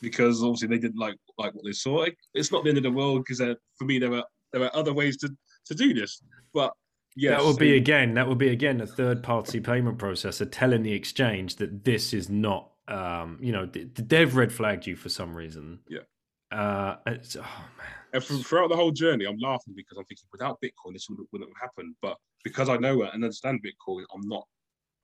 because 0.01 0.43
obviously 0.43 0.69
they 0.69 0.79
didn't 0.79 0.99
like 0.99 1.17
like 1.39 1.55
what 1.55 1.65
they 1.65 1.73
saw. 1.73 2.07
It's 2.35 2.53
not 2.53 2.65
the 2.65 2.71
end 2.71 2.79
of 2.79 2.85
the 2.85 2.91
world 2.91 3.25
because 3.25 3.57
for 3.77 3.85
me 3.85 3.99
there 3.99 4.11
were 4.11 4.25
there 4.53 4.61
were 4.61 4.75
other 4.75 4.93
ways 4.93 5.17
to 5.19 5.31
to 5.67 5.75
do 5.75 5.95
this, 5.95 6.23
but 6.53 6.73
yeah, 7.17 7.31
that 7.31 7.45
would 7.45 7.59
be 7.59 7.77
again. 7.77 8.15
That 8.15 8.29
would 8.29 8.39
be 8.39 8.49
again 8.49 8.81
a 8.81 8.87
third 8.87 9.23
party 9.23 9.61
payment 9.61 9.99
processor 9.99 10.49
telling 10.51 10.83
the 10.83 10.93
exchange 10.93 11.57
that 11.57 11.85
this 11.85 12.13
is 12.13 12.29
not. 12.29 12.71
Um, 12.89 13.39
you 13.41 13.53
know, 13.53 13.67
th- 13.67 13.89
they've 13.95 14.35
red 14.35 14.53
flagged 14.53 14.87
you 14.87 14.97
for 14.97 15.09
some 15.09 15.35
reason. 15.35 15.79
Yeah. 15.89 16.01
Uh, 16.51 16.97
it's, 17.07 17.37
oh 17.37 17.41
man. 17.41 18.04
And 18.15 18.23
from, 18.23 18.43
throughout 18.45 18.69
the 18.69 18.77
whole 18.77 18.93
journey, 18.93 19.25
I'm 19.25 19.39
laughing 19.39 19.75
because 19.77 19.99
I'm 19.99 20.05
thinking 20.05 20.29
without 20.31 20.61
Bitcoin, 20.63 20.93
this 20.93 21.09
wouldn't, 21.11 21.29
wouldn't 21.33 21.51
have 21.51 21.69
happened. 21.69 21.97
But 22.01 22.17
because 22.45 22.69
I 22.69 22.77
know 22.77 23.03
and 23.03 23.13
understand 23.13 23.61
Bitcoin, 23.61 24.05
I'm 24.15 24.27
not 24.29 24.47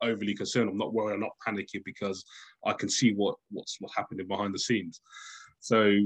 overly 0.00 0.32
concerned. 0.32 0.70
I'm 0.70 0.78
not 0.78 0.94
worried. 0.94 1.14
I'm 1.14 1.20
not 1.20 1.36
panicking 1.46 1.84
because 1.84 2.24
I 2.64 2.72
can 2.72 2.88
see 2.88 3.12
what 3.12 3.34
what's 3.50 3.76
what 3.80 3.90
happening 3.96 4.28
behind 4.28 4.54
the 4.54 4.60
scenes. 4.60 5.00
So 5.58 5.98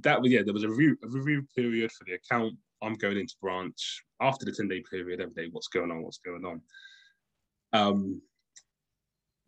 that 0.00 0.22
was 0.22 0.32
yeah, 0.32 0.40
there 0.42 0.54
was 0.54 0.64
a 0.64 0.70
review, 0.70 0.96
a 1.04 1.08
review 1.08 1.46
period 1.54 1.92
for 1.92 2.04
the 2.04 2.14
account. 2.14 2.54
I'm 2.82 2.94
going 2.94 3.18
into 3.18 3.34
branch 3.42 4.04
after 4.22 4.46
the 4.46 4.52
10 4.52 4.68
day 4.68 4.82
period 4.90 5.20
every 5.20 5.34
day. 5.34 5.48
What's 5.52 5.68
going 5.68 5.90
on? 5.90 6.02
What's 6.02 6.18
going 6.18 6.46
on? 6.46 6.62
Um, 7.74 8.22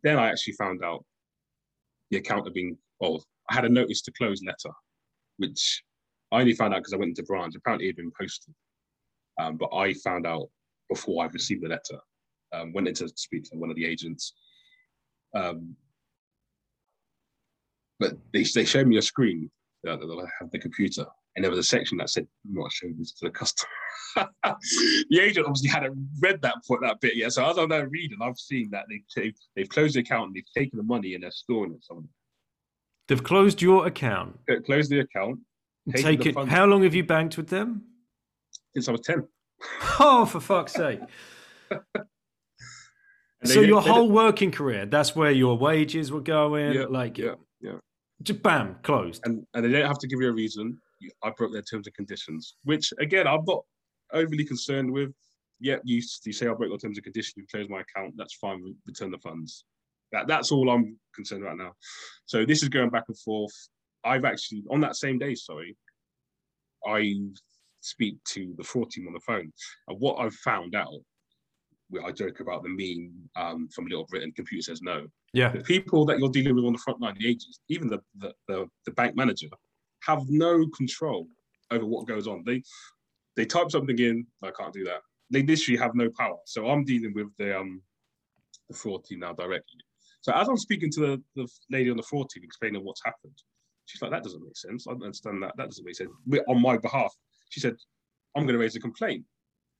then 0.03 0.19
I 0.19 0.29
actually 0.29 0.55
found 0.55 0.85
out 0.85 1.03
the 2.11 2.19
account 2.19 2.45
had 2.45 2.53
been. 2.53 2.77
Well, 3.01 3.25
I 3.49 3.55
had 3.55 3.65
a 3.65 3.71
notice 3.71 4.03
to 4.03 4.13
close 4.13 4.43
letter, 4.45 4.75
which 5.39 5.83
I 6.33 6.41
only 6.41 6.55
found 6.55 6.75
out 6.75 6.79
because 6.81 6.93
I 6.93 6.97
went 6.97 7.11
into 7.11 7.23
branch. 7.25 7.55
Apparently, 7.57 7.87
it 7.87 7.91
had 7.91 7.97
been 7.97 8.13
posted, 8.19 8.55
um, 9.41 9.57
but 9.57 9.75
I 9.75 9.95
found 9.95 10.27
out 10.27 10.49
before 10.89 11.25
I 11.25 11.29
received 11.29 11.63
the 11.63 11.69
letter. 11.69 12.01
Um, 12.53 12.73
went 12.73 12.89
in 12.89 12.95
to 12.95 13.09
speak 13.15 13.45
to 13.45 13.57
one 13.57 13.71
of 13.71 13.77
the 13.77 13.87
agents, 13.87 14.35
um, 15.35 15.77
but 17.99 18.13
they 18.33 18.43
they 18.43 18.65
showed 18.65 18.87
me 18.87 18.97
a 18.97 19.03
screen 19.03 19.51
that 19.85 20.01
have 20.41 20.51
the 20.51 20.59
computer, 20.59 21.07
and 21.35 21.45
there 21.45 21.51
was 21.51 21.61
a 21.61 21.65
section 21.65 21.99
that 21.99 22.11
said 22.11 22.27
"Do 22.45 22.53
"Not 22.53 22.73
show 22.73 22.89
this 22.99 23.13
to 23.15 23.27
the 23.27 23.31
customer." 23.31 23.71
the 24.17 25.21
agent 25.21 25.47
obviously 25.47 25.69
hadn't 25.69 25.97
read 26.21 26.43
that 26.43 26.57
point 26.67 26.83
that 26.83 27.01
bit 27.01 27.17
yet. 27.17 27.33
So 27.33 27.49
as 27.49 27.57
I'm 27.57 27.69
now 27.69 27.83
reading, 27.83 28.19
I've 28.21 28.39
seen 28.39 28.71
that 28.71 28.87
they 28.89 29.03
they've, 29.15 29.37
they've 29.55 29.69
closed 29.69 29.95
the 29.95 30.01
account 30.01 30.29
and 30.29 30.35
they've 30.35 30.53
taken 30.57 30.77
the 30.77 30.83
money 30.83 31.15
and 31.15 31.23
they're 31.23 31.31
storing 31.31 31.75
it 31.75 31.85
somewhere. 31.85 32.07
They've 33.07 33.23
closed 33.23 33.63
your 33.63 33.87
account. 33.87 34.39
Closed 34.67 34.91
the 34.91 35.01
account 35.01 35.41
Take 35.95 36.27
it. 36.27 36.37
How 36.49 36.67
long 36.67 36.83
have 36.83 36.95
you 36.95 37.05
banked 37.05 37.37
with 37.37 37.49
them? 37.49 37.85
since 38.75 38.89
I 38.89 38.93
was 38.93 39.01
ten. 39.03 39.27
Oh, 39.99 40.25
for 40.25 40.41
fuck's 40.41 40.73
sake! 40.73 41.01
So 43.43 43.63
your 43.63 43.81
whole 43.81 44.11
working 44.11 44.51
career, 44.51 44.85
that's 44.85 45.17
where 45.17 45.31
your 45.31 45.57
wages 45.57 46.13
were 46.13 46.21
going. 46.21 46.75
Yeah, 46.75 46.85
like, 46.91 47.17
yeah, 47.17 47.37
yeah. 47.63 47.79
just 48.23 48.43
bam, 48.43 48.77
closed. 48.83 49.23
and 49.25 49.47
and 49.55 49.65
they 49.65 49.71
don't 49.71 49.87
have 49.87 49.99
to 50.01 50.07
give 50.07 50.21
you 50.21 50.29
a 50.29 50.33
reason. 50.33 50.79
I 51.23 51.31
broke 51.31 51.51
their 51.51 51.63
terms 51.63 51.87
and 51.87 51.97
conditions, 51.97 52.57
which 52.65 52.93
again 52.99 53.27
I'm 53.27 53.43
not 53.47 53.65
overly 54.13 54.45
concerned 54.45 54.93
with. 54.93 55.15
Yep, 55.61 55.81
you, 55.85 56.03
you 56.27 56.33
say 56.35 56.49
I 56.49 56.53
broke 56.53 56.69
your 56.69 56.77
terms 56.77 56.99
and 56.99 57.05
conditions, 57.05 57.35
you 57.39 57.47
close 57.51 57.67
my 57.71 57.81
account, 57.81 58.13
that's 58.19 58.35
fine. 58.35 58.63
Return 58.87 59.11
the 59.11 59.17
funds. 59.17 59.65
That 60.13 60.27
that's 60.27 60.53
all 60.53 60.69
I'm 60.69 60.99
concerned 61.15 61.43
about 61.43 61.57
now. 61.57 61.73
So 62.27 62.45
this 62.45 62.63
is 62.63 62.69
going 62.69 62.91
back 62.91 63.05
and 63.09 63.19
forth. 63.21 63.55
I've 64.05 64.25
actually 64.25 64.63
on 64.71 64.81
that 64.81 64.97
same 64.97 65.19
day, 65.19 65.35
sorry, 65.35 65.77
I 66.87 67.15
speak 67.81 68.17
to 68.29 68.55
the 68.57 68.65
fraud 68.65 68.91
team 68.91 69.07
on 69.07 69.15
the 69.15 69.21
phone, 69.21 69.53
and 69.89 70.01
what 70.01 70.17
I've 70.17 70.35
found 70.35 70.75
out. 70.75 70.95
Where 71.89 72.05
I 72.05 72.13
joke 72.13 72.39
about 72.39 72.63
the 72.63 72.69
meme 72.69 73.13
um, 73.35 73.69
from 73.75 73.87
Little 73.87 74.07
Britain, 74.07 74.31
computer 74.31 74.63
says 74.63 74.81
no 74.81 75.09
Yeah, 75.33 75.51
the 75.51 75.59
people 75.59 76.05
that 76.05 76.21
you're 76.21 76.29
dealing 76.31 76.55
with 76.55 76.65
on 76.65 76.73
the 76.73 76.79
front 76.79 77.01
line, 77.01 77.17
the 77.19 77.27
agents, 77.27 77.59
even 77.69 77.89
the, 77.89 77.99
the, 78.21 78.33
the, 78.47 78.69
the 78.87 78.93
bank 78.93 79.17
manager, 79.17 79.49
have 80.05 80.23
no 80.29 80.69
control 80.69 81.27
over 81.73 81.85
what 81.85 82.07
goes 82.07 82.27
on. 82.27 82.45
They 82.47 82.63
they 83.37 83.45
type 83.45 83.71
something 83.71 83.99
in, 83.99 84.27
I 84.43 84.51
can't 84.51 84.73
do 84.73 84.85
that. 84.85 85.01
They 85.31 85.43
literally 85.43 85.79
have 85.79 85.95
no 85.95 86.11
power. 86.17 86.37
So 86.45 86.69
I'm 86.69 86.85
dealing 86.85 87.13
with 87.15 87.29
the 87.39 87.59
um 87.59 87.83
the 88.69 88.77
fraud 88.77 89.05
team 89.05 89.21
now 89.21 89.33
directly. 89.33 89.81
So 90.21 90.33
as 90.33 90.49
I'm 90.49 90.59
speaking 90.59 90.91
to 90.93 91.01
the, 91.01 91.23
the 91.37 91.49
lady 91.71 91.91
on 91.91 91.97
the 91.97 92.03
fraud 92.03 92.29
team 92.31 92.45
explaining 92.45 92.85
what's 92.85 93.03
happened, 93.05 93.37
she's 93.91 94.03
like, 94.03 94.11
that 94.13 94.23
doesn't 94.23 94.43
make 94.43 94.57
sense. 94.57 94.87
I 94.87 94.93
don't 94.93 95.05
understand 95.05 95.43
that. 95.43 95.57
That 95.57 95.67
doesn't 95.67 95.85
make 95.85 95.97
sense. 95.97 96.11
We're 96.27 96.45
on 96.49 96.63
my 96.63 96.79
behalf. 96.79 97.15
She 97.51 97.61
said, 97.61 97.77
I'm 98.37 98.45
going 98.45 98.55
to 98.55 98.61
raise 98.61 98.77
a 98.77 98.81
complaint. 98.81 99.25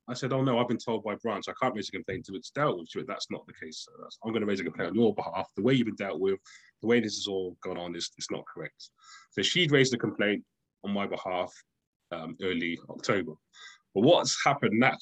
I 0.09 0.15
said, 0.15 0.33
oh 0.33 0.43
no, 0.43 0.59
I've 0.59 0.67
been 0.67 0.79
told 0.79 1.05
by 1.05 1.15
branch 1.17 1.45
I 1.49 1.53
can't 1.63 1.75
raise 1.75 1.89
a 1.89 1.93
complaint 1.93 2.27
until 2.27 2.37
it's 2.37 2.51
dealt 2.51 2.79
with. 2.79 2.89
She 2.89 2.99
went, 2.99 3.09
that's 3.09 3.31
not 3.31 3.47
the 3.47 3.53
case. 3.65 3.87
I'm 4.25 4.33
going 4.33 4.41
to 4.41 4.47
raise 4.47 4.59
a 4.59 4.65
complaint 4.65 4.91
on 4.91 4.97
your 4.97 5.15
behalf. 5.15 5.49
The 5.55 5.63
way 5.63 5.75
you've 5.75 5.87
been 5.87 5.95
dealt 5.95 6.19
with, 6.19 6.41
the 6.81 6.89
way 6.89 6.99
this 6.99 7.17
has 7.17 7.29
all 7.29 7.57
gone 7.63 7.79
on 7.79 7.95
is 7.95 8.11
it's 8.19 8.31
not 8.31 8.45
correct. 8.53 8.91
So 9.31 9.43
she'd 9.43 9.71
raised 9.71 9.95
a 9.95 9.99
complaint 9.99 10.43
on 10.83 10.93
my 10.93 11.07
behalf 11.07 11.53
um, 12.11 12.37
early 12.43 12.79
October. 12.89 13.33
But 13.95 14.03
what's 14.03 14.37
happened 14.45 14.81
now 14.81 14.97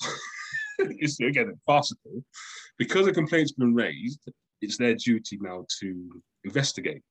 is 0.78 1.18
again 1.20 1.54
farcical. 1.64 2.22
Because 2.76 3.06
a 3.06 3.12
complaint's 3.12 3.52
been 3.52 3.74
raised, 3.74 4.20
it's 4.60 4.76
their 4.76 4.94
duty 4.94 5.38
now 5.40 5.64
to 5.80 6.22
investigate, 6.44 7.02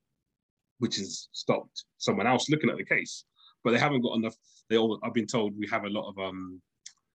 which 0.78 0.96
has 0.96 1.28
stopped 1.32 1.84
someone 1.98 2.26
else 2.26 2.48
looking 2.48 2.70
at 2.70 2.76
the 2.76 2.84
case. 2.84 3.24
But 3.64 3.72
they 3.72 3.78
haven't 3.78 4.02
got 4.02 4.16
enough. 4.16 4.34
They 4.70 4.76
all. 4.76 4.98
I've 5.02 5.14
been 5.14 5.26
told 5.26 5.58
we 5.58 5.66
have 5.68 5.84
a 5.84 5.90
lot 5.90 6.08
of 6.08 6.18
um, 6.18 6.60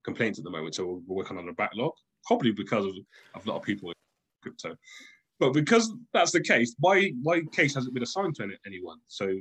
complaints 0.03 0.39
at 0.39 0.45
the 0.45 0.51
moment, 0.51 0.75
so 0.75 1.01
we're 1.07 1.17
working 1.17 1.37
on 1.37 1.49
a 1.49 1.53
backlog. 1.53 1.93
Probably 2.25 2.51
because 2.51 2.85
of, 2.85 2.93
of 3.35 3.45
a 3.45 3.49
lot 3.49 3.57
of 3.57 3.63
people 3.63 3.89
in 3.89 3.95
crypto. 4.41 4.75
But 5.39 5.53
because 5.53 5.93
that's 6.13 6.31
the 6.31 6.41
case, 6.41 6.75
my 6.79 7.11
my 7.21 7.41
case 7.51 7.75
hasn't 7.75 7.93
been 7.93 8.03
assigned 8.03 8.35
to 8.35 8.43
any, 8.43 8.57
anyone. 8.65 8.99
So 9.07 9.33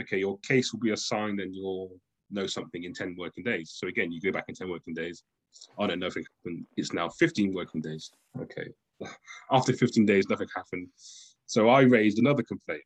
okay, 0.00 0.18
your 0.18 0.38
case 0.38 0.72
will 0.72 0.80
be 0.80 0.90
assigned 0.90 1.40
and 1.40 1.54
you'll 1.54 1.90
know 2.30 2.46
something 2.46 2.84
in 2.84 2.92
10 2.92 3.16
working 3.18 3.44
days. 3.44 3.72
So 3.74 3.88
again, 3.88 4.12
you 4.12 4.20
go 4.20 4.32
back 4.32 4.44
in 4.48 4.54
10 4.54 4.68
working 4.68 4.94
days. 4.94 5.22
I 5.78 5.86
don't 5.86 5.98
know 5.98 6.06
if 6.06 6.16
it 6.16 6.26
happened. 6.38 6.66
It's 6.76 6.92
now 6.92 7.08
15 7.08 7.54
working 7.54 7.80
days. 7.80 8.10
Okay. 8.40 8.68
After 9.50 9.72
15 9.72 10.04
days, 10.06 10.28
nothing 10.28 10.48
happened. 10.54 10.88
So 11.46 11.68
I 11.68 11.82
raised 11.82 12.18
another 12.18 12.42
complaint, 12.42 12.82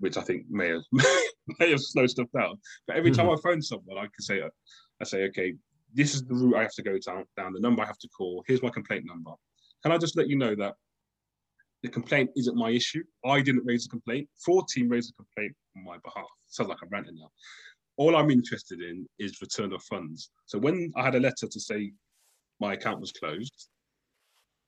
which 0.00 0.16
I 0.16 0.22
think 0.22 0.46
may 0.50 0.68
have 0.68 0.82
may 1.58 1.70
have 1.70 1.80
slowed 1.80 2.10
stuff 2.10 2.28
down. 2.36 2.58
But 2.86 2.96
every 2.96 3.10
time 3.10 3.26
hmm. 3.26 3.32
I 3.32 3.36
phone 3.42 3.62
someone, 3.62 3.98
I 3.98 4.02
can 4.02 4.20
say 4.20 4.42
I 4.42 5.04
say, 5.04 5.24
okay, 5.24 5.54
this 5.94 6.14
is 6.14 6.24
the 6.24 6.34
route 6.34 6.56
I 6.56 6.62
have 6.62 6.74
to 6.74 6.82
go 6.82 6.98
down, 6.98 7.24
down, 7.36 7.52
the 7.52 7.60
number 7.60 7.82
I 7.82 7.86
have 7.86 7.98
to 7.98 8.08
call. 8.08 8.44
Here's 8.46 8.62
my 8.62 8.70
complaint 8.70 9.04
number. 9.06 9.32
Can 9.82 9.92
I 9.92 9.98
just 9.98 10.16
let 10.16 10.28
you 10.28 10.36
know 10.36 10.54
that 10.56 10.74
the 11.82 11.88
complaint 11.88 12.30
isn't 12.36 12.56
my 12.56 12.70
issue. 12.70 13.02
I 13.24 13.40
didn't 13.40 13.64
raise 13.64 13.86
a 13.86 13.88
complaint. 13.88 14.28
Fraud 14.38 14.68
team 14.68 14.88
raised 14.88 15.12
a 15.12 15.14
complaint 15.14 15.56
on 15.76 15.84
my 15.84 15.96
behalf. 16.04 16.26
Sounds 16.48 16.68
like 16.68 16.78
I'm 16.82 16.90
ranting 16.90 17.16
now. 17.16 17.30
All 17.96 18.16
I'm 18.16 18.30
interested 18.30 18.80
in 18.82 19.06
is 19.18 19.40
return 19.40 19.72
of 19.72 19.82
funds. 19.84 20.30
So 20.46 20.58
when 20.58 20.92
I 20.96 21.02
had 21.02 21.14
a 21.14 21.20
letter 21.20 21.46
to 21.50 21.60
say 21.60 21.92
my 22.60 22.74
account 22.74 23.00
was 23.00 23.12
closed, 23.12 23.68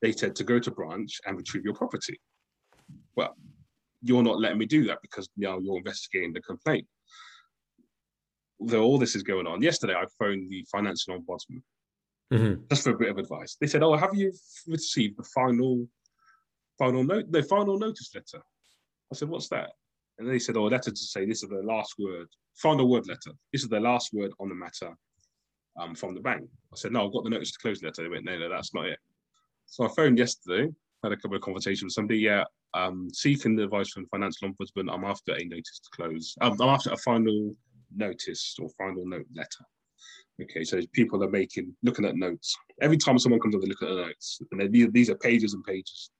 they 0.01 0.13
said 0.13 0.35
to 0.37 0.45
go 0.45 0.59
to 0.59 0.71
branch 0.71 1.21
and 1.27 1.37
retrieve 1.37 1.65
your 1.65 1.75
property. 1.75 2.19
Well, 3.15 3.37
you're 4.03 4.23
not 4.23 4.41
letting 4.41 4.59
me 4.59 4.67
do 4.67 4.85
that 4.87 4.99
because 5.03 5.29
now 5.37 5.59
you're 5.59 5.79
investigating 5.79 6.33
the 6.33 6.41
complaint. 6.41 6.87
Though 8.61 8.83
all 8.83 8.99
this 8.99 9.17
is 9.17 9.23
going 9.23 9.47
on, 9.47 9.63
yesterday 9.63 9.95
I 9.95 10.05
phoned 10.19 10.51
the 10.51 10.65
financial 10.71 11.19
ombudsman 11.19 11.63
Mhm. 12.33 12.69
just 12.69 12.85
for 12.85 12.91
a 12.91 12.99
bit 12.99 13.11
of 13.11 13.19
advice. 13.19 13.57
They 13.61 13.67
said, 13.67 13.83
"Oh, 13.83 13.97
have 13.97 14.15
you 14.15 14.33
received 14.67 15.19
the 15.19 15.25
final, 15.25 15.89
final 16.79 17.05
note, 17.05 17.31
the 17.31 17.43
final 17.43 17.79
notice 17.79 18.15
letter?" 18.15 18.43
I 19.11 19.15
said, 19.15 19.29
"What's 19.29 19.49
that?" 19.49 19.73
And 20.19 20.29
they 20.29 20.39
said, 20.39 20.57
"Oh, 20.57 20.67
a 20.67 20.69
letter 20.69 20.91
to 20.91 20.97
say 20.97 21.27
this 21.27 21.43
is 21.43 21.49
the 21.49 21.63
last 21.63 21.95
word, 21.99 22.29
final 22.55 22.89
word 22.89 23.07
letter. 23.07 23.33
This 23.53 23.63
is 23.63 23.69
the 23.69 23.81
last 23.81 24.13
word 24.13 24.33
on 24.39 24.49
the 24.49 24.55
matter 24.55 24.97
um, 25.77 25.95
from 25.95 26.15
the 26.15 26.21
bank." 26.21 26.49
I 26.73 26.77
said, 26.77 26.93
"No, 26.93 27.07
I've 27.07 27.13
got 27.13 27.25
the 27.25 27.31
notice 27.31 27.53
to 27.53 27.59
close 27.59 27.83
letter." 27.83 28.03
They 28.03 28.09
went, 28.09 28.25
"No, 28.25 28.39
no, 28.39 28.49
that's 28.49 28.73
not 28.73 28.87
it." 28.87 28.99
So 29.67 29.85
I 29.85 29.89
phoned 29.89 30.19
yesterday, 30.19 30.73
had 31.03 31.13
a 31.13 31.17
couple 31.17 31.37
of 31.37 31.43
conversations 31.43 31.85
with 31.85 31.93
somebody. 31.93 32.21
Yeah, 32.21 32.45
um, 32.75 33.09
seeking 33.13 33.57
the 33.57 33.65
advice 33.65 33.91
from 33.91 34.05
the 34.05 34.09
financial 34.09 34.49
ombudsman. 34.49 34.93
I'm 34.93 35.05
after 35.05 35.33
a 35.33 35.45
notice 35.45 35.81
to 35.81 35.91
close. 35.95 36.35
Um, 36.41 36.61
I'm 36.61 36.69
after 36.69 36.91
a 36.93 36.97
final 36.97 37.55
notice 37.95 38.57
or 38.61 38.69
final 38.79 39.07
note 39.07 39.27
letter. 39.35 39.65
Okay, 40.43 40.65
so 40.65 40.81
people 40.93 41.23
are 41.23 41.31
making 41.31 41.75
looking 41.83 42.05
at 42.05 42.17
notes. 42.17 42.57
Every 42.81 42.97
time 42.97 43.19
someone 43.19 43.41
comes 43.41 43.55
on, 43.55 43.61
they 43.61 43.69
look 43.69 43.83
at 43.83 43.89
the 43.89 43.95
notes, 43.95 44.41
and 44.51 44.73
these, 44.73 44.91
these 44.93 45.11
are 45.11 45.17
pages 45.17 45.55
and 45.55 45.63
pages. 45.65 46.11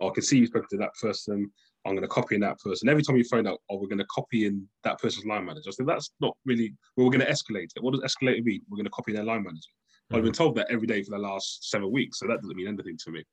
Oh, 0.00 0.10
I 0.10 0.12
can 0.12 0.22
see 0.22 0.38
you 0.38 0.46
spoke 0.46 0.68
to 0.70 0.76
that 0.78 0.90
person. 1.00 1.50
I'm 1.86 1.92
going 1.92 2.02
to 2.02 2.08
copy 2.08 2.34
in 2.34 2.40
that 2.40 2.58
person. 2.58 2.88
Every 2.88 3.02
time 3.02 3.16
you 3.16 3.24
phone 3.24 3.46
out, 3.46 3.60
oh, 3.70 3.76
we're 3.76 3.86
going 3.86 3.98
to 3.98 4.06
copy 4.06 4.46
in 4.46 4.66
that 4.82 4.98
person's 4.98 5.24
line 5.24 5.44
manager. 5.44 5.68
I 5.68 5.70
so 5.70 5.76
said, 5.76 5.86
that's 5.86 6.10
not 6.20 6.36
really. 6.44 6.74
Well, 6.96 7.06
we're 7.06 7.16
going 7.16 7.24
to 7.24 7.32
escalate 7.32 7.70
it. 7.76 7.82
What 7.82 7.94
does 7.94 8.02
escalate 8.02 8.42
mean? 8.42 8.62
We're 8.68 8.76
going 8.76 8.86
to 8.86 8.90
copy 8.90 9.12
their 9.12 9.22
line 9.24 9.44
manager. 9.44 9.70
I've 10.12 10.22
been 10.22 10.32
told 10.32 10.54
that 10.56 10.68
every 10.70 10.86
day 10.86 11.02
for 11.02 11.10
the 11.10 11.18
last 11.18 11.68
seven 11.68 11.90
weeks, 11.90 12.20
so 12.20 12.26
that 12.26 12.40
doesn't 12.40 12.56
mean 12.56 12.68
anything 12.68 12.96
to 13.04 13.10
me. 13.10 13.24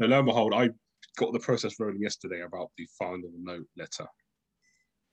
And 0.00 0.10
lo 0.10 0.18
and 0.18 0.26
behold, 0.26 0.54
I 0.54 0.70
got 1.16 1.32
the 1.32 1.40
process 1.40 1.78
rolling 1.80 2.00
yesterday 2.00 2.42
about 2.42 2.70
the 2.76 2.86
final 2.98 3.30
note 3.38 3.66
letter. 3.76 4.06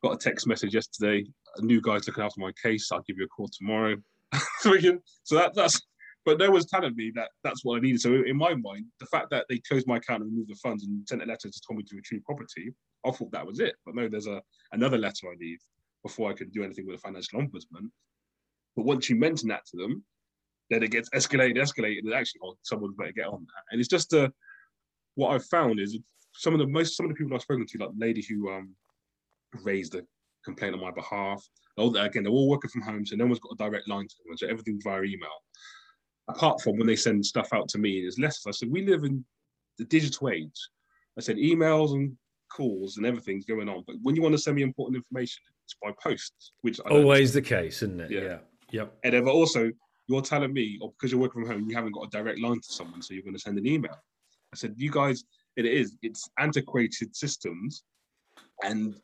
Got 0.03 0.13
a 0.13 0.17
text 0.17 0.47
message 0.47 0.75
yesterday. 0.75 1.25
A 1.57 1.61
new 1.61 1.81
guy's 1.81 2.07
looking 2.07 2.23
after 2.23 2.39
my 2.39 2.51
case. 2.61 2.91
I'll 2.91 3.01
give 3.01 3.17
you 3.17 3.25
a 3.25 3.29
call 3.29 3.49
tomorrow. 3.49 3.95
so 4.59 5.35
that, 5.35 5.53
that's 5.55 5.81
but 6.25 6.39
no 6.39 6.49
one's 6.49 6.65
telling 6.65 6.95
me 6.95 7.11
that 7.15 7.29
that's 7.43 7.63
what 7.63 7.77
I 7.77 7.79
needed. 7.81 8.01
So 8.01 8.13
in 8.13 8.35
my 8.35 8.55
mind, 8.55 8.85
the 8.99 9.05
fact 9.05 9.29
that 9.29 9.45
they 9.47 9.59
closed 9.59 9.87
my 9.87 9.97
account 9.97 10.23
and 10.23 10.31
removed 10.31 10.49
the 10.49 10.55
funds 10.55 10.83
and 10.83 11.07
sent 11.07 11.21
a 11.21 11.25
letter 11.25 11.49
to 11.49 11.61
tell 11.65 11.77
me 11.77 11.83
to 11.83 11.95
retrieve 11.95 12.23
property, 12.25 12.73
I 13.05 13.11
thought 13.11 13.31
that 13.31 13.45
was 13.45 13.59
it. 13.59 13.75
But 13.85 13.95
no, 13.95 14.09
there's 14.09 14.25
a 14.25 14.41
another 14.71 14.97
letter 14.97 15.27
I 15.31 15.35
need 15.39 15.59
before 16.03 16.31
I 16.31 16.33
can 16.33 16.49
do 16.49 16.63
anything 16.63 16.87
with 16.87 16.95
a 16.95 16.99
financial 16.99 17.39
ombudsman. 17.39 17.89
But 18.75 18.85
once 18.85 19.09
you 19.09 19.15
mention 19.15 19.49
that 19.49 19.65
to 19.67 19.77
them, 19.77 20.03
then 20.71 20.81
it 20.81 20.91
gets 20.91 21.09
escalated, 21.11 21.57
escalated, 21.57 21.99
and 22.05 22.13
actually, 22.13 22.41
oh, 22.43 22.55
someone 22.63 22.93
better 22.97 23.11
get 23.11 23.27
on 23.27 23.45
that. 23.45 23.63
And 23.71 23.79
it's 23.79 23.89
just 23.89 24.11
a 24.13 24.33
what 25.15 25.29
I've 25.29 25.45
found 25.45 25.79
is 25.79 25.97
some 26.33 26.53
of 26.53 26.59
the 26.59 26.67
most 26.67 26.95
some 26.95 27.05
of 27.05 27.09
the 27.09 27.15
people 27.15 27.35
I've 27.35 27.41
spoken 27.41 27.65
to, 27.65 27.77
like 27.77 27.91
the 27.97 28.05
lady 28.05 28.25
who 28.27 28.51
um 28.51 28.75
raised 29.63 29.95
a 29.95 30.01
complaint 30.43 30.75
on 30.75 30.81
my 30.81 30.91
behalf. 30.91 31.43
All, 31.77 31.95
again, 31.97 32.23
they're 32.23 32.31
all 32.31 32.47
working 32.47 32.69
from 32.69 32.83
home, 32.83 33.05
so 33.05 33.17
no 33.17 33.25
one's 33.25 33.39
got 33.39 33.51
a 33.51 33.69
direct 33.69 33.89
line 33.89 34.07
to 34.07 34.15
them, 34.25 34.37
so 34.37 34.47
everything's 34.47 34.83
via 34.83 35.01
email 35.01 35.29
apart 36.27 36.61
from 36.61 36.77
when 36.77 36.87
they 36.87 36.95
send 36.95 37.25
stuff 37.25 37.49
out 37.53 37.67
to 37.69 37.77
me, 37.77 38.01
there's 38.01 38.19
less. 38.19 38.45
I 38.47 38.51
said, 38.51 38.71
we 38.71 38.85
live 38.85 39.03
in 39.03 39.23
the 39.77 39.85
digital 39.85 40.29
age. 40.29 40.69
I 41.17 41.21
said, 41.21 41.37
emails 41.37 41.93
and 41.93 42.15
calls 42.51 42.97
and 42.97 43.05
everything's 43.05 43.45
going 43.45 43.69
on. 43.69 43.83
But 43.85 43.97
when 44.01 44.15
you 44.15 44.21
want 44.21 44.33
to 44.33 44.39
send 44.39 44.55
me 44.55 44.63
important 44.63 44.97
information, 44.97 45.43
it's 45.65 45.75
by 45.81 45.91
post, 46.01 46.33
which 46.61 46.79
I 46.85 46.89
always 46.89 47.33
the 47.33 47.41
case, 47.41 47.81
isn't 47.83 48.01
it? 48.01 48.11
Yeah. 48.11 48.21
yeah. 48.21 48.37
Yep. 48.71 48.97
And 49.03 49.13
then 49.13 49.27
also, 49.27 49.71
you're 50.07 50.21
telling 50.21 50.53
me, 50.53 50.77
or 50.81 50.91
because 50.91 51.11
you're 51.11 51.21
working 51.21 51.43
from 51.43 51.51
home, 51.51 51.69
you 51.69 51.75
haven't 51.75 51.93
got 51.93 52.05
a 52.05 52.09
direct 52.09 52.39
line 52.39 52.59
to 52.59 52.73
someone, 52.73 53.01
so 53.01 53.13
you're 53.13 53.23
going 53.23 53.35
to 53.35 53.39
send 53.39 53.57
an 53.57 53.65
email. 53.65 53.97
I 54.55 54.57
said, 54.57 54.75
you 54.77 54.89
guys, 54.89 55.25
it 55.57 55.65
is, 55.65 55.97
it's 56.01 56.29
antiquated 56.39 57.13
systems, 57.13 57.83
and 58.63 58.95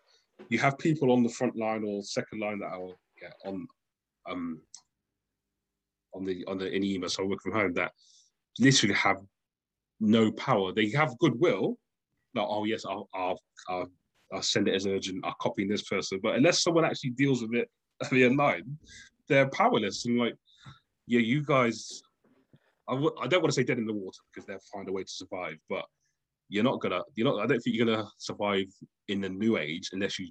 you 0.49 0.59
have 0.59 0.77
people 0.77 1.11
on 1.11 1.23
the 1.23 1.29
front 1.29 1.57
line 1.57 1.83
or 1.85 2.01
second 2.03 2.39
line 2.39 2.59
that 2.59 2.67
are 2.67 2.87
yeah, 3.21 3.31
on 3.45 3.67
um, 4.29 4.61
on 6.13 6.23
the 6.23 6.45
on 6.45 6.57
the 6.57 6.71
in 6.71 6.85
email, 6.85 7.09
so 7.09 7.23
I 7.23 7.27
work 7.27 7.41
from 7.41 7.51
home 7.51 7.73
that 7.73 7.91
literally 8.59 8.95
have 8.95 9.17
no 9.99 10.31
power. 10.31 10.71
They 10.71 10.89
have 10.91 11.17
goodwill, 11.19 11.77
like 12.33 12.47
oh 12.47 12.63
yes, 12.63 12.85
I'll 12.85 13.09
I'll, 13.13 13.39
I'll, 13.67 13.87
I'll 14.33 14.41
send 14.41 14.69
it 14.69 14.75
as 14.75 14.87
urgent. 14.87 15.25
I'll 15.25 15.35
copy 15.41 15.67
this 15.67 15.83
person, 15.83 16.21
but 16.23 16.35
unless 16.35 16.63
someone 16.63 16.85
actually 16.85 17.11
deals 17.11 17.41
with 17.41 17.55
it 17.55 17.69
in 18.11 18.37
line, 18.37 18.77
they're 19.27 19.49
powerless. 19.49 20.05
And 20.05 20.17
like, 20.17 20.35
yeah, 21.07 21.19
you 21.19 21.43
guys, 21.43 22.01
I 22.91 22.95
w- 22.95 23.15
I 23.21 23.27
don't 23.27 23.41
want 23.41 23.51
to 23.51 23.55
say 23.55 23.63
dead 23.63 23.77
in 23.77 23.85
the 23.85 23.93
water 23.93 24.19
because 24.31 24.45
they'll 24.45 24.59
find 24.71 24.87
a 24.89 24.91
way 24.91 25.03
to 25.03 25.09
survive, 25.09 25.55
but 25.69 25.85
you're 26.49 26.63
not 26.63 26.81
gonna 26.81 27.01
you're 27.15 27.25
not. 27.25 27.41
I 27.41 27.47
don't 27.47 27.61
think 27.61 27.75
you're 27.75 27.85
gonna 27.85 28.07
survive 28.17 28.65
in 29.07 29.21
the 29.21 29.29
new 29.29 29.57
age 29.57 29.89
unless 29.93 30.19
you 30.19 30.27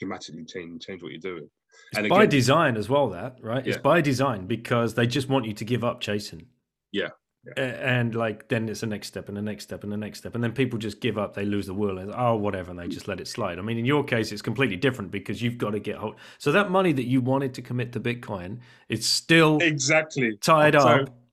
dramatically 0.00 0.44
change 0.44 0.84
change 0.84 1.02
what 1.02 1.12
you're 1.12 1.20
doing. 1.20 1.48
It's 1.92 1.98
and 1.98 2.08
by 2.08 2.24
again, 2.24 2.30
design 2.30 2.76
as 2.76 2.88
well, 2.88 3.08
that 3.10 3.36
right? 3.40 3.64
Yeah. 3.64 3.74
It's 3.74 3.82
by 3.82 4.00
design 4.00 4.46
because 4.46 4.94
they 4.94 5.06
just 5.06 5.28
want 5.28 5.46
you 5.46 5.52
to 5.54 5.64
give 5.64 5.84
up 5.84 6.00
chasing. 6.00 6.46
Yeah. 6.90 7.08
yeah. 7.56 7.62
And 7.64 8.16
like 8.16 8.48
then 8.48 8.68
it's 8.68 8.80
the 8.80 8.88
next 8.88 9.06
step 9.06 9.28
and 9.28 9.36
the 9.36 9.42
next 9.42 9.64
step 9.64 9.84
and 9.84 9.92
the 9.92 9.96
next 9.96 10.18
step, 10.18 10.34
and 10.34 10.42
then 10.42 10.50
people 10.50 10.80
just 10.80 11.00
give 11.00 11.16
up. 11.16 11.34
They 11.34 11.44
lose 11.44 11.66
the 11.66 11.74
will 11.74 11.98
and 11.98 12.12
oh 12.16 12.34
whatever, 12.34 12.72
and 12.72 12.80
they 12.80 12.88
just 12.88 13.06
let 13.06 13.20
it 13.20 13.28
slide. 13.28 13.60
I 13.60 13.62
mean, 13.62 13.78
in 13.78 13.84
your 13.84 14.02
case, 14.02 14.32
it's 14.32 14.42
completely 14.42 14.76
different 14.76 15.12
because 15.12 15.40
you've 15.40 15.58
got 15.58 15.70
to 15.70 15.78
get 15.78 15.96
hold. 15.96 16.16
So 16.38 16.50
that 16.50 16.72
money 16.72 16.92
that 16.92 17.06
you 17.06 17.20
wanted 17.20 17.54
to 17.54 17.62
commit 17.62 17.92
to 17.92 18.00
Bitcoin, 18.00 18.58
it's 18.88 19.06
still 19.06 19.58
exactly 19.60 20.36
tied 20.42 20.74
so, 20.74 20.80
up. 20.80 21.23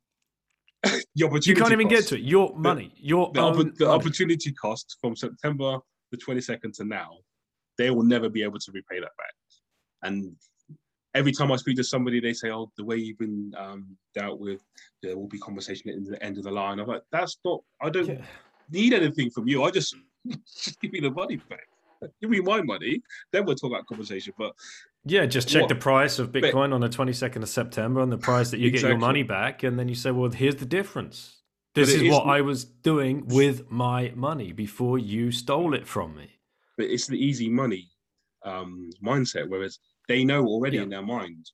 you 1.15 1.29
can't 1.29 1.71
even 1.71 1.89
cost, 1.89 1.95
get 1.95 2.07
to 2.07 2.15
it. 2.15 2.21
Your 2.21 2.55
money, 2.55 2.91
the, 2.95 3.07
your 3.07 3.31
the, 3.33 3.41
own 3.41 3.73
the 3.77 3.85
money. 3.85 3.99
opportunity 3.99 4.51
cost 4.53 4.97
from 4.99 5.15
September 5.15 5.77
the 6.11 6.17
22nd 6.17 6.73
to 6.77 6.83
now, 6.83 7.17
they 7.77 7.89
will 7.89 8.03
never 8.03 8.29
be 8.29 8.43
able 8.43 8.59
to 8.59 8.71
repay 8.71 8.99
that 8.99 9.11
back. 9.17 9.33
And 10.03 10.35
every 11.13 11.31
time 11.31 11.51
I 11.51 11.55
speak 11.55 11.77
to 11.77 11.83
somebody, 11.83 12.19
they 12.19 12.33
say, 12.33 12.51
"Oh, 12.51 12.71
the 12.77 12.83
way 12.83 12.97
you've 12.97 13.17
been 13.17 13.53
um, 13.57 13.97
dealt 14.13 14.39
with, 14.39 14.61
there 15.01 15.17
will 15.17 15.27
be 15.27 15.39
conversation 15.39 15.89
at 15.89 16.05
the 16.05 16.23
end 16.23 16.37
of 16.37 16.43
the 16.43 16.51
line." 16.51 16.79
I'm 16.79 16.87
like, 16.87 17.03
"That's 17.11 17.37
not. 17.45 17.61
I 17.81 17.89
don't 17.89 18.07
yeah. 18.07 18.25
need 18.69 18.93
anything 18.93 19.29
from 19.29 19.47
you. 19.47 19.63
I 19.63 19.71
just 19.71 19.95
just 20.45 20.79
give 20.81 20.91
me 20.91 20.99
the 20.99 21.11
money 21.11 21.37
back. 21.37 21.67
Give 22.19 22.31
me 22.31 22.39
my 22.39 22.61
money. 22.61 23.01
Then 23.31 23.45
we'll 23.45 23.55
talk 23.55 23.71
about 23.71 23.85
conversation." 23.85 24.33
But 24.37 24.53
yeah, 25.05 25.25
just 25.25 25.47
check 25.47 25.63
what, 25.63 25.69
the 25.69 25.75
price 25.75 26.19
of 26.19 26.31
Bitcoin 26.31 26.69
but, 26.69 26.73
on 26.73 26.81
the 26.81 26.89
22nd 26.89 27.37
of 27.41 27.49
September 27.49 28.01
and 28.01 28.11
the 28.11 28.17
price 28.17 28.51
that 28.51 28.59
you 28.59 28.67
exactly. 28.67 28.89
get 28.89 28.89
your 28.89 28.99
money 28.99 29.23
back, 29.23 29.63
and 29.63 29.77
then 29.79 29.87
you 29.87 29.95
say, 29.95 30.11
"Well, 30.11 30.29
here's 30.29 30.57
the 30.57 30.65
difference." 30.65 31.37
This 31.73 31.93
is, 31.93 32.11
what 32.11 32.27
I 32.27 32.41
was 32.41 32.65
doing 32.65 33.25
with 33.27 33.71
my 33.71 34.11
money 34.13 34.51
before 34.51 34.99
you 34.99 35.31
stole 35.31 35.73
it 35.73 35.87
from 35.87 36.15
me. 36.15 36.29
But 36.77 36.87
it's 36.87 37.07
the 37.07 37.17
easy 37.17 37.49
money 37.49 37.89
um, 38.43 38.89
mindset, 39.01 39.47
whereas 39.47 39.79
they 40.09 40.25
know 40.25 40.45
already 40.45 40.77
yeah. 40.77 40.83
in 40.83 40.89
their 40.89 41.01
mind 41.01 41.49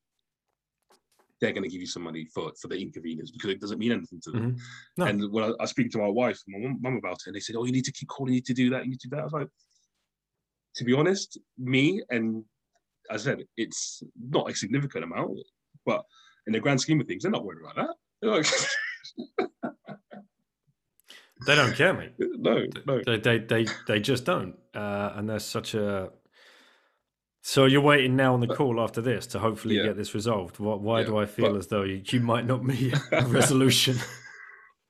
they're 1.39 1.51
going 1.51 1.63
to 1.63 1.69
give 1.69 1.81
you 1.81 1.87
some 1.87 2.03
money 2.03 2.25
for, 2.33 2.51
for 2.59 2.67
the 2.67 2.81
inconvenience 2.81 3.31
because 3.31 3.51
it 3.51 3.61
doesn't 3.61 3.77
mean 3.77 3.91
anything 3.91 4.19
to 4.23 4.31
them. 4.31 4.41
Mm-hmm. 4.41 4.57
No. 4.97 5.05
And 5.05 5.31
when 5.31 5.43
I, 5.43 5.51
I 5.59 5.65
speak 5.65 5.91
to 5.91 5.99
my 5.99 6.07
wife 6.07 6.39
and 6.47 6.63
my 6.63 6.89
mum 6.89 6.97
about 6.97 7.13
it, 7.13 7.27
and 7.27 7.35
they 7.35 7.39
said, 7.39 7.55
"Oh, 7.55 7.65
you 7.65 7.71
need 7.71 7.85
to 7.85 7.91
keep 7.91 8.07
calling, 8.07 8.33
you 8.33 8.37
need 8.37 8.45
to 8.45 8.53
do 8.53 8.69
that, 8.71 8.85
you 8.85 8.91
need 8.91 8.99
to 9.01 9.09
do 9.09 9.15
that." 9.15 9.21
I 9.21 9.25
was 9.25 9.33
like, 9.33 9.47
to 10.75 10.83
be 10.83 10.93
honest, 10.93 11.37
me 11.57 12.01
and 12.09 12.43
I 13.09 13.17
said 13.17 13.43
it's 13.55 14.03
not 14.19 14.49
a 14.49 14.55
significant 14.55 15.03
amount, 15.03 15.37
but 15.85 16.03
in 16.45 16.53
the 16.53 16.59
grand 16.59 16.81
scheme 16.81 17.01
of 17.01 17.07
things, 17.07 17.23
they're 17.23 17.31
not 17.31 17.45
worried 17.45 17.59
about 17.63 17.75
that. 17.75 17.95
Like, 18.27 18.45
they 21.45 21.55
don't 21.55 21.75
care, 21.75 21.93
mate. 21.93 22.13
No, 22.39 22.65
no, 22.85 23.01
they 23.03 23.17
they 23.17 23.39
they, 23.39 23.65
they 23.87 23.99
just 23.99 24.23
don't, 24.23 24.55
uh, 24.75 25.13
and 25.15 25.29
there's 25.29 25.43
such 25.43 25.73
a 25.73 26.11
so 27.47 27.63
you're 27.63 27.79
waiting 27.79 28.17
now 28.17 28.33
on 28.33 28.41
the 28.41 28.47
call 28.47 28.81
after 28.81 28.99
this 28.99 29.25
to 29.27 29.39
hopefully 29.39 29.77
yeah. 29.77 29.83
get 29.83 29.95
this 29.95 30.13
resolved. 30.13 30.59
What, 30.59 30.81
why 30.81 30.99
yeah, 30.99 31.05
do 31.05 31.17
I 31.17 31.25
feel 31.25 31.53
but, 31.53 31.59
as 31.59 31.67
though 31.67 31.83
you, 31.83 32.01
you, 32.05 32.19
might 32.19 32.45
not 32.45 32.61
meet 32.61 32.93
a 33.13 33.25
resolution? 33.25 33.95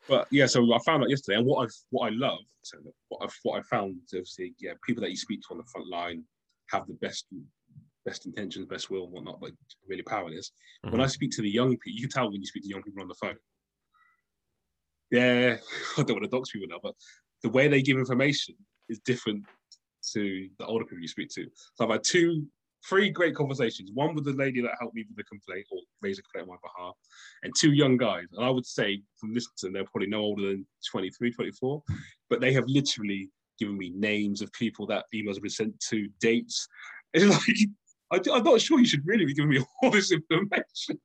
but 0.09 0.27
yeah, 0.31 0.47
so 0.47 0.63
I 0.73 0.79
found 0.83 1.03
out 1.03 1.09
yesterday, 1.11 1.37
and 1.37 1.45
what 1.45 1.67
I 1.67 1.69
what 1.91 2.07
I 2.07 2.15
love, 2.15 2.39
so 2.63 2.79
what 3.09 3.29
I 3.29 3.31
what 3.43 3.59
I 3.59 3.61
found, 3.69 3.97
obviously, 4.11 4.55
yeah, 4.59 4.71
people 4.83 5.01
that 5.03 5.11
you 5.11 5.17
speak 5.17 5.41
to 5.41 5.47
on 5.51 5.59
the 5.59 5.65
front 5.71 5.87
line 5.87 6.23
have 6.71 6.87
the 6.87 6.95
best 6.95 7.27
best 8.07 8.25
intentions, 8.25 8.65
best 8.65 8.89
will, 8.89 9.03
and 9.03 9.11
whatnot, 9.11 9.39
but 9.39 9.51
really 9.87 10.01
powerless. 10.01 10.51
Mm-hmm. 10.83 10.93
When 10.93 11.01
I 11.01 11.07
speak 11.07 11.31
to 11.31 11.41
the 11.41 11.49
young 11.49 11.71
people, 11.71 11.91
you 11.91 12.01
can 12.01 12.09
tell 12.09 12.31
when 12.31 12.39
you 12.39 12.47
speak 12.47 12.63
to 12.63 12.69
young 12.69 12.81
people 12.81 13.01
on 13.01 13.09
the 13.09 13.15
phone. 13.15 13.35
Yeah, 15.11 15.57
I 15.97 16.03
don't 16.03 16.15
want 16.15 16.23
to 16.23 16.29
dox 16.29 16.49
people 16.51 16.69
now, 16.69 16.79
but 16.81 16.95
the 17.43 17.49
way 17.49 17.67
they 17.67 17.81
give 17.81 17.97
information 17.97 18.55
is 18.89 18.99
different 18.99 19.43
to 20.13 20.47
the 20.57 20.65
older 20.65 20.85
people 20.85 21.01
you 21.01 21.07
speak 21.09 21.29
to. 21.35 21.45
So 21.75 21.83
I've 21.83 21.91
had 21.91 22.03
two, 22.03 22.45
three 22.87 23.09
great 23.09 23.35
conversations. 23.35 23.91
One 23.93 24.15
with 24.15 24.23
the 24.23 24.33
lady 24.33 24.61
that 24.61 24.71
helped 24.79 24.95
me 24.95 25.03
with 25.07 25.17
the 25.17 25.23
complaint 25.25 25.65
or 25.69 25.81
raise 26.01 26.17
a 26.17 26.21
complaint 26.21 26.49
on 26.49 26.55
my 26.55 26.69
behalf, 26.69 26.95
and 27.43 27.53
two 27.57 27.73
young 27.73 27.97
guys. 27.97 28.27
And 28.33 28.45
I 28.45 28.49
would 28.49 28.65
say 28.65 29.01
from 29.19 29.33
listening 29.33 29.55
to 29.57 29.69
they're 29.71 29.83
probably 29.83 30.07
no 30.07 30.21
older 30.21 30.43
than 30.43 30.65
23, 30.89 31.33
24, 31.33 31.83
but 32.29 32.39
they 32.39 32.53
have 32.53 32.65
literally 32.67 33.29
given 33.59 33.77
me 33.77 33.91
names 33.95 34.41
of 34.41 34.51
people 34.53 34.87
that 34.87 35.05
emails 35.13 35.33
have 35.33 35.43
been 35.43 35.49
sent 35.49 35.79
to, 35.89 36.07
dates. 36.21 36.67
It's 37.13 37.25
like, 37.25 37.69
I, 38.11 38.17
am 38.17 38.43
not 38.43 38.61
sure 38.61 38.79
you 38.79 38.85
should 38.85 39.05
really 39.05 39.25
be 39.25 39.33
giving 39.33 39.51
me 39.51 39.63
all 39.81 39.91
this 39.91 40.11
information. 40.11 40.99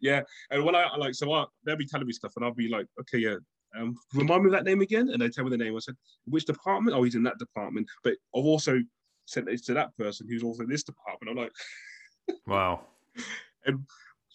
yeah. 0.00 0.22
And 0.50 0.64
when 0.64 0.74
I 0.74 0.96
like, 0.96 1.14
so 1.14 1.32
I, 1.32 1.44
they'll 1.64 1.76
be 1.76 1.86
telling 1.86 2.06
me 2.06 2.12
stuff, 2.12 2.32
and 2.36 2.44
I'll 2.44 2.54
be 2.54 2.68
like, 2.68 2.86
okay, 3.00 3.18
yeah, 3.18 3.36
um, 3.78 3.96
remind 4.14 4.42
me 4.42 4.48
of 4.48 4.52
that 4.52 4.64
name 4.64 4.80
again. 4.80 5.10
And 5.10 5.20
they 5.20 5.28
tell 5.28 5.44
me 5.44 5.50
the 5.50 5.56
name. 5.56 5.76
I 5.76 5.78
said, 5.80 5.96
which 6.26 6.46
department? 6.46 6.96
Oh, 6.96 7.02
he's 7.02 7.14
in 7.14 7.22
that 7.24 7.38
department. 7.38 7.86
But 8.02 8.14
I've 8.34 8.44
also 8.44 8.80
sent 9.26 9.48
it 9.48 9.64
to 9.64 9.74
that 9.74 9.96
person 9.96 10.26
who's 10.28 10.42
also 10.42 10.62
in 10.62 10.70
this 10.70 10.84
department. 10.84 11.30
I'm 11.30 11.36
like, 11.36 11.52
wow. 12.46 12.80
and 13.66 13.84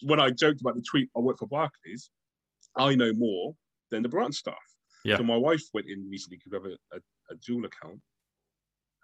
when 0.02 0.20
I 0.20 0.30
joked 0.30 0.60
about 0.60 0.76
the 0.76 0.82
tweet, 0.82 1.10
I 1.16 1.20
work 1.20 1.38
for 1.38 1.46
Barclays, 1.46 2.10
I 2.76 2.94
know 2.94 3.12
more 3.12 3.54
than 3.90 4.02
the 4.02 4.08
branch 4.08 4.36
staff. 4.36 4.54
Yeah. 5.04 5.18
So 5.18 5.22
my 5.22 5.36
wife 5.36 5.62
went 5.72 5.88
in 5.88 6.08
recently 6.10 6.38
because 6.38 6.62
we 6.62 6.70
have 6.70 6.78
a, 6.78 6.96
a, 6.96 7.34
a 7.34 7.36
dual 7.36 7.64
account, 7.64 8.00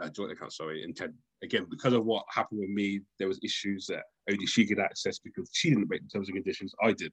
a 0.01 0.11
joint 0.11 0.33
account, 0.33 0.53
sorry, 0.53 0.85
Ted, 0.97 1.15
again, 1.43 1.67
because 1.71 1.93
of 1.93 2.05
what 2.05 2.25
happened 2.29 2.61
with 2.61 2.71
me, 2.71 3.01
there 3.19 3.29
was 3.29 3.39
issues 3.43 3.87
that 3.87 4.03
only 4.31 4.47
she 4.47 4.67
could 4.67 4.79
access 4.79 5.19
because 5.19 5.51
she 5.53 5.71
didn't 5.71 5.89
make 5.89 6.03
the 6.03 6.09
terms 6.09 6.29
and 6.29 6.37
conditions, 6.37 6.75
I 6.83 6.93
did. 6.93 7.13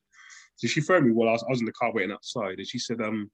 So 0.56 0.68
she 0.68 0.82
phoned 0.82 1.06
me 1.06 1.12
while 1.12 1.30
I 1.30 1.34
was, 1.34 1.44
I 1.44 1.50
was 1.50 1.60
in 1.60 1.66
the 1.66 1.74
car 1.74 1.94
waiting 1.94 2.12
outside, 2.12 2.58
and 2.58 2.68
she 2.68 2.80
said, 2.80 3.02
um, 3.02 3.30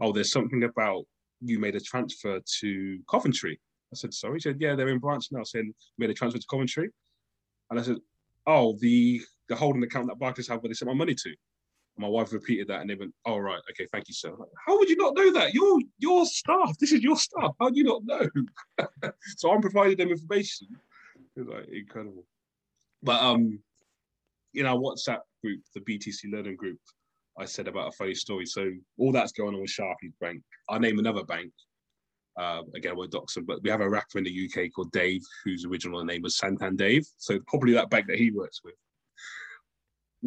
"Oh, 0.00 0.12
there's 0.12 0.32
something 0.32 0.62
about 0.64 1.04
you 1.40 1.58
made 1.58 1.76
a 1.76 1.80
transfer 1.80 2.40
to 2.60 2.98
Coventry." 3.10 3.60
I 3.92 3.96
said, 3.96 4.14
"Sorry." 4.14 4.38
She 4.38 4.48
said, 4.50 4.60
"Yeah, 4.60 4.76
they're 4.76 4.88
in 4.88 4.98
branch 4.98 5.26
now." 5.32 5.42
Saying 5.42 5.74
made 5.98 6.10
a 6.10 6.14
transfer 6.14 6.38
to 6.38 6.46
Coventry, 6.48 6.90
and 7.70 7.80
I 7.80 7.82
said, 7.82 7.96
"Oh, 8.46 8.76
the 8.80 9.20
the 9.48 9.56
holding 9.56 9.82
account 9.82 10.08
that 10.08 10.18
Barclays 10.18 10.48
have 10.48 10.62
where 10.62 10.68
they 10.68 10.74
sent 10.74 10.90
my 10.90 10.94
money 10.94 11.14
to." 11.14 11.34
My 12.00 12.08
wife 12.08 12.32
repeated 12.32 12.68
that, 12.68 12.80
and 12.80 12.88
they 12.88 12.94
went, 12.94 13.12
"Oh, 13.26 13.38
right, 13.38 13.60
okay, 13.70 13.86
thank 13.92 14.08
you, 14.08 14.14
sir." 14.14 14.30
Like, 14.30 14.48
How 14.66 14.78
would 14.78 14.88
you 14.88 14.96
not 14.96 15.14
know 15.14 15.30
that? 15.32 15.52
Your 15.52 15.78
your 15.98 16.24
staff. 16.24 16.78
This 16.78 16.92
is 16.92 17.02
your 17.02 17.16
staff. 17.16 17.52
How 17.60 17.68
do 17.68 17.76
you 17.76 17.84
not 17.84 18.04
know? 18.04 18.26
so 19.36 19.52
I'm 19.52 19.60
providing 19.60 19.98
them 19.98 20.08
information. 20.08 20.68
It's 21.36 21.48
like 21.48 21.68
incredible. 21.68 22.24
But 23.02 23.22
um, 23.22 23.58
in 24.54 24.64
our 24.64 24.76
WhatsApp 24.76 25.20
group, 25.44 25.60
the 25.74 25.80
BTC 25.80 26.32
Learning 26.32 26.56
Group, 26.56 26.78
I 27.38 27.44
said 27.44 27.68
about 27.68 27.88
a 27.88 27.92
funny 27.92 28.14
story. 28.14 28.46
So 28.46 28.70
all 28.98 29.12
that's 29.12 29.32
going 29.32 29.54
on 29.54 29.60
with 29.60 29.70
Sharpie 29.70 30.12
Bank. 30.20 30.42
I 30.70 30.78
name 30.78 30.98
another 30.98 31.24
bank. 31.24 31.52
Uh, 32.36 32.62
again, 32.74 32.96
we're 32.96 33.08
Doxon, 33.08 33.44
but 33.46 33.62
we 33.62 33.68
have 33.68 33.82
a 33.82 33.88
rapper 33.88 34.16
in 34.16 34.24
the 34.24 34.48
UK 34.48 34.72
called 34.74 34.92
Dave, 34.92 35.22
whose 35.44 35.66
original 35.66 36.02
name 36.04 36.22
was 36.22 36.38
Santan 36.38 36.76
Dave. 36.76 37.06
So 37.18 37.38
probably 37.46 37.74
that 37.74 37.90
bank 37.90 38.06
that 38.06 38.18
he 38.18 38.30
works 38.30 38.60
with. 38.64 38.74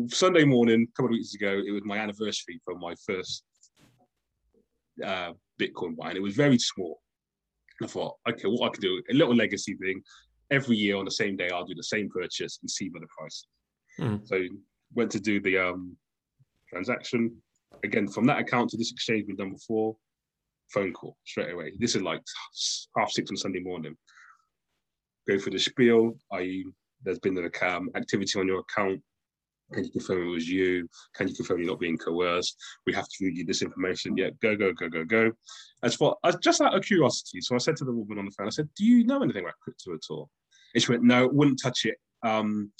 Sunday 0.08 0.44
morning, 0.44 0.88
a 0.90 0.92
couple 0.96 1.08
of 1.08 1.18
weeks 1.18 1.36
ago, 1.36 1.62
it 1.66 1.72
was 1.72 1.84
my 1.86 1.98
anniversary 1.98 2.60
for 2.66 2.76
my 2.76 2.96
first 3.06 3.44
uh, 5.04 5.32
Bitcoin 5.60 5.96
buy, 5.96 6.10
and 6.10 6.18
it 6.18 6.22
was 6.22 6.36
very 6.36 6.58
small. 6.58 7.00
I 7.82 7.88
thought, 7.88 8.16
okay, 8.28 8.48
what 8.48 8.68
I 8.68 8.70
can 8.72 8.82
do, 8.82 9.02
a 9.10 9.14
little 9.14 9.36
legacy 9.36 9.76
thing. 9.76 10.02
Every 10.52 10.78
year 10.78 10.98
on 10.98 11.06
the 11.06 11.12
same 11.12 11.36
day, 11.36 11.50
I'll 11.50 11.66
do 11.66 11.76
the 11.76 11.84
same 11.84 12.10
purchase 12.10 12.60
and 12.62 12.70
see 12.70 12.90
what 12.90 13.02
the 13.02 13.08
price. 13.18 13.46
Hmm. 13.98 14.18
So 14.26 14.42
went 14.94 15.12
to 15.12 15.20
do 15.20 15.40
the 15.42 15.58
um, 15.58 15.96
transaction. 16.70 17.36
Again, 17.84 18.08
from 18.08 18.26
that 18.28 18.40
account 18.40 18.70
to 18.72 18.78
this 18.78 18.92
exchange 18.92 19.26
we've 19.28 19.38
done 19.38 19.54
before, 19.54 19.96
phone 20.72 20.94
call 20.94 21.18
straight 21.26 21.52
away. 21.52 21.74
This 21.80 21.96
is 21.96 22.02
like 22.02 22.22
half 22.98 23.12
six 23.12 23.30
on 23.32 23.38
Sunday 23.38 23.60
morning. 23.60 23.96
Go 25.28 25.40
for 25.40 25.50
the 25.50 25.60
spiel, 25.60 26.18
i.e., 26.34 26.66
there's 27.04 27.20
been 27.20 27.38
an 27.38 27.46
account 27.46 27.90
activity 27.96 28.40
on 28.40 28.48
your 28.48 28.60
account. 28.60 29.02
Can 29.74 29.84
you 29.84 29.92
confirm 29.92 30.28
it 30.28 30.32
was 30.32 30.50
you? 30.50 30.88
Can 31.16 31.28
you 31.28 31.36
confirm 31.36 31.60
you're 31.60 31.68
not 31.68 31.80
being 31.80 31.98
coerced? 31.98 32.56
We 32.86 32.94
have 32.94 33.08
to 33.08 33.26
read 33.26 33.38
you 33.38 33.46
this 33.46 33.62
information. 33.62 34.18
Yeah, 34.18 34.30
go, 34.42 34.56
go, 34.56 34.74
go, 34.74 34.90
go, 34.90 35.04
go. 35.04 35.32
As 35.84 35.96
for 35.96 36.18
as 36.24 36.36
just 36.38 36.62
out 36.62 36.76
of 36.76 36.84
curiosity, 36.84 37.42
so 37.42 37.56
I 37.56 37.60
said 37.60 37.76
to 37.78 37.86
the 37.86 37.92
woman 37.92 38.20
on 38.20 38.26
the 38.26 38.32
phone, 38.32 38.48
I 38.48 38.52
said, 38.52 38.70
"Do 38.76 38.86
you 38.86 39.06
know 39.06 39.22
anything 39.22 39.44
about 39.44 39.60
crypto 39.62 39.94
at 39.94 40.02
all?" 40.10 40.30
And 40.74 40.84
she 40.84 40.92
went, 40.92 41.04
"No, 41.04 41.28
wouldn't 41.28 41.62
touch 41.62 41.86
it 41.86 41.98
um, 42.24 42.72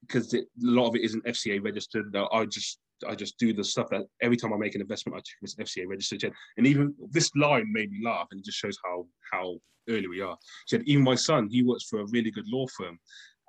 because 0.00 0.34
it, 0.34 0.44
a 0.44 0.66
lot 0.66 0.88
of 0.88 0.96
it 0.96 1.02
isn't 1.02 1.24
FCA 1.24 1.62
registered. 1.62 2.14
I 2.16 2.46
just 2.46 2.80
I 3.08 3.14
just 3.14 3.38
do 3.38 3.52
the 3.52 3.64
stuff 3.64 3.88
that 3.90 4.06
every 4.20 4.36
time 4.36 4.52
I 4.52 4.56
make 4.56 4.74
an 4.74 4.80
investment, 4.80 5.16
I 5.16 5.20
check 5.20 5.38
this 5.40 5.54
FCA 5.56 5.86
registered. 5.88 6.32
And 6.56 6.66
even 6.66 6.94
this 7.10 7.30
line 7.36 7.66
made 7.72 7.90
me 7.90 8.00
laugh, 8.04 8.28
and 8.30 8.40
it 8.40 8.44
just 8.44 8.58
shows 8.58 8.78
how 8.84 9.06
how 9.32 9.56
early 9.88 10.08
we 10.08 10.20
are. 10.20 10.36
She 10.66 10.76
said, 10.76 10.84
even 10.86 11.02
my 11.02 11.16
son, 11.16 11.48
he 11.50 11.62
works 11.62 11.84
for 11.84 12.00
a 12.00 12.06
really 12.06 12.30
good 12.30 12.46
law 12.48 12.66
firm, 12.76 12.98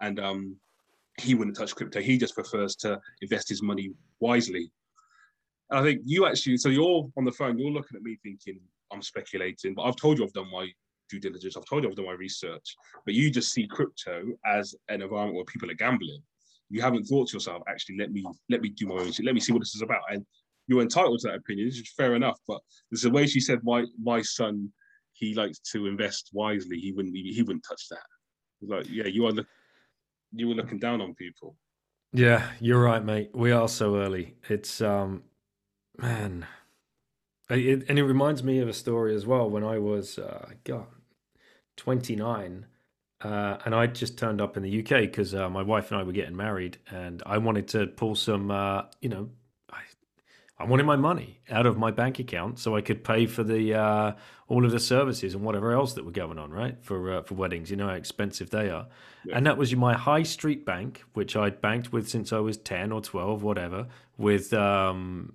and 0.02 0.20
um, 0.20 0.58
he 1.20 1.36
wouldn't 1.36 1.58
touch 1.58 1.76
crypto. 1.76 2.02
He 2.02 2.18
just 2.18 2.36
prefers 2.36 2.76
to 2.78 3.00
invest 3.22 3.50
his 3.50 3.62
money 3.62 3.92
wisely. 4.20 4.72
And 5.70 5.80
I 5.80 5.84
think 5.84 6.02
you 6.06 6.26
actually, 6.26 6.58
so 6.58 6.70
you're 6.70 7.10
on 7.18 7.26
the 7.26 7.32
phone, 7.32 7.58
you're 7.58 7.72
looking 7.72 7.96
at 7.96 8.04
me 8.04 8.18
thinking 8.24 8.60
I'm 8.92 9.02
speculating, 9.02 9.74
but 9.74 9.84
I've 9.84 9.96
told 9.96 10.18
you 10.18 10.24
I've 10.24 10.34
done 10.34 10.52
my 10.52 10.70
due 11.10 11.20
diligence. 11.20 11.58
I've 11.58 11.66
told 11.66 11.84
you 11.84 11.90
I've 11.90 11.96
done 11.96 12.06
my 12.06 12.14
research, 12.14 12.76
but 13.06 13.14
you 13.14 13.30
just 13.30 13.52
see 13.52 13.68
crypto 13.68 14.24
as 14.46 14.76
an 14.90 15.02
environment 15.02 15.36
where 15.36 15.46
people 15.46 15.70
are 15.70 15.76
gambling. 15.76 16.22
You 16.70 16.82
haven't 16.82 17.06
thought 17.06 17.28
to 17.30 17.34
yourself, 17.36 17.62
actually, 17.68 17.98
let 17.98 18.12
me 18.12 18.24
let 18.50 18.62
me 18.62 18.70
do 18.70 18.88
my 18.88 18.96
own. 18.96 19.12
Let 19.24 19.36
me 19.36 19.40
see 19.40 19.52
what 19.52 19.60
this 19.60 19.76
is 19.76 19.82
about. 19.82 20.02
And 20.10 20.26
you're 20.68 20.82
entitled 20.82 21.20
to 21.20 21.28
that 21.28 21.36
opinion. 21.36 21.68
It's 21.68 21.94
fair 21.94 22.16
enough. 22.16 22.40
But 22.48 22.62
there's 22.90 23.06
a 23.06 23.10
way 23.10 23.28
she 23.28 23.40
said, 23.40 23.60
my 23.64 23.86
my 24.02 24.22
son, 24.22 24.72
he 25.14 25.36
likes 25.36 25.60
to 25.72 25.86
invest 25.86 26.30
wisely. 26.34 26.80
He 26.80 26.92
wouldn't 26.92 27.16
he 27.16 27.44
wouldn't 27.44 27.66
touch 27.68 27.88
that. 27.90 28.00
Like, 28.62 28.90
yeah, 28.90 29.08
you 29.08 29.26
are 29.28 29.32
look, 29.32 29.48
you 30.34 30.48
were 30.48 30.56
looking 30.56 30.80
down 30.80 31.02
on 31.02 31.14
people. 31.14 31.56
Yeah, 32.12 32.48
you're 32.60 32.82
right, 32.82 33.04
mate. 33.04 33.32
We 33.34 33.52
are 33.52 33.68
so 33.68 33.96
early. 33.98 34.36
It's 34.50 34.82
um, 34.82 35.24
man, 35.98 36.46
it, 37.50 37.86
and 37.90 37.98
it 37.98 38.04
reminds 38.04 38.44
me 38.44 38.60
of 38.60 38.68
a 38.68 38.74
story 38.74 39.16
as 39.16 39.26
well. 39.26 39.50
When 39.50 39.64
I 39.64 39.80
was, 39.80 40.20
uh, 40.20 40.50
God, 40.64 40.86
29, 41.78 42.66
uh, 43.22 43.58
and 43.66 43.74
I 43.74 43.88
just 43.88 44.18
turned 44.18 44.42
up 44.42 44.58
in 44.58 44.64
the 44.64 44.80
UK 44.80 45.02
because 45.02 45.34
uh, 45.34 45.50
my 45.50 45.64
wife 45.64 45.92
and 45.92 46.00
I 46.00 46.04
were 46.04 46.12
getting 46.12 46.36
married, 46.36 46.78
and 46.92 47.24
I 47.26 47.38
wanted 47.38 47.68
to 47.70 47.88
pull 47.88 48.16
some, 48.16 48.52
uh, 48.52 48.84
you 49.02 49.10
know, 49.10 49.30
I, 50.64 50.66
wanted 50.70 50.86
my 50.86 50.96
money 50.96 51.40
out 51.50 51.66
of 51.66 51.78
my 51.78 51.92
bank 51.92 52.20
account 52.20 52.60
so 52.60 52.76
I 52.76 52.82
could 52.82 53.04
pay 53.04 53.26
for 53.26 53.44
the 53.44 53.74
uh, 53.74 54.12
all 54.48 54.66
of 54.66 54.72
the 54.72 54.80
services 54.80 55.34
and 55.36 55.44
whatever 55.44 55.72
else 55.74 55.94
that 55.94 56.06
were 56.06 56.12
going 56.12 56.40
on, 56.40 56.52
right? 56.52 56.78
For 56.82 57.14
uh, 57.14 57.22
for 57.24 57.36
weddings, 57.36 57.70
you 57.70 57.78
know 57.78 57.88
how 57.88 57.94
expensive 57.94 58.50
they 58.50 58.70
are, 58.70 58.88
Yeah. 59.26 59.38
and 59.38 59.46
that 59.46 59.58
was 59.58 59.76
my 59.76 59.94
high 59.94 60.24
street 60.24 60.66
bank, 60.66 61.04
which 61.14 61.36
I'd 61.36 61.62
banked 61.62 61.92
with 61.92 62.10
since 62.10 62.32
I 62.34 62.40
was 62.40 62.58
ten 62.58 62.92
or 62.92 63.02
twelve, 63.02 63.44
whatever, 63.44 63.88
with 64.18 64.54
um, 64.54 65.34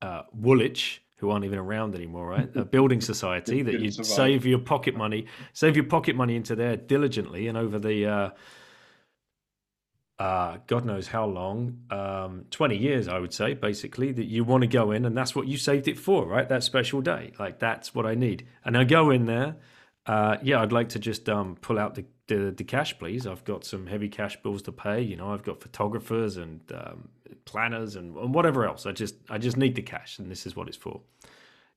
uh, 0.00 0.22
Woolwich, 0.32 1.02
who 1.16 1.30
aren't 1.30 1.44
even 1.44 1.58
around 1.58 1.94
anymore, 1.94 2.28
right? 2.28 2.48
A 2.56 2.64
building 2.76 3.00
society 3.00 3.62
that 3.62 3.80
you 3.80 3.90
save 3.90 4.46
your 4.46 4.60
pocket 4.60 4.96
money, 4.96 5.26
save 5.52 5.76
your 5.76 5.86
pocket 5.86 6.14
money 6.16 6.36
into 6.36 6.54
there 6.54 6.76
diligently, 6.76 7.48
and 7.48 7.58
over 7.58 7.78
the 7.78 8.06
uh, 10.18 10.58
God 10.66 10.84
knows 10.84 11.06
how 11.06 11.26
long, 11.26 11.78
um, 11.90 12.44
20 12.50 12.76
years, 12.76 13.06
I 13.06 13.20
would 13.20 13.32
say, 13.32 13.54
basically, 13.54 14.10
that 14.12 14.24
you 14.24 14.42
want 14.42 14.62
to 14.62 14.66
go 14.66 14.90
in, 14.90 15.04
and 15.04 15.16
that's 15.16 15.34
what 15.34 15.46
you 15.46 15.56
saved 15.56 15.86
it 15.86 15.96
for, 15.96 16.26
right? 16.26 16.48
That 16.48 16.64
special 16.64 17.00
day. 17.00 17.32
Like, 17.38 17.60
that's 17.60 17.94
what 17.94 18.04
I 18.04 18.14
need. 18.14 18.46
And 18.64 18.76
I 18.76 18.82
go 18.84 19.10
in 19.10 19.26
there. 19.26 19.56
Uh, 20.06 20.38
yeah, 20.42 20.60
I'd 20.60 20.72
like 20.72 20.88
to 20.90 20.98
just 20.98 21.28
um, 21.28 21.56
pull 21.60 21.78
out 21.78 21.94
the, 21.94 22.04
the, 22.26 22.52
the 22.56 22.64
cash, 22.64 22.98
please. 22.98 23.26
I've 23.26 23.44
got 23.44 23.64
some 23.64 23.86
heavy 23.86 24.08
cash 24.08 24.42
bills 24.42 24.62
to 24.62 24.72
pay. 24.72 25.02
You 25.02 25.16
know, 25.16 25.32
I've 25.32 25.44
got 25.44 25.60
photographers 25.60 26.36
and 26.36 26.60
um, 26.72 27.10
planners 27.44 27.94
and, 27.94 28.16
and 28.16 28.34
whatever 28.34 28.66
else. 28.66 28.86
I 28.86 28.92
just 28.92 29.16
I 29.28 29.38
just 29.38 29.56
need 29.56 29.74
the 29.74 29.82
cash, 29.82 30.18
and 30.18 30.30
this 30.30 30.46
is 30.46 30.56
what 30.56 30.66
it's 30.66 30.76
for. 30.76 31.02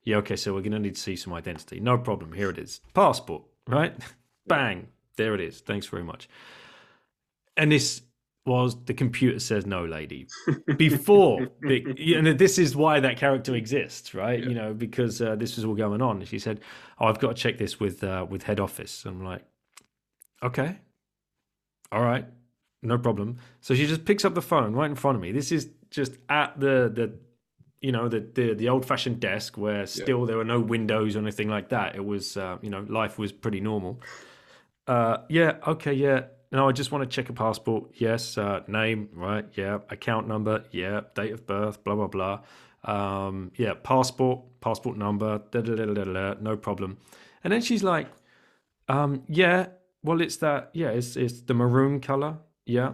Yeah, 0.03 0.15
okay, 0.18 0.35
so 0.35 0.53
we're 0.53 0.61
going 0.61 0.72
to 0.72 0.80
need 0.80 0.95
to 0.95 1.01
see 1.01 1.15
some 1.15 1.34
identity. 1.34 1.80
No 1.80 1.97
problem. 1.97 2.31
Here 2.31 2.49
it 2.49 2.57
is. 2.57 2.80
Passport, 2.93 3.43
right? 3.68 3.93
Bang. 4.47 4.88
There 5.18 5.35
it 5.35 5.41
is. 5.41 5.59
Thanks 5.59 5.85
very 5.85 6.03
much. 6.03 6.27
And 7.57 7.72
this 7.72 8.01
was 8.45 8.76
the 8.85 8.93
computer 8.93 9.39
says 9.39 9.65
no, 9.65 9.85
lady. 9.85 10.27
Before, 10.77 11.47
the, 11.61 12.15
and 12.15 12.27
this 12.39 12.57
is 12.57 12.76
why 12.76 12.99
that 12.99 13.18
character 13.18 13.55
exists, 13.55 14.13
right? 14.13 14.39
You 14.39 14.55
know, 14.55 14.73
because 14.73 15.22
uh, 15.22 15.35
this 15.35 15.55
was 15.55 15.65
all 15.65 15.76
going 15.76 16.01
on. 16.01 16.23
She 16.26 16.39
said, 16.39 16.61
"Oh, 16.99 17.05
I've 17.05 17.19
got 17.19 17.35
to 17.35 17.41
check 17.41 17.57
this 17.57 17.80
with 17.80 18.03
uh, 18.03 18.26
with 18.30 18.43
head 18.43 18.59
office." 18.59 19.05
I'm 19.05 19.23
like, 19.23 19.43
"Okay, 20.41 20.80
all 21.91 22.01
right, 22.01 22.26
no 22.81 22.97
problem." 22.97 23.38
So 23.59 23.76
she 23.76 23.85
just 23.85 24.05
picks 24.05 24.26
up 24.26 24.34
the 24.34 24.41
phone 24.41 24.73
right 24.73 24.89
in 24.89 24.95
front 24.95 25.18
of 25.18 25.22
me. 25.22 25.31
This 25.31 25.51
is 25.51 25.69
just 25.91 26.13
at 26.27 26.59
the 26.59 26.91
the 26.93 27.13
you 27.81 27.91
know 27.91 28.07
the 28.07 28.22
the, 28.34 28.53
the 28.55 28.69
old 28.69 28.85
fashioned 28.85 29.19
desk 29.19 29.55
where 29.57 29.85
still 29.85 30.26
there 30.26 30.38
were 30.38 30.43
no 30.43 30.59
windows 30.59 31.15
or 31.15 31.19
anything 31.19 31.49
like 31.49 31.69
that. 31.69 31.95
It 31.95 32.03
was 32.03 32.38
uh, 32.38 32.57
you 32.63 32.72
know 32.72 32.85
life 32.89 33.19
was 33.19 33.31
pretty 33.31 33.59
normal. 33.59 34.01
Uh, 34.88 35.18
yeah, 35.30 35.57
okay, 35.68 35.93
yeah. 35.93 36.23
No, 36.51 36.67
I 36.67 36.73
just 36.73 36.91
want 36.91 37.09
to 37.09 37.15
check 37.15 37.29
a 37.29 37.33
passport. 37.33 37.91
Yes, 37.93 38.37
uh, 38.37 38.61
name, 38.67 39.09
right? 39.13 39.45
Yeah, 39.55 39.79
account 39.89 40.27
number. 40.27 40.65
Yeah, 40.71 41.01
date 41.15 41.31
of 41.31 41.47
birth. 41.47 41.83
Blah 41.83 41.95
blah 41.95 42.07
blah. 42.07 42.39
Um, 42.83 43.51
yeah, 43.55 43.73
passport, 43.81 44.41
passport 44.59 44.97
number. 44.97 45.41
Da, 45.51 45.61
da, 45.61 45.75
da, 45.75 45.85
da, 45.85 46.03
da, 46.03 46.03
da, 46.03 46.33
no 46.41 46.57
problem. 46.57 46.97
And 47.43 47.53
then 47.53 47.61
she's 47.61 47.83
like, 47.83 48.07
um, 48.89 49.23
yeah, 49.27 49.67
well, 50.03 50.19
it's 50.19 50.37
that. 50.37 50.71
Yeah, 50.73 50.89
it's 50.89 51.15
it's 51.15 51.41
the 51.41 51.53
maroon 51.53 51.99
color. 52.01 52.37
Yeah. 52.65 52.93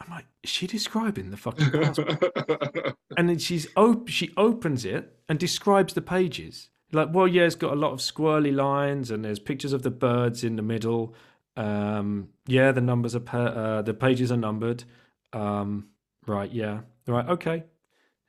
I'm 0.00 0.10
like, 0.10 0.26
is 0.44 0.50
she 0.50 0.68
describing 0.68 1.30
the 1.30 1.36
fucking 1.36 1.70
passport? 1.70 2.94
and 3.16 3.28
then 3.28 3.38
she's 3.38 3.66
op- 3.76 4.08
she 4.08 4.32
opens 4.36 4.84
it 4.84 5.18
and 5.28 5.38
describes 5.38 5.94
the 5.94 6.02
pages. 6.02 6.70
Like, 6.92 7.08
well, 7.12 7.26
yeah, 7.26 7.42
it's 7.42 7.56
got 7.56 7.72
a 7.72 7.76
lot 7.76 7.92
of 7.92 7.98
squirrely 7.98 8.54
lines, 8.54 9.10
and 9.10 9.24
there's 9.24 9.40
pictures 9.40 9.72
of 9.72 9.82
the 9.82 9.90
birds 9.90 10.44
in 10.44 10.56
the 10.56 10.62
middle. 10.62 11.14
Um, 11.58 12.28
yeah, 12.46 12.70
the 12.70 12.80
numbers 12.80 13.16
are 13.16 13.20
per- 13.20 13.48
uh, 13.48 13.82
the 13.82 13.92
pages 13.92 14.30
are 14.30 14.36
numbered. 14.36 14.84
Um, 15.32 15.88
right, 16.26 16.50
yeah, 16.50 16.80
right, 17.06 17.28
okay. 17.28 17.64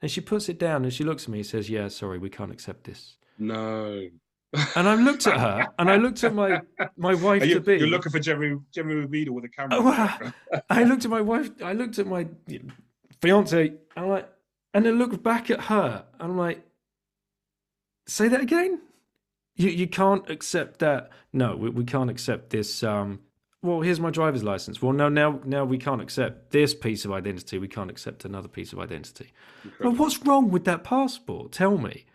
And 0.02 0.10
she 0.10 0.20
puts 0.20 0.50
it 0.50 0.58
down 0.58 0.84
and 0.84 0.94
she 0.94 1.04
looks 1.04 1.24
at 1.24 1.30
me 1.30 1.40
and 1.40 1.48
says, 1.48 1.70
"Yeah, 1.70 1.88
sorry, 1.90 2.18
we 2.18 2.30
can't 2.30 2.52
accept 2.52 2.86
this." 2.86 3.18
no. 3.38 4.10
And 4.76 4.90
I 4.90 4.96
looked 4.96 5.28
at 5.28 5.40
her 5.40 5.68
and 5.78 5.92
I 5.92 5.98
looked 5.98 6.24
at 6.24 6.34
my 6.34 6.62
my 6.98 7.14
wife 7.14 7.46
you, 7.46 7.54
to 7.56 7.60
be. 7.62 7.78
you're 7.78 7.88
looking 7.88 8.12
for 8.12 8.18
Jeremy 8.20 8.58
Jeremy 8.74 9.06
Beadle 9.06 9.36
with 9.36 9.46
a 9.46 9.50
camera. 9.50 9.78
Oh. 9.80 10.32
I 10.72 10.86
looked 10.86 11.06
at 11.06 11.12
my 11.12 11.22
wife. 11.22 11.52
I 11.64 11.74
looked 11.74 12.00
at 12.00 12.08
my 12.08 12.28
fiance. 13.22 13.74
I'm 13.96 14.08
like, 14.08 14.28
and 14.74 14.88
I 14.88 14.90
looked 14.90 15.22
back 15.22 15.52
at 15.52 15.62
her. 15.66 16.04
And 16.20 16.32
I'm 16.32 16.38
like, 16.38 16.64
say 18.08 18.28
that 18.28 18.42
again. 18.42 18.82
You 19.60 19.70
you 19.70 19.88
can't 19.88 20.28
accept 20.30 20.80
that. 20.80 21.10
No, 21.34 21.56
we, 21.58 21.70
we 21.70 21.84
can't 21.84 22.10
accept 22.10 22.50
this. 22.50 22.82
Um, 22.82 23.20
well, 23.62 23.82
here's 23.82 24.00
my 24.00 24.10
driver's 24.10 24.42
license. 24.42 24.82
Well, 24.82 24.94
no, 24.94 25.10
now 25.10 25.42
now 25.44 25.66
we 25.66 25.78
can't 25.78 26.02
accept 26.02 26.52
this 26.52 26.74
piece 26.74 27.04
of 27.04 27.12
identity. 27.12 27.60
We 27.60 27.68
can't 27.68 27.92
accept 27.92 28.24
another 28.24 28.48
piece 28.48 28.72
of 28.72 28.80
identity. 28.80 29.34
Well, 29.82 29.94
what's 29.94 30.18
wrong 30.24 30.50
with 30.50 30.64
that 30.64 30.86
passport? 30.86 31.52
Tell 31.52 31.78
me. 31.78 32.06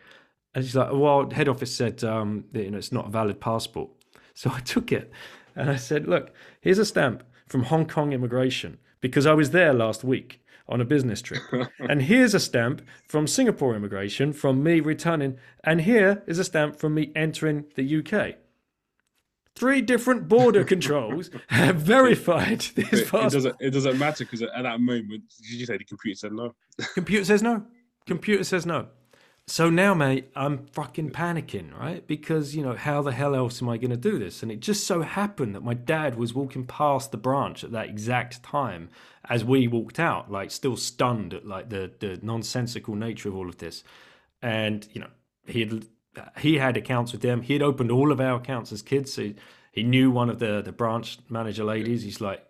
And 0.55 0.65
she's 0.65 0.75
like, 0.75 0.91
well, 0.93 1.29
head 1.31 1.49
office 1.49 1.75
said 1.75 2.03
um, 2.03 2.45
that, 2.53 2.65
you 2.65 2.71
know 2.71 2.79
it's 2.79 2.93
not 2.93 3.09
a 3.09 3.11
valid 3.11 3.41
passport. 3.41 3.91
So 4.37 4.51
I 4.53 4.59
took 4.59 4.91
it 4.91 5.13
and 5.55 5.71
I 5.71 5.77
said, 5.77 6.09
look, 6.09 6.33
here's 6.61 6.81
a 6.81 6.85
stamp 6.85 7.23
from 7.47 7.63
Hong 7.63 7.87
Kong 7.87 8.13
immigration 8.13 8.79
because 9.01 9.27
I 9.27 9.33
was 9.33 9.53
there 9.53 9.73
last 9.73 10.03
week 10.03 10.44
on 10.69 10.81
a 10.81 10.85
business 10.85 11.21
trip. 11.23 11.43
and 11.79 12.03
here's 12.03 12.35
a 12.35 12.41
stamp 12.41 12.83
from 13.07 13.27
Singapore 13.27 13.75
immigration 13.75 14.33
from 14.33 14.63
me 14.63 14.81
returning. 14.81 15.39
And 15.63 15.83
here 15.83 16.23
is 16.27 16.39
a 16.39 16.45
stamp 16.45 16.77
from 16.77 16.95
me 16.95 17.13
entering 17.15 17.67
the 17.75 17.99
UK. 17.99 18.37
Three 19.55 19.83
different 19.83 20.29
border 20.29 20.65
controls 20.75 21.31
have 21.49 21.77
verified 21.77 22.61
this 22.75 22.93
It, 22.93 23.15
it 23.15 23.33
doesn't 23.33 23.57
it 23.61 23.71
doesn't 23.71 23.99
matter 23.99 24.25
because 24.25 24.43
at 24.43 24.63
that 24.63 24.81
moment, 24.81 25.23
did 25.43 25.51
you 25.51 25.67
say 25.67 25.77
the 25.77 25.85
computer 25.85 26.19
said 26.19 26.33
no? 26.33 26.55
Computer 26.95 27.25
says 27.25 27.43
no. 27.43 27.65
Computer 28.07 28.45
says 28.45 28.67
no. 28.67 28.89
So 29.47 29.69
now, 29.69 29.93
mate, 29.93 30.31
I'm 30.35 30.67
fucking 30.69 31.11
panicking, 31.11 31.79
right? 31.79 32.07
Because, 32.07 32.57
you 32.57 32.63
know, 32.63 32.75
how 32.75 33.03
the 33.03 33.13
hell 33.13 33.35
else 33.35 33.61
am 33.61 33.69
I 33.69 33.77
going 33.77 33.91
to 33.91 33.97
do 33.97 34.19
this? 34.19 34.43
And 34.43 34.51
it 34.51 34.61
just 34.61 34.87
so 34.87 35.03
happened 35.03 35.55
that 35.55 35.63
my 35.63 35.75
dad 35.75 36.15
was 36.17 36.33
walking 36.33 36.65
past 36.65 37.11
the 37.11 37.19
branch 37.19 37.63
at 37.63 37.71
that 37.73 37.91
exact 37.91 38.43
time 38.43 38.89
as 39.29 39.45
we 39.45 39.69
walked 39.69 40.01
out, 40.01 40.31
like 40.31 40.51
still 40.51 40.79
stunned 40.79 41.35
at 41.35 41.47
like 41.47 41.69
the, 41.69 41.93
the 42.01 42.19
nonsensical 42.23 42.95
nature 42.95 43.29
of 43.29 43.37
all 43.37 43.51
of 43.51 43.59
this. 43.59 43.85
And, 44.41 44.89
you 44.93 45.01
know, 45.03 45.11
he 45.47 45.61
had 45.61 45.87
he 46.39 46.59
had 46.59 46.77
accounts 46.77 47.13
with 47.13 47.23
them. 47.23 47.43
He 47.43 47.53
had 47.53 47.63
opened 47.63 47.91
all 47.91 48.13
of 48.13 48.21
our 48.21 48.37
accounts 48.37 48.73
as 48.73 48.83
kids. 48.83 49.13
So 49.13 49.35
he 49.73 49.83
knew 49.83 50.11
one 50.11 50.31
of 50.31 50.39
the, 50.39 50.63
the 50.63 50.73
branch 50.73 51.19
manager 51.29 51.65
ladies. 51.65 52.03
He's 52.03 52.21
like, 52.21 52.47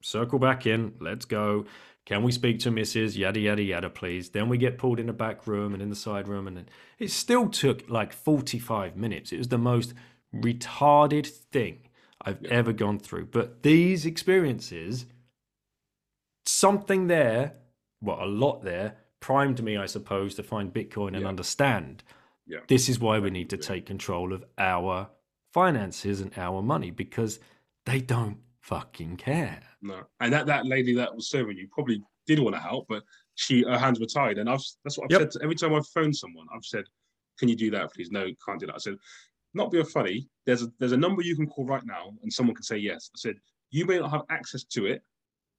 circle 0.00 0.38
back 0.38 0.66
in, 0.66 0.94
let's 1.00 1.26
go. 1.26 1.66
Can 2.06 2.22
we 2.22 2.32
speak 2.32 2.58
to 2.60 2.70
Mrs. 2.70 3.16
Yada 3.16 3.40
yada 3.40 3.62
yada, 3.62 3.88
please? 3.88 4.30
Then 4.30 4.48
we 4.48 4.58
get 4.58 4.76
pulled 4.76 5.00
in 5.00 5.06
the 5.06 5.12
back 5.12 5.46
room 5.46 5.72
and 5.72 5.82
in 5.82 5.88
the 5.88 5.96
side 5.96 6.28
room, 6.28 6.46
and 6.46 6.70
it 6.98 7.10
still 7.10 7.48
took 7.48 7.88
like 7.88 8.12
45 8.12 8.96
minutes. 8.96 9.32
It 9.32 9.38
was 9.38 9.48
the 9.48 9.58
most 9.58 9.94
retarded 10.34 11.26
thing 11.26 11.88
I've 12.20 12.42
yeah. 12.42 12.50
ever 12.50 12.72
gone 12.72 12.98
through. 12.98 13.26
But 13.26 13.62
these 13.62 14.04
experiences, 14.04 15.06
something 16.44 17.06
there, 17.06 17.54
well, 18.02 18.22
a 18.22 18.26
lot 18.26 18.62
there, 18.62 18.96
primed 19.20 19.62
me, 19.62 19.78
I 19.78 19.86
suppose, 19.86 20.34
to 20.34 20.42
find 20.42 20.72
Bitcoin 20.72 21.08
and 21.08 21.22
yeah. 21.22 21.28
understand. 21.28 22.02
Yeah. 22.46 22.58
This 22.68 22.90
is 22.90 23.00
why 23.00 23.18
we 23.18 23.30
need 23.30 23.48
to 23.50 23.56
take 23.56 23.86
control 23.86 24.34
of 24.34 24.44
our 24.58 25.08
finances 25.54 26.20
and 26.20 26.36
our 26.36 26.60
money 26.60 26.90
because 26.90 27.40
they 27.86 28.00
don't 28.00 28.38
fucking 28.60 29.16
care. 29.16 29.60
No, 29.84 30.02
and 30.20 30.32
that 30.32 30.46
that 30.46 30.64
lady 30.64 30.94
that 30.94 31.14
was 31.14 31.28
serving 31.28 31.58
you 31.58 31.68
probably 31.70 32.02
did 32.26 32.38
want 32.38 32.56
to 32.56 32.60
help, 32.60 32.86
but 32.88 33.02
she 33.34 33.62
her 33.64 33.78
hands 33.78 34.00
were 34.00 34.06
tied, 34.06 34.38
and 34.38 34.48
I've 34.48 34.62
that's 34.82 34.96
what 34.96 35.04
I've 35.04 35.10
yep. 35.10 35.20
said 35.20 35.30
to, 35.32 35.42
every 35.42 35.54
time 35.54 35.74
I've 35.74 35.86
phoned 35.88 36.16
someone. 36.16 36.46
I've 36.54 36.64
said, 36.64 36.84
"Can 37.38 37.50
you 37.50 37.54
do 37.54 37.70
that, 37.72 37.92
please?" 37.92 38.10
No, 38.10 38.26
can't 38.46 38.58
do 38.58 38.64
that. 38.66 38.76
I 38.76 38.78
said, 38.78 38.96
"Not 39.52 39.70
being 39.70 39.84
funny. 39.84 40.26
There's 40.46 40.62
a 40.62 40.72
there's 40.78 40.92
a 40.92 40.96
number 40.96 41.20
you 41.20 41.36
can 41.36 41.46
call 41.46 41.66
right 41.66 41.84
now, 41.84 42.14
and 42.22 42.32
someone 42.32 42.54
can 42.54 42.62
say 42.62 42.78
yes." 42.78 43.10
I 43.14 43.18
said, 43.18 43.36
"You 43.70 43.84
may 43.84 43.98
not 43.98 44.10
have 44.10 44.22
access 44.30 44.64
to 44.64 44.86
it, 44.86 45.02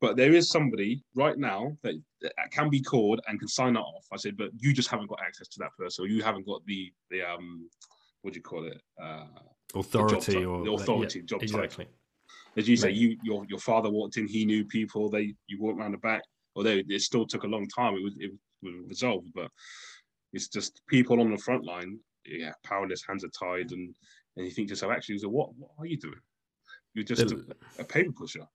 but 0.01 0.17
there 0.17 0.33
is 0.33 0.49
somebody 0.49 1.03
right 1.13 1.37
now 1.37 1.77
that, 1.83 1.93
that, 2.21 2.33
can 2.51 2.71
be 2.71 2.81
called 2.81 3.21
and 3.27 3.37
can 3.37 3.47
sign 3.47 3.73
that 3.73 3.81
off. 3.81 4.07
I 4.11 4.17
said, 4.17 4.37
but 4.37 4.49
you 4.57 4.73
just 4.73 4.89
haven't 4.89 5.07
got 5.07 5.19
access 5.23 5.47
to 5.49 5.59
that 5.59 5.71
person, 5.77 6.03
or 6.03 6.07
you 6.07 6.23
haven't 6.23 6.47
got 6.47 6.65
the 6.65 6.91
the 7.11 7.21
um, 7.21 7.69
what 8.23 8.33
do 8.33 8.39
you 8.39 8.43
call 8.43 8.65
it? 8.65 8.81
Uh, 8.99 9.25
authority 9.75 10.43
or 10.43 10.65
the 10.65 10.71
authority 10.71 11.19
yeah, 11.19 11.25
job 11.25 11.43
exactly. 11.43 11.85
Title 11.85 12.04
as 12.57 12.67
you 12.67 12.77
say, 12.77 12.91
you 12.91 13.17
your 13.23 13.45
your 13.49 13.59
father 13.59 13.89
walked 13.89 14.17
in, 14.17 14.27
he 14.27 14.45
knew 14.45 14.65
people. 14.65 15.09
They 15.09 15.33
you 15.47 15.59
walked 15.59 15.79
around 15.79 15.91
the 15.91 15.97
back. 15.97 16.21
Although 16.55 16.81
it 16.87 17.01
still 17.01 17.25
took 17.25 17.43
a 17.43 17.47
long 17.47 17.67
time, 17.67 17.95
it 17.95 18.03
was 18.03 18.15
it 18.19 18.31
was 18.63 18.73
resolved. 18.87 19.27
But 19.35 19.49
it's 20.33 20.47
just 20.47 20.81
people 20.87 21.19
on 21.19 21.31
the 21.31 21.37
front 21.37 21.65
line, 21.65 21.99
yeah, 22.25 22.53
powerless, 22.63 23.03
hands 23.07 23.25
are 23.25 23.29
tied, 23.29 23.71
and 23.71 23.93
and 24.37 24.45
you 24.45 24.51
think 24.51 24.67
to 24.69 24.71
yourself, 24.73 24.93
actually, 24.93 25.17
so 25.17 25.29
what 25.29 25.49
what 25.57 25.71
are 25.79 25.85
you 25.85 25.97
doing? 25.97 26.19
You're 26.93 27.03
just 27.03 27.31
a, 27.31 27.45
a 27.79 27.83
paper 27.83 28.11
pusher. 28.11 28.47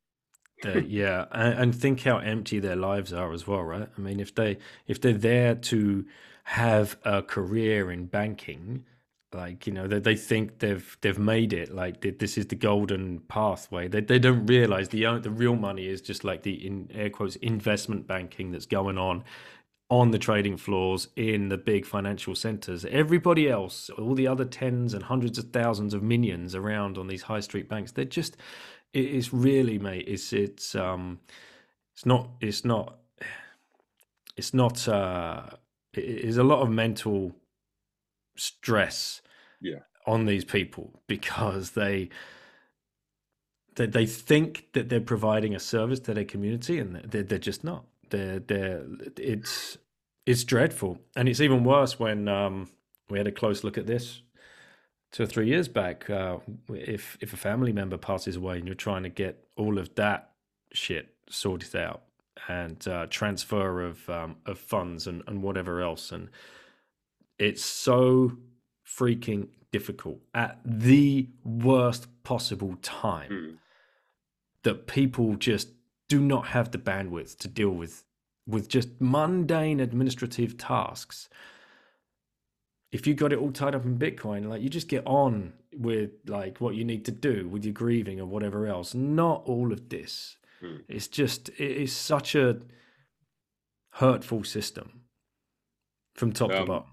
yeah, 0.86 1.26
and, 1.32 1.58
and 1.58 1.74
think 1.74 2.02
how 2.02 2.18
empty 2.18 2.58
their 2.58 2.76
lives 2.76 3.12
are 3.12 3.32
as 3.32 3.46
well, 3.46 3.62
right? 3.62 3.88
I 3.96 4.00
mean, 4.00 4.20
if 4.20 4.34
they 4.34 4.58
if 4.86 5.00
they're 5.00 5.12
there 5.12 5.54
to 5.54 6.06
have 6.44 6.98
a 7.04 7.22
career 7.22 7.90
in 7.90 8.06
banking, 8.06 8.84
like 9.32 9.66
you 9.66 9.72
know 9.72 9.86
they, 9.86 10.00
they 10.00 10.16
think 10.16 10.58
they've 10.58 10.96
they've 11.00 11.18
made 11.18 11.52
it 11.52 11.74
like 11.74 12.00
this 12.18 12.36
is 12.36 12.46
the 12.46 12.56
golden 12.56 13.20
pathway. 13.20 13.88
They, 13.88 14.00
they 14.00 14.18
don't 14.18 14.46
realize 14.46 14.88
the 14.88 15.18
the 15.20 15.30
real 15.30 15.56
money 15.56 15.86
is 15.86 16.00
just 16.00 16.24
like 16.24 16.42
the 16.42 16.66
in 16.66 16.90
air 16.92 17.10
quotes 17.10 17.36
investment 17.36 18.06
banking 18.06 18.50
that's 18.52 18.66
going 18.66 18.98
on 18.98 19.24
on 19.88 20.12
the 20.12 20.18
trading 20.18 20.56
floors 20.56 21.08
in 21.16 21.48
the 21.48 21.58
big 21.58 21.84
financial 21.84 22.34
centers. 22.34 22.84
Everybody 22.84 23.48
else 23.48 23.90
all 23.90 24.14
the 24.14 24.26
other 24.26 24.44
tens 24.44 24.94
and 24.94 25.04
hundreds 25.04 25.38
of 25.38 25.52
thousands 25.52 25.94
of 25.94 26.02
minions 26.02 26.54
around 26.54 26.98
on 26.98 27.06
these 27.06 27.22
high 27.22 27.40
street 27.40 27.68
banks 27.68 27.92
they're 27.92 28.04
just 28.04 28.36
it's 28.92 29.32
really 29.32 29.78
mate 29.78 30.04
it's 30.08 30.32
it's 30.32 30.74
um 30.74 31.20
it's 31.94 32.04
not 32.04 32.28
it's 32.40 32.64
not 32.64 32.98
it's 34.36 34.52
not 34.52 34.88
uh 34.88 35.42
it 35.94 36.04
is 36.04 36.36
a 36.36 36.44
lot 36.44 36.60
of 36.60 36.70
mental 36.70 37.32
stress 38.40 39.20
yeah. 39.60 39.80
on 40.06 40.26
these 40.26 40.44
people 40.44 41.02
because 41.06 41.72
they 41.72 42.08
they, 43.76 43.86
they 43.86 44.06
think 44.06 44.66
that 44.72 44.88
they're 44.88 45.00
providing 45.00 45.54
a 45.54 45.60
service 45.60 46.00
to 46.00 46.14
their 46.14 46.24
community 46.24 46.78
and 46.78 46.96
they're, 46.96 47.22
they're 47.22 47.38
just 47.38 47.62
not 47.62 47.84
they're 48.10 48.40
they're 48.40 48.84
it's 49.16 49.78
it's 50.26 50.44
dreadful 50.44 50.98
and 51.16 51.28
it's 51.28 51.40
even 51.40 51.64
worse 51.64 51.98
when 51.98 52.28
um, 52.28 52.68
we 53.08 53.18
had 53.18 53.26
a 53.26 53.32
close 53.32 53.62
look 53.62 53.78
at 53.78 53.86
this 53.86 54.22
two 55.12 55.24
or 55.24 55.26
three 55.26 55.46
years 55.46 55.68
back 55.68 56.08
uh, 56.08 56.38
if 56.70 57.18
if 57.20 57.32
a 57.32 57.36
family 57.36 57.72
member 57.72 57.98
passes 57.98 58.36
away 58.36 58.58
and 58.58 58.66
you're 58.66 58.74
trying 58.74 59.02
to 59.02 59.08
get 59.08 59.44
all 59.56 59.78
of 59.78 59.94
that 59.96 60.30
shit 60.72 61.14
sorted 61.28 61.76
out 61.76 62.02
and 62.48 62.88
uh, 62.88 63.06
transfer 63.10 63.82
of 63.82 64.08
um, 64.08 64.36
of 64.46 64.58
funds 64.58 65.06
and, 65.06 65.22
and 65.26 65.42
whatever 65.42 65.80
else 65.82 66.10
and 66.10 66.30
it's 67.40 67.64
so 67.64 68.36
freaking 68.86 69.48
difficult 69.72 70.20
at 70.34 70.60
the 70.64 71.28
worst 71.44 72.06
possible 72.22 72.76
time 72.82 73.30
mm. 73.30 73.56
that 74.62 74.86
people 74.86 75.34
just 75.36 75.68
do 76.08 76.20
not 76.20 76.48
have 76.48 76.70
the 76.70 76.78
bandwidth 76.78 77.36
to 77.38 77.48
deal 77.48 77.70
with 77.70 78.04
with 78.46 78.68
just 78.68 78.88
mundane 78.98 79.80
administrative 79.80 80.58
tasks 80.58 81.28
if 82.90 83.06
you 83.06 83.14
got 83.14 83.32
it 83.32 83.38
all 83.38 83.52
tied 83.52 83.74
up 83.74 83.84
in 83.84 83.96
bitcoin 83.96 84.48
like 84.48 84.60
you 84.60 84.68
just 84.68 84.88
get 84.88 85.06
on 85.06 85.52
with 85.72 86.10
like 86.26 86.60
what 86.60 86.74
you 86.74 86.84
need 86.84 87.04
to 87.04 87.12
do 87.12 87.48
with 87.48 87.64
your 87.64 87.72
grieving 87.72 88.20
or 88.20 88.26
whatever 88.26 88.66
else 88.66 88.92
not 88.92 89.42
all 89.46 89.72
of 89.72 89.88
this 89.88 90.36
mm. 90.60 90.80
it's 90.88 91.06
just 91.06 91.48
it 91.50 91.60
is 91.60 91.94
such 91.94 92.34
a 92.34 92.58
hurtful 93.94 94.42
system 94.42 95.02
from 96.16 96.32
top 96.32 96.50
um, 96.50 96.56
to 96.56 96.64
bottom 96.64 96.90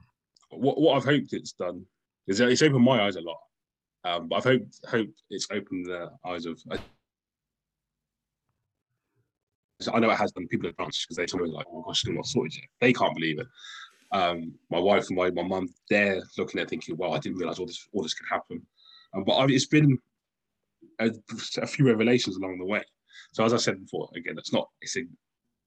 what, 0.49 0.80
what 0.80 0.95
I've 0.95 1.06
hoped 1.06 1.34
it's 1.34 1.53
done 1.53 1.86
is 2.28 2.40
it's 2.40 2.61
opened 2.61 2.84
my 2.84 3.03
eyes 3.03 3.15
a 3.15 3.22
lot. 3.22 3.40
Um, 4.03 4.28
but 4.28 4.38
I've 4.38 4.44
hoped 4.44 4.80
hoped 4.90 5.22
it's 5.30 5.48
opened 5.52 5.86
the 5.86 6.10
eyes 6.26 6.45
of. 6.45 6.61
I, 6.72 6.78
I 9.94 9.99
know 9.99 10.10
it 10.10 10.18
has 10.18 10.32
done 10.32 10.48
people 10.48 10.69
at 10.69 10.76
branch 10.76 11.06
because 11.06 11.18
they 11.18 11.26
told 11.26 11.44
me 11.44 11.49
like, 11.49 11.65
"Oh 11.72 11.82
gosh, 11.82 12.02
still 12.02 12.14
not 12.14 12.26
sorted 12.26 12.56
yet." 12.56 12.65
They 12.80 12.94
can't 12.94 13.15
believe 13.15 13.40
it. 13.40 13.48
Um, 14.11 14.53
my 14.69 14.80
wife 14.80 15.07
and 15.07 15.18
my 15.18 15.30
my 15.32 15.44
mum, 15.44 15.68
they're 15.90 16.22
looking 16.38 16.61
at 16.61 16.69
thinking, 16.69 16.95
"Well, 16.98 17.14
I 17.14 17.19
didn't 17.19 17.38
realize 17.38 17.60
all 17.60 17.65
this 17.65 17.88
all 17.94 18.03
this 18.03 18.14
could 18.14 18.28
happen." 18.30 18.65
Um, 19.14 19.24
but 19.24 19.34
I, 19.34 19.45
it's 19.49 19.65
been 19.65 19.99
a, 20.99 21.11
a, 21.61 21.68
few 21.68 21.88
revelations 21.88 22.38
along 22.38 22.57
the 22.60 22.65
way. 22.65 22.84
So 23.34 23.44
as 23.44 23.53
I 23.53 23.57
said 23.57 23.80
before, 23.80 24.10
again, 24.15 24.38
it's 24.38 24.53
not 24.53 24.69
a 24.84 24.88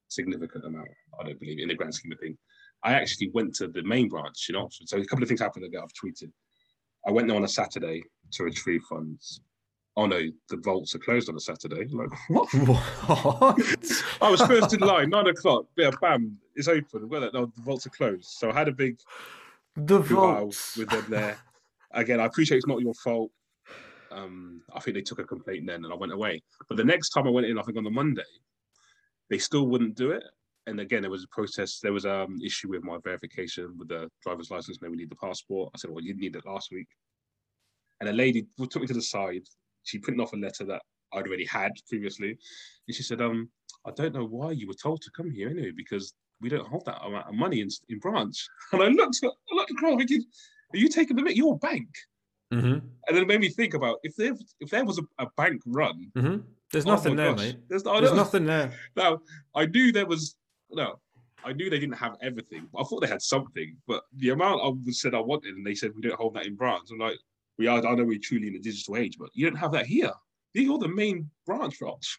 significant 0.08 0.64
amount. 0.64 0.88
I 1.18 1.24
don't 1.24 1.40
believe 1.40 1.60
in 1.60 1.68
the 1.68 1.74
grand 1.74 1.94
scheme 1.94 2.12
of 2.12 2.20
things. 2.20 2.38
I 2.82 2.94
actually 2.94 3.30
went 3.30 3.54
to 3.56 3.68
the 3.68 3.82
main 3.82 4.08
branch 4.08 4.46
in 4.48 4.56
Oxford. 4.56 4.88
So 4.88 4.98
a 4.98 5.04
couple 5.04 5.22
of 5.22 5.28
things 5.28 5.40
happened 5.40 5.66
that 5.70 5.78
I've 5.78 5.92
tweeted. 5.92 6.30
I 7.06 7.10
went 7.10 7.28
there 7.28 7.36
on 7.36 7.44
a 7.44 7.48
Saturday 7.48 8.02
to 8.32 8.44
retrieve 8.44 8.82
funds. 8.88 9.40
Oh 9.96 10.06
no, 10.06 10.20
the 10.48 10.56
vaults 10.58 10.94
are 10.94 11.00
closed 11.00 11.28
on 11.28 11.36
a 11.36 11.40
Saturday. 11.40 11.86
Like 11.90 12.10
what? 12.28 12.48
what? 12.54 13.58
I 14.22 14.30
was 14.30 14.40
first 14.42 14.72
in 14.72 14.80
line, 14.80 15.10
nine 15.10 15.26
o'clock. 15.26 15.66
Yeah, 15.76 15.90
bam, 16.00 16.38
it's 16.54 16.68
open. 16.68 17.08
Well, 17.08 17.28
no, 17.32 17.46
the 17.46 17.62
vaults 17.62 17.86
are 17.86 17.90
closed. 17.90 18.24
So 18.24 18.50
I 18.50 18.54
had 18.54 18.68
a 18.68 18.72
big 18.72 18.98
the 19.76 19.98
vaults 19.98 20.76
with 20.76 20.90
them 20.90 21.04
there. 21.08 21.38
Again, 21.92 22.20
I 22.20 22.26
appreciate 22.26 22.58
it's 22.58 22.66
not 22.66 22.80
your 22.80 22.94
fault. 22.94 23.30
Um, 24.12 24.62
I 24.74 24.80
think 24.80 24.94
they 24.94 25.02
took 25.02 25.18
a 25.18 25.24
complaint 25.24 25.66
then, 25.66 25.84
and 25.84 25.92
I 25.92 25.96
went 25.96 26.12
away. 26.12 26.42
But 26.68 26.76
the 26.76 26.84
next 26.84 27.10
time 27.10 27.26
I 27.26 27.30
went 27.30 27.46
in, 27.46 27.58
I 27.58 27.62
think 27.62 27.76
on 27.76 27.84
the 27.84 27.90
Monday, 27.90 28.22
they 29.28 29.38
still 29.38 29.66
wouldn't 29.66 29.96
do 29.96 30.10
it 30.12 30.24
and 30.70 30.80
again, 30.80 31.02
there 31.02 31.10
was 31.10 31.24
a 31.24 31.28
process. 31.28 31.80
There 31.80 31.92
was 31.92 32.04
an 32.04 32.12
um, 32.12 32.38
issue 32.42 32.68
with 32.68 32.82
my 32.82 32.98
verification 33.04 33.74
with 33.78 33.88
the 33.88 34.08
driver's 34.22 34.50
license. 34.50 34.78
No, 34.80 34.90
we 34.90 34.96
need 34.96 35.10
the 35.10 35.16
passport. 35.16 35.70
I 35.74 35.78
said, 35.78 35.90
well, 35.90 36.02
you 36.02 36.14
need 36.14 36.36
it 36.36 36.46
last 36.46 36.70
week. 36.70 36.88
And 38.00 38.08
a 38.08 38.12
lady 38.12 38.46
took 38.58 38.80
me 38.80 38.86
to 38.86 38.94
the 38.94 39.02
side. 39.02 39.42
She 39.82 39.98
printed 39.98 40.22
off 40.22 40.32
a 40.32 40.36
letter 40.36 40.64
that 40.64 40.82
I'd 41.12 41.26
already 41.26 41.46
had 41.46 41.72
previously, 41.88 42.30
and 42.86 42.94
she 42.94 43.02
said, 43.02 43.20
um, 43.20 43.50
I 43.86 43.90
don't 43.90 44.14
know 44.14 44.26
why 44.26 44.52
you 44.52 44.66
were 44.66 44.74
told 44.74 45.02
to 45.02 45.10
come 45.10 45.30
here 45.30 45.48
anyway, 45.48 45.72
because 45.76 46.14
we 46.40 46.48
don't 46.48 46.66
hold 46.66 46.84
that 46.86 47.04
amount 47.04 47.28
of 47.28 47.34
money 47.34 47.60
in, 47.60 47.68
in 47.88 47.98
branch. 47.98 48.46
And 48.72 48.82
I 48.82 48.88
looked, 48.88 49.18
I 49.22 49.54
looked 49.54 49.70
across, 49.70 49.96
thinking, 49.96 50.24
are 50.72 50.78
you 50.78 50.88
taking 50.88 51.16
the 51.16 51.34
You're 51.34 51.54
a 51.54 51.58
bank. 51.58 51.88
Mm-hmm. 52.52 52.66
And 52.66 52.82
then 53.08 53.22
it 53.22 53.28
made 53.28 53.40
me 53.40 53.48
think 53.48 53.74
about 53.74 53.98
if 54.02 54.16
there 54.16 54.34
if 54.58 54.70
there 54.70 54.84
was 54.84 54.98
a, 54.98 55.02
a 55.24 55.26
bank 55.36 55.62
run, 55.66 56.10
mm-hmm. 56.16 56.38
there's 56.72 56.84
oh 56.84 56.90
nothing 56.90 57.14
there, 57.14 57.30
gosh, 57.30 57.38
mate. 57.38 57.56
There's, 57.68 57.84
there's 57.84 58.12
nothing 58.12 58.44
there. 58.44 58.72
Now 58.96 59.20
I 59.54 59.66
knew 59.66 59.92
there 59.92 60.06
was 60.06 60.34
no, 60.72 61.00
I 61.44 61.52
knew 61.52 61.70
they 61.70 61.78
didn't 61.78 61.96
have 61.96 62.16
everything. 62.22 62.68
I 62.78 62.82
thought 62.84 63.00
they 63.00 63.08
had 63.08 63.22
something, 63.22 63.76
but 63.86 64.02
the 64.16 64.30
amount 64.30 64.62
I 64.62 64.90
said 64.92 65.14
I 65.14 65.20
wanted, 65.20 65.54
and 65.54 65.66
they 65.66 65.74
said 65.74 65.92
we 65.94 66.02
don't 66.02 66.18
hold 66.18 66.34
that 66.34 66.46
in 66.46 66.56
brands. 66.56 66.90
I'm 66.90 66.98
like, 66.98 67.18
we 67.58 67.66
are. 67.66 67.84
I 67.84 67.94
know 67.94 68.04
we're 68.04 68.18
truly 68.22 68.48
in 68.48 68.56
a 68.56 68.60
digital 68.60 68.96
age, 68.96 69.16
but 69.18 69.30
you 69.34 69.48
don't 69.48 69.58
have 69.58 69.72
that 69.72 69.86
here. 69.86 70.12
You're 70.54 70.78
the 70.78 70.88
main 70.88 71.30
branch 71.46 71.76
us. 71.82 72.18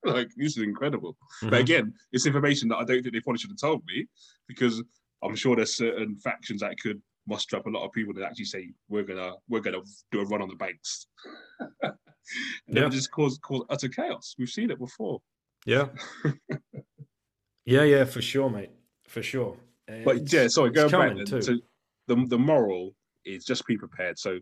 like 0.04 0.30
this 0.36 0.56
is 0.56 0.62
incredible. 0.62 1.16
Mm-hmm. 1.42 1.50
But 1.50 1.60
again, 1.60 1.92
it's 2.12 2.26
information 2.26 2.68
that 2.68 2.76
I 2.76 2.84
don't 2.84 3.02
think 3.02 3.12
they 3.12 3.20
probably 3.20 3.38
should 3.38 3.50
have 3.50 3.58
told 3.58 3.82
me 3.86 4.06
because 4.46 4.82
I'm 5.22 5.34
sure 5.34 5.56
there's 5.56 5.76
certain 5.76 6.16
factions 6.16 6.60
that 6.60 6.78
could 6.80 7.02
muster 7.26 7.56
up 7.56 7.66
a 7.66 7.70
lot 7.70 7.84
of 7.84 7.92
people 7.92 8.14
that 8.14 8.24
actually 8.24 8.46
say 8.46 8.70
we're 8.88 9.02
gonna 9.02 9.32
we're 9.48 9.60
gonna 9.60 9.82
do 10.12 10.20
a 10.20 10.24
run 10.24 10.42
on 10.42 10.48
the 10.48 10.56
banks. 10.56 11.08
yeah. 12.68 12.88
just 12.88 13.10
cause 13.10 13.38
cause 13.38 13.64
utter 13.70 13.88
chaos. 13.88 14.34
We've 14.38 14.48
seen 14.48 14.70
it 14.70 14.78
before. 14.78 15.20
Yeah. 15.66 15.86
yeah, 17.68 17.82
yeah, 17.82 18.04
for 18.04 18.22
sure, 18.22 18.48
mate. 18.48 18.70
For 19.06 19.22
sure. 19.22 19.56
but 20.04 20.32
yeah, 20.32 20.48
sorry, 20.48 20.70
going 20.70 20.90
back 20.90 21.26
to 21.26 21.60
the 22.06 22.26
the 22.26 22.38
moral 22.38 22.94
is 23.24 23.44
just 23.44 23.66
be 23.66 23.76
prepared. 23.76 24.18
So 24.18 24.38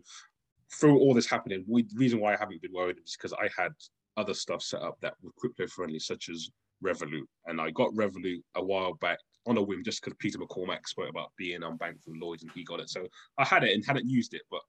through 0.79 0.97
all 0.99 1.13
this 1.13 1.29
happening, 1.29 1.65
we, 1.67 1.83
the 1.83 1.97
reason 1.97 2.19
why 2.19 2.33
I 2.33 2.37
haven't 2.37 2.61
been 2.61 2.73
worried 2.73 2.97
is 3.05 3.15
because 3.17 3.33
I 3.33 3.49
had 3.55 3.71
other 4.15 4.33
stuff 4.33 4.61
set 4.61 4.81
up 4.81 4.97
that 5.01 5.13
were 5.21 5.31
crypto 5.37 5.67
friendly, 5.67 5.99
such 5.99 6.29
as 6.29 6.49
Revolut, 6.83 7.25
and 7.45 7.59
I 7.59 7.71
got 7.71 7.93
Revolut 7.93 8.41
a 8.55 8.63
while 8.63 8.93
back 8.95 9.19
on 9.45 9.57
a 9.57 9.61
whim 9.61 9.83
just 9.83 10.01
because 10.01 10.17
Peter 10.19 10.37
McCormack 10.39 10.85
spoke 10.85 11.09
about 11.09 11.31
being 11.37 11.61
unbanked 11.61 12.03
from 12.03 12.19
Lloyd's 12.19 12.43
and 12.43 12.51
he 12.53 12.63
got 12.63 12.79
it. 12.79 12.89
So 12.89 13.07
I 13.37 13.45
had 13.45 13.63
it 13.63 13.73
and 13.73 13.85
hadn't 13.85 14.09
used 14.09 14.33
it, 14.33 14.43
but 14.51 14.61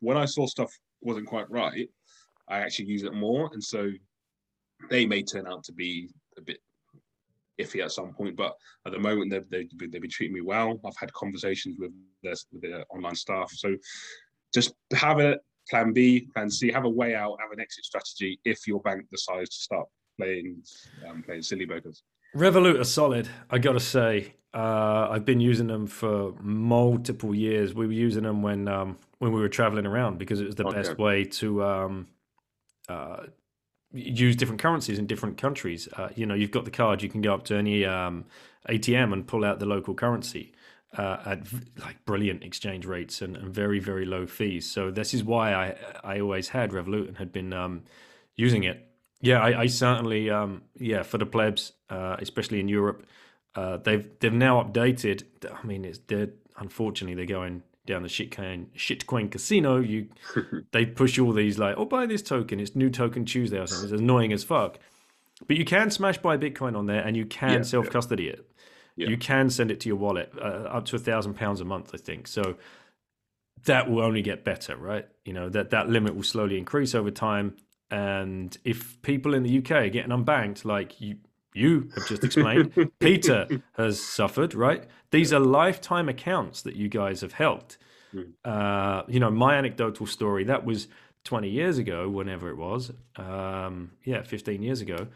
when 0.00 0.16
I 0.16 0.24
saw 0.24 0.46
stuff 0.46 0.72
wasn't 1.00 1.26
quite 1.26 1.50
right, 1.50 1.88
I 2.48 2.58
actually 2.58 2.86
used 2.86 3.04
it 3.04 3.14
more, 3.14 3.50
and 3.52 3.62
so 3.62 3.90
they 4.90 5.06
may 5.06 5.22
turn 5.22 5.46
out 5.46 5.64
to 5.64 5.72
be 5.72 6.10
a 6.38 6.42
bit 6.42 6.58
iffy 7.60 7.84
at 7.84 7.92
some 7.92 8.12
point, 8.12 8.36
but 8.36 8.54
at 8.86 8.92
the 8.92 8.98
moment 8.98 9.30
they've, 9.30 9.48
they've, 9.50 9.90
they've 9.90 10.00
been 10.00 10.10
treating 10.10 10.34
me 10.34 10.40
well. 10.40 10.80
I've 10.84 10.96
had 10.96 11.12
conversations 11.12 11.76
with 11.78 11.92
their, 12.22 12.34
with 12.52 12.62
their 12.62 12.84
online 12.90 13.14
staff. 13.14 13.50
So 13.52 13.76
just 14.54 14.74
have 14.94 15.20
a 15.20 15.38
plan 15.68 15.92
B, 15.92 16.28
plan 16.34 16.50
C, 16.50 16.70
have 16.70 16.84
a 16.84 16.90
way 16.90 17.14
out, 17.14 17.36
have 17.40 17.52
an 17.52 17.60
exit 17.60 17.84
strategy 17.84 18.38
if 18.44 18.66
your 18.66 18.80
bank 18.80 19.06
decides 19.10 19.50
to 19.50 19.56
start 19.56 19.86
playing 20.18 20.62
um, 21.08 21.22
playing 21.22 21.42
silly 21.42 21.66
buggers. 21.66 22.02
Revolut 22.34 22.80
are 22.80 22.84
solid, 22.84 23.28
I 23.50 23.58
gotta 23.58 23.80
say. 23.80 24.34
Uh, 24.54 25.08
I've 25.10 25.24
been 25.24 25.40
using 25.40 25.66
them 25.66 25.86
for 25.86 26.32
multiple 26.40 27.34
years. 27.34 27.74
We 27.74 27.86
were 27.86 27.92
using 27.92 28.22
them 28.22 28.42
when 28.42 28.68
um, 28.68 28.96
when 29.18 29.32
we 29.32 29.40
were 29.40 29.48
traveling 29.48 29.86
around 29.86 30.18
because 30.18 30.40
it 30.40 30.46
was 30.46 30.54
the 30.54 30.66
okay. 30.66 30.76
best 30.76 30.98
way 30.98 31.24
to 31.24 31.64
um, 31.64 32.06
uh, 32.88 33.24
use 33.96 34.36
different 34.36 34.60
currencies 34.60 34.98
in 34.98 35.06
different 35.06 35.38
countries. 35.38 35.88
Uh, 35.96 36.08
you 36.14 36.26
know, 36.26 36.34
you've 36.34 36.50
got 36.50 36.64
the 36.64 36.70
card, 36.70 37.02
you 37.02 37.08
can 37.08 37.22
go 37.22 37.34
up 37.34 37.44
to 37.44 37.54
any 37.54 37.84
um, 37.84 38.24
ATM 38.68 39.12
and 39.12 39.26
pull 39.26 39.44
out 39.44 39.58
the 39.58 39.66
local 39.66 39.94
currency 39.94 40.52
uh, 40.96 41.18
at 41.26 41.46
like 41.78 42.04
brilliant 42.04 42.42
exchange 42.42 42.86
rates 42.86 43.20
and, 43.22 43.36
and, 43.36 43.52
very 43.52 43.78
very 43.78 44.04
low 44.04 44.26
fees. 44.26 44.70
So 44.70 44.90
this 44.90 45.14
is 45.14 45.22
why 45.24 45.52
I 45.52 45.76
I 46.04 46.20
always 46.20 46.48
had 46.48 46.70
Revolut 46.70 47.08
and 47.08 47.18
had 47.18 47.32
been 47.32 47.52
um, 47.52 47.82
using 48.34 48.64
it. 48.64 48.82
Yeah, 49.20 49.40
I, 49.40 49.62
I 49.62 49.66
certainly 49.66 50.30
um, 50.30 50.62
yeah 50.78 51.02
for 51.02 51.18
the 51.18 51.26
plebs, 51.26 51.72
uh, 51.90 52.16
especially 52.18 52.60
in 52.60 52.68
Europe, 52.68 53.06
uh, 53.54 53.78
they've 53.78 54.08
they've 54.20 54.32
now 54.32 54.62
updated. 54.62 55.24
I 55.52 55.66
mean, 55.66 55.84
it's 55.84 56.00
they're 56.06 56.30
unfortunately 56.58 57.14
they're 57.14 57.26
going 57.26 57.62
down 57.86 58.02
the 58.02 58.08
shitcoin 58.08 58.66
shitcoin 58.76 59.30
casino, 59.30 59.78
you 59.78 60.08
they 60.72 60.84
push 60.84 61.18
all 61.18 61.32
these 61.32 61.58
like, 61.58 61.76
oh, 61.78 61.84
buy 61.84 62.06
this 62.06 62.22
token. 62.22 62.60
It's 62.60 62.74
new 62.74 62.90
token 62.90 63.24
Tuesday 63.24 63.58
or 63.58 63.66
something. 63.66 63.92
It's 63.92 64.00
annoying 64.00 64.32
as 64.32 64.44
fuck. 64.44 64.78
But 65.46 65.56
you 65.56 65.64
can 65.64 65.90
smash 65.90 66.18
buy 66.18 66.36
Bitcoin 66.36 66.76
on 66.76 66.86
there, 66.86 67.02
and 67.02 67.16
you 67.16 67.26
can 67.26 67.52
yeah, 67.52 67.62
self 67.62 67.90
custody 67.90 68.24
yeah. 68.24 68.30
it. 68.30 68.50
Yeah. 68.96 69.08
You 69.08 69.18
can 69.18 69.50
send 69.50 69.70
it 69.70 69.80
to 69.80 69.88
your 69.88 69.96
wallet 69.96 70.32
uh, 70.38 70.68
up 70.70 70.86
to 70.86 70.96
a 70.96 70.98
thousand 70.98 71.34
pounds 71.34 71.60
a 71.60 71.64
month, 71.64 71.90
I 71.92 71.98
think. 71.98 72.26
So 72.26 72.56
that 73.64 73.90
will 73.90 74.02
only 74.02 74.22
get 74.22 74.44
better, 74.44 74.76
right? 74.76 75.06
You 75.24 75.34
know 75.34 75.48
that 75.50 75.70
that 75.70 75.88
limit 75.88 76.14
will 76.14 76.22
slowly 76.22 76.58
increase 76.58 76.94
over 76.94 77.10
time. 77.10 77.56
And 77.90 78.56
if 78.64 79.00
people 79.02 79.34
in 79.34 79.42
the 79.42 79.58
UK 79.58 79.70
are 79.70 79.88
getting 79.88 80.10
unbanked, 80.10 80.64
like 80.64 81.00
you, 81.00 81.16
you 81.56 81.90
have 81.94 82.06
just 82.06 82.24
explained, 82.24 82.90
Peter 82.98 83.48
has 83.76 84.00
suffered, 84.00 84.54
right? 84.54 84.84
These 85.10 85.32
are 85.32 85.40
lifetime 85.40 86.08
accounts 86.08 86.62
that 86.62 86.76
you 86.76 86.88
guys 86.88 87.20
have 87.22 87.32
helped. 87.32 87.78
Mm. 88.14 88.32
Uh, 88.44 89.02
you 89.08 89.20
know, 89.20 89.30
my 89.30 89.56
anecdotal 89.56 90.06
story, 90.06 90.44
that 90.44 90.64
was 90.64 90.88
20 91.24 91.48
years 91.48 91.78
ago, 91.78 92.08
whenever 92.08 92.48
it 92.50 92.56
was. 92.56 92.92
Um, 93.16 93.92
yeah, 94.04 94.22
15 94.22 94.62
years 94.62 94.80
ago. 94.80 95.08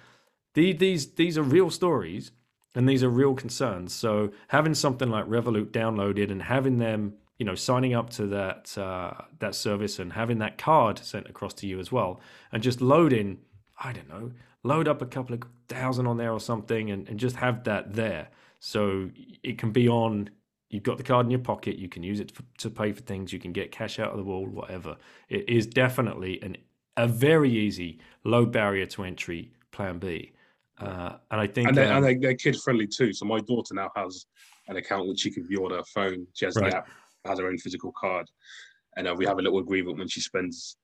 The, 0.54 0.72
these, 0.72 1.12
these 1.14 1.38
are 1.38 1.42
real 1.42 1.70
stories 1.70 2.32
and 2.74 2.88
these 2.88 3.02
are 3.02 3.08
real 3.08 3.34
concerns. 3.34 3.94
So 3.94 4.30
having 4.48 4.74
something 4.74 5.10
like 5.10 5.26
Revolut 5.26 5.66
downloaded 5.66 6.30
and 6.30 6.42
having 6.42 6.78
them, 6.78 7.14
you 7.38 7.46
know, 7.46 7.54
signing 7.54 7.94
up 7.94 8.10
to 8.10 8.26
that 8.28 8.76
uh, 8.76 9.12
that 9.38 9.54
service 9.54 9.98
and 9.98 10.12
having 10.12 10.38
that 10.38 10.58
card 10.58 10.98
sent 10.98 11.26
across 11.28 11.54
to 11.54 11.66
you 11.66 11.80
as 11.80 11.90
well, 11.90 12.20
and 12.52 12.62
just 12.62 12.80
loading, 12.80 13.38
I 13.78 13.92
don't 13.92 14.08
know, 14.08 14.32
load 14.62 14.88
up 14.88 15.02
a 15.02 15.06
couple 15.06 15.34
of 15.34 15.42
thousand 15.68 16.06
on 16.06 16.16
there 16.16 16.32
or 16.32 16.40
something 16.40 16.90
and, 16.90 17.08
and 17.08 17.18
just 17.18 17.36
have 17.36 17.64
that 17.64 17.94
there. 17.94 18.28
So 18.58 19.10
it 19.42 19.58
can 19.58 19.72
be 19.72 19.88
on, 19.88 20.30
you've 20.68 20.82
got 20.82 20.98
the 20.98 21.02
card 21.02 21.26
in 21.26 21.30
your 21.30 21.40
pocket, 21.40 21.76
you 21.76 21.88
can 21.88 22.02
use 22.02 22.20
it 22.20 22.30
for, 22.30 22.42
to 22.58 22.70
pay 22.70 22.92
for 22.92 23.00
things, 23.00 23.32
you 23.32 23.38
can 23.38 23.52
get 23.52 23.72
cash 23.72 23.98
out 23.98 24.10
of 24.10 24.18
the 24.18 24.24
wall, 24.24 24.46
whatever. 24.46 24.96
It 25.28 25.48
is 25.48 25.66
definitely 25.66 26.42
an, 26.42 26.56
a 26.96 27.08
very 27.08 27.50
easy, 27.50 28.00
low 28.24 28.44
barrier 28.44 28.86
to 28.86 29.04
entry 29.04 29.52
plan 29.72 29.98
B. 29.98 30.32
Uh, 30.78 31.16
and 31.30 31.40
I 31.40 31.46
think, 31.46 31.68
and, 31.68 31.76
they're, 31.76 31.92
um, 31.92 32.04
and 32.04 32.22
they're, 32.22 32.34
kid 32.34 32.60
friendly 32.60 32.86
too. 32.86 33.12
So 33.12 33.24
my 33.24 33.40
daughter 33.40 33.74
now 33.74 33.90
has 33.96 34.26
an 34.68 34.76
account 34.76 35.08
which 35.08 35.20
she 35.20 35.30
can 35.30 35.46
view 35.46 35.64
on 35.64 35.72
her 35.72 35.84
phone. 35.84 36.26
She 36.34 36.44
has 36.44 36.56
right. 36.56 36.70
the 36.70 36.78
app, 36.78 36.88
has 37.26 37.38
her 37.38 37.48
own 37.48 37.58
physical 37.58 37.92
card, 37.92 38.26
and 38.96 39.08
uh, 39.08 39.14
we 39.14 39.26
have 39.26 39.38
a 39.38 39.42
little 39.42 39.58
agreement 39.58 39.98
when 39.98 40.08
she 40.08 40.20
spends 40.20 40.76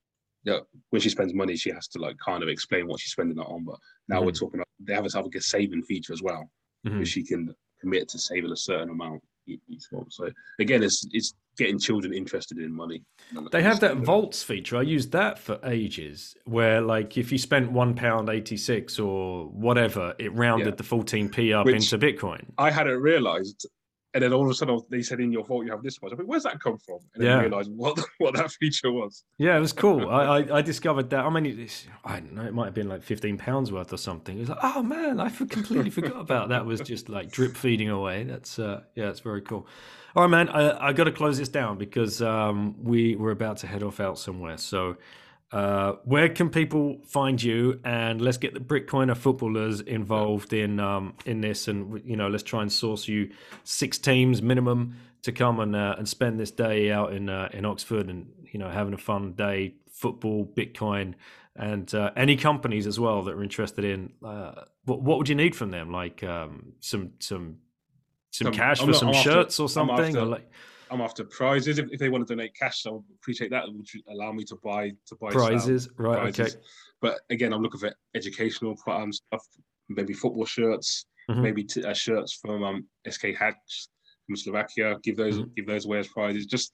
yeah, 0.47 0.60
when 0.90 1.02
she 1.02 1.10
spends 1.10 1.35
money, 1.35 1.56
she 1.56 1.70
has 1.70 1.89
to 1.89 1.98
like 1.98 2.16
kind 2.24 2.43
of 2.43 2.48
explain 2.48 2.86
what 2.86 3.01
she's 3.01 3.10
spending 3.10 3.36
it 3.36 3.43
on. 3.43 3.64
But 3.64 3.77
now 4.09 4.16
mm-hmm. 4.16 4.27
we're 4.27 4.32
talking 4.32 4.60
about 4.60 4.68
they 4.81 4.94
have 4.94 5.05
a, 5.05 5.10
have 5.16 5.27
a 5.27 5.40
saving 5.40 5.82
feature 5.82 6.12
as 6.12 6.23
well, 6.23 6.48
mm-hmm. 6.86 6.98
where 6.98 7.05
she 7.05 7.24
can 7.24 7.52
commit 7.81 8.09
to 8.10 8.18
saving 8.18 8.52
a 8.52 8.56
certain 8.56 8.90
amount 8.90 9.23
each 9.47 9.86
month. 9.93 10.12
So 10.12 10.31
again, 10.60 10.85
it's 10.85 11.05
it's 11.10 11.35
getting 11.59 11.81
children 11.81 12.14
interested 12.14 12.59
in 12.59 12.73
money. 12.73 13.02
They 13.51 13.62
have 13.62 13.81
that 13.81 13.97
vaults 13.97 14.44
feature. 14.44 14.77
I 14.77 14.82
used 14.82 15.10
that 15.12 15.39
for 15.39 15.59
ages, 15.64 16.36
where 16.44 16.81
like 16.81 17.16
if 17.16 17.32
you 17.32 17.39
spent 17.39 17.73
one 17.73 17.94
pound 17.94 18.28
eighty 18.28 18.56
six 18.56 19.01
or 19.01 19.47
whatever, 19.47 20.14
it 20.18 20.32
rounded 20.32 20.66
yeah. 20.68 20.74
the 20.77 20.85
fourteen 20.85 21.28
p 21.28 21.52
up 21.52 21.66
Which 21.66 21.93
into 21.93 21.98
Bitcoin. 21.98 22.44
I 22.56 22.70
hadn't 22.70 23.01
realised 23.01 23.66
and 24.16 24.22
then 24.22 24.32
all 24.32 24.44
of 24.44 24.51
a 24.51 24.55
sudden 24.55 24.80
they 24.88 25.02
said 25.02 25.20
in 25.20 25.30
your 25.30 25.44
vault 25.44 25.66
you 25.66 25.70
have 25.70 25.82
this 25.82 26.01
much. 26.01 26.10
I 26.10 26.16
mean, 26.16 26.26
where's 26.26 26.44
that 26.44 26.59
come 26.59 26.78
from? 26.78 27.01
And 27.14 27.22
then 27.22 27.30
yeah. 27.30 27.40
realised 27.40 27.70
what 27.70 28.01
what 28.16 28.34
that 28.34 28.51
feature 28.51 28.90
was. 28.90 29.24
Yeah, 29.36 29.55
it 29.59 29.60
was 29.60 29.74
cool. 29.74 30.09
I, 30.09 30.38
I, 30.38 30.56
I 30.56 30.62
discovered 30.62 31.10
that. 31.10 31.20
I 31.20 31.28
mean, 31.28 31.68
I 32.02 32.20
don't 32.20 32.32
know. 32.32 32.47
It 32.47 32.55
might 32.55 32.64
have 32.64 32.74
been 32.74 32.88
like 32.88 33.02
fifteen 33.02 33.36
pounds 33.36 33.70
worth 33.70 33.93
or 33.93 33.98
something. 33.98 34.38
It 34.38 34.40
was 34.40 34.48
like, 34.48 34.60
oh 34.62 34.82
man, 34.82 35.20
I 35.20 35.28
completely 35.28 35.90
forgot 35.90 36.18
about 36.18 36.48
that. 36.48 36.64
Was 36.64 36.80
just 36.80 37.10
like 37.10 37.30
drip 37.30 37.55
feeding 37.56 37.90
away. 37.90 38.24
That's 38.24 38.59
uh, 38.59 38.80
yeah, 38.94 39.10
it's 39.10 39.20
very 39.20 39.43
cool. 39.43 39.66
All 40.14 40.22
right, 40.22 40.30
man. 40.30 40.48
I 40.48 40.88
I 40.88 40.93
got 40.94 41.05
to 41.05 41.12
close 41.12 41.36
this 41.36 41.51
down 41.51 41.76
because 41.76 42.22
um, 42.22 42.74
we 42.82 43.16
we're 43.16 43.32
about 43.32 43.59
to 43.59 43.66
head 43.66 43.82
off 43.82 44.01
out 44.01 44.18
somewhere. 44.18 44.56
So. 44.56 44.97
Uh, 45.57 45.97
where 46.05 46.28
can 46.28 46.51
people 46.51 46.99
find 47.07 47.43
you? 47.43 47.81
And 47.83 48.20
let's 48.20 48.37
get 48.37 48.53
the 48.53 48.61
Bitcoiner 48.61 49.16
footballers 49.16 49.81
involved 49.81 50.53
in 50.53 50.78
um, 50.78 51.15
in 51.24 51.41
this, 51.41 51.66
and 51.66 52.03
you 52.05 52.15
know, 52.15 52.28
let's 52.28 52.43
try 52.43 52.61
and 52.61 52.70
source 52.70 53.09
you 53.09 53.31
six 53.65 53.97
teams 53.97 54.43
minimum 54.43 54.97
to 55.23 55.33
come 55.33 55.59
and 55.61 55.74
uh, 55.74 55.95
and 55.97 56.07
spend 56.07 56.39
this 56.39 56.51
day 56.51 56.93
out 56.93 57.15
in 57.15 57.31
uh, 57.31 57.49
in 57.55 57.65
Oxford, 57.65 58.11
and 58.11 58.31
you 58.53 58.59
know, 58.59 58.69
having 58.69 58.93
a 58.93 58.99
fun 58.99 59.33
day, 59.33 59.77
football, 59.91 60.45
Bitcoin, 60.45 61.15
and 61.55 61.95
uh, 61.95 62.11
any 62.16 62.37
companies 62.37 62.87
as 62.87 63.01
well 63.01 63.23
that 63.23 63.33
are 63.33 63.43
interested 63.43 63.83
in. 63.83 64.12
Uh, 64.23 64.61
what 64.85 65.01
what 65.01 65.16
would 65.16 65.28
you 65.31 65.35
need 65.35 65.57
from 65.57 65.70
them? 65.70 65.91
Like 65.91 66.23
um, 66.23 66.74
some 66.81 67.12
some 67.19 67.61
some 68.31 68.53
cash 68.53 68.81
I'm 68.81 68.89
for 68.89 68.93
not, 68.93 68.99
some 68.99 69.12
shirts 69.15 69.59
or 69.59 69.70
something, 69.70 70.19
or 70.19 70.27
like 70.27 70.51
I'm 70.90 71.00
after 71.00 71.24
prizes. 71.24 71.78
If, 71.78 71.88
if 71.90 71.98
they 71.98 72.08
want 72.08 72.26
to 72.26 72.34
donate 72.34 72.54
cash, 72.54 72.84
I'll 72.86 73.04
appreciate 73.20 73.50
that. 73.50 73.64
Which 73.72 73.96
allow 74.08 74.32
me 74.32 74.44
to 74.44 74.56
buy 74.62 74.90
to 74.90 75.16
buy 75.20 75.30
prizes, 75.30 75.88
right? 75.96 76.20
Prizes. 76.20 76.54
Okay. 76.54 76.64
But 77.00 77.20
again, 77.30 77.52
I'm 77.52 77.62
looking 77.62 77.80
for 77.80 77.92
educational 78.14 78.76
um, 78.86 79.12
stuff, 79.12 79.44
maybe 79.88 80.12
football 80.12 80.44
shirts, 80.44 81.06
mm-hmm. 81.30 81.42
maybe 81.42 81.64
t- 81.64 81.84
uh, 81.84 81.92
shirts 81.92 82.38
from 82.40 82.62
um, 82.62 82.86
SK 83.08 83.26
Hatch 83.38 83.88
from 84.26 84.36
Slovakia. 84.36 84.96
Give 85.02 85.16
those 85.16 85.38
mm-hmm. 85.38 85.50
give 85.56 85.66
those 85.66 85.86
away 85.86 85.98
as 85.98 86.08
prizes. 86.08 86.46
Just 86.46 86.72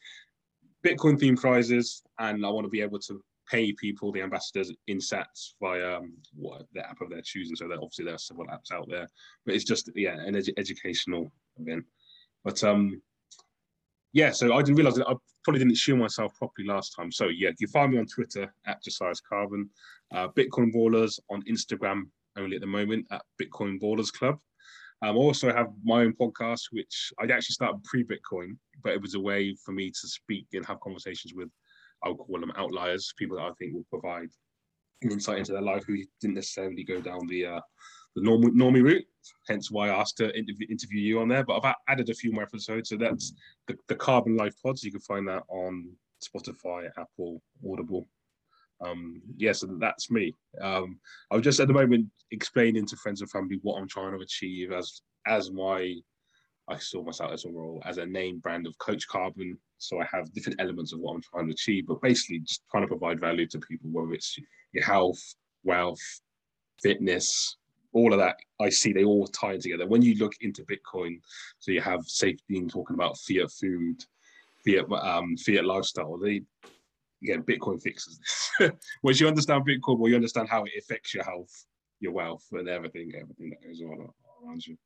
Bitcoin 0.85 1.19
themed 1.19 1.41
prizes, 1.41 2.03
and 2.19 2.45
I 2.45 2.51
want 2.51 2.65
to 2.65 2.71
be 2.71 2.81
able 2.81 2.99
to 3.01 3.23
pay 3.51 3.73
people, 3.73 4.13
the 4.13 4.23
ambassadors, 4.23 4.73
in 4.87 4.99
sats 4.99 5.55
via 5.61 5.99
um, 5.99 6.15
what 6.35 6.63
the 6.73 6.89
app 6.89 7.01
of 7.01 7.11
their 7.11 7.23
choosing. 7.23 7.57
So 7.57 7.69
that 7.69 7.75
obviously 7.75 8.05
there 8.05 8.15
are 8.15 8.19
several 8.19 8.47
apps 8.49 8.73
out 8.73 8.89
there, 8.89 9.09
but 9.45 9.55
it's 9.55 9.65
just 9.65 9.91
yeah, 9.95 10.17
an 10.19 10.37
educational 10.57 11.33
event. 11.59 11.85
But 12.45 12.63
um, 12.65 13.01
yeah, 14.13 14.31
so 14.31 14.53
I 14.55 14.63
didn't 14.63 14.77
realize 14.77 14.97
that 14.97 15.09
I 15.09 15.15
probably 15.45 15.61
didn't 15.61 15.77
show 15.77 15.97
myself 15.97 16.35
properly 16.37 16.69
last 16.69 16.95
time. 16.95 17.11
So 17.11 17.29
yeah, 17.29 17.51
you 17.59 17.67
find 17.67 17.93
me 17.93 17.99
on 17.99 18.07
Twitter 18.07 18.53
at 18.67 18.83
Josias 18.83 19.21
Carbon, 19.21 19.69
uh, 20.15 20.29
Bitcoin 20.29 20.73
Ballers 20.73 21.19
on 21.31 21.43
Instagram 21.43 22.05
only 22.37 22.57
at 22.57 22.61
the 22.61 22.67
moment 22.67 23.07
at 23.11 23.23
Bitcoin 23.41 23.81
Ballers 23.81 24.13
Club. 24.13 24.39
Um, 25.03 25.17
I 25.17 25.19
also 25.19 25.53
have 25.53 25.69
my 25.83 26.03
own 26.03 26.13
podcast, 26.13 26.63
which 26.71 27.13
I 27.19 27.25
actually 27.25 27.55
started 27.55 27.83
pre-Bitcoin, 27.83 28.57
but 28.85 28.93
it 28.93 29.03
was 29.03 29.15
a 29.15 29.21
way 29.21 29.55
for 29.65 29.73
me 29.73 29.91
to 29.91 30.09
speak 30.09 30.47
and 30.53 30.65
have 30.67 30.81
conversations 30.81 31.35
with, 31.35 31.49
I'll 32.05 32.15
call 32.15 32.39
them 32.39 32.53
outliers, 32.57 33.13
people 33.19 33.37
that 33.37 33.45
I 33.45 33.51
think 33.59 33.75
will 33.75 33.87
provide 33.91 34.29
insight 35.03 35.39
into 35.39 35.53
their 35.53 35.63
life 35.63 35.85
who 35.87 35.97
didn't 36.21 36.37
necessarily 36.37 36.85
go 36.85 37.01
down 37.01 37.27
the 37.27 37.47
uh, 37.47 37.61
the 38.15 38.23
normal 38.23 38.51
normie 38.51 38.83
route. 38.83 39.05
Hence 39.49 39.71
why 39.71 39.89
I 39.89 40.01
asked 40.01 40.17
to 40.19 40.37
interview, 40.37 40.67
interview 40.69 41.01
you 41.01 41.21
on 41.21 41.29
there. 41.29 41.45
But 41.45 41.65
I've 41.65 41.75
added 41.89 42.11
a 42.11 42.15
few 42.15 42.33
more 42.33 42.43
episodes. 42.43 42.89
So 42.89 42.97
that's 42.97 43.33
the, 43.69 43.77
the 43.89 43.95
Carbon 43.95 44.37
Life 44.37 44.55
Pods. 44.63 44.83
You 44.83 44.91
can 44.91 45.01
find 45.01 45.29
that 45.29 45.45
on 45.49 45.91
Spotify, 46.23 46.89
Apple, 46.99 47.43
Audible. 47.69 48.09
Um, 48.85 49.23
yeah, 49.37 49.53
so 49.53 49.69
that's 49.79 50.11
me. 50.11 50.35
Um, 50.61 50.99
I 51.31 51.37
was 51.37 51.45
just 51.45 51.61
at 51.61 51.69
the 51.69 51.75
moment 51.75 52.09
explaining 52.31 52.87
to 52.87 52.97
friends 52.97 53.21
and 53.21 53.31
family 53.31 53.61
what 53.63 53.79
I'm 53.79 53.89
trying 53.89 54.17
to 54.17 54.23
achieve 54.23 54.73
as 54.73 55.03
as 55.27 55.53
my 55.53 55.95
I 56.69 56.79
saw 56.79 57.03
myself 57.03 57.33
as 57.33 57.45
a 57.45 57.51
role 57.51 57.83
as 57.85 57.99
a 57.99 58.07
name 58.07 58.39
brand 58.39 58.67
of 58.67 58.77
Coach 58.79 59.07
Carbon. 59.09 59.59
So 59.79 60.01
I 60.01 60.07
have 60.13 60.33
different 60.33 60.61
elements 60.61 60.93
of 60.93 61.01
what 61.01 61.15
I'm 61.15 61.23
trying 61.23 61.47
to 61.47 61.53
achieve, 61.53 61.87
but 61.87 62.01
basically 62.01 62.41
just 62.41 62.63
trying 62.71 62.85
to 62.85 62.89
provide 62.89 63.21
value 63.21 63.47
to 63.49 63.59
people, 63.59 63.91
whether 63.91 64.13
it's 64.13 64.37
your 64.73 64.85
health, 64.85 65.21
wealth, 65.65 66.01
fitness, 66.83 67.57
all 67.93 68.13
of 68.13 68.19
that. 68.19 68.37
I 68.61 68.69
see 68.71 68.93
they 68.93 69.05
all 69.05 69.27
tie 69.27 69.59
together. 69.59 69.87
When 69.87 70.03
you 70.03 70.15
look 70.17 70.35
into 70.41 70.65
Bitcoin, 70.65 71.21
so 71.59 71.73
you 71.73 71.81
have 71.81 72.05
safety 72.07 72.65
talking 72.67 72.95
about 72.95 73.19
fiat 73.19 73.51
food, 73.51 74.05
fiat 74.65 74.91
um, 74.91 75.37
fiat 75.37 75.65
lifestyle. 75.65 76.19
They 76.19 76.43
again, 77.23 77.43
Bitcoin 77.43 77.83
fixes 77.83 78.19
this. 78.19 78.71
Once 79.03 79.21
you 79.21 79.29
understand 79.29 79.67
Bitcoin, 79.67 79.99
well, 79.99 80.09
you 80.09 80.17
understand 80.17 80.49
how 80.49 80.65
it 80.65 80.73
affects 80.79 81.15
your 81.15 81.25
health, 81.25 81.67
your 82.01 82.13
wealth, 82.13 82.45
and 82.53 82.69
everything, 82.69 83.13
everything 83.15 83.51
that 83.51 83.63
goes 83.67 83.81
on 83.81 84.09
around 84.45 84.67
you. 84.67 84.77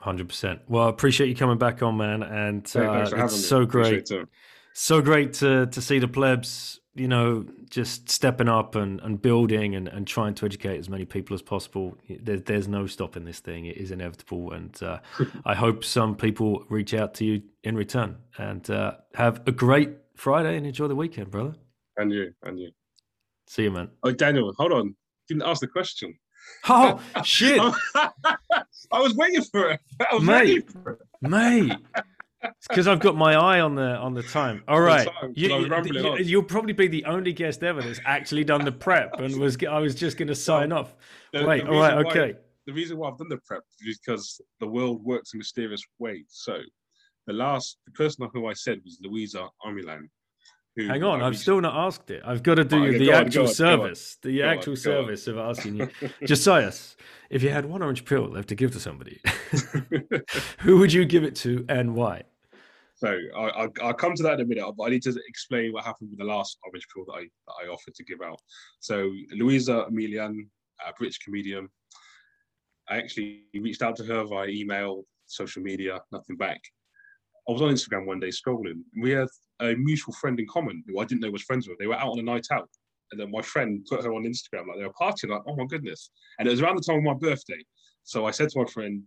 Hundred 0.00 0.28
percent. 0.28 0.60
Well, 0.68 0.86
I 0.86 0.90
appreciate 0.90 1.28
you 1.28 1.36
coming 1.36 1.58
back 1.58 1.82
on, 1.82 1.96
man, 1.96 2.22
and 2.22 2.64
uh, 2.74 3.08
it's 3.12 3.46
so 3.46 3.64
great, 3.64 4.10
so 4.74 5.00
great 5.00 5.34
to 5.34 5.66
to 5.66 5.80
see 5.80 6.00
the 6.00 6.08
plebs, 6.08 6.80
you 6.94 7.08
know, 7.08 7.46
just 7.70 8.10
stepping 8.10 8.48
up 8.48 8.74
and, 8.74 9.00
and 9.00 9.20
building 9.20 9.74
and, 9.74 9.88
and 9.88 10.06
trying 10.06 10.34
to 10.34 10.46
educate 10.46 10.78
as 10.78 10.88
many 10.90 11.04
people 11.04 11.34
as 11.34 11.40
possible. 11.40 11.96
There, 12.08 12.38
there's 12.38 12.68
no 12.68 12.86
stopping 12.86 13.24
this 13.24 13.40
thing; 13.40 13.66
it 13.66 13.76
is 13.76 13.90
inevitable, 13.90 14.52
and 14.52 14.82
uh, 14.82 14.98
I 15.44 15.54
hope 15.54 15.84
some 15.84 16.16
people 16.16 16.64
reach 16.68 16.92
out 16.94 17.14
to 17.14 17.24
you 17.24 17.42
in 17.64 17.76
return. 17.76 18.16
And 18.38 18.68
uh, 18.70 18.94
have 19.14 19.42
a 19.46 19.52
great 19.52 19.90
Friday 20.16 20.56
and 20.56 20.66
enjoy 20.66 20.88
the 20.88 20.96
weekend, 20.96 21.30
brother. 21.30 21.54
And 21.96 22.12
you, 22.12 22.32
and 22.42 22.58
you. 22.58 22.70
See 23.46 23.64
you, 23.64 23.70
man. 23.70 23.90
Oh, 24.02 24.12
Daniel, 24.12 24.52
hold 24.56 24.72
on. 24.72 24.94
Didn't 25.28 25.42
ask 25.42 25.60
the 25.60 25.66
question. 25.66 26.14
Oh 26.68 27.00
shit! 27.24 27.60
I 27.94 29.00
was 29.00 29.14
waiting 29.14 29.42
for 29.42 29.70
it. 29.70 29.80
I 30.10 30.14
was 30.14 30.24
mate, 30.24 30.34
waiting 30.34 30.62
for 30.62 30.92
it. 30.92 30.98
mate. 31.22 31.72
Because 32.68 32.88
I've 32.88 33.00
got 33.00 33.16
my 33.16 33.34
eye 33.34 33.60
on 33.60 33.74
the 33.74 33.96
on 33.96 34.14
the 34.14 34.22
time. 34.22 34.62
All 34.68 34.80
right, 34.80 35.08
you, 35.34 35.48
you, 36.18 36.36
will 36.38 36.44
probably 36.44 36.72
be 36.72 36.88
the 36.88 37.04
only 37.04 37.32
guest 37.32 37.62
ever 37.62 37.82
that's 37.82 38.00
actually 38.04 38.44
done 38.44 38.64
the 38.64 38.72
prep 38.72 39.20
and 39.20 39.38
was 39.38 39.56
I 39.64 39.78
was 39.78 39.94
just 39.94 40.16
going 40.16 40.28
to 40.28 40.34
sign 40.34 40.72
off. 40.72 40.94
The, 41.32 41.44
Wait, 41.44 41.64
the 41.64 41.70
all 41.70 41.80
right, 41.80 42.06
okay. 42.06 42.34
The 42.66 42.72
reason 42.72 42.96
why 42.96 43.10
I've 43.10 43.18
done 43.18 43.28
the 43.28 43.38
prep 43.46 43.62
is 43.80 43.98
because 44.04 44.40
the 44.60 44.68
world 44.68 45.04
works 45.04 45.34
in 45.34 45.38
mysterious 45.38 45.82
ways. 45.98 46.26
So 46.28 46.58
the 47.26 47.32
last 47.32 47.78
the 47.86 47.92
person 47.92 48.28
who 48.32 48.46
I 48.46 48.52
said 48.52 48.80
was 48.84 48.98
Luisa 49.02 49.48
Omielan. 49.64 50.08
Hang 50.76 51.02
on, 51.02 51.22
I've 51.22 51.36
still 51.36 51.60
not 51.60 51.74
asked 51.74 52.10
it. 52.10 52.22
I've 52.24 52.42
got 52.42 52.54
to 52.54 52.64
do 52.64 52.98
the 52.98 53.12
actual 53.12 53.46
on, 53.46 53.54
service, 53.54 54.16
on, 54.24 54.30
the 54.30 54.42
actual 54.42 54.74
service 54.74 55.26
of 55.26 55.36
asking 55.36 55.76
you. 55.76 55.86
Josias, 56.22 56.96
if 57.28 57.42
you 57.42 57.50
had 57.50 57.66
one 57.66 57.82
orange 57.82 58.06
pill 58.06 58.24
left 58.24 58.48
to 58.48 58.54
give 58.54 58.72
to 58.72 58.80
somebody, 58.80 59.20
who 60.60 60.78
would 60.78 60.92
you 60.92 61.04
give 61.04 61.24
it 61.24 61.36
to 61.36 61.66
and 61.68 61.94
why? 61.94 62.22
So 63.02 63.18
I, 63.36 63.66
will 63.66 63.94
come 63.94 64.14
to 64.14 64.22
that 64.22 64.34
in 64.34 64.42
a 64.42 64.44
minute, 64.44 64.64
but 64.78 64.84
I 64.84 64.90
need 64.90 65.02
to 65.02 65.20
explain 65.26 65.72
what 65.72 65.84
happened 65.84 66.10
with 66.10 66.20
the 66.20 66.24
last 66.24 66.56
pill 66.94 67.04
that 67.06 67.14
I, 67.14 67.22
that 67.22 67.54
I 67.64 67.66
offered 67.66 67.96
to 67.96 68.04
give 68.04 68.22
out. 68.24 68.38
So 68.78 69.10
Luisa 69.32 69.86
Omielan, 69.90 70.46
a 70.86 70.92
British 70.96 71.18
comedian, 71.18 71.68
I 72.88 72.98
actually 72.98 73.46
reached 73.54 73.82
out 73.82 73.96
to 73.96 74.04
her 74.04 74.22
via 74.22 74.46
email, 74.46 75.02
social 75.26 75.64
media, 75.64 75.98
nothing 76.12 76.36
back. 76.36 76.60
I 77.48 77.52
was 77.52 77.60
on 77.60 77.74
Instagram 77.74 78.06
one 78.06 78.20
day 78.20 78.28
scrolling. 78.28 78.82
we 79.00 79.10
had 79.10 79.26
a 79.58 79.74
mutual 79.74 80.14
friend 80.14 80.38
in 80.38 80.46
common 80.46 80.84
who 80.86 81.00
I 81.00 81.04
didn't 81.04 81.22
know 81.22 81.30
was 81.32 81.42
friends 81.42 81.66
with. 81.66 81.78
They 81.78 81.88
were 81.88 81.96
out 81.96 82.12
on 82.12 82.20
a 82.20 82.22
night 82.22 82.46
out. 82.52 82.70
And 83.10 83.20
then 83.20 83.32
my 83.32 83.42
friend 83.42 83.84
put 83.90 84.04
her 84.04 84.14
on 84.14 84.22
Instagram, 84.22 84.68
like 84.68 84.78
they 84.78 84.84
were 84.84 84.92
partying, 84.92 85.30
like, 85.30 85.42
oh 85.48 85.56
my 85.56 85.66
goodness. 85.66 86.10
And 86.38 86.46
it 86.46 86.52
was 86.52 86.62
around 86.62 86.76
the 86.76 86.82
time 86.82 86.98
of 86.98 87.02
my 87.02 87.14
birthday. 87.14 87.64
So 88.04 88.26
I 88.26 88.30
said 88.30 88.50
to 88.50 88.60
my 88.60 88.66
friend, 88.66 89.02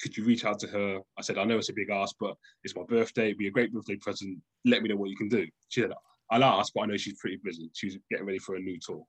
could 0.00 0.16
you 0.16 0.24
reach 0.24 0.44
out 0.44 0.58
to 0.60 0.66
her? 0.68 1.00
I 1.18 1.22
said, 1.22 1.38
I 1.38 1.44
know 1.44 1.58
it's 1.58 1.68
a 1.68 1.74
big 1.74 1.90
ask, 1.90 2.16
but 2.18 2.36
it's 2.64 2.76
my 2.76 2.82
birthday. 2.84 3.26
It'd 3.26 3.38
be 3.38 3.48
a 3.48 3.52
great 3.52 3.72
birthday 3.72 3.96
present. 3.96 4.38
Let 4.64 4.82
me 4.82 4.88
know 4.88 4.96
what 4.96 5.10
you 5.10 5.16
can 5.16 5.28
do. 5.28 5.46
She 5.68 5.80
said, 5.80 5.92
I'll 6.30 6.44
ask, 6.44 6.72
but 6.74 6.82
I 6.82 6.86
know 6.86 6.96
she's 6.96 7.18
pretty 7.18 7.38
busy. 7.42 7.70
She's 7.74 7.96
getting 8.10 8.26
ready 8.26 8.38
for 8.38 8.56
a 8.56 8.60
new 8.60 8.78
tour. 8.80 9.04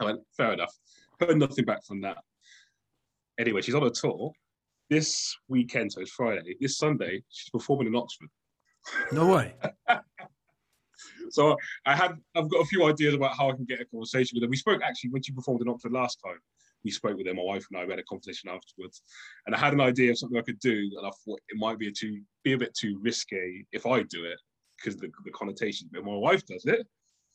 I 0.00 0.04
went, 0.04 0.20
fair 0.36 0.52
enough. 0.52 0.72
Heard 1.20 1.38
nothing 1.38 1.64
back 1.64 1.84
from 1.84 2.00
that. 2.02 2.18
Anyway, 3.38 3.62
she's 3.62 3.74
on 3.74 3.84
a 3.84 3.90
tour. 3.90 4.32
This 4.90 5.34
weekend, 5.48 5.92
so 5.92 6.02
it's 6.02 6.10
Friday, 6.10 6.56
this 6.60 6.76
Sunday, 6.76 7.22
she's 7.30 7.50
performing 7.50 7.86
in 7.86 7.96
Oxford. 7.96 8.28
No 9.12 9.34
way. 9.34 9.54
so 11.30 11.56
I 11.86 11.96
had 11.96 12.12
I've 12.34 12.50
got 12.50 12.60
a 12.60 12.66
few 12.66 12.84
ideas 12.84 13.14
about 13.14 13.36
how 13.36 13.50
I 13.50 13.54
can 13.54 13.64
get 13.64 13.80
a 13.80 13.86
conversation 13.86 14.36
with 14.36 14.42
her. 14.42 14.50
We 14.50 14.56
spoke 14.56 14.82
actually 14.82 15.10
when 15.10 15.22
she 15.22 15.32
performed 15.32 15.62
in 15.62 15.68
Oxford 15.68 15.92
last 15.92 16.18
time. 16.24 16.38
We 16.84 16.90
spoke 16.90 17.16
with 17.16 17.26
her, 17.26 17.34
my 17.34 17.42
wife 17.42 17.66
and 17.70 17.80
I. 17.80 17.84
We 17.84 17.92
had 17.92 17.98
a 17.98 18.04
conversation 18.04 18.50
afterwards, 18.50 19.02
and 19.46 19.54
I 19.54 19.58
had 19.58 19.72
an 19.72 19.80
idea 19.80 20.10
of 20.10 20.18
something 20.18 20.38
I 20.38 20.42
could 20.42 20.60
do, 20.60 20.90
and 20.96 21.06
I 21.06 21.10
thought 21.24 21.40
it 21.48 21.58
might 21.58 21.78
be 21.78 21.88
a 21.88 21.92
too 21.92 22.20
be 22.42 22.52
a 22.52 22.58
bit 22.58 22.74
too 22.74 22.98
risque 23.02 23.64
if 23.72 23.86
I 23.86 24.02
do 24.02 24.24
it 24.24 24.38
because 24.76 24.98
the, 24.98 25.10
the 25.24 25.30
connotation. 25.30 25.88
But 25.92 26.04
my 26.04 26.14
wife 26.14 26.44
does 26.46 26.66
it, 26.66 26.86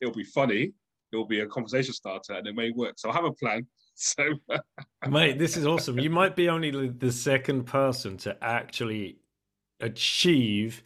it'll 0.02 0.14
be 0.14 0.24
funny. 0.24 0.74
It'll 1.12 1.26
be 1.26 1.40
a 1.40 1.48
conversation 1.48 1.94
starter, 1.94 2.34
and 2.34 2.46
it 2.46 2.56
may 2.56 2.70
work. 2.72 2.94
So 2.98 3.10
I 3.10 3.14
have 3.14 3.26
a 3.26 3.34
plan. 3.34 3.68
So, 4.02 4.30
mate, 5.10 5.40
this 5.40 5.58
is 5.58 5.66
awesome. 5.66 6.00
You 6.00 6.10
might 6.10 6.34
be 6.34 6.48
only 6.48 6.88
the 6.88 7.12
second 7.12 7.66
person 7.66 8.16
to 8.20 8.42
actually 8.42 9.18
achieve 9.82 10.84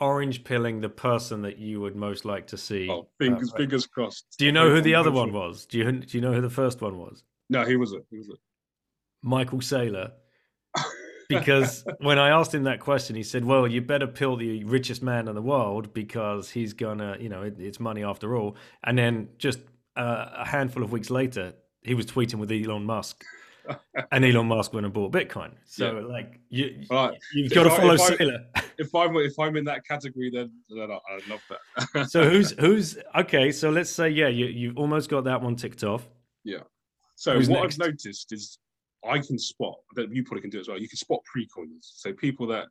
orange 0.00 0.42
pilling 0.42 0.80
the 0.80 0.88
person 0.88 1.42
that 1.42 1.58
you 1.58 1.80
would 1.80 1.96
most 1.96 2.24
like 2.24 2.48
to 2.48 2.56
see. 2.56 2.88
Oh, 2.90 3.08
fingers, 3.18 3.52
fingers 3.56 3.86
crossed. 3.86 4.36
Do 4.38 4.44
you 4.44 4.50
know 4.50 4.70
who 4.70 4.80
the 4.80 4.96
other 4.96 5.12
one 5.12 5.32
was? 5.32 5.66
Do 5.66 5.78
you 5.78 5.92
do 5.92 6.18
you 6.18 6.20
know 6.20 6.32
who 6.32 6.40
the 6.40 6.50
first 6.50 6.80
one 6.80 6.98
was? 6.98 7.22
No, 7.50 7.64
he 7.64 7.76
was 7.76 7.92
it. 7.92 8.04
He 8.10 8.18
was 8.18 8.28
it. 8.28 8.38
Michael 9.22 9.58
Saylor. 9.58 10.12
because 11.28 11.84
when 12.00 12.18
I 12.18 12.30
asked 12.30 12.54
him 12.54 12.64
that 12.64 12.80
question, 12.80 13.16
he 13.16 13.22
said, 13.22 13.44
"Well, 13.44 13.66
you 13.66 13.80
better 13.80 14.06
pill 14.06 14.36
the 14.36 14.64
richest 14.64 15.02
man 15.02 15.28
in 15.28 15.34
the 15.34 15.42
world 15.42 15.92
because 15.92 16.50
he's 16.50 16.72
gonna, 16.72 17.16
you 17.20 17.28
know, 17.28 17.42
it, 17.42 17.58
it's 17.58 17.80
money 17.80 18.04
after 18.04 18.36
all." 18.36 18.56
And 18.84 18.98
then 18.98 19.28
just 19.38 19.60
uh, 19.96 20.30
a 20.36 20.46
handful 20.46 20.82
of 20.82 20.92
weeks 20.92 21.10
later, 21.10 21.54
he 21.82 21.94
was 21.94 22.06
tweeting 22.06 22.36
with 22.36 22.50
Elon 22.50 22.84
Musk 22.84 23.24
and 24.12 24.24
Elon 24.24 24.46
Musk 24.46 24.72
went 24.72 24.86
and 24.86 24.92
bought 24.92 25.12
Bitcoin. 25.12 25.52
So 25.64 25.98
yeah. 25.98 26.06
like 26.06 26.40
you, 26.48 26.84
right. 26.90 27.18
you've 27.34 27.52
got 27.52 27.66
if 27.66 27.72
to 27.72 27.78
follow 27.78 27.94
if 27.94 28.00
Saylor. 28.00 28.44
I, 28.54 28.62
if 28.78 28.94
I'm 28.94 29.16
if 29.16 29.38
I'm 29.38 29.56
in 29.56 29.64
that 29.64 29.86
category, 29.86 30.30
then, 30.30 30.50
then 30.70 30.90
I, 30.90 30.98
love 31.28 31.42
that. 31.94 32.10
so 32.10 32.28
who's 32.28 32.52
who's 32.58 32.98
okay? 33.16 33.52
So 33.52 33.70
let's 33.70 33.90
say 33.90 34.08
yeah, 34.08 34.28
you 34.28 34.46
you've 34.46 34.78
almost 34.78 35.10
got 35.10 35.24
that 35.24 35.42
one 35.42 35.56
ticked 35.56 35.84
off. 35.84 36.08
Yeah. 36.44 36.60
So 37.18 37.34
who's 37.34 37.48
what 37.48 37.62
next? 37.62 37.80
I've 37.80 37.88
noticed 37.88 38.32
is 38.32 38.58
I 39.04 39.18
can 39.18 39.40
spot 39.40 39.74
that 39.96 40.14
you 40.14 40.22
probably 40.22 40.42
can 40.42 40.50
do 40.50 40.60
as 40.60 40.68
well. 40.68 40.78
You 40.78 40.88
can 40.88 40.98
spot 40.98 41.18
pre-coiners. 41.24 41.94
So 41.96 42.12
people 42.12 42.46
that 42.46 42.66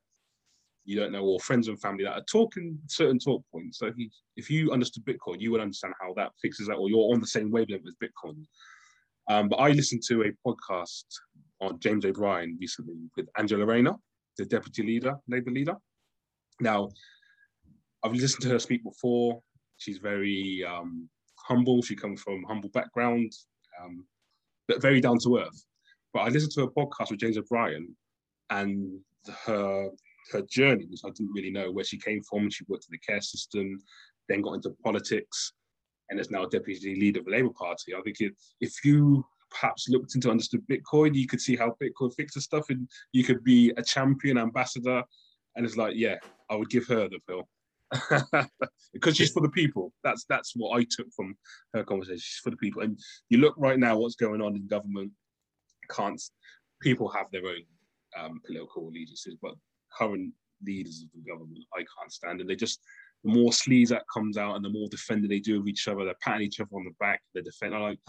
you 0.85 0.97
don't 0.97 1.11
know 1.11 1.25
or 1.25 1.37
friends 1.41 1.67
and 1.67 1.79
family 1.81 2.05
that 2.05 2.13
are 2.13 2.23
talking 2.31 2.79
certain 2.87 3.19
talk 3.19 3.43
points. 3.51 3.77
So 3.77 3.87
if 3.87 3.97
you, 3.97 4.09
if 4.37 4.49
you 4.49 4.71
understood 4.71 5.03
Bitcoin, 5.03 5.41
you 5.41 5.51
would 5.51 5.59
understand 5.59 5.95
how 5.99 6.13
that 6.13 6.31
fixes 6.41 6.67
that, 6.67 6.75
or 6.75 6.89
you're 6.89 7.13
on 7.13 7.19
the 7.19 7.27
same 7.27 7.51
wavelength 7.51 7.83
as 7.85 7.95
Bitcoin. 8.01 8.45
Um, 9.29 9.49
but 9.49 9.57
I 9.57 9.71
listened 9.71 10.03
to 10.07 10.23
a 10.23 10.31
podcast 10.47 11.03
on 11.59 11.77
James 11.81 12.05
O'Brien 12.05 12.57
recently 12.61 12.95
with 13.17 13.27
Angela 13.37 13.65
Rayner, 13.65 13.95
the 14.37 14.45
deputy 14.45 14.81
leader, 14.81 15.17
Labour 15.27 15.51
leader. 15.51 15.75
Now, 16.61 16.87
I've 18.01 18.13
listened 18.13 18.43
to 18.43 18.49
her 18.49 18.59
speak 18.59 18.81
before. 18.85 19.41
She's 19.75 19.97
very 19.97 20.63
um, 20.63 21.09
humble. 21.35 21.81
She 21.81 21.97
comes 21.97 22.21
from 22.21 22.45
humble 22.47 22.69
background, 22.69 23.33
um, 23.83 24.05
but 24.67 24.81
very 24.81 25.01
down 25.01 25.19
to 25.19 25.39
earth. 25.39 25.65
But 26.13 26.21
I 26.21 26.29
listened 26.29 26.53
to 26.53 26.63
a 26.63 26.71
podcast 26.71 27.11
with 27.11 27.19
James 27.19 27.37
O'Brien, 27.37 27.95
and 28.49 28.99
her 29.45 29.89
her 30.31 30.41
journey, 30.41 30.85
which 30.89 31.01
I 31.05 31.09
didn't 31.09 31.33
really 31.33 31.51
know 31.51 31.71
where 31.71 31.85
she 31.85 31.97
came 31.97 32.21
from. 32.23 32.49
She 32.49 32.65
worked 32.67 32.85
in 32.89 32.91
the 32.91 33.13
care 33.13 33.21
system, 33.21 33.79
then 34.27 34.41
got 34.41 34.53
into 34.53 34.75
politics, 34.83 35.53
and 36.09 36.19
is 36.19 36.31
now 36.31 36.45
deputy 36.45 36.95
leader 36.99 37.19
of 37.19 37.25
the 37.25 37.31
Labour 37.31 37.53
Party. 37.57 37.95
I 37.95 38.01
think 38.01 38.17
if, 38.19 38.33
if 38.59 38.73
you 38.83 39.25
perhaps 39.49 39.87
looked 39.87 40.15
into 40.15 40.29
understood 40.29 40.61
Bitcoin, 40.69 41.15
you 41.15 41.27
could 41.27 41.39
see 41.39 41.55
how 41.55 41.75
Bitcoin 41.81 42.13
fixes 42.13 42.43
stuff, 42.43 42.69
and 42.69 42.89
you 43.13 43.23
could 43.23 43.43
be 43.43 43.71
a 43.77 43.83
champion 43.83 44.37
ambassador. 44.37 45.03
And 45.55 45.65
it's 45.65 45.77
like, 45.77 45.95
yeah, 45.95 46.17
I 46.49 46.55
would 46.55 46.69
give 46.69 46.85
her 46.87 47.07
the 47.07 47.19
pill 47.27 47.47
because 48.93 49.15
she's 49.15 49.31
for 49.31 49.41
the 49.41 49.49
people. 49.49 49.93
That's 50.03 50.25
that's 50.29 50.53
what 50.55 50.77
I 50.77 50.85
took 50.89 51.07
from 51.15 51.35
her 51.73 51.83
conversation. 51.83 52.19
She's 52.19 52.41
for 52.43 52.49
the 52.49 52.57
people. 52.57 52.81
And 52.81 52.99
you 53.29 53.39
look 53.39 53.55
right 53.57 53.79
now, 53.79 53.97
what's 53.97 54.15
going 54.15 54.41
on 54.41 54.55
in 54.55 54.67
government. 54.67 55.11
Can't 55.89 56.21
people 56.81 57.07
have 57.09 57.27
their 57.31 57.45
own 57.45 57.63
um, 58.19 58.41
political 58.45 58.89
allegiances, 58.89 59.35
but 59.41 59.53
current 59.97 60.33
leaders 60.65 61.03
of 61.03 61.09
the 61.13 61.29
government, 61.29 61.63
I 61.73 61.79
can't 61.79 62.11
stand, 62.11 62.41
and 62.41 62.49
they 62.49 62.55
just 62.55 62.81
the 63.23 63.31
more 63.31 63.51
sleaze 63.51 63.89
that 63.89 64.03
comes 64.13 64.37
out 64.37 64.55
and 64.55 64.63
the 64.63 64.69
more 64.69 64.87
defending 64.89 65.29
they 65.29 65.39
do 65.39 65.59
of 65.59 65.67
each 65.67 65.87
other, 65.87 66.05
they're 66.05 66.15
patting 66.21 66.45
each 66.45 66.59
other 66.59 66.69
on 66.73 66.85
the 66.85 66.93
back, 66.99 67.21
they're 67.33 67.43
defending. 67.43 67.79
Like, 67.79 67.99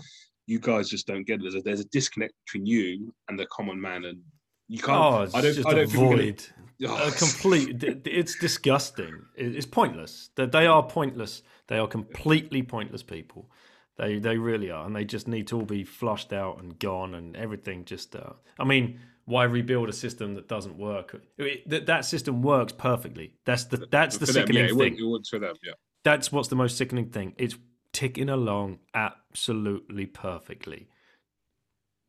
you 0.47 0.59
guys 0.59 0.89
just 0.89 1.07
don't 1.07 1.27
get 1.27 1.41
it. 1.41 1.43
There's 1.43 1.55
a, 1.55 1.61
there's 1.61 1.81
a 1.81 1.89
disconnect 1.89 2.35
between 2.47 2.67
you 2.67 3.15
and 3.29 3.39
the 3.39 3.47
common 3.47 3.81
man, 3.81 4.05
and 4.05 4.21
you 4.69 4.79
can't. 4.79 4.99
Oh, 4.99 5.23
it's 5.23 5.35
I 5.35 5.41
don't. 5.41 5.55
just 5.55 5.67
I 5.69 5.73
a 5.73 5.75
don't 5.75 5.89
think 5.89 6.03
we're 6.03 6.17
gonna- 6.17 6.33
Oh, 6.87 7.09
a 7.09 7.11
complete 7.11 7.83
it's 8.07 8.39
disgusting 8.39 9.23
it's 9.35 9.67
pointless 9.67 10.31
that 10.37 10.53
they 10.53 10.65
are 10.69 10.81
pointless 10.85 11.43
they 11.67 11.77
are 11.77 11.89
completely 11.89 12.63
pointless 12.63 13.03
people 13.03 13.51
they 13.97 14.21
they 14.21 14.39
really 14.39 14.71
are 14.71 14.87
and 14.87 14.95
they 14.95 15.05
just 15.05 15.27
need 15.27 15.49
to 15.49 15.57
all 15.57 15.65
be 15.65 15.83
flushed 15.83 16.33
out 16.33 16.63
and 16.63 16.79
gone 16.79 17.17
and 17.17 17.37
everything 17.37 17.85
just 17.85 18.15
uh, 18.15 18.31
i 18.61 18.65
mean 18.65 19.01
why 19.25 19.43
rebuild 19.43 19.89
a 19.89 19.93
system 19.93 20.35
that 20.37 20.47
doesn't 20.47 20.79
work 20.79 21.21
It- 21.37 21.69
that 21.69 21.87
that 21.87 22.05
system 22.05 22.43
works 22.43 22.73
perfectly 22.73 23.33
that's 23.45 23.65
the 23.65 23.79
that's 23.91 24.19
the 24.19 24.27
for 24.27 24.33
them, 24.35 24.43
sickening 24.47 24.65
yeah, 24.67 24.71
it 24.73 24.77
thing 24.79 24.97
it 25.01 25.03
works 25.11 25.29
for 25.31 25.41
them. 25.41 25.57
Yeah. 25.65 25.73
that's 26.05 26.31
what's 26.31 26.47
the 26.47 26.55
most 26.55 26.77
sickening 26.77 27.11
thing. 27.11 27.35
It's 27.39 27.57
ticking 27.93 28.29
along 28.29 28.79
absolutely 28.95 30.07
perfectly. 30.07 30.87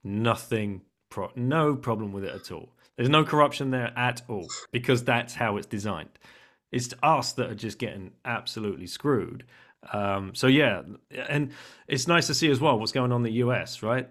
Nothing, 0.04 0.82
pro- 1.10 1.32
no 1.36 1.76
problem 1.76 2.12
with 2.12 2.24
it 2.24 2.34
at 2.34 2.52
all. 2.52 2.70
There's 2.96 3.10
no 3.10 3.24
corruption 3.24 3.72
there 3.72 3.94
at 3.98 4.22
all 4.28 4.48
because 4.72 5.04
that's 5.04 5.34
how 5.34 5.58
it's 5.58 5.68
designed. 5.68 6.10
It's 6.72 6.94
us 7.02 7.34
that 7.34 7.50
are 7.50 7.56
just 7.56 7.80
getting 7.80 8.12
absolutely 8.26 8.88
screwed. 8.88 9.46
Um, 9.94 10.36
so 10.36 10.48
yeah, 10.48 10.82
and 11.28 11.52
it's 11.88 12.08
nice 12.08 12.28
to 12.28 12.34
see 12.34 12.50
as 12.52 12.60
well 12.60 12.78
what's 12.78 12.92
going 12.92 13.12
on 13.12 13.22
in 13.22 13.24
the 13.24 13.40
US, 13.44 13.82
right? 13.82 14.10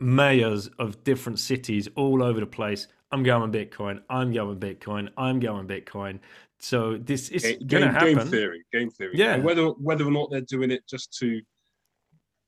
Mayors 0.00 0.68
of 0.78 1.04
different 1.04 1.38
cities 1.38 1.88
all 1.94 2.22
over 2.22 2.40
the 2.40 2.46
place. 2.46 2.88
I'm 3.12 3.22
going 3.22 3.52
Bitcoin. 3.52 4.02
I'm 4.08 4.32
going 4.32 4.58
Bitcoin. 4.58 5.10
I'm 5.16 5.40
going 5.40 5.66
Bitcoin. 5.66 6.20
So 6.60 6.96
this 6.96 7.30
is 7.30 7.42
going 7.66 7.92
to 7.92 8.00
game, 8.00 8.16
game 8.16 8.28
theory, 8.28 8.64
game 8.72 8.90
theory. 8.90 9.12
Yeah. 9.14 9.34
And 9.34 9.44
whether 9.44 9.68
whether 9.68 10.06
or 10.06 10.10
not 10.10 10.30
they're 10.30 10.40
doing 10.42 10.70
it 10.70 10.86
just 10.88 11.12
to 11.18 11.40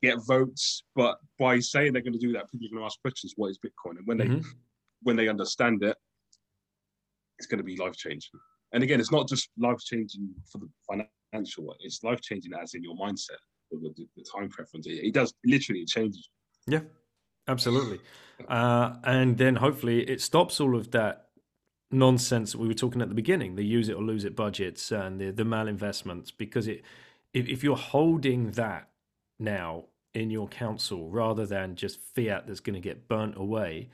get 0.02 0.18
votes, 0.26 0.82
but 0.94 1.18
by 1.38 1.58
saying 1.60 1.92
they're 1.92 2.02
going 2.02 2.12
to 2.12 2.18
do 2.18 2.32
that, 2.32 2.50
people 2.50 2.66
are 2.66 2.70
going 2.70 2.82
to 2.82 2.86
ask 2.86 3.00
questions. 3.00 3.34
What 3.36 3.50
is 3.50 3.58
Bitcoin? 3.58 3.98
And 3.98 4.06
when 4.06 4.18
they 4.18 4.28
Mhm. 4.28 4.44
when 5.04 5.16
they 5.16 5.28
understand 5.28 5.82
it, 5.82 5.96
it's 7.38 7.46
going 7.48 7.58
to 7.58 7.64
be 7.64 7.76
life 7.76 7.96
changing. 7.96 8.38
And 8.72 8.82
again, 8.84 9.00
it's 9.00 9.10
not 9.10 9.28
just 9.28 9.50
life 9.58 9.80
changing 9.80 10.32
for 10.50 10.58
the 10.58 10.68
financial 10.88 11.74
it's 11.80 12.02
life 12.02 12.20
changing 12.20 12.52
as 12.54 12.74
in 12.74 12.82
your 12.82 12.94
mindset, 12.96 13.40
the, 13.70 13.78
the, 13.96 14.06
the 14.16 14.24
time 14.32 14.48
preference. 14.48 14.86
It, 14.86 15.04
it 15.08 15.14
does 15.14 15.34
literally 15.44 15.80
it 15.80 15.88
changes. 15.88 16.28
Yeah, 16.66 16.82
absolutely. 17.48 18.00
Uh, 18.48 18.96
and 19.04 19.38
then 19.38 19.56
hopefully 19.56 20.08
it 20.08 20.20
stops 20.20 20.60
all 20.60 20.76
of 20.76 20.90
that 20.92 21.30
nonsense 21.90 22.52
that 22.52 22.58
we 22.58 22.68
were 22.68 22.74
talking 22.74 23.02
at 23.02 23.08
the 23.08 23.14
beginning, 23.14 23.56
the 23.56 23.64
use 23.64 23.88
it 23.88 23.94
or 23.94 24.02
lose 24.02 24.24
it 24.24 24.36
budgets 24.36 24.92
and 24.92 25.20
the, 25.20 25.30
the 25.30 25.44
malinvestments, 25.44 26.32
because 26.36 26.66
it 26.68 26.82
if, 27.34 27.48
if 27.48 27.64
you're 27.64 27.76
holding 27.76 28.52
that 28.52 28.90
now 29.38 29.84
in 30.14 30.30
your 30.30 30.48
council 30.48 31.08
rather 31.08 31.46
than 31.46 31.74
just 31.74 32.00
fiat 32.00 32.46
that's 32.46 32.60
going 32.60 32.74
to 32.74 32.80
get 32.80 33.08
burnt 33.08 33.36
away, 33.36 33.88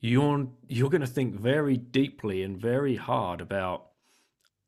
you're 0.00 0.48
you're 0.68 0.90
going 0.90 1.00
to 1.00 1.06
think 1.06 1.34
very 1.34 1.76
deeply 1.76 2.42
and 2.42 2.58
very 2.58 2.96
hard 2.96 3.40
about 3.40 3.86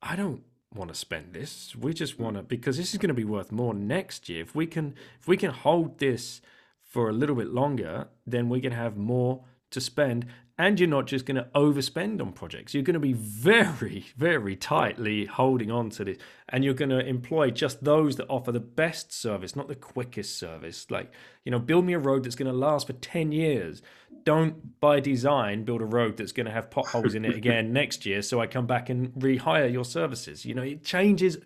I 0.03 0.17
don't 0.17 0.43
want 0.75 0.89
to 0.89 0.95
spend 0.95 1.33
this. 1.33 1.75
We 1.77 1.95
just 1.95 2.19
want 2.19 2.37
to 2.37 2.43
because 2.43 2.77
this 2.77 2.93
is 2.93 2.99
going 2.99 3.09
to 3.09 3.15
be 3.15 3.25
worth 3.25 3.53
more 3.53 3.75
next 3.75 4.29
year. 4.29 4.43
If 4.43 4.55
we 4.55 4.67
can 4.67 4.95
if 5.21 5.29
we 5.29 5.37
can 5.37 5.51
hold 5.51 5.99
this 5.99 6.41
for 6.83 7.09
a 7.09 7.13
little 7.13 7.37
bit 7.37 7.49
longer, 7.49 8.09
then 8.27 8.49
we 8.49 8.61
can 8.61 8.73
have 8.73 8.97
more 8.97 9.45
to 9.77 9.81
spend. 9.81 10.27
And 10.59 10.81
you're 10.81 10.89
not 10.89 11.07
just 11.07 11.27
going 11.27 11.37
to 11.37 11.49
overspend 11.55 12.23
on 12.23 12.33
projects. 12.33 12.73
You're 12.73 12.83
going 12.83 12.95
to 12.95 13.01
be 13.01 13.13
very, 13.13 14.07
very 14.17 14.57
tightly 14.57 15.27
holding 15.27 15.71
on 15.71 15.91
to 15.91 16.05
this. 16.05 16.17
And 16.49 16.65
you're 16.65 16.73
going 16.73 16.91
to 16.91 17.07
employ 17.07 17.51
just 17.51 17.85
those 17.85 18.17
that 18.17 18.27
offer 18.29 18.53
the 18.53 18.61
best 18.61 19.13
service, 19.13 19.55
not 19.55 19.69
the 19.69 19.75
quickest 19.75 20.39
service. 20.39 20.91
Like, 20.91 21.13
you 21.45 21.53
know, 21.53 21.59
build 21.59 21.85
me 21.85 21.93
a 21.93 21.99
road 21.99 22.25
that's 22.25 22.37
going 22.37 22.51
to 22.51 22.57
last 22.57 22.87
for 22.87 22.95
10 22.95 23.33
years. 23.33 23.83
Don't, 24.25 24.81
by 24.81 24.99
design, 24.99 25.65
build 25.65 25.83
a 25.83 25.87
road 25.87 26.17
that's 26.17 26.33
going 26.33 26.47
to 26.47 26.53
have 26.53 26.71
potholes 26.71 27.15
in 27.15 27.27
it 27.27 27.35
again 27.43 27.75
next 27.75 28.07
year. 28.07 28.23
So 28.23 28.41
I 28.41 28.47
come 28.47 28.67
back 28.67 28.89
and 28.89 29.13
rehire 29.13 29.71
your 29.71 29.85
services. 29.85 30.47
You 30.47 30.55
know, 30.55 30.63
it 30.63 30.83
changes. 30.83 31.37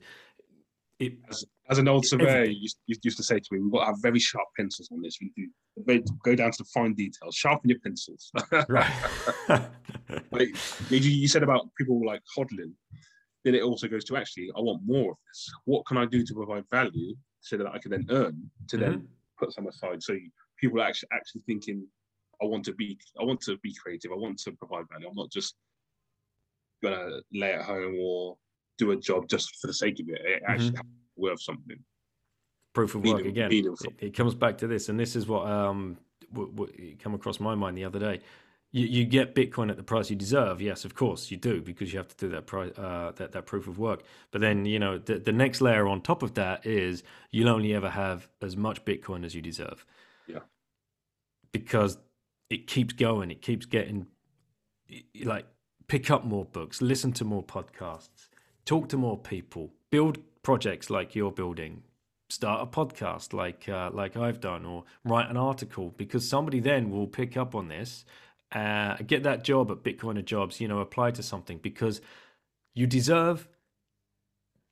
It, 1.01 1.15
As 1.69 1.78
an 1.78 1.89
old 1.89 2.07
surveyor, 2.07 2.44
used, 2.44 2.78
used 2.86 3.16
to 3.16 3.24
say 3.24 3.40
to 3.40 3.48
me, 3.51 3.59
"We've 3.61 3.73
got 3.73 3.81
to 3.81 3.86
have 3.86 4.02
very 4.02 4.20
sharp 4.20 4.47
pencils 4.57 4.89
on 4.93 5.02
this. 5.02 5.19
We 5.20 5.48
very- 5.78 6.05
go 6.24 6.34
down 6.34 6.51
to 6.52 6.59
the 6.59 6.68
fine 6.72 6.94
details. 6.94 7.34
Sharpen 7.34 7.70
your 7.70 7.78
pencils." 7.80 8.30
right. 8.68 8.92
Like 10.32 10.48
you, 10.90 10.98
you 10.98 11.28
said 11.28 11.44
about 11.44 11.68
people 11.76 12.05
like 12.05 12.22
hodling, 12.36 12.72
then 13.44 13.55
it 13.55 13.62
also 13.62 13.88
goes 13.88 14.05
to 14.05 14.16
actually, 14.16 14.51
I 14.56 14.60
want 14.60 14.82
more 14.84 15.12
of 15.12 15.18
this. 15.26 15.52
What 15.64 15.86
can 15.86 15.97
I 15.97 16.05
do 16.05 16.24
to 16.24 16.34
provide 16.34 16.64
value 16.70 17.14
so 17.40 17.56
that 17.56 17.66
I 17.66 17.78
can 17.78 17.90
then 17.90 18.06
earn 18.10 18.51
to 18.68 18.76
then 18.76 18.92
mm-hmm. 18.92 19.05
put 19.38 19.52
some 19.52 19.66
aside? 19.66 20.02
So 20.02 20.16
people 20.59 20.80
are 20.80 20.86
actually 20.86 21.09
actually 21.12 21.42
thinking, 21.47 21.86
I 22.42 22.47
want 22.47 22.64
to 22.66 22.74
be, 22.74 22.98
I 23.20 23.24
want 23.24 23.40
to 23.42 23.56
be 23.59 23.74
creative. 23.74 24.12
I 24.12 24.16
want 24.16 24.38
to 24.40 24.52
provide 24.52 24.84
value. 24.90 25.09
I'm 25.09 25.14
not 25.14 25.30
just 25.30 25.55
gonna 26.82 27.20
lay 27.32 27.52
at 27.52 27.64
home 27.64 27.97
or 28.01 28.36
do 28.78 28.90
a 28.92 28.97
job 28.97 29.28
just 29.28 29.56
for 29.60 29.66
the 29.66 29.74
sake 29.74 30.01
of 30.01 30.09
it. 30.09 30.20
It 30.24 30.42
actually 30.47 30.72
to 30.72 30.82
worth 31.16 31.42
something. 31.42 31.78
Proof 32.74 32.94
of 32.94 33.05
work 33.05 33.24
again. 33.24 33.51
It, 33.82 33.94
it 34.01 34.14
comes 34.16 34.34
back 34.34 34.59
to 34.59 34.66
this, 34.66 34.88
and 34.88 34.98
this 35.01 35.16
is 35.16 35.26
what 35.26 35.47
um 35.47 35.98
w- 36.32 36.52
w- 36.52 36.97
come 36.98 37.14
across 37.14 37.40
my 37.40 37.55
mind 37.55 37.76
the 37.78 37.84
other 37.84 37.98
day. 37.98 38.20
You, 38.72 38.86
you 38.86 39.05
get 39.05 39.34
Bitcoin 39.34 39.70
at 39.70 39.76
the 39.76 39.82
price 39.82 40.10
you 40.10 40.16
deserve. 40.16 40.60
Yes, 40.62 40.84
of 40.84 40.94
course 40.94 41.30
you 41.30 41.36
do, 41.36 41.60
because 41.62 41.92
you 41.92 41.98
have 41.98 42.09
to 42.09 42.16
do 42.16 42.28
that 42.30 42.47
price 42.47 42.72
uh, 42.78 43.12
that 43.16 43.32
that 43.32 43.47
proof 43.47 43.66
of 43.68 43.78
work. 43.78 44.02
But 44.30 44.40
then 44.42 44.64
you 44.66 44.78
know 44.78 44.98
the 44.98 45.18
the 45.18 45.32
next 45.32 45.60
layer 45.60 45.88
on 45.88 46.02
top 46.02 46.22
of 46.22 46.34
that 46.34 46.66
is 46.66 47.02
you'll 47.32 47.48
only 47.48 47.74
ever 47.74 47.90
have 47.90 48.28
as 48.42 48.56
much 48.56 48.84
Bitcoin 48.84 49.24
as 49.26 49.34
you 49.34 49.42
deserve. 49.42 49.84
Yeah. 50.26 50.40
because 51.52 51.98
it 52.51 52.66
keeps 52.66 52.94
going. 52.94 53.30
It 53.30 53.42
keeps 53.42 53.66
getting 53.66 54.06
like 55.24 55.47
pick 55.88 56.10
up 56.10 56.24
more 56.24 56.44
books, 56.44 56.82
listen 56.82 57.12
to 57.14 57.24
more 57.24 57.42
podcasts, 57.44 58.28
talk 58.64 58.88
to 58.90 58.97
more 58.97 59.18
people, 59.18 59.72
build 59.90 60.18
projects 60.42 60.90
like 60.90 61.14
you're 61.14 61.32
building, 61.32 61.82
start 62.31 62.62
a 62.62 62.66
podcast 62.66 63.32
like 63.32 63.69
uh, 63.69 63.90
like 63.93 64.16
I've 64.16 64.40
done, 64.40 64.65
or 64.65 64.85
write 65.05 65.28
an 65.28 65.36
article 65.36 65.93
because 65.97 66.28
somebody 66.28 66.61
then 66.61 66.90
will 66.90 67.07
pick 67.07 67.36
up 67.36 67.55
on 67.55 67.69
this, 67.69 68.05
uh, 68.52 68.97
get 69.07 69.24
that 69.24 69.44
job 69.44 69.70
at 69.70 69.82
Bitcoiner 69.82 70.24
Jobs, 70.24 70.61
you 70.61 70.69
know, 70.69 70.78
apply 70.78 71.11
to 71.12 71.23
something 71.23 71.59
because 71.59 72.01
you 72.74 72.86
deserve. 72.86 73.48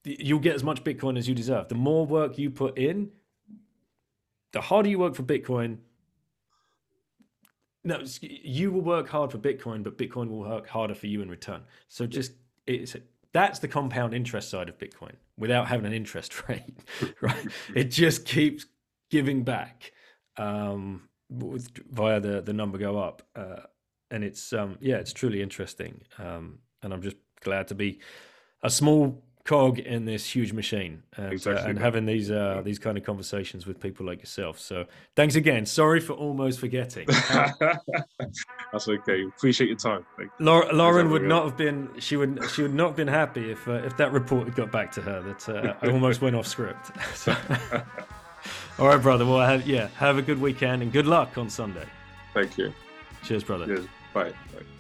You'll 0.05 0.39
get 0.39 0.55
as 0.55 0.65
much 0.65 0.85
Bitcoin 0.85 1.19
as 1.19 1.29
you 1.29 1.35
deserve. 1.35 1.69
The 1.69 1.75
more 1.75 2.07
work 2.07 2.39
you 2.39 2.51
put 2.51 2.79
in, 2.79 3.11
the 4.53 4.61
harder 4.61 4.89
you 4.89 4.99
work 4.99 5.15
for 5.15 5.25
Bitcoin. 5.25 5.79
No, 7.85 8.03
you 8.21 8.71
will 8.71 8.81
work 8.81 9.09
hard 9.09 9.33
for 9.33 9.39
Bitcoin, 9.39 9.83
but 9.83 9.99
Bitcoin 9.99 10.29
will 10.31 10.41
work 10.41 10.69
harder 10.69 10.95
for 10.95 11.07
you 11.07 11.21
in 11.21 11.29
return. 11.29 11.63
So 11.89 12.07
just 12.07 12.33
it's 12.67 12.97
that's 13.39 13.61
the 13.61 13.69
compound 13.69 14.15
interest 14.15 14.51
side 14.51 14.69
of 14.69 14.79
Bitcoin 14.79 15.15
without 15.37 15.69
having 15.69 15.87
an 15.87 15.93
interest 15.93 16.49
rate, 16.49 16.65
right? 17.21 17.47
it 17.75 17.85
just 17.85 18.25
keeps 18.25 18.67
giving 19.11 19.45
back 19.45 19.93
um, 20.37 21.09
with, 21.31 21.71
via 21.91 22.19
the 22.21 22.41
the 22.41 22.53
number 22.53 22.79
go 22.79 22.99
up, 22.99 23.23
uh, 23.37 23.63
and 24.11 24.25
it's 24.25 24.53
um, 24.53 24.77
yeah, 24.81 24.97
it's 24.97 25.13
truly 25.13 25.41
interesting, 25.41 26.03
um, 26.19 26.59
and 26.83 26.93
I'm 26.93 27.03
just 27.03 27.17
glad 27.41 27.69
to 27.69 27.75
be 27.75 28.01
a 28.63 28.71
small 28.71 29.23
cog 29.49 29.79
in 29.79 30.05
this 30.05 30.27
huge 30.27 30.53
machine 30.53 31.03
and, 31.17 31.47
uh, 31.47 31.51
and 31.67 31.79
having 31.79 32.05
these 32.05 32.31
uh, 32.31 32.61
these 32.63 32.79
kind 32.79 32.99
of 32.99 33.05
conversations 33.05 33.67
with 33.67 33.81
people 33.81 34.05
like 34.05 34.19
yourself. 34.19 34.61
So 34.61 34.85
thanks 35.17 35.37
again. 35.37 35.65
Sorry 35.65 36.01
for 36.01 36.13
almost 36.13 36.61
forgetting. 36.61 37.07
That's 38.71 38.89
okay. 38.89 39.25
Appreciate 39.25 39.69
your 39.69 39.79
time. 39.79 40.05
Thank 40.19 40.31
Laura, 40.39 40.71
Lauren 40.75 41.11
would 41.11 41.23
not 41.23 41.45
have 41.47 41.57
been. 41.57 41.89
She 41.99 42.17
would. 42.17 42.39
She 42.55 42.61
would 42.61 42.75
not 42.75 42.89
have 42.89 42.97
been 42.97 43.09
happy 43.09 43.51
if 43.51 43.67
uh, 43.67 43.73
if 43.89 43.97
that 43.97 44.13
report 44.13 44.49
had 44.49 44.55
got 44.55 44.71
back 44.71 44.93
to 44.93 45.01
her. 45.01 45.23
That 45.23 45.49
uh, 45.49 45.75
I 45.81 45.91
almost 45.93 46.21
went 46.21 46.37
off 46.37 46.47
script. 46.47 46.91
So- 47.15 47.35
all 48.79 48.87
right, 48.87 49.03
brother. 49.03 49.27
Well, 49.27 49.41
have, 49.45 49.67
yeah. 49.67 49.89
Have 49.97 50.19
a 50.19 50.23
good 50.23 50.41
weekend 50.41 50.83
and 50.83 50.93
good 50.93 51.07
luck 51.07 51.37
on 51.37 51.51
Sunday. 51.51 51.87
Thank 52.33 52.57
you. 52.57 52.73
Cheers, 53.25 53.43
brother. 53.43 53.67
Cheers. 53.67 53.87
Bye. 54.15 54.31
Bye. 54.31 54.78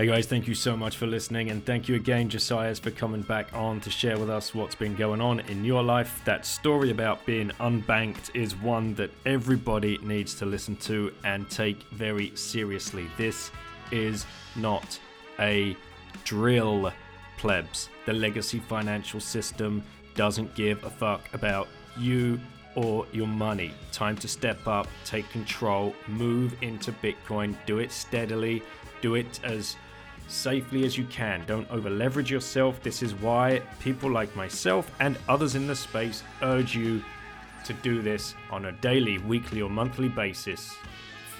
Hey 0.00 0.06
guys, 0.06 0.24
thank 0.24 0.48
you 0.48 0.54
so 0.54 0.78
much 0.78 0.96
for 0.96 1.06
listening, 1.06 1.50
and 1.50 1.62
thank 1.66 1.86
you 1.86 1.94
again, 1.94 2.30
Josias, 2.30 2.80
for 2.80 2.90
coming 2.90 3.20
back 3.20 3.52
on 3.52 3.82
to 3.82 3.90
share 3.90 4.16
with 4.16 4.30
us 4.30 4.54
what's 4.54 4.74
been 4.74 4.96
going 4.96 5.20
on 5.20 5.40
in 5.40 5.62
your 5.62 5.82
life. 5.82 6.22
That 6.24 6.46
story 6.46 6.90
about 6.90 7.26
being 7.26 7.50
unbanked 7.60 8.34
is 8.34 8.56
one 8.56 8.94
that 8.94 9.10
everybody 9.26 9.98
needs 9.98 10.32
to 10.36 10.46
listen 10.46 10.76
to 10.76 11.12
and 11.22 11.50
take 11.50 11.82
very 11.92 12.34
seriously. 12.34 13.10
This 13.18 13.50
is 13.90 14.24
not 14.56 14.98
a 15.38 15.76
drill, 16.24 16.90
plebs. 17.36 17.90
The 18.06 18.14
legacy 18.14 18.58
financial 18.58 19.20
system 19.20 19.82
doesn't 20.14 20.54
give 20.54 20.82
a 20.82 20.88
fuck 20.88 21.28
about 21.34 21.68
you 21.98 22.40
or 22.74 23.04
your 23.12 23.26
money. 23.26 23.74
Time 23.92 24.16
to 24.16 24.28
step 24.28 24.66
up, 24.66 24.88
take 25.04 25.28
control, 25.28 25.94
move 26.08 26.56
into 26.62 26.90
Bitcoin, 26.90 27.54
do 27.66 27.80
it 27.80 27.92
steadily, 27.92 28.62
do 29.02 29.14
it 29.14 29.40
as 29.44 29.76
safely 30.30 30.84
as 30.84 30.96
you 30.96 31.04
can. 31.04 31.44
Don't 31.46 31.70
over 31.70 31.90
leverage 31.90 32.30
yourself. 32.30 32.82
This 32.82 33.02
is 33.02 33.14
why 33.14 33.62
people 33.80 34.10
like 34.10 34.34
myself 34.36 34.90
and 35.00 35.18
others 35.28 35.54
in 35.54 35.66
the 35.66 35.76
space 35.76 36.22
urge 36.42 36.74
you 36.74 37.02
to 37.64 37.72
do 37.74 38.00
this 38.00 38.34
on 38.50 38.66
a 38.66 38.72
daily, 38.72 39.18
weekly, 39.18 39.60
or 39.60 39.68
monthly 39.68 40.08
basis. 40.08 40.74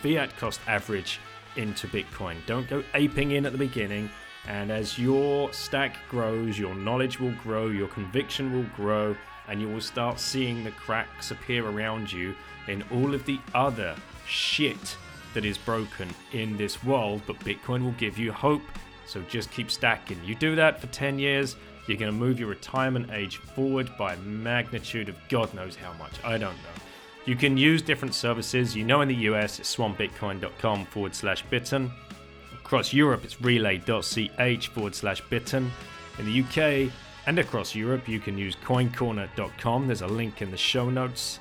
Fiat 0.02 0.36
cost 0.36 0.60
average 0.66 1.20
into 1.56 1.86
Bitcoin. 1.88 2.36
Don't 2.46 2.68
go 2.68 2.82
aping 2.94 3.32
in 3.32 3.46
at 3.46 3.52
the 3.52 3.58
beginning. 3.58 4.10
And 4.46 4.70
as 4.70 4.98
your 4.98 5.52
stack 5.52 5.96
grows, 6.08 6.58
your 6.58 6.74
knowledge 6.74 7.20
will 7.20 7.34
grow, 7.42 7.68
your 7.68 7.88
conviction 7.88 8.52
will 8.52 8.66
grow, 8.74 9.16
and 9.48 9.60
you 9.60 9.68
will 9.68 9.80
start 9.80 10.18
seeing 10.18 10.64
the 10.64 10.70
cracks 10.72 11.30
appear 11.30 11.66
around 11.66 12.10
you 12.10 12.34
in 12.66 12.82
all 12.90 13.14
of 13.14 13.24
the 13.26 13.38
other 13.54 13.94
shit 14.26 14.96
that 15.34 15.44
is 15.44 15.58
broken 15.58 16.08
in 16.32 16.56
this 16.56 16.82
world. 16.84 17.22
But 17.26 17.38
Bitcoin 17.40 17.84
will 17.84 17.92
give 17.92 18.18
you 18.18 18.32
hope. 18.32 18.62
So 19.06 19.22
just 19.28 19.50
keep 19.50 19.70
stacking. 19.70 20.20
You 20.24 20.34
do 20.34 20.54
that 20.56 20.80
for 20.80 20.86
10 20.88 21.18
years, 21.18 21.56
you're 21.86 21.96
going 21.96 22.12
to 22.12 22.16
move 22.16 22.38
your 22.38 22.48
retirement 22.48 23.10
age 23.12 23.38
forward 23.38 23.90
by 23.98 24.14
magnitude 24.16 25.08
of 25.08 25.16
God 25.28 25.52
knows 25.54 25.74
how 25.74 25.92
much. 25.94 26.12
I 26.22 26.38
don't 26.38 26.54
know. 26.54 26.82
You 27.26 27.36
can 27.36 27.56
use 27.56 27.82
different 27.82 28.14
services. 28.14 28.76
You 28.76 28.84
know, 28.84 29.00
in 29.00 29.08
the 29.08 29.14
US, 29.14 29.58
it's 29.58 29.74
swanbitcoin.com 29.74 30.86
forward 30.86 31.14
slash 31.14 31.42
bitten. 31.46 31.90
Across 32.54 32.92
Europe, 32.92 33.24
it's 33.24 33.36
relai.ch 33.36 34.68
forward 34.68 34.94
slash 34.94 35.20
bitten. 35.28 35.70
In 36.18 36.26
the 36.26 36.40
UK 36.40 36.92
and 37.26 37.38
across 37.38 37.74
Europe, 37.74 38.08
you 38.08 38.20
can 38.20 38.38
use 38.38 38.54
coincorner.com. 38.56 39.86
There's 39.86 40.02
a 40.02 40.06
link 40.06 40.42
in 40.42 40.50
the 40.50 40.56
show 40.56 40.88
notes. 40.88 41.40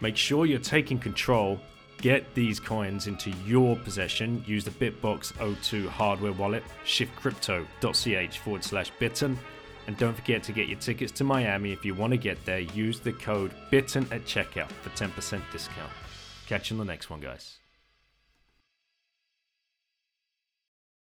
Make 0.00 0.16
sure 0.16 0.46
you're 0.46 0.58
taking 0.58 0.98
control. 0.98 1.60
Get 2.00 2.34
these 2.34 2.58
coins 2.58 3.06
into 3.06 3.30
your 3.46 3.76
possession. 3.76 4.42
Use 4.46 4.64
the 4.64 4.70
BitBox02 4.70 5.86
hardware 5.86 6.32
wallet, 6.32 6.62
shiftcrypto.ch 6.84 8.38
forward 8.38 8.64
slash 8.64 8.90
bitten. 8.98 9.38
And 9.86 9.96
don't 9.98 10.14
forget 10.14 10.42
to 10.44 10.52
get 10.52 10.68
your 10.68 10.78
tickets 10.78 11.12
to 11.12 11.24
Miami 11.24 11.72
if 11.72 11.84
you 11.84 11.94
want 11.94 12.12
to 12.12 12.16
get 12.16 12.42
there. 12.46 12.60
Use 12.60 13.00
the 13.00 13.12
code 13.12 13.52
BITTEN 13.70 14.08
at 14.12 14.24
checkout 14.24 14.70
for 14.70 14.90
10% 14.90 15.42
discount. 15.52 15.92
Catch 16.46 16.70
you 16.70 16.74
on 16.74 16.86
the 16.86 16.90
next 16.90 17.10
one, 17.10 17.20
guys. 17.20 17.59